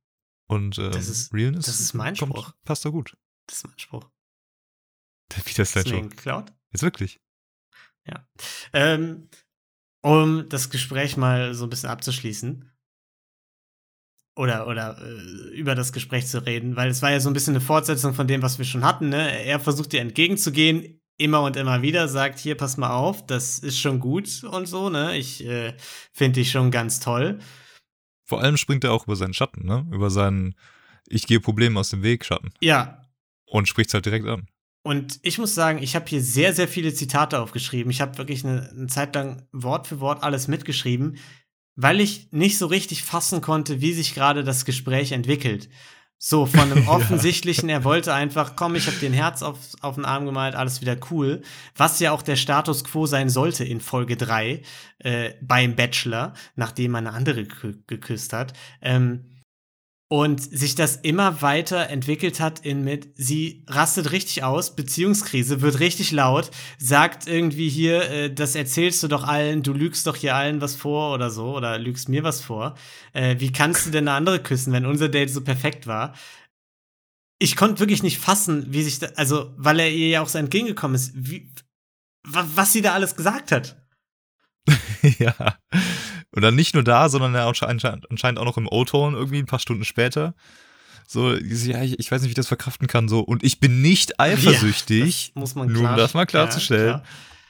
Und 0.47 0.78
ähm, 0.78 0.91
Das 0.91 1.08
ist- 1.10 1.34
Realness 1.34 1.66
das 1.66 1.80
ist 1.82 1.93
mein 1.93 2.16
kommt, 2.16 2.32
Spruch. 2.34 2.54
passt 2.64 2.86
da 2.86 2.89
gut. 2.89 3.18
Das 3.47 3.58
ist 3.58 3.68
mein 3.68 3.78
Spruch. 3.78 4.10
Wie 5.45 5.54
das 5.54 5.74
dein 5.74 5.86
Spruch? 5.86 6.02
geklaut? 6.10 6.54
Jetzt 6.72 6.82
wirklich? 6.84 7.20
Ähm, 8.74 9.30
um 10.02 10.47
das 10.50 10.70
Gespräch 10.70 11.18
mal 11.18 11.54
so 11.54 11.66
ein 11.66 11.70
bisschen 11.70 11.89
abzuschließen. 11.89 12.72
Oder, 14.36 14.68
oder 14.68 14.97
äh, 15.02 15.50
über 15.58 15.76
das 15.76 15.91
Gespräch 15.91 16.28
zu 16.28 16.45
reden, 16.45 16.76
weil 16.78 16.89
es 16.89 17.02
war 17.02 17.12
ja 17.12 17.20
so 17.20 17.30
ein 17.30 17.34
bisschen 17.34 17.56
eine 17.56 17.62
Fortsetzung 17.64 18.14
von 18.14 18.28
dem, 18.28 18.41
was 18.41 18.58
wir 18.58 18.66
schon 18.66 18.86
hatten. 18.86 19.10
Ne? 19.10 19.43
Er 19.43 19.60
versucht 19.60 19.93
ihr 19.93 20.00
entgegenzugehen, 20.02 20.99
immer 21.20 21.44
und 21.44 21.56
immer 21.56 21.82
wieder, 21.84 22.08
sagt, 22.08 22.40
hier, 22.40 22.56
pass 22.56 22.78
mal 22.78 22.90
auf, 22.92 23.26
das 23.26 23.60
ist 23.60 23.80
schon 23.80 24.00
gut 24.00 24.44
und 24.44 24.66
so, 24.68 24.90
ne? 24.90 25.16
Ich 25.18 25.46
äh, 25.46 25.76
finde 26.14 26.40
dich 26.40 26.50
schon 26.50 26.72
ganz 26.72 27.00
toll. 27.00 27.40
Vor 28.26 28.42
allem 28.42 28.58
springt 28.58 28.84
er 28.84 28.94
auch 28.94 29.06
über 29.06 29.16
seinen 29.16 29.34
Schatten, 29.34 29.66
ne? 29.66 29.86
Über 29.92 30.10
seinen 30.10 30.56
Ich 31.08 31.28
gehe 31.28 31.40
Problemen 31.40 31.78
aus 31.78 31.90
dem 31.90 32.04
Weg 32.04 32.26
Schatten. 32.26 32.52
Ja, 32.62 33.06
Und 33.46 33.68
spricht 33.68 33.94
halt 33.94 34.06
direkt 34.06 34.28
an. 34.28 34.48
Und 34.82 35.20
ich 35.24 35.38
muss 35.38 35.54
sagen, 35.54 35.84
ich 35.84 35.96
habe 35.96 36.06
hier 36.08 36.22
sehr, 36.22 36.54
sehr 36.54 36.68
viele 36.68 36.94
Zitate 36.94 37.40
aufgeschrieben. 37.40 37.92
Ich 37.92 38.02
habe 38.02 38.18
wirklich 38.18 38.46
eine, 38.46 38.70
eine 38.70 38.88
Zeit 38.88 39.14
lang 39.14 39.48
Wort 39.52 39.88
für 39.88 40.00
Wort 40.00 40.24
alles 40.24 40.48
mitgeschrieben, 40.48 41.18
weil 41.76 42.00
ich 42.00 42.32
nicht 42.32 42.58
so 42.58 42.66
richtig 42.66 43.04
fassen 43.04 43.42
konnte, 43.42 43.82
wie 43.82 43.94
sich 43.94 44.16
gerade 44.16 44.44
das 44.44 44.64
Gespräch 44.64 45.12
entwickelt. 45.12 45.70
So, 46.22 46.46
von 46.46 46.72
einem 46.72 46.84
Ja. 46.84 46.90
offensichtlichen, 46.90 47.70
er 47.70 47.86
wollte 47.86 48.14
einfach, 48.14 48.58
komm, 48.58 48.76
ich 48.76 48.88
habe 48.88 48.98
dir 48.98 49.10
ein 49.10 49.14
Herz 49.14 49.42
auf, 49.42 49.58
auf 49.80 49.96
den 49.96 50.04
Arm 50.04 50.26
gemalt, 50.26 50.54
alles 50.54 50.82
wieder 50.82 50.98
cool. 51.12 51.42
Was 51.78 52.00
ja 52.02 52.12
auch 52.12 52.22
der 52.22 52.36
Status 52.36 52.84
quo 52.84 53.06
sein 53.06 53.30
sollte 53.30 53.64
in 53.64 53.80
Folge 53.80 54.18
3 54.18 54.62
äh, 55.00 55.30
beim 55.42 55.78
Bachelor, 55.78 56.34
nachdem 56.58 56.92
man 56.92 57.08
eine 57.08 57.16
andere 57.16 57.42
gekü- 57.42 57.78
geküsst 57.88 58.34
hat. 58.34 58.52
Ähm, 58.82 59.24
und 60.12 60.41
sich 60.41 60.74
das 60.74 60.95
immer 60.95 61.43
weiter 61.43 61.89
entwickelt 61.89 62.39
hat 62.39 62.66
in 62.66 62.84
mit, 62.84 63.10
sie 63.16 63.64
rastet 63.68 64.12
richtig 64.12 64.43
aus, 64.43 64.76
Beziehungskrise, 64.76 65.62
wird 65.62 65.80
richtig 65.80 66.12
laut, 66.12 66.49
sagt 66.80 67.28
irgendwie 67.28 67.70
hier, 67.70 68.10
äh, 68.10 68.34
das 68.34 68.55
erzählst 68.55 69.03
du 69.03 69.07
doch 69.07 69.24
allen, 69.24 69.62
du 69.62 69.72
lügst 69.72 70.07
doch 70.07 70.16
hier 70.16 70.36
allen 70.36 70.62
was 70.62 70.76
vor 70.76 71.14
oder 71.14 71.30
so, 71.30 71.55
oder 71.55 71.78
lügst 71.78 72.10
mir 72.10 72.24
was 72.24 72.41
vor. 72.41 72.74
Äh, 73.14 73.36
wie 73.39 73.51
kannst 73.51 73.86
du 73.86 73.91
denn 73.91 74.07
eine 74.07 74.18
andere 74.18 74.41
küssen, 74.41 74.74
wenn 74.74 74.88
unser 74.88 75.10
Date 75.10 75.30
so 75.30 75.41
perfekt 75.41 75.86
war? 75.86 76.16
Ich 77.38 77.55
konnte 77.55 77.80
wirklich 77.80 78.01
nicht 78.01 78.18
fassen, 78.18 78.66
wie 78.74 78.82
sich 78.84 78.97
da, 78.97 79.07
also, 79.16 79.53
weil 79.57 79.80
er 79.80 79.91
ihr 79.91 80.10
ja 80.10 80.22
auch 80.22 80.28
so 80.28 80.39
entgegengekommen 80.39 80.95
ist, 80.95 81.12
wie, 81.16 81.53
wa- 82.28 82.47
was 82.55 82.74
sie 82.74 82.82
da 82.82 82.93
alles 82.93 83.16
gesagt 83.16 83.51
hat. 83.51 83.80
ja. 85.20 85.55
Und 86.32 86.42
dann 86.42 86.56
nicht 86.56 86.74
nur 86.76 86.84
da, 86.84 87.10
sondern 87.10 87.36
anscheinend, 87.36 88.40
auch 88.40 88.46
noch 88.46 88.58
im 88.58 88.68
O-Ton 88.68 89.16
irgendwie 89.16 89.40
ein 89.40 89.46
paar 89.46 89.60
Stunden 89.60 89.84
später. 89.86 90.36
So, 91.08 91.34
ja, 91.34 91.82
ich, 91.82 92.12
weiß 92.12 92.22
nicht, 92.22 92.30
wie 92.30 92.32
ich 92.32 92.36
das 92.36 92.48
verkraften 92.48 92.88
kann, 92.88 93.08
so. 93.08 93.22
Und 93.22 93.44
ich 93.44 93.60
bin 93.60 93.82
nicht 93.82 94.20
eifersüchtig, 94.20 95.32
Ja, 95.34 95.40
muss 95.40 95.56
man 95.56 95.68
nur 95.68 95.82
um 95.82 95.88
klar- 95.88 95.98
das 95.98 96.14
mal 96.14 96.26
klarzustellen. 96.26 96.88
Ja, 96.88 96.98
klar. 97.00 97.04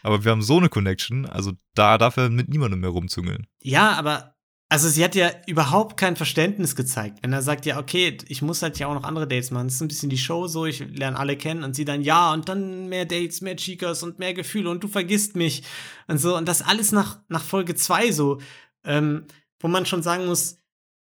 aber 0.04 0.24
wir 0.24 0.32
haben 0.32 0.42
so 0.42 0.58
eine 0.58 0.70
Connection, 0.70 1.26
also 1.26 1.52
da 1.76 1.98
darf 1.98 2.16
er 2.16 2.30
mit 2.30 2.48
niemandem 2.48 2.80
mehr 2.80 2.90
rumzungeln. 2.92 3.48
Ja, 3.62 3.92
aber 3.98 4.36
also 4.72 4.88
sie 4.88 5.04
hat 5.04 5.16
ja 5.16 5.32
überhaupt 5.48 5.98
kein 5.98 6.16
Verständnis 6.16 6.76
gezeigt. 6.76 7.20
Wenn 7.24 7.34
er 7.34 7.42
sagt, 7.42 7.66
ja, 7.66 7.80
okay, 7.80 8.18
ich 8.28 8.44
muss 8.44 8.62
halt 8.62 8.78
ja 8.78 8.86
auch 8.88 8.94
noch 8.94 9.04
andere 9.04 9.28
Dates 9.28 9.50
machen. 9.50 9.66
Das 9.68 9.74
ist 9.76 9.82
ein 9.82 9.88
bisschen 9.88 10.12
die 10.12 10.18
Show 10.20 10.48
so, 10.48 10.68
ich 10.68 10.80
lerne 10.80 11.18
alle 11.18 11.36
kennen 11.38 11.64
und 11.64 11.76
sie 11.76 11.86
dann, 11.86 12.04
ja, 12.04 12.32
und 12.34 12.48
dann 12.48 12.88
mehr 12.88 13.06
Dates, 13.06 13.42
mehr 13.42 13.56
Chicas 13.58 14.04
und 14.04 14.20
mehr 14.20 14.36
Gefühle 14.36 14.70
und 14.70 14.84
du 14.84 14.88
vergisst 14.88 15.36
mich 15.36 15.64
und 16.08 16.20
so. 16.20 16.38
Und 16.38 16.48
das 16.48 16.62
alles 16.62 16.92
nach, 16.92 17.18
nach 17.30 17.44
Folge 17.44 17.74
zwei 17.74 18.12
so, 18.12 18.40
ähm, 18.84 19.26
wo 19.60 19.68
man 19.68 19.86
schon 19.86 20.04
sagen 20.04 20.26
muss, 20.26 20.58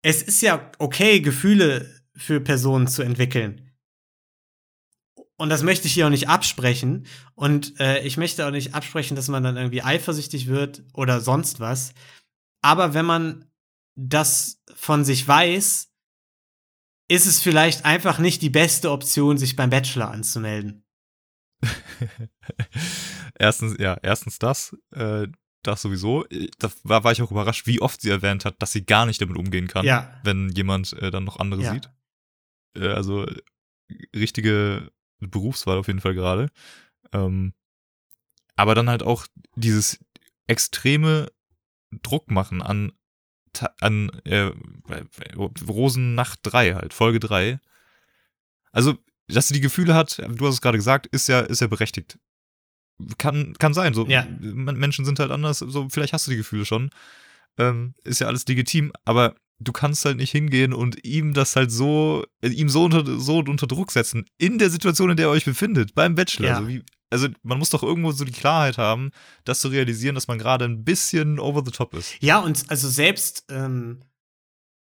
es 0.03 0.23
ist 0.23 0.43
ja 0.43 0.71
okay, 0.79 1.21
Gefühle 1.21 2.03
für 2.17 2.41
Personen 2.41 2.89
zu 2.89 3.03
entwickeln. 3.03 3.71
Und 5.37 5.49
das 5.49 5.63
möchte 5.63 5.87
ich 5.87 5.95
hier 5.95 6.07
auch 6.07 6.11
nicht 6.11 6.29
absprechen. 6.29 7.07
Und 7.35 7.79
äh, 7.81 8.01
ich 8.03 8.17
möchte 8.17 8.47
auch 8.47 8.51
nicht 8.51 8.75
absprechen, 8.75 9.17
dass 9.17 9.29
man 9.29 9.43
dann 9.43 9.57
irgendwie 9.57 9.83
eifersüchtig 9.83 10.47
wird 10.47 10.85
oder 10.93 11.21
sonst 11.21 11.59
was. 11.59 11.95
Aber 12.61 12.95
wenn 12.95 13.07
man 13.07 13.51
das 13.97 14.63
von 14.75 15.05
sich 15.05 15.27
weiß, 15.27 15.91
ist 17.09 17.27
es 17.27 17.41
vielleicht 17.41 17.85
einfach 17.85 18.19
nicht 18.19 18.41
die 18.43 18.51
beste 18.51 18.91
Option, 18.91 19.37
sich 19.37 19.57
beim 19.57 19.71
Bachelor 19.71 20.11
anzumelden. 20.11 20.85
erstens, 23.39 23.77
ja, 23.79 23.99
erstens 24.03 24.39
das, 24.39 24.77
äh, 24.93 25.27
das 25.63 25.83
sowieso. 25.83 26.27
Äh, 26.29 26.49
Da 26.59 26.71
war, 26.85 27.05
war 27.05 27.13
ich 27.13 27.23
auch 27.23 27.31
überrascht, 27.31 27.67
wie 27.67 27.81
oft 27.81 28.01
sie 28.01 28.11
erwähnt 28.11 28.45
hat, 28.45 28.61
dass 28.61 28.73
sie 28.73 28.85
gar 28.85 29.07
nicht 29.07 29.21
damit 29.21 29.37
umgehen 29.37 29.69
kann, 29.69 29.85
Ja. 29.87 30.21
wenn 30.25 30.51
jemand 30.51 30.93
äh, 30.95 31.11
dann 31.11 31.25
noch 31.25 31.39
andere 31.39 31.63
Ja. 31.63 31.73
sieht. 31.75 31.91
Äh, 32.77 32.89
also 32.89 33.27
äh, 33.27 33.43
richtige 34.15 34.91
Berufswahl 35.21 35.79
auf 35.79 35.87
jeden 35.87 36.01
Fall 36.01 36.15
gerade. 36.15 36.49
Ähm, 37.13 37.53
aber 38.57 38.75
dann 38.75 38.89
halt 38.91 39.03
auch 39.03 39.27
dieses 39.57 39.99
extreme 40.47 41.31
Druck 42.03 42.31
machen 42.31 42.63
an, 42.63 42.93
an 43.81 44.09
äh, 44.25 44.51
Rosennacht 45.67 46.41
3 46.43 46.75
halt, 46.75 46.95
Folge 46.95 47.21
3. 47.21 47.61
Also, 48.73 48.97
dass 49.29 49.49
sie 49.49 49.55
die 49.55 49.61
Gefühle 49.61 49.95
hat, 49.95 50.19
du 50.19 50.47
hast 50.47 50.55
es 50.55 50.61
gerade 50.61 50.79
gesagt, 50.79 51.07
ist 51.09 51.29
ja, 51.29 51.41
ist 51.41 51.61
ja 51.61 51.67
berechtigt. 51.67 52.19
Kann, 53.19 53.55
kann 53.59 53.75
sein, 53.75 53.95
so 53.95 54.07
Ja. 54.07 54.27
Men- 54.41 54.77
Menschen 54.79 55.05
sind 55.05 55.19
halt 55.19 55.31
anders, 55.31 55.59
so 55.59 55.89
vielleicht 55.91 56.13
hast 56.13 56.27
du 56.27 56.31
die 56.33 56.37
Gefühle 56.39 56.65
schon. 56.65 56.91
Ähm, 57.59 57.95
ist 58.05 58.21
ja 58.21 58.27
alles 58.29 58.47
legitim, 58.47 58.93
aber 59.05 59.35
du 59.61 59.73
kannst 59.73 60.05
halt 60.05 60.17
nicht 60.17 60.31
hingehen 60.33 60.73
und 60.73 61.05
ihm 61.05 61.35
das 61.35 61.55
halt 61.55 61.71
so, 61.71 62.25
äh, 62.41 62.49
ihm 62.49 62.69
so 62.69 62.85
unter, 62.85 63.05
so 63.21 63.39
unter 63.39 63.67
Druck 63.67 63.93
setzen, 63.93 64.25
in 64.39 64.59
der 64.59 64.71
Situation, 64.71 65.11
in 65.11 65.17
der 65.17 65.27
ihr 65.27 65.31
euch 65.31 65.45
befindet, 65.45 65.95
beim 65.95 66.15
Bachelor. 66.15 66.47
Ja. 66.49 66.55
Also, 66.57 66.69
wie, 66.69 66.83
also 67.11 67.29
man 67.43 67.59
muss 67.59 67.69
doch 67.71 67.83
irgendwo 67.83 68.11
so 68.13 68.25
die 68.25 68.33
Klarheit 68.33 68.79
haben, 68.79 69.11
das 69.45 69.61
zu 69.61 69.69
realisieren, 69.69 70.15
dass 70.15 70.29
man 70.29 70.39
gerade 70.39 70.65
ein 70.65 70.83
bisschen 70.83 71.39
over 71.39 71.63
the 71.65 71.71
top 71.71 71.95
ist. 71.95 72.15
Ja, 72.21 72.39
und 72.41 72.65
also 72.69 72.89
selbst, 72.89 73.45
ähm, 73.51 74.01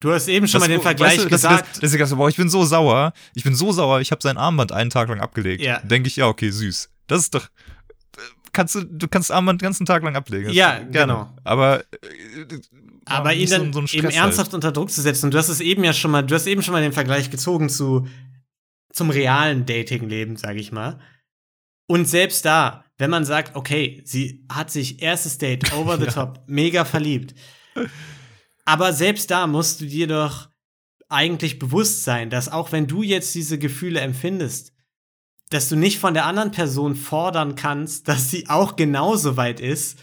du 0.00 0.12
hast 0.12 0.26
eben 0.28 0.48
schon 0.48 0.60
Das- 0.60 0.68
mal 0.68 0.74
den 0.74 0.82
Vergleich 0.82 1.12
weißt 1.18 1.24
du, 1.26 1.28
gesagt. 1.30 1.68
Dass, 1.70 1.80
dass 1.80 1.92
ich 1.92 1.98
gesagt 1.98 2.10
habe, 2.10 2.18
boah, 2.18 2.28
ich 2.28 2.36
bin 2.36 2.48
so 2.50 2.64
sauer, 2.64 3.12
ich 3.34 3.44
bin 3.44 3.54
so 3.54 3.70
sauer, 3.72 4.00
ich 4.00 4.10
habe 4.10 4.22
sein 4.22 4.36
Armband 4.36 4.72
einen 4.72 4.90
Tag 4.90 5.08
lang 5.08 5.20
abgelegt. 5.20 5.62
Ja. 5.62 5.78
Denke 5.80 6.08
ich, 6.08 6.16
ja, 6.16 6.26
okay, 6.26 6.50
süß. 6.50 6.90
Das 7.06 7.20
ist 7.20 7.34
doch. 7.34 7.48
Kannst 8.56 8.74
du, 8.74 8.84
du 8.84 9.06
kannst 9.06 9.30
Armband 9.30 9.60
den 9.60 9.66
ganzen 9.66 9.84
Tag 9.86 10.02
lang 10.02 10.16
ablegen. 10.16 10.50
Ja, 10.50 10.78
genau. 10.78 11.30
Aber, 11.44 11.80
äh, 11.80 11.84
aber 13.04 13.34
ihn 13.34 13.46
so- 13.46 13.58
dann 13.58 13.72
so 13.72 13.78
einen 13.80 13.88
eben 13.92 14.08
ernsthaft 14.10 14.54
unter 14.54 14.72
Druck 14.72 14.90
zu 14.90 15.02
setzen. 15.02 15.26
Und 15.26 15.34
du 15.34 15.38
hast 15.38 15.48
es 15.50 15.60
eben 15.60 15.84
ja 15.84 15.92
schon 15.92 16.10
mal, 16.10 16.22
du 16.22 16.34
hast 16.34 16.46
eben 16.46 16.62
schon 16.62 16.72
mal 16.72 16.82
den 16.82 16.92
Vergleich 16.92 17.30
gezogen 17.30 17.68
zu 17.68 18.06
zum 18.92 19.10
realen 19.10 19.66
Dating-Leben, 19.66 20.36
sag 20.36 20.56
ich 20.56 20.72
mal. 20.72 20.98
Und 21.86 22.08
selbst 22.08 22.44
da, 22.46 22.84
wenn 22.96 23.10
man 23.10 23.26
sagt, 23.26 23.54
okay, 23.56 24.00
sie 24.06 24.46
hat 24.50 24.70
sich 24.70 25.02
erstes 25.02 25.36
Date 25.38 25.70
over 25.76 25.98
the 25.98 26.06
Ja. 26.06 26.12
top, 26.12 26.42
mega 26.46 26.84
verliebt. 26.86 27.34
Aber 28.64 28.92
selbst 28.94 29.30
da 29.30 29.46
musst 29.46 29.80
du 29.82 29.86
dir 29.86 30.06
doch 30.06 30.48
eigentlich 31.08 31.58
bewusst 31.58 32.02
sein, 32.04 32.30
dass 32.30 32.48
auch 32.50 32.72
wenn 32.72 32.86
du 32.86 33.02
jetzt 33.02 33.34
diese 33.34 33.58
Gefühle 33.58 34.00
empfindest, 34.00 34.72
dass 35.50 35.68
du 35.68 35.76
nicht 35.76 35.98
von 35.98 36.14
der 36.14 36.26
anderen 36.26 36.50
Person 36.50 36.96
fordern 36.96 37.54
kannst, 37.54 38.08
dass 38.08 38.30
sie 38.30 38.48
auch 38.48 38.76
genauso 38.76 39.36
weit 39.36 39.60
ist 39.60 39.98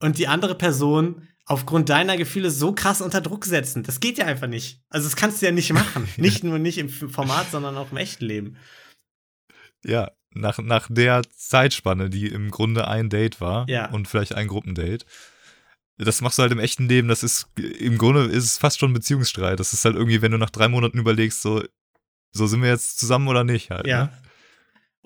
und 0.00 0.18
die 0.18 0.26
andere 0.28 0.54
Person 0.54 1.28
aufgrund 1.46 1.88
deiner 1.88 2.16
Gefühle 2.16 2.50
so 2.50 2.72
krass 2.72 3.00
unter 3.00 3.20
Druck 3.20 3.44
setzen. 3.44 3.82
Das 3.82 4.00
geht 4.00 4.18
ja 4.18 4.26
einfach 4.26 4.46
nicht. 4.46 4.82
Also 4.88 5.06
das 5.08 5.16
kannst 5.16 5.42
du 5.42 5.46
ja 5.46 5.52
nicht 5.52 5.72
machen. 5.72 6.08
Nicht 6.16 6.44
nur 6.44 6.58
nicht 6.58 6.78
im 6.78 6.88
Format, 6.88 7.50
sondern 7.50 7.76
auch 7.76 7.90
im 7.90 7.96
echten 7.96 8.24
Leben. 8.24 8.56
Ja, 9.84 10.10
nach, 10.32 10.58
nach 10.58 10.86
der 10.90 11.22
Zeitspanne, 11.36 12.08
die 12.08 12.28
im 12.28 12.50
Grunde 12.50 12.86
ein 12.86 13.08
Date 13.10 13.40
war 13.40 13.68
Ja. 13.68 13.90
und 13.90 14.06
vielleicht 14.06 14.34
ein 14.34 14.46
Gruppendate. 14.46 15.04
Das 15.98 16.20
machst 16.20 16.38
du 16.38 16.42
halt 16.42 16.52
im 16.52 16.60
echten 16.60 16.88
Leben, 16.88 17.08
das 17.08 17.22
ist, 17.22 17.48
im 17.56 17.98
Grunde 17.98 18.24
ist 18.24 18.44
es 18.44 18.58
fast 18.58 18.78
schon 18.78 18.90
ein 18.92 18.94
Beziehungsstreit. 18.94 19.58
Das 19.60 19.72
ist 19.72 19.84
halt 19.84 19.96
irgendwie, 19.96 20.22
wenn 20.22 20.32
du 20.32 20.38
nach 20.38 20.50
drei 20.50 20.68
Monaten 20.68 20.98
überlegst, 20.98 21.42
so, 21.42 21.62
so 22.32 22.46
sind 22.46 22.62
wir 22.62 22.70
jetzt 22.70 22.98
zusammen 22.98 23.28
oder 23.28 23.44
nicht 23.44 23.70
halt. 23.70 23.86
Ja. 23.86 24.04
Ne? 24.04 24.18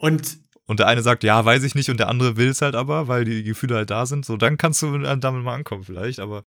Und 0.05 0.39
Und 0.67 0.81
der 0.81 0.87
eine 0.87 1.03
sagt, 1.03 1.25
ja, 1.25 1.45
weiß 1.45 1.63
ich 1.63 1.75
nicht, 1.75 1.91
und 1.91 1.99
der 1.99 2.09
andere 2.09 2.37
will 2.37 2.49
es 2.49 2.63
halt 2.63 2.75
aber, 2.75 3.09
weil 3.09 3.25
die 3.25 3.43
Gefühle 3.43 3.77
halt 3.77 3.91
da 3.91 4.07
sind. 4.07 4.25
So, 4.25 4.37
dann 4.37 4.57
kannst 4.57 4.83
du 4.83 4.99
damit 4.99 5.45
mal 5.45 5.55
ankommen 5.55 5.85
vielleicht, 5.85 6.21
aber. 6.21 6.45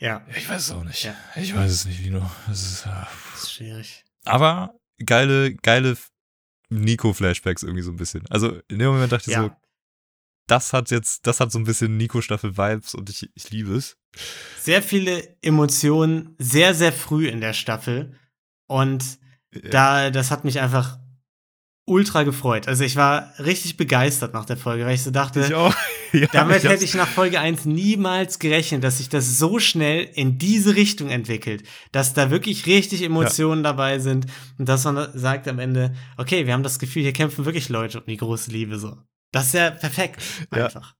ja, 0.00 0.24
Ich 0.36 0.48
weiß 0.48 0.62
es 0.62 0.70
auch 0.72 0.84
nicht. 0.84 1.04
Ja. 1.04 1.14
Ich 1.36 1.54
weiß 1.54 1.70
es 1.70 1.84
nicht, 1.84 2.00
Lino. 2.00 2.28
Das 2.48 2.62
ist, 2.62 2.86
ja. 2.86 3.08
das 3.32 3.42
ist 3.44 3.52
schwierig. 3.52 4.04
Aber 4.24 4.74
geile, 5.04 5.54
geile 5.54 5.96
Nico-Flashbacks 6.68 7.62
irgendwie 7.62 7.82
so 7.82 7.92
ein 7.92 7.96
bisschen. 7.96 8.24
Also 8.30 8.60
in 8.68 8.78
dem 8.78 8.88
Moment 8.88 9.12
dachte 9.12 9.30
ich 9.30 9.36
Ja. 9.36 9.44
so, 9.44 9.50
das 10.48 10.72
hat 10.72 10.90
jetzt, 10.90 11.26
das 11.26 11.40
hat 11.40 11.50
so 11.52 11.58
ein 11.58 11.64
bisschen 11.64 11.96
Nico-Staffel-Vibes 11.96 12.94
und 12.94 13.10
ich, 13.10 13.30
ich 13.34 13.50
liebe 13.50 13.74
es. 13.74 13.96
Sehr 14.60 14.82
viele 14.82 15.36
Emotionen, 15.42 16.34
sehr, 16.38 16.74
sehr 16.74 16.92
früh 16.92 17.28
in 17.28 17.40
der 17.40 17.52
Staffel. 17.52 18.14
Und 18.68 19.18
da, 19.70 20.10
das 20.10 20.30
hat 20.30 20.44
mich 20.44 20.60
einfach 20.60 20.98
ultra 21.88 22.24
gefreut. 22.24 22.66
Also 22.68 22.82
ich 22.84 22.96
war 22.96 23.32
richtig 23.38 23.76
begeistert 23.76 24.34
nach 24.34 24.44
der 24.44 24.56
Folge, 24.56 24.84
weil 24.84 24.94
ich 24.94 25.02
so 25.02 25.10
dachte, 25.10 25.40
Ich. 25.40 25.50
Ja, 26.20 26.28
Damit 26.32 26.56
hab's- 26.62 26.64
hätte 26.64 26.84
ich 26.84 26.94
nach 26.94 27.08
Folge 27.08 27.40
1 27.40 27.64
niemals 27.64 28.38
gerechnet, 28.38 28.82
dass 28.84 28.98
sich 28.98 29.08
das 29.08 29.38
so 29.38 29.58
schnell 29.58 30.04
in 30.14 30.38
diese 30.38 30.74
Richtung 30.76 31.10
entwickelt, 31.10 31.64
dass 31.92 32.14
da 32.14 32.30
wirklich 32.30 32.66
richtig 32.66 33.02
Emotionen 33.02 33.62
dabei 33.64 33.98
sind 33.98 34.26
und 34.58 34.68
dass 34.68 34.84
man 34.84 35.08
sagt 35.18 35.46
am 35.48 35.58
Ende, 35.58 35.94
okay, 36.16 36.46
wir 36.46 36.52
haben 36.54 36.62
das 36.62 36.78
Gefühl, 36.78 37.02
hier 37.02 37.12
kämpfen 37.12 37.44
wirklich 37.44 37.68
Leute 37.68 38.00
um 38.00 38.06
die 38.06 38.16
große 38.16 38.50
Liebe 38.50 38.78
so. 38.78 38.96
Das 39.32 39.46
ist 39.48 39.54
ja 39.54 39.70
perfekt 39.70 40.22
Ja. 40.54 40.66
einfach. 40.66 40.94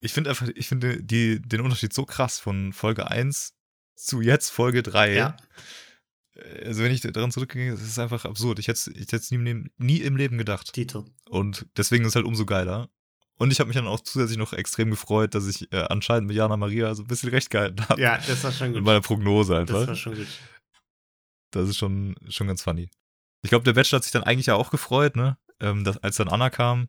Ich 0.00 0.12
finde 0.12 0.30
einfach, 0.30 0.46
ich 0.54 0.68
finde 0.68 1.02
die, 1.02 1.40
den 1.40 1.62
Unterschied 1.62 1.92
so 1.94 2.04
krass 2.04 2.38
von 2.38 2.72
Folge 2.74 3.10
1 3.10 3.54
zu 3.96 4.20
jetzt 4.20 4.50
Folge 4.50 4.82
3. 4.82 5.14
Ja. 5.14 5.36
Also 6.64 6.82
wenn 6.82 6.90
ich 6.92 7.00
daran 7.00 7.30
zurückgehe, 7.30 7.70
das 7.72 7.82
ist 7.82 7.98
einfach 7.98 8.24
absurd. 8.24 8.58
Ich 8.58 8.66
hätte 8.68 8.90
es 9.16 9.30
nie, 9.30 9.36
im 9.36 9.44
Leben- 9.44 9.70
nie 9.78 10.00
im 10.00 10.16
Leben 10.16 10.36
gedacht. 10.38 10.72
Tito. 10.72 11.04
Und 11.28 11.66
deswegen 11.76 12.04
ist 12.04 12.10
es 12.10 12.16
halt 12.16 12.26
umso 12.26 12.44
geiler. 12.44 12.88
Und 13.36 13.52
ich 13.52 13.60
habe 13.60 13.68
mich 13.68 13.76
dann 13.76 13.86
auch 13.86 14.00
zusätzlich 14.00 14.38
noch 14.38 14.52
extrem 14.52 14.90
gefreut, 14.90 15.34
dass 15.34 15.46
ich 15.46 15.70
äh, 15.72 15.84
anscheinend 15.88 16.28
mit 16.28 16.36
Jana 16.36 16.56
Maria 16.56 16.94
so 16.94 17.02
ein 17.02 17.06
bisschen 17.08 17.30
recht 17.30 17.50
gehalten 17.50 17.88
habe. 17.88 18.00
Ja, 18.00 18.16
das 18.18 18.42
war 18.44 18.52
schon 18.52 18.68
Mit 18.68 18.76
gut. 18.78 18.84
meiner 18.84 19.00
Prognose 19.00 19.54
Das 19.64 19.70
war 19.72 19.80
einfach. 19.82 19.96
schon 19.96 20.14
gut. 20.16 20.26
Das 21.50 21.68
ist 21.68 21.76
schon, 21.76 22.14
schon 22.28 22.46
ganz 22.46 22.62
funny. 22.62 22.90
Ich 23.42 23.50
glaube, 23.50 23.64
der 23.64 23.72
Bachelor 23.74 23.98
hat 23.98 24.04
sich 24.04 24.12
dann 24.12 24.22
eigentlich 24.24 24.46
ja 24.46 24.54
auch 24.54 24.70
gefreut, 24.70 25.16
ne? 25.16 25.36
Ähm, 25.60 25.84
dass, 25.84 25.98
als 25.98 26.16
dann 26.16 26.28
Anna 26.28 26.50
kam, 26.50 26.88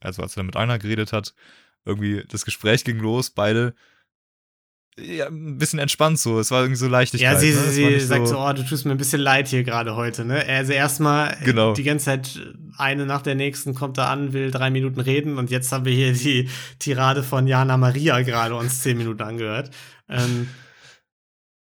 also 0.00 0.22
als 0.22 0.32
er 0.32 0.36
dann 0.36 0.46
mit 0.46 0.56
Anna 0.56 0.78
geredet 0.78 1.12
hat, 1.12 1.34
irgendwie 1.84 2.24
das 2.28 2.44
Gespräch 2.44 2.84
ging 2.84 2.98
los, 2.98 3.30
beide 3.30 3.74
ja, 4.98 5.28
ein 5.28 5.56
bisschen 5.58 5.78
entspannt 5.78 6.18
so. 6.18 6.38
Es 6.40 6.50
war 6.50 6.60
irgendwie 6.62 6.76
so 6.78 6.88
Leichtigkeit. 6.88 7.32
Ja, 7.34 7.38
sie, 7.38 7.52
ne? 7.52 7.70
Sie 7.70 8.00
sagt 8.00 8.28
so, 8.28 8.38
oh, 8.38 8.52
du 8.52 8.64
tust 8.64 8.84
mir 8.84 8.92
ein 8.92 8.98
bisschen 8.98 9.20
leid 9.20 9.48
hier 9.48 9.62
gerade 9.64 9.96
heute, 9.96 10.24
ne? 10.24 10.44
Also 10.46 10.72
erstmal 10.72 11.36
Genau. 11.44 11.72
die 11.74 11.82
ganze 11.84 12.04
Zeit 12.06 12.40
eine 12.76 13.06
nach 13.06 13.22
der 13.22 13.34
nächsten 13.34 13.74
kommt 13.74 13.98
da 13.98 14.10
an, 14.10 14.32
will 14.32 14.50
drei 14.50 14.70
Minuten 14.70 15.00
reden 15.00 15.38
und 15.38 15.50
jetzt 15.50 15.70
haben 15.72 15.84
wir 15.84 15.92
hier 15.94 16.12
die 16.12 16.48
Tirade 16.78 17.22
von 17.22 17.46
Jana 17.46 17.76
Maria 17.76 18.20
gerade 18.22 18.54
uns 18.56 18.82
zehn 18.82 18.98
Minuten 18.98 19.22
angehört. 19.22 19.70
Ähm, 20.08 20.48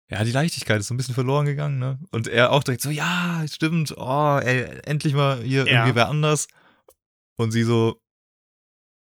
Ja, 0.08 0.22
die 0.22 0.30
Leichtigkeit 0.32 0.78
ist 0.80 0.86
so 0.86 0.94
ein 0.94 0.96
bisschen 0.96 1.14
verloren 1.14 1.46
gegangen, 1.46 1.78
ne? 1.80 1.98
Und 2.12 2.28
er 2.28 2.52
auch 2.52 2.62
direkt 2.62 2.82
so, 2.82 2.90
ja, 2.90 3.44
stimmt, 3.50 3.92
oh, 3.96 4.38
ey, 4.42 4.64
endlich 4.84 5.14
mal 5.14 5.42
hier 5.42 5.66
Ja. 5.66 5.80
irgendwie 5.80 5.96
wer 5.96 6.08
anders. 6.08 6.46
Und 7.36 7.50
sie 7.50 7.64
so, 7.64 8.00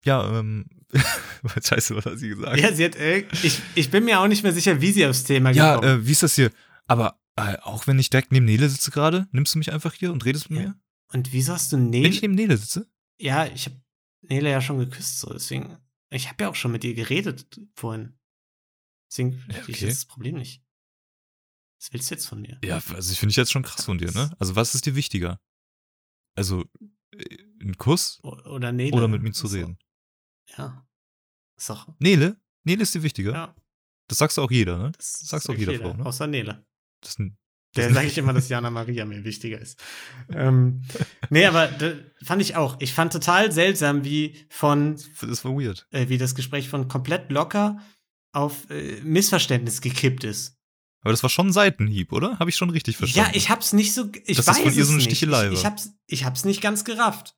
ja, 0.04 0.38
ähm, 0.38 0.66
scheiße, 1.62 1.96
was 1.96 2.06
hat 2.06 2.18
sie 2.18 2.28
gesagt? 2.28 2.58
ja, 2.60 2.72
sie 2.72 2.84
hat, 2.84 2.96
äh, 2.96 3.26
ich, 3.42 3.60
ich 3.74 3.90
bin 3.90 4.04
mir 4.04 4.20
auch 4.20 4.28
nicht 4.28 4.42
mehr 4.42 4.52
sicher, 4.52 4.80
wie 4.80 4.92
sie 4.92 5.06
aufs 5.06 5.24
Thema 5.24 5.50
Ja, 5.50 5.76
gekommen 5.76 6.00
äh, 6.02 6.06
wie 6.06 6.12
ist 6.12 6.22
das 6.22 6.34
hier? 6.34 6.50
Aber 6.86 7.20
äh, 7.36 7.56
auch 7.62 7.86
wenn 7.86 7.98
ich 7.98 8.10
direkt 8.10 8.32
neben 8.32 8.44
Nele 8.46 8.68
sitze 8.68 8.90
gerade, 8.90 9.26
nimmst 9.32 9.54
du 9.54 9.58
mich 9.58 9.72
einfach 9.72 9.92
hier 9.94 10.12
und 10.12 10.24
redest 10.24 10.50
mit 10.50 10.60
Ja. 10.60 10.68
mir? 10.68 10.80
Und 11.12 11.32
wieso 11.32 11.52
hast 11.52 11.72
du 11.72 11.76
Wenn 11.76 11.92
ich 11.92 12.00
Nele? 12.02 12.20
neben 12.22 12.34
Nele 12.34 12.56
sitze? 12.56 12.88
Ja, 13.18 13.46
ich 13.46 13.66
habe 13.66 13.80
Nele 14.22 14.50
ja 14.50 14.60
schon 14.60 14.78
geküsst, 14.78 15.20
so 15.20 15.32
deswegen. 15.32 15.76
Ich 16.10 16.28
habe 16.28 16.44
ja 16.44 16.50
auch 16.50 16.54
schon 16.54 16.72
mit 16.72 16.84
ihr 16.84 16.94
geredet 16.94 17.60
vorhin. 17.74 18.18
Deswegen 19.10 19.32
Ja, 19.48 19.54
verstehe 19.54 19.74
ich 19.74 19.82
okay. 19.82 19.88
das 19.90 20.04
Problem 20.06 20.36
nicht. 20.36 20.62
Was 21.80 21.92
willst 21.92 22.10
du 22.10 22.14
jetzt 22.14 22.26
von 22.26 22.40
mir? 22.40 22.58
Ja, 22.64 22.76
also 22.94 23.12
ich 23.12 23.18
finde 23.18 23.30
ich 23.32 23.36
jetzt 23.36 23.52
schon 23.52 23.62
krass 23.62 23.84
von 23.84 23.98
dir, 23.98 24.10
ne? 24.12 24.30
Also 24.38 24.56
was 24.56 24.74
ist 24.74 24.86
dir 24.86 24.94
wichtiger? 24.94 25.40
Also 26.36 26.64
äh, 27.16 27.36
ein 27.60 27.76
Kuss 27.76 28.20
Oder 28.22 28.72
Nele. 28.72 28.96
oder 28.96 29.06
mit 29.08 29.22
mir 29.22 29.32
zu 29.32 29.46
reden? 29.48 29.78
Ja. 30.58 30.86
Ist 31.56 31.70
doch. 31.70 31.88
Nele? 31.98 32.36
Nele 32.64 32.82
ist 32.82 32.94
dir 32.94 33.02
wichtiger? 33.02 33.32
Ja, 33.32 33.54
Das 34.08 34.18
sagst 34.18 34.36
du 34.36 34.42
auch 34.42 34.50
jeder, 34.50 34.78
ne? 34.78 34.92
das 34.96 35.20
sagst 35.20 35.46
sag 35.46 35.54
auch 35.54 35.58
ich 35.58 35.66
jeder 35.66 35.78
Frau, 35.78 35.94
ne? 35.94 36.04
Außer 36.06 36.26
Nele. 36.26 36.64
Das 37.00 37.10
ist 37.10 37.18
ein, 37.20 37.36
Der 37.76 37.92
sage 37.92 38.06
ich 38.06 38.16
immer, 38.18 38.32
dass 38.32 38.48
Jana 38.48 38.70
Maria 38.70 39.04
mir 39.04 39.24
wichtiger 39.24 39.58
ist. 39.60 39.82
ähm, 40.30 40.82
nee, 41.30 41.44
aber 41.46 41.70
fand 42.22 42.40
ich 42.42 42.56
auch. 42.56 42.76
Ich 42.80 42.92
fand 42.94 43.12
total 43.12 43.52
seltsam, 43.52 44.04
wie 44.04 44.46
von, 44.48 44.98
das 45.20 45.44
war 45.44 45.52
weird. 45.52 45.86
äh, 45.90 46.08
wie 46.08 46.18
das 46.18 46.34
Gespräch 46.34 46.68
von 46.68 46.88
komplett 46.88 47.30
locker 47.30 47.78
auf 48.32 48.68
äh, 48.70 49.00
Missverständnis 49.02 49.80
gekippt 49.80 50.24
ist. 50.24 50.56
Aber 51.02 51.12
das 51.12 51.22
war 51.22 51.30
schon 51.30 51.48
ein 51.48 51.52
Seitenhieb, 51.52 52.12
oder? 52.12 52.38
Habe 52.38 52.48
ich 52.48 52.56
schon 52.56 52.70
richtig 52.70 52.96
verstanden? 52.96 53.30
Ja, 53.30 53.36
ich 53.36 53.50
hab's 53.50 53.74
nicht 53.74 53.92
so. 53.92 54.10
Ich 54.24 54.38
das 54.38 54.46
weiß 54.46 54.60
von 54.60 54.72
ihr 54.74 54.84
so 54.84 54.92
eine 54.92 54.96
nicht. 54.96 55.06
Stichelei 55.10 55.48
ich, 55.48 55.52
ich 55.60 55.66
hab's, 55.66 55.90
ich 56.06 56.24
hab's 56.24 56.44
nicht 56.46 56.62
ganz 56.62 56.84
gerafft. 56.84 57.36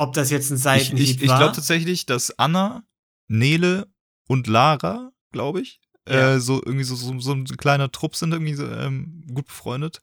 Ob 0.00 0.14
das 0.14 0.30
jetzt 0.30 0.50
ein 0.50 0.56
Ich, 0.56 0.62
Seitenhieb 0.62 1.04
ich, 1.16 1.22
ich 1.22 1.28
war. 1.28 1.38
glaube 1.38 1.54
tatsächlich, 1.54 2.06
dass 2.06 2.38
Anna, 2.38 2.84
Nele 3.28 3.86
und 4.28 4.46
Lara, 4.46 5.12
glaube 5.32 5.60
ich, 5.60 5.80
Ja. 6.08 6.34
äh, 6.34 6.40
so 6.40 6.54
irgendwie 6.64 6.84
so, 6.84 6.94
so, 6.96 7.18
so 7.20 7.32
ein 7.32 7.44
kleiner 7.44 7.92
Trupp 7.92 8.16
sind 8.16 8.32
irgendwie 8.32 8.54
so, 8.54 8.66
ähm, 8.66 9.24
gut 9.32 9.46
befreundet. 9.46 10.00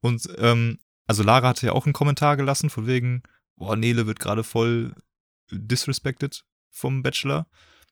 Und 0.00 0.26
ähm, 0.38 0.78
also 1.06 1.22
Lara 1.22 1.48
hatte 1.48 1.66
ja 1.66 1.72
auch 1.72 1.84
einen 1.86 1.92
Kommentar 1.92 2.36
gelassen, 2.36 2.70
von 2.70 2.86
wegen, 2.86 3.22
boah, 3.56 3.76
Nele 3.76 4.06
wird 4.06 4.18
gerade 4.18 4.42
voll 4.42 4.94
disrespected 5.50 6.44
vom 6.70 7.02
Bachelor. 7.02 7.46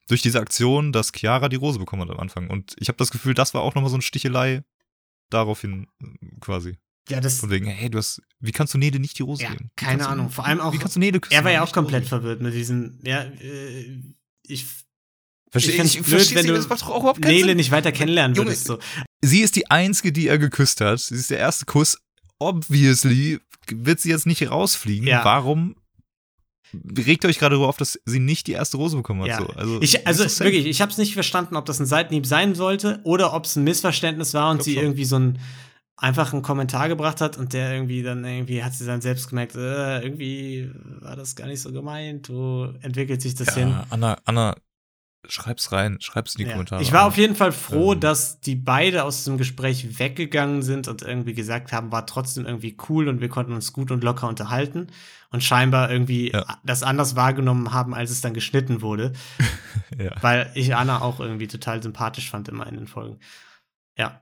Durch 0.09 0.23
diese 0.23 0.41
Aktion, 0.41 0.93
dass 0.93 1.13
Chiara 1.15 1.49
die 1.49 1.57
Rose 1.57 1.79
bekommen 1.79 2.03
hat 2.03 2.11
am 2.11 2.21
Anfang. 2.21 2.51
Und 2.51 2.75
ich 2.79 2.89
habe 2.89 2.99
das 2.99 3.11
Gefühl, 3.11 3.35
das 3.35 3.55
war 3.55 3.63
auch 3.63 3.75
nochmal 3.75 3.91
so 3.91 3.97
eine 3.97 4.03
Stichelei 4.03 4.65
daraufhin 5.31 5.87
äh, 6.03 6.41
quasi. 6.41 6.77
Ja, 7.09 7.21
das, 7.21 7.39
Von 7.41 7.51
wegen, 7.51 7.67
hey, 7.67 7.91
du 7.91 7.99
hast, 7.99 8.23
wie 8.41 8.53
kannst 8.53 8.73
du 8.75 8.79
Nele 8.79 8.99
nicht 8.99 9.19
die 9.19 9.23
Rose 9.23 9.43
Ja, 9.43 9.51
geben? 9.51 9.71
Wie 9.77 9.85
keine 9.85 10.03
du- 10.05 10.09
Ahnung. 10.09 10.31
Vor 10.31 10.47
allem 10.47 10.61
auch- 10.61 10.73
Wie 10.73 10.79
kannst 10.79 10.97
du 10.97 11.01
Nele 11.01 11.21
küssen? 11.21 11.35
er 11.35 11.45
war 11.45 11.53
ja 11.53 11.63
auch 11.63 11.73
komplett 11.73 12.07
verwirrt 12.07 12.41
mit 12.41 12.55
diesem. 12.55 12.99
Ja, 13.05 13.23
äh, 13.23 14.01
ich 14.47 14.67
Versteh, 15.51 15.81
Ich 15.83 15.99
ich, 15.99 16.03
blöd, 16.03 16.35
wenn 16.35 16.47
du 16.49 16.55
das 16.55 16.69
macht 16.69 16.83
doch 16.83 16.89
auch 16.91 17.01
überhaupt 17.01 17.23
keinen 17.23 17.33
Nele 17.35 17.49
Sinn. 17.51 17.57
nicht 17.59 17.71
weiter 17.71 17.93
kennenlernen 17.93 18.35
Junge, 18.37 18.49
würdest. 18.49 18.67
So. 18.67 18.79
Sie 19.23 19.41
ist 19.41 19.55
die 19.55 19.71
Einzige, 19.71 20.11
die 20.11 20.27
er 20.27 20.37
geküsst 20.39 20.81
hat. 20.81 20.99
Sie 20.99 21.15
ist 21.15 21.31
der 21.31 21.39
erste 21.39 21.65
Kuss. 21.65 21.97
Obviously 22.41 23.39
wird 23.71 24.01
sie 24.01 24.11
jetzt 24.11 24.27
nicht 24.27 24.51
rausfliegen. 24.51 25.07
Ja. 25.07 25.25
Warum 25.25 25.77
regt 26.97 27.25
ihr 27.25 27.29
euch 27.29 27.39
gerade 27.39 27.55
so 27.57 27.67
auf, 27.67 27.77
dass 27.77 27.99
sie 28.05 28.19
nicht 28.19 28.49
die 28.49 28.53
erste 28.53 28.77
Rose 28.79 28.97
bekommen 28.97 29.21
hat? 29.23 29.29
Ja. 29.29 29.39
So, 29.39 29.47
also, 29.51 29.81
Ich, 29.81 30.07
also 30.07 30.25
wirklich, 30.45 30.67
ich 30.67 30.81
habe 30.81 30.91
es 30.91 30.99
nicht 30.99 31.15
verstanden, 31.15 31.55
ob 31.57 31.67
das 31.67 31.79
ein 31.79 31.87
Seitenhieb 31.87 32.27
sein 32.27 32.55
sollte 32.57 33.01
oder 33.05 33.33
ob 33.33 33.45
es 33.45 33.55
ein 33.55 33.63
Missverständnis 33.65 34.35
war 34.35 34.51
und 34.51 34.63
sie 34.65 34.75
schon. 34.75 34.83
irgendwie 34.83 35.05
so 35.05 35.17
ein 35.21 35.39
einfach 35.97 36.33
einen 36.33 36.43
Kommentar 36.43 36.89
gebracht 36.89 37.21
hat 37.21 37.37
und 37.37 37.53
der 37.53 37.73
irgendwie 37.73 38.03
dann 38.03 38.25
irgendwie 38.25 38.65
hat 38.65 38.75
sie 38.75 38.87
dann 38.87 39.01
selbst 39.01 39.29
gemerkt, 39.29 39.55
äh, 39.55 40.01
irgendwie 40.03 40.71
war 41.01 41.15
das 41.17 41.37
gar 41.37 41.47
nicht 41.47 41.61
so 41.61 41.73
gemeint, 41.73 42.29
wo 42.29 42.73
entwickelt 42.83 43.23
sich 43.23 43.35
das 43.37 43.55
hin? 43.55 43.69
Ja, 43.71 43.87
Anna, 43.91 44.19
Anna, 44.25 44.57
schreib's 45.29 45.71
rein, 45.73 45.99
schreib's 46.01 46.35
in 46.35 46.41
die 46.41 46.45
Ja. 46.47 46.53
Kommentare. 46.53 46.83
Ich 46.83 46.93
war 46.93 47.07
auf 47.07 47.17
jeden 47.17 47.37
Fall 47.37 47.53
froh, 47.53 47.93
Ähm. 47.95 48.01
dass 48.01 48.41
die 48.41 48.57
beide 48.57 49.05
aus 49.05 49.25
dem 49.25 49.39
Gespräch 49.39 49.99
weggegangen 49.99 50.63
sind 50.63 50.89
und 50.89 51.03
irgendwie 51.03 51.33
gesagt 51.33 51.73
haben, 51.73 51.93
war 51.93 52.07
trotzdem 52.07 52.45
irgendwie 52.45 52.77
cool 52.89 53.09
und 53.09 53.21
wir 53.21 53.29
konnten 53.29 53.53
uns 53.53 53.73
gut 53.73 53.91
und 53.93 54.03
locker 54.05 54.29
unterhalten 54.29 54.89
und 55.31 55.43
scheinbar 55.45 55.91
irgendwie 55.91 56.33
Ja. 56.33 56.59
das 56.65 56.83
anders 56.83 57.15
wahrgenommen 57.17 57.73
haben, 57.73 57.95
als 57.95 58.11
es 58.11 58.21
dann 58.21 58.35
geschnitten 58.35 58.83
wurde. 58.83 59.13
ja. 59.99 60.11
Weil 60.21 60.51
ich 60.55 60.75
Anna 60.75 61.01
auch 61.01 61.21
irgendwie 61.21 61.47
total 61.49 61.83
sympathisch 61.83 62.29
fand 62.31 62.49
immer 62.49 62.67
in 62.67 62.75
den 62.75 62.87
Folgen. 62.89 63.21
Ja. 63.97 64.21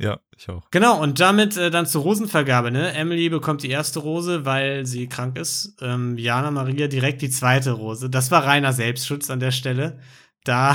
Ja, 0.00 0.18
ich 0.36 0.48
auch. 0.48 0.68
Genau, 0.70 1.00
und 1.00 1.20
damit 1.20 1.56
äh, 1.56 1.70
dann 1.70 1.86
zur 1.86 2.02
Rosenvergabe, 2.02 2.70
ne? 2.70 2.92
Emily 2.94 3.28
bekommt 3.28 3.62
die 3.62 3.70
erste 3.70 3.98
Rose, 4.00 4.44
weil 4.44 4.86
sie 4.86 5.08
krank 5.08 5.36
ist. 5.38 5.76
Ähm, 5.80 6.16
Jana 6.18 6.50
Maria 6.50 6.88
direkt 6.88 7.20
die 7.22 7.30
zweite 7.30 7.72
Rose. 7.72 8.08
Das 8.10 8.30
war 8.30 8.44
reiner 8.44 8.72
Selbstschutz 8.72 9.28
an 9.30 9.40
der 9.40 9.50
Stelle. 9.52 10.00
Da 10.44 10.74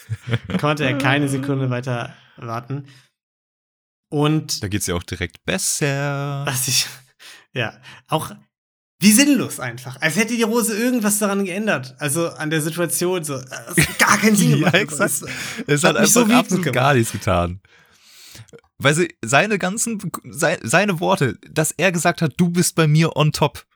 konnte 0.60 0.84
er 0.84 0.96
keine 0.98 1.28
Sekunde 1.28 1.68
weiter 1.70 2.14
warten. 2.36 2.86
Und 4.08 4.62
Da 4.62 4.68
geht's 4.68 4.86
ja 4.86 4.94
auch 4.94 5.02
direkt 5.02 5.44
besser. 5.44 6.42
was 6.46 6.66
ich, 6.68 6.86
ja, 7.54 7.74
auch 8.08 8.30
wie 9.02 9.12
sinnlos 9.12 9.60
einfach. 9.60 10.00
Als 10.02 10.16
hätte 10.16 10.36
die 10.36 10.42
Rose 10.42 10.76
irgendwas 10.76 11.18
daran 11.18 11.44
geändert. 11.44 11.94
Also 11.98 12.28
an 12.28 12.50
der 12.50 12.60
Situation 12.60 13.24
so. 13.24 13.36
äh, 13.36 13.44
gar 13.98 14.18
keinen 14.18 14.36
Sinn 14.36 14.50
Ja, 14.60 14.70
gemacht. 14.70 14.74
exakt. 14.74 15.22
Es- 15.66 15.82
Hat 15.84 15.96
hat 15.96 16.06
so 16.08 16.20
einfach 16.20 16.28
wütend 16.28 16.32
absolut 16.52 16.72
gar 16.72 16.94
nichts 16.94 17.12
getan. 17.12 17.60
Weil 18.82 18.94
sie, 18.94 19.14
seine 19.24 19.58
ganzen, 19.58 20.00
sei, 20.30 20.58
seine 20.62 21.00
Worte, 21.00 21.36
dass 21.50 21.70
er 21.72 21.92
gesagt 21.92 22.22
hat, 22.22 22.34
du 22.38 22.48
bist 22.48 22.74
bei 22.74 22.86
mir 22.86 23.16
on 23.16 23.32
top, 23.32 23.66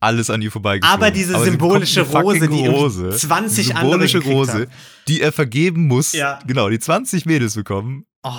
alles 0.00 0.30
an 0.30 0.42
ihr 0.42 0.50
vorbeigeflogen. 0.50 1.02
Aber 1.02 1.10
diese 1.10 1.38
sie 1.38 1.44
symbolische 1.44 2.02
Rose, 2.02 2.48
die 2.48 2.64
irgendwie 2.64 3.12
20 3.16 3.66
die 3.66 3.74
andere 3.74 3.90
symbolische 3.90 4.18
gekriegt 4.18 4.36
Rose, 4.36 4.52
haben. 4.52 4.70
die 5.08 5.20
er 5.20 5.32
vergeben 5.32 5.86
muss. 5.86 6.12
Ja. 6.12 6.38
Genau, 6.46 6.68
die 6.68 6.78
20 6.78 7.24
Mädels 7.24 7.54
bekommen. 7.54 8.04
Oh. 8.24 8.30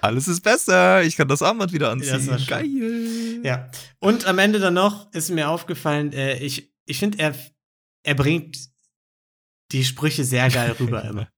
Alles 0.00 0.28
ist 0.28 0.42
besser. 0.42 1.02
Ich 1.02 1.16
kann 1.16 1.28
das 1.28 1.40
Armband 1.40 1.72
wieder 1.72 1.90
anziehen. 1.90 2.20
schön. 2.20 2.46
Geil. 2.46 3.40
Ja. 3.42 3.70
Und 4.00 4.26
am 4.26 4.38
Ende 4.38 4.58
dann 4.58 4.74
noch 4.74 5.10
ist 5.14 5.30
mir 5.30 5.48
aufgefallen, 5.48 6.12
äh, 6.12 6.36
ich, 6.38 6.74
ich 6.84 6.98
finde, 6.98 7.18
er, 7.20 7.34
er 8.02 8.14
bringt 8.14 8.58
die 9.72 9.84
Sprüche 9.84 10.24
sehr 10.24 10.50
geil 10.50 10.76
rüber 10.78 11.04
immer. 11.04 11.28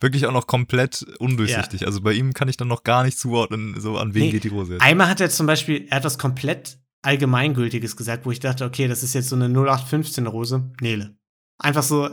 Wirklich 0.00 0.26
auch 0.26 0.32
noch 0.32 0.46
komplett 0.46 1.04
undurchsichtig. 1.18 1.84
Also 1.86 2.00
bei 2.00 2.12
ihm 2.12 2.32
kann 2.32 2.48
ich 2.48 2.56
dann 2.56 2.68
noch 2.68 2.84
gar 2.84 3.02
nicht 3.04 3.18
zuordnen, 3.18 3.80
so 3.80 3.96
an 3.98 4.14
wen 4.14 4.22
Nee. 4.24 4.30
geht 4.30 4.44
die 4.44 4.48
Rose 4.48 4.74
jetzt. 4.74 4.82
Einmal 4.82 5.08
hat 5.08 5.20
er 5.20 5.28
zum 5.30 5.46
Beispiel, 5.46 5.86
er 5.90 5.96
hat 5.96 6.04
was 6.04 6.18
komplett 6.18 6.78
Allgemeingültiges 7.02 7.96
gesagt, 7.96 8.26
wo 8.26 8.30
ich 8.30 8.40
dachte, 8.40 8.64
okay, 8.64 8.86
das 8.88 9.02
ist 9.02 9.14
jetzt 9.14 9.28
so 9.28 9.36
eine 9.36 9.48
0815 9.48 10.26
Rose. 10.26 10.70
Nele. 10.80 11.16
Einfach 11.58 11.82
so, 11.82 12.08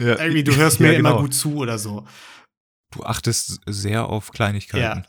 Ja, 0.00 0.18
irgendwie, 0.18 0.44
du 0.44 0.54
hörst 0.56 0.80
mir 0.80 0.92
ja, 0.92 0.96
genau. 0.98 1.10
immer 1.12 1.20
gut 1.22 1.34
zu 1.34 1.56
oder 1.56 1.78
so. 1.78 2.06
Du 2.92 3.02
achtest 3.04 3.60
sehr 3.66 4.06
auf 4.06 4.30
Kleinigkeiten. 4.30 5.04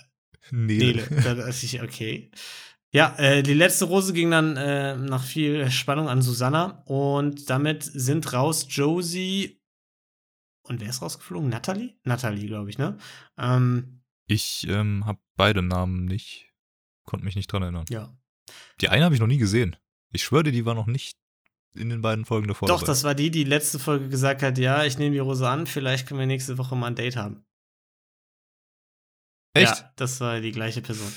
Nele. 0.52 1.04
Da 1.24 1.36
dachte 1.36 1.50
ich, 1.66 1.82
okay. 1.82 2.32
Ja, 2.92 3.14
äh, 3.18 3.44
die 3.44 3.54
letzte 3.54 3.86
Rose 3.86 4.14
ging 4.14 4.32
dann 4.32 4.56
äh, 4.58 4.96
nach 4.96 5.24
viel 5.24 5.70
Spannung 5.70 6.08
an 6.08 6.22
Susanna 6.22 6.84
und 6.86 7.50
damit 7.50 7.84
sind 7.84 8.32
raus 8.32 8.68
Josie 8.70 9.60
und 10.68 10.82
wer 10.82 10.90
ist 10.90 11.02
rausgeflogen? 11.02 11.50
Natalie? 11.50 11.96
Natalie, 12.04 12.48
glaube 12.48 12.70
ich, 12.70 12.78
ne? 12.78 12.98
Ähm, 13.38 14.02
Ich 14.28 14.68
ähm, 14.68 15.06
habe 15.06 15.20
beide 15.36 15.62
Namen 15.62 16.06
nicht, 16.06 16.52
konnte 17.06 17.26
mich 17.26 17.36
nicht 17.36 17.52
dran 17.52 17.62
erinnern. 17.64 17.86
ja. 17.90 18.16
Die 18.80 18.90
eine 18.90 19.06
habe 19.06 19.16
ich 19.16 19.22
noch 19.22 19.28
nie 19.28 19.40
gesehen. 19.40 19.76
Ich 20.12 20.24
schwöre 20.24 20.44
dir, 20.44 20.52
die 20.52 20.66
war 20.66 20.76
noch 20.76 20.86
nicht 20.86 21.18
in 21.74 21.90
den 21.90 22.02
beiden 22.02 22.26
Folgen 22.26 22.48
davor. 22.48 22.68
Doch, 22.68 22.82
dabei. 22.82 22.88
das 22.88 23.04
war 23.04 23.16
die, 23.16 23.32
die 23.32 23.44
letzte 23.44 23.80
Folge 23.80 24.08
gesagt 24.08 24.44
hat, 24.44 24.58
ja, 24.60 24.86
ich 24.86 25.00
nehme 25.00 25.14
die 25.14 25.20
Rose 25.20 25.50
an, 25.50 25.66
vielleicht 25.66 26.08
können 26.08 26.20
wir 26.20 26.28
nächste 26.28 26.58
Woche 26.60 26.76
mal 26.76 26.88
ein 26.88 26.96
Date 26.96 27.16
haben. 27.16 27.44
Echt? 29.54 29.78
Ja, 29.80 29.92
das 29.96 30.20
war 30.20 30.42
die 30.42 30.52
gleiche 30.52 30.82
Person. 30.82 31.12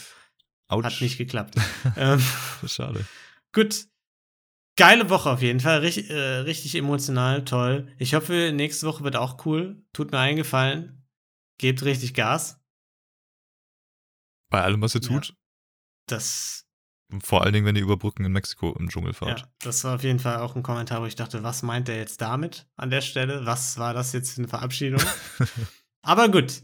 Autsch. 0.68 0.84
Hat 0.86 1.00
nicht 1.00 1.18
geklappt. 1.18 1.54
ähm, 1.96 2.22
Schade. 2.66 3.04
Gut. 3.52 3.86
Geile 4.78 5.10
Woche 5.10 5.28
auf 5.30 5.42
jeden 5.42 5.60
Fall. 5.60 5.80
Richtig, 5.80 6.08
äh, 6.08 6.14
richtig 6.38 6.74
emotional, 6.76 7.44
toll. 7.44 7.88
Ich 7.98 8.14
hoffe, 8.14 8.52
nächste 8.54 8.86
Woche 8.86 9.02
wird 9.04 9.16
auch 9.16 9.44
cool. 9.44 9.82
Tut 9.92 10.12
mir 10.12 10.18
einen 10.20 10.36
Gefallen. 10.36 11.04
Gebt 11.58 11.82
richtig 11.84 12.14
Gas. 12.14 12.60
Bei 14.50 14.62
allem, 14.62 14.80
was 14.80 14.94
ihr 14.94 15.00
Ja. 15.02 15.08
tut. 15.08 15.34
Das, 16.06 16.64
Vor 17.22 17.42
allen 17.42 17.52
Dingen, 17.54 17.66
wenn 17.66 17.74
ihr 17.76 17.82
über 17.82 17.96
Brücken 17.96 18.24
in 18.24 18.32
Mexiko 18.32 18.74
im 18.78 18.88
Dschungel 18.88 19.14
fahrt. 19.14 19.40
ja, 19.40 19.46
das 19.60 19.82
war 19.84 19.96
auf 19.96 20.02
jeden 20.04 20.18
Fall 20.20 20.36
auch 20.38 20.54
ein 20.56 20.62
Kommentar, 20.62 21.00
wo 21.02 21.06
ich 21.06 21.16
dachte, 21.16 21.42
was 21.42 21.62
meint 21.62 21.88
er 21.88 21.96
jetzt 21.96 22.20
damit 22.20 22.66
an 22.76 22.90
der 22.90 23.00
Stelle? 23.00 23.44
Was 23.46 23.78
war 23.78 23.94
das 23.94 24.12
jetzt 24.12 24.32
für 24.32 24.38
eine 24.42 24.48
Verabschiedung? 24.48 25.00
Aber 26.02 26.28
gut. 26.28 26.62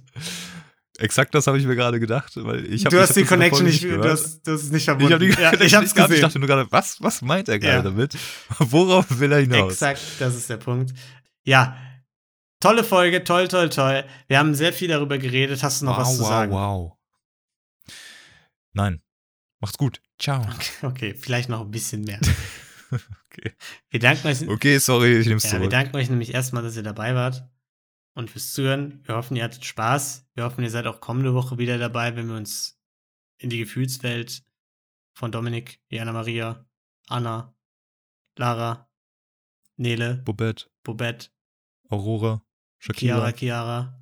Exakt 0.99 1.35
das 1.35 1.47
habe 1.49 1.59
ich 1.59 1.66
mir 1.66 1.75
gerade 1.75 1.99
gedacht, 1.99 2.33
weil 2.37 2.65
ich 2.73 2.85
habe 2.85 2.95
du 2.95 3.03
hast 3.03 3.16
die 3.16 3.23
ich 3.23 3.27
Connection 3.27 3.65
nicht, 3.66 3.83
du 3.83 3.89
gehört. 3.89 4.05
hast, 4.12 4.47
du 4.47 4.53
hast 4.53 4.62
es 4.62 4.71
nicht 4.71 4.83
ich 4.83 4.85
verbunden. 4.85 5.12
habe 5.15 5.27
die 5.27 5.33
ja, 5.33 5.53
ich 5.61 5.75
hab's 5.75 5.83
nicht 5.87 5.95
gehabt. 5.97 6.11
Ich 6.11 6.16
gesehen. 6.16 6.23
dachte 6.23 6.39
nur 6.39 6.47
gerade, 6.49 6.71
was, 6.71 7.03
was 7.03 7.21
meint 7.21 7.49
er 7.49 7.59
gerade 7.59 7.77
Ja. 7.79 7.83
damit? 7.83 8.16
Worauf 8.59 9.07
will 9.19 9.33
er 9.33 9.41
hinaus? 9.41 9.73
Exakt, 9.73 10.01
das 10.21 10.37
ist 10.37 10.49
der 10.49 10.59
Punkt. 10.59 10.93
Ja, 11.45 11.77
tolle 12.61 12.85
Folge, 12.85 13.25
toll, 13.25 13.49
toll, 13.49 13.71
toll. 13.71 14.05
Wir 14.29 14.39
haben 14.39 14.55
sehr 14.55 14.73
viel 14.73 14.87
darüber 14.89 15.19
geredet. 15.19 15.62
Hast 15.65 15.81
du 15.83 15.87
noch 15.87 15.97
wow, 15.99 16.03
was 16.07 16.15
zu 16.16 16.21
wow, 16.23 16.29
sagen? 16.29 16.53
wow. 16.53 16.93
Nein. 18.73 19.03
Macht's 19.61 19.79
gut. 19.79 20.01
Ciao. 20.19 20.47
Okay, 20.83 21.15
vielleicht 21.15 21.49
noch 21.49 21.61
ein 21.62 21.71
bisschen 21.71 22.03
mehr. 22.03 22.21
Okay. 23.37 23.53
Wir 23.91 23.99
danken 23.99 24.29
euch, 24.29 24.49
Okay, 24.49 24.79
sorry, 24.79 25.16
ich 25.19 25.27
nehme 25.27 25.39
es 25.39 25.43
ja, 25.45 25.53
wir 25.55 25.59
zurück. 25.59 25.71
danken 25.71 25.97
euch 25.97 26.09
nämlich 26.09 26.33
erstmal, 26.33 26.62
dass 26.62 26.77
ihr 26.77 26.85
dabei 26.85 27.16
wart 27.16 27.45
und 28.15 28.31
fürs 28.31 28.53
Zuhören. 28.53 29.07
Wir 29.07 29.16
hoffen, 29.16 29.36
ihr 29.36 29.45
hattet 29.45 29.65
Spaß. 29.65 30.27
Wir 30.35 30.45
hoffen, 30.45 30.65
ihr 30.65 30.70
seid 30.70 30.86
auch 30.86 31.01
kommende 31.01 31.35
Woche 31.35 31.59
wieder 31.59 31.78
dabei, 31.78 32.16
wenn 32.16 32.28
wir 32.28 32.36
uns 32.36 32.81
in 33.39 33.51
die 33.51 33.59
Gefühlswelt 33.59 34.45
von 35.15 35.31
Dominik, 35.31 35.81
Jana 35.89 36.12
Maria, 36.12 36.66
Anna, 37.09 37.55
Lara, 38.36 38.91
Nele, 39.77 40.16
Bobette. 40.24 40.70
Bobette 40.82 41.31
Aurora, 41.91 42.43
Shakira, 42.78 43.32
Chiara, 43.32 43.32
Chiara. 43.32 44.01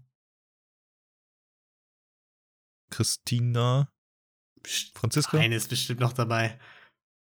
Christina, 2.91 3.93
Franziska. 4.95 5.39
Eine 5.39 5.57
ist 5.57 5.69
bestimmt 5.69 6.01
noch 6.01 6.13
dabei. 6.13 6.61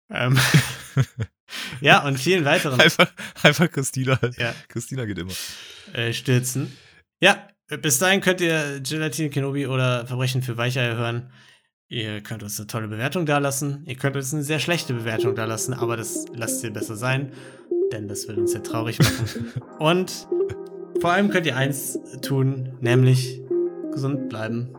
Ähm, 0.09 0.37
ja, 1.81 2.05
und 2.05 2.19
vielen 2.19 2.45
weiteren 2.45 2.79
Einfach, 2.79 3.11
einfach 3.43 3.71
Christina. 3.71 4.19
ja, 4.37 4.53
Christina 4.67 5.05
geht 5.05 5.17
immer. 5.17 5.33
äh, 5.93 6.13
stürzen. 6.13 6.75
Ja, 7.21 7.47
bis 7.81 7.99
dahin 7.99 8.21
könnt 8.21 8.41
ihr 8.41 8.79
Gelatine 8.81 9.29
Kenobi 9.29 9.67
oder 9.67 10.05
Verbrechen 10.07 10.41
für 10.41 10.57
Weicheier 10.57 10.95
hören. 10.95 11.31
Ihr 11.89 12.21
könnt 12.21 12.43
uns 12.43 12.59
eine 12.59 12.67
tolle 12.67 12.87
Bewertung 12.87 13.25
dalassen. 13.25 13.83
Ihr 13.85 13.95
könnt 13.95 14.15
uns 14.15 14.33
eine 14.33 14.43
sehr 14.43 14.59
schlechte 14.59 14.93
Bewertung 14.93 15.35
dalassen, 15.35 15.73
aber 15.73 15.95
das 15.95 16.25
lasst 16.33 16.63
ihr 16.63 16.71
besser 16.71 16.97
sein, 16.97 17.31
denn 17.93 18.07
das 18.09 18.27
wird 18.27 18.37
uns 18.37 18.51
sehr 18.51 18.63
traurig 18.63 18.99
machen. 18.99 19.53
und 19.79 20.27
vor 20.99 21.11
allem 21.11 21.29
könnt 21.29 21.45
ihr 21.45 21.55
eins 21.55 21.97
tun, 22.21 22.73
nämlich 22.81 23.41
gesund 23.93 24.27
bleiben. 24.29 24.73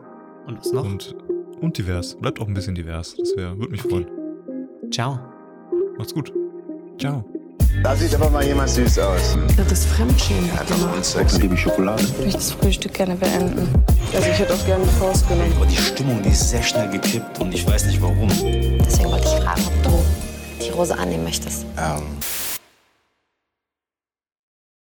Und 0.45 0.59
was 0.59 0.71
noch? 0.71 0.85
Und, 0.85 1.15
und 1.61 1.77
divers. 1.77 2.15
Bleibt 2.19 2.39
auch 2.39 2.47
ein 2.47 2.53
bisschen 2.53 2.75
divers. 2.75 3.15
Das 3.17 3.35
wäre, 3.35 3.57
würde 3.57 3.71
mich 3.71 3.81
freuen. 3.81 4.07
Ciao. 4.91 5.19
Macht's 5.97 6.13
gut. 6.13 6.31
Ciao. 6.99 7.23
Da 7.81 7.95
sieht 7.95 8.13
aber 8.13 8.29
mal 8.29 8.43
jemand 8.43 8.69
süß 8.69 8.99
aus. 8.99 9.37
Das 9.55 9.71
ist 9.71 9.85
Fremdschämen. 9.85 10.51
Hat 10.51 10.69
aber 10.69 10.93
uns 10.95 11.13
Sechs 11.13 11.37
liebe 11.39 11.55
Schokolade. 11.55 12.03
Ich 12.03 12.17
möchte 12.17 12.33
das 12.33 12.51
Frühstück 12.51 12.93
gerne 12.93 13.15
beenden. 13.15 13.69
Also 14.13 14.27
ich 14.29 14.37
hätte 14.37 14.53
auch 14.53 14.65
gerne 14.65 14.85
Faust 14.99 15.25
genommen. 15.29 15.53
Aber 15.55 15.65
die 15.65 15.77
Stimmung, 15.77 16.21
die 16.21 16.29
ist 16.29 16.49
sehr 16.49 16.61
schnell 16.61 16.89
gekippt 16.89 17.39
und 17.39 17.53
ich 17.53 17.65
weiß 17.65 17.85
nicht 17.85 18.01
warum. 18.01 18.27
Deswegen 18.27 19.11
wollte 19.11 19.27
ich 19.27 19.43
fragen, 19.43 19.61
ob 19.65 19.83
du 19.83 20.03
die 20.61 20.69
Rose 20.71 20.97
annehmen 20.97 21.23
möchtest. 21.23 21.65
Ähm, 21.77 22.01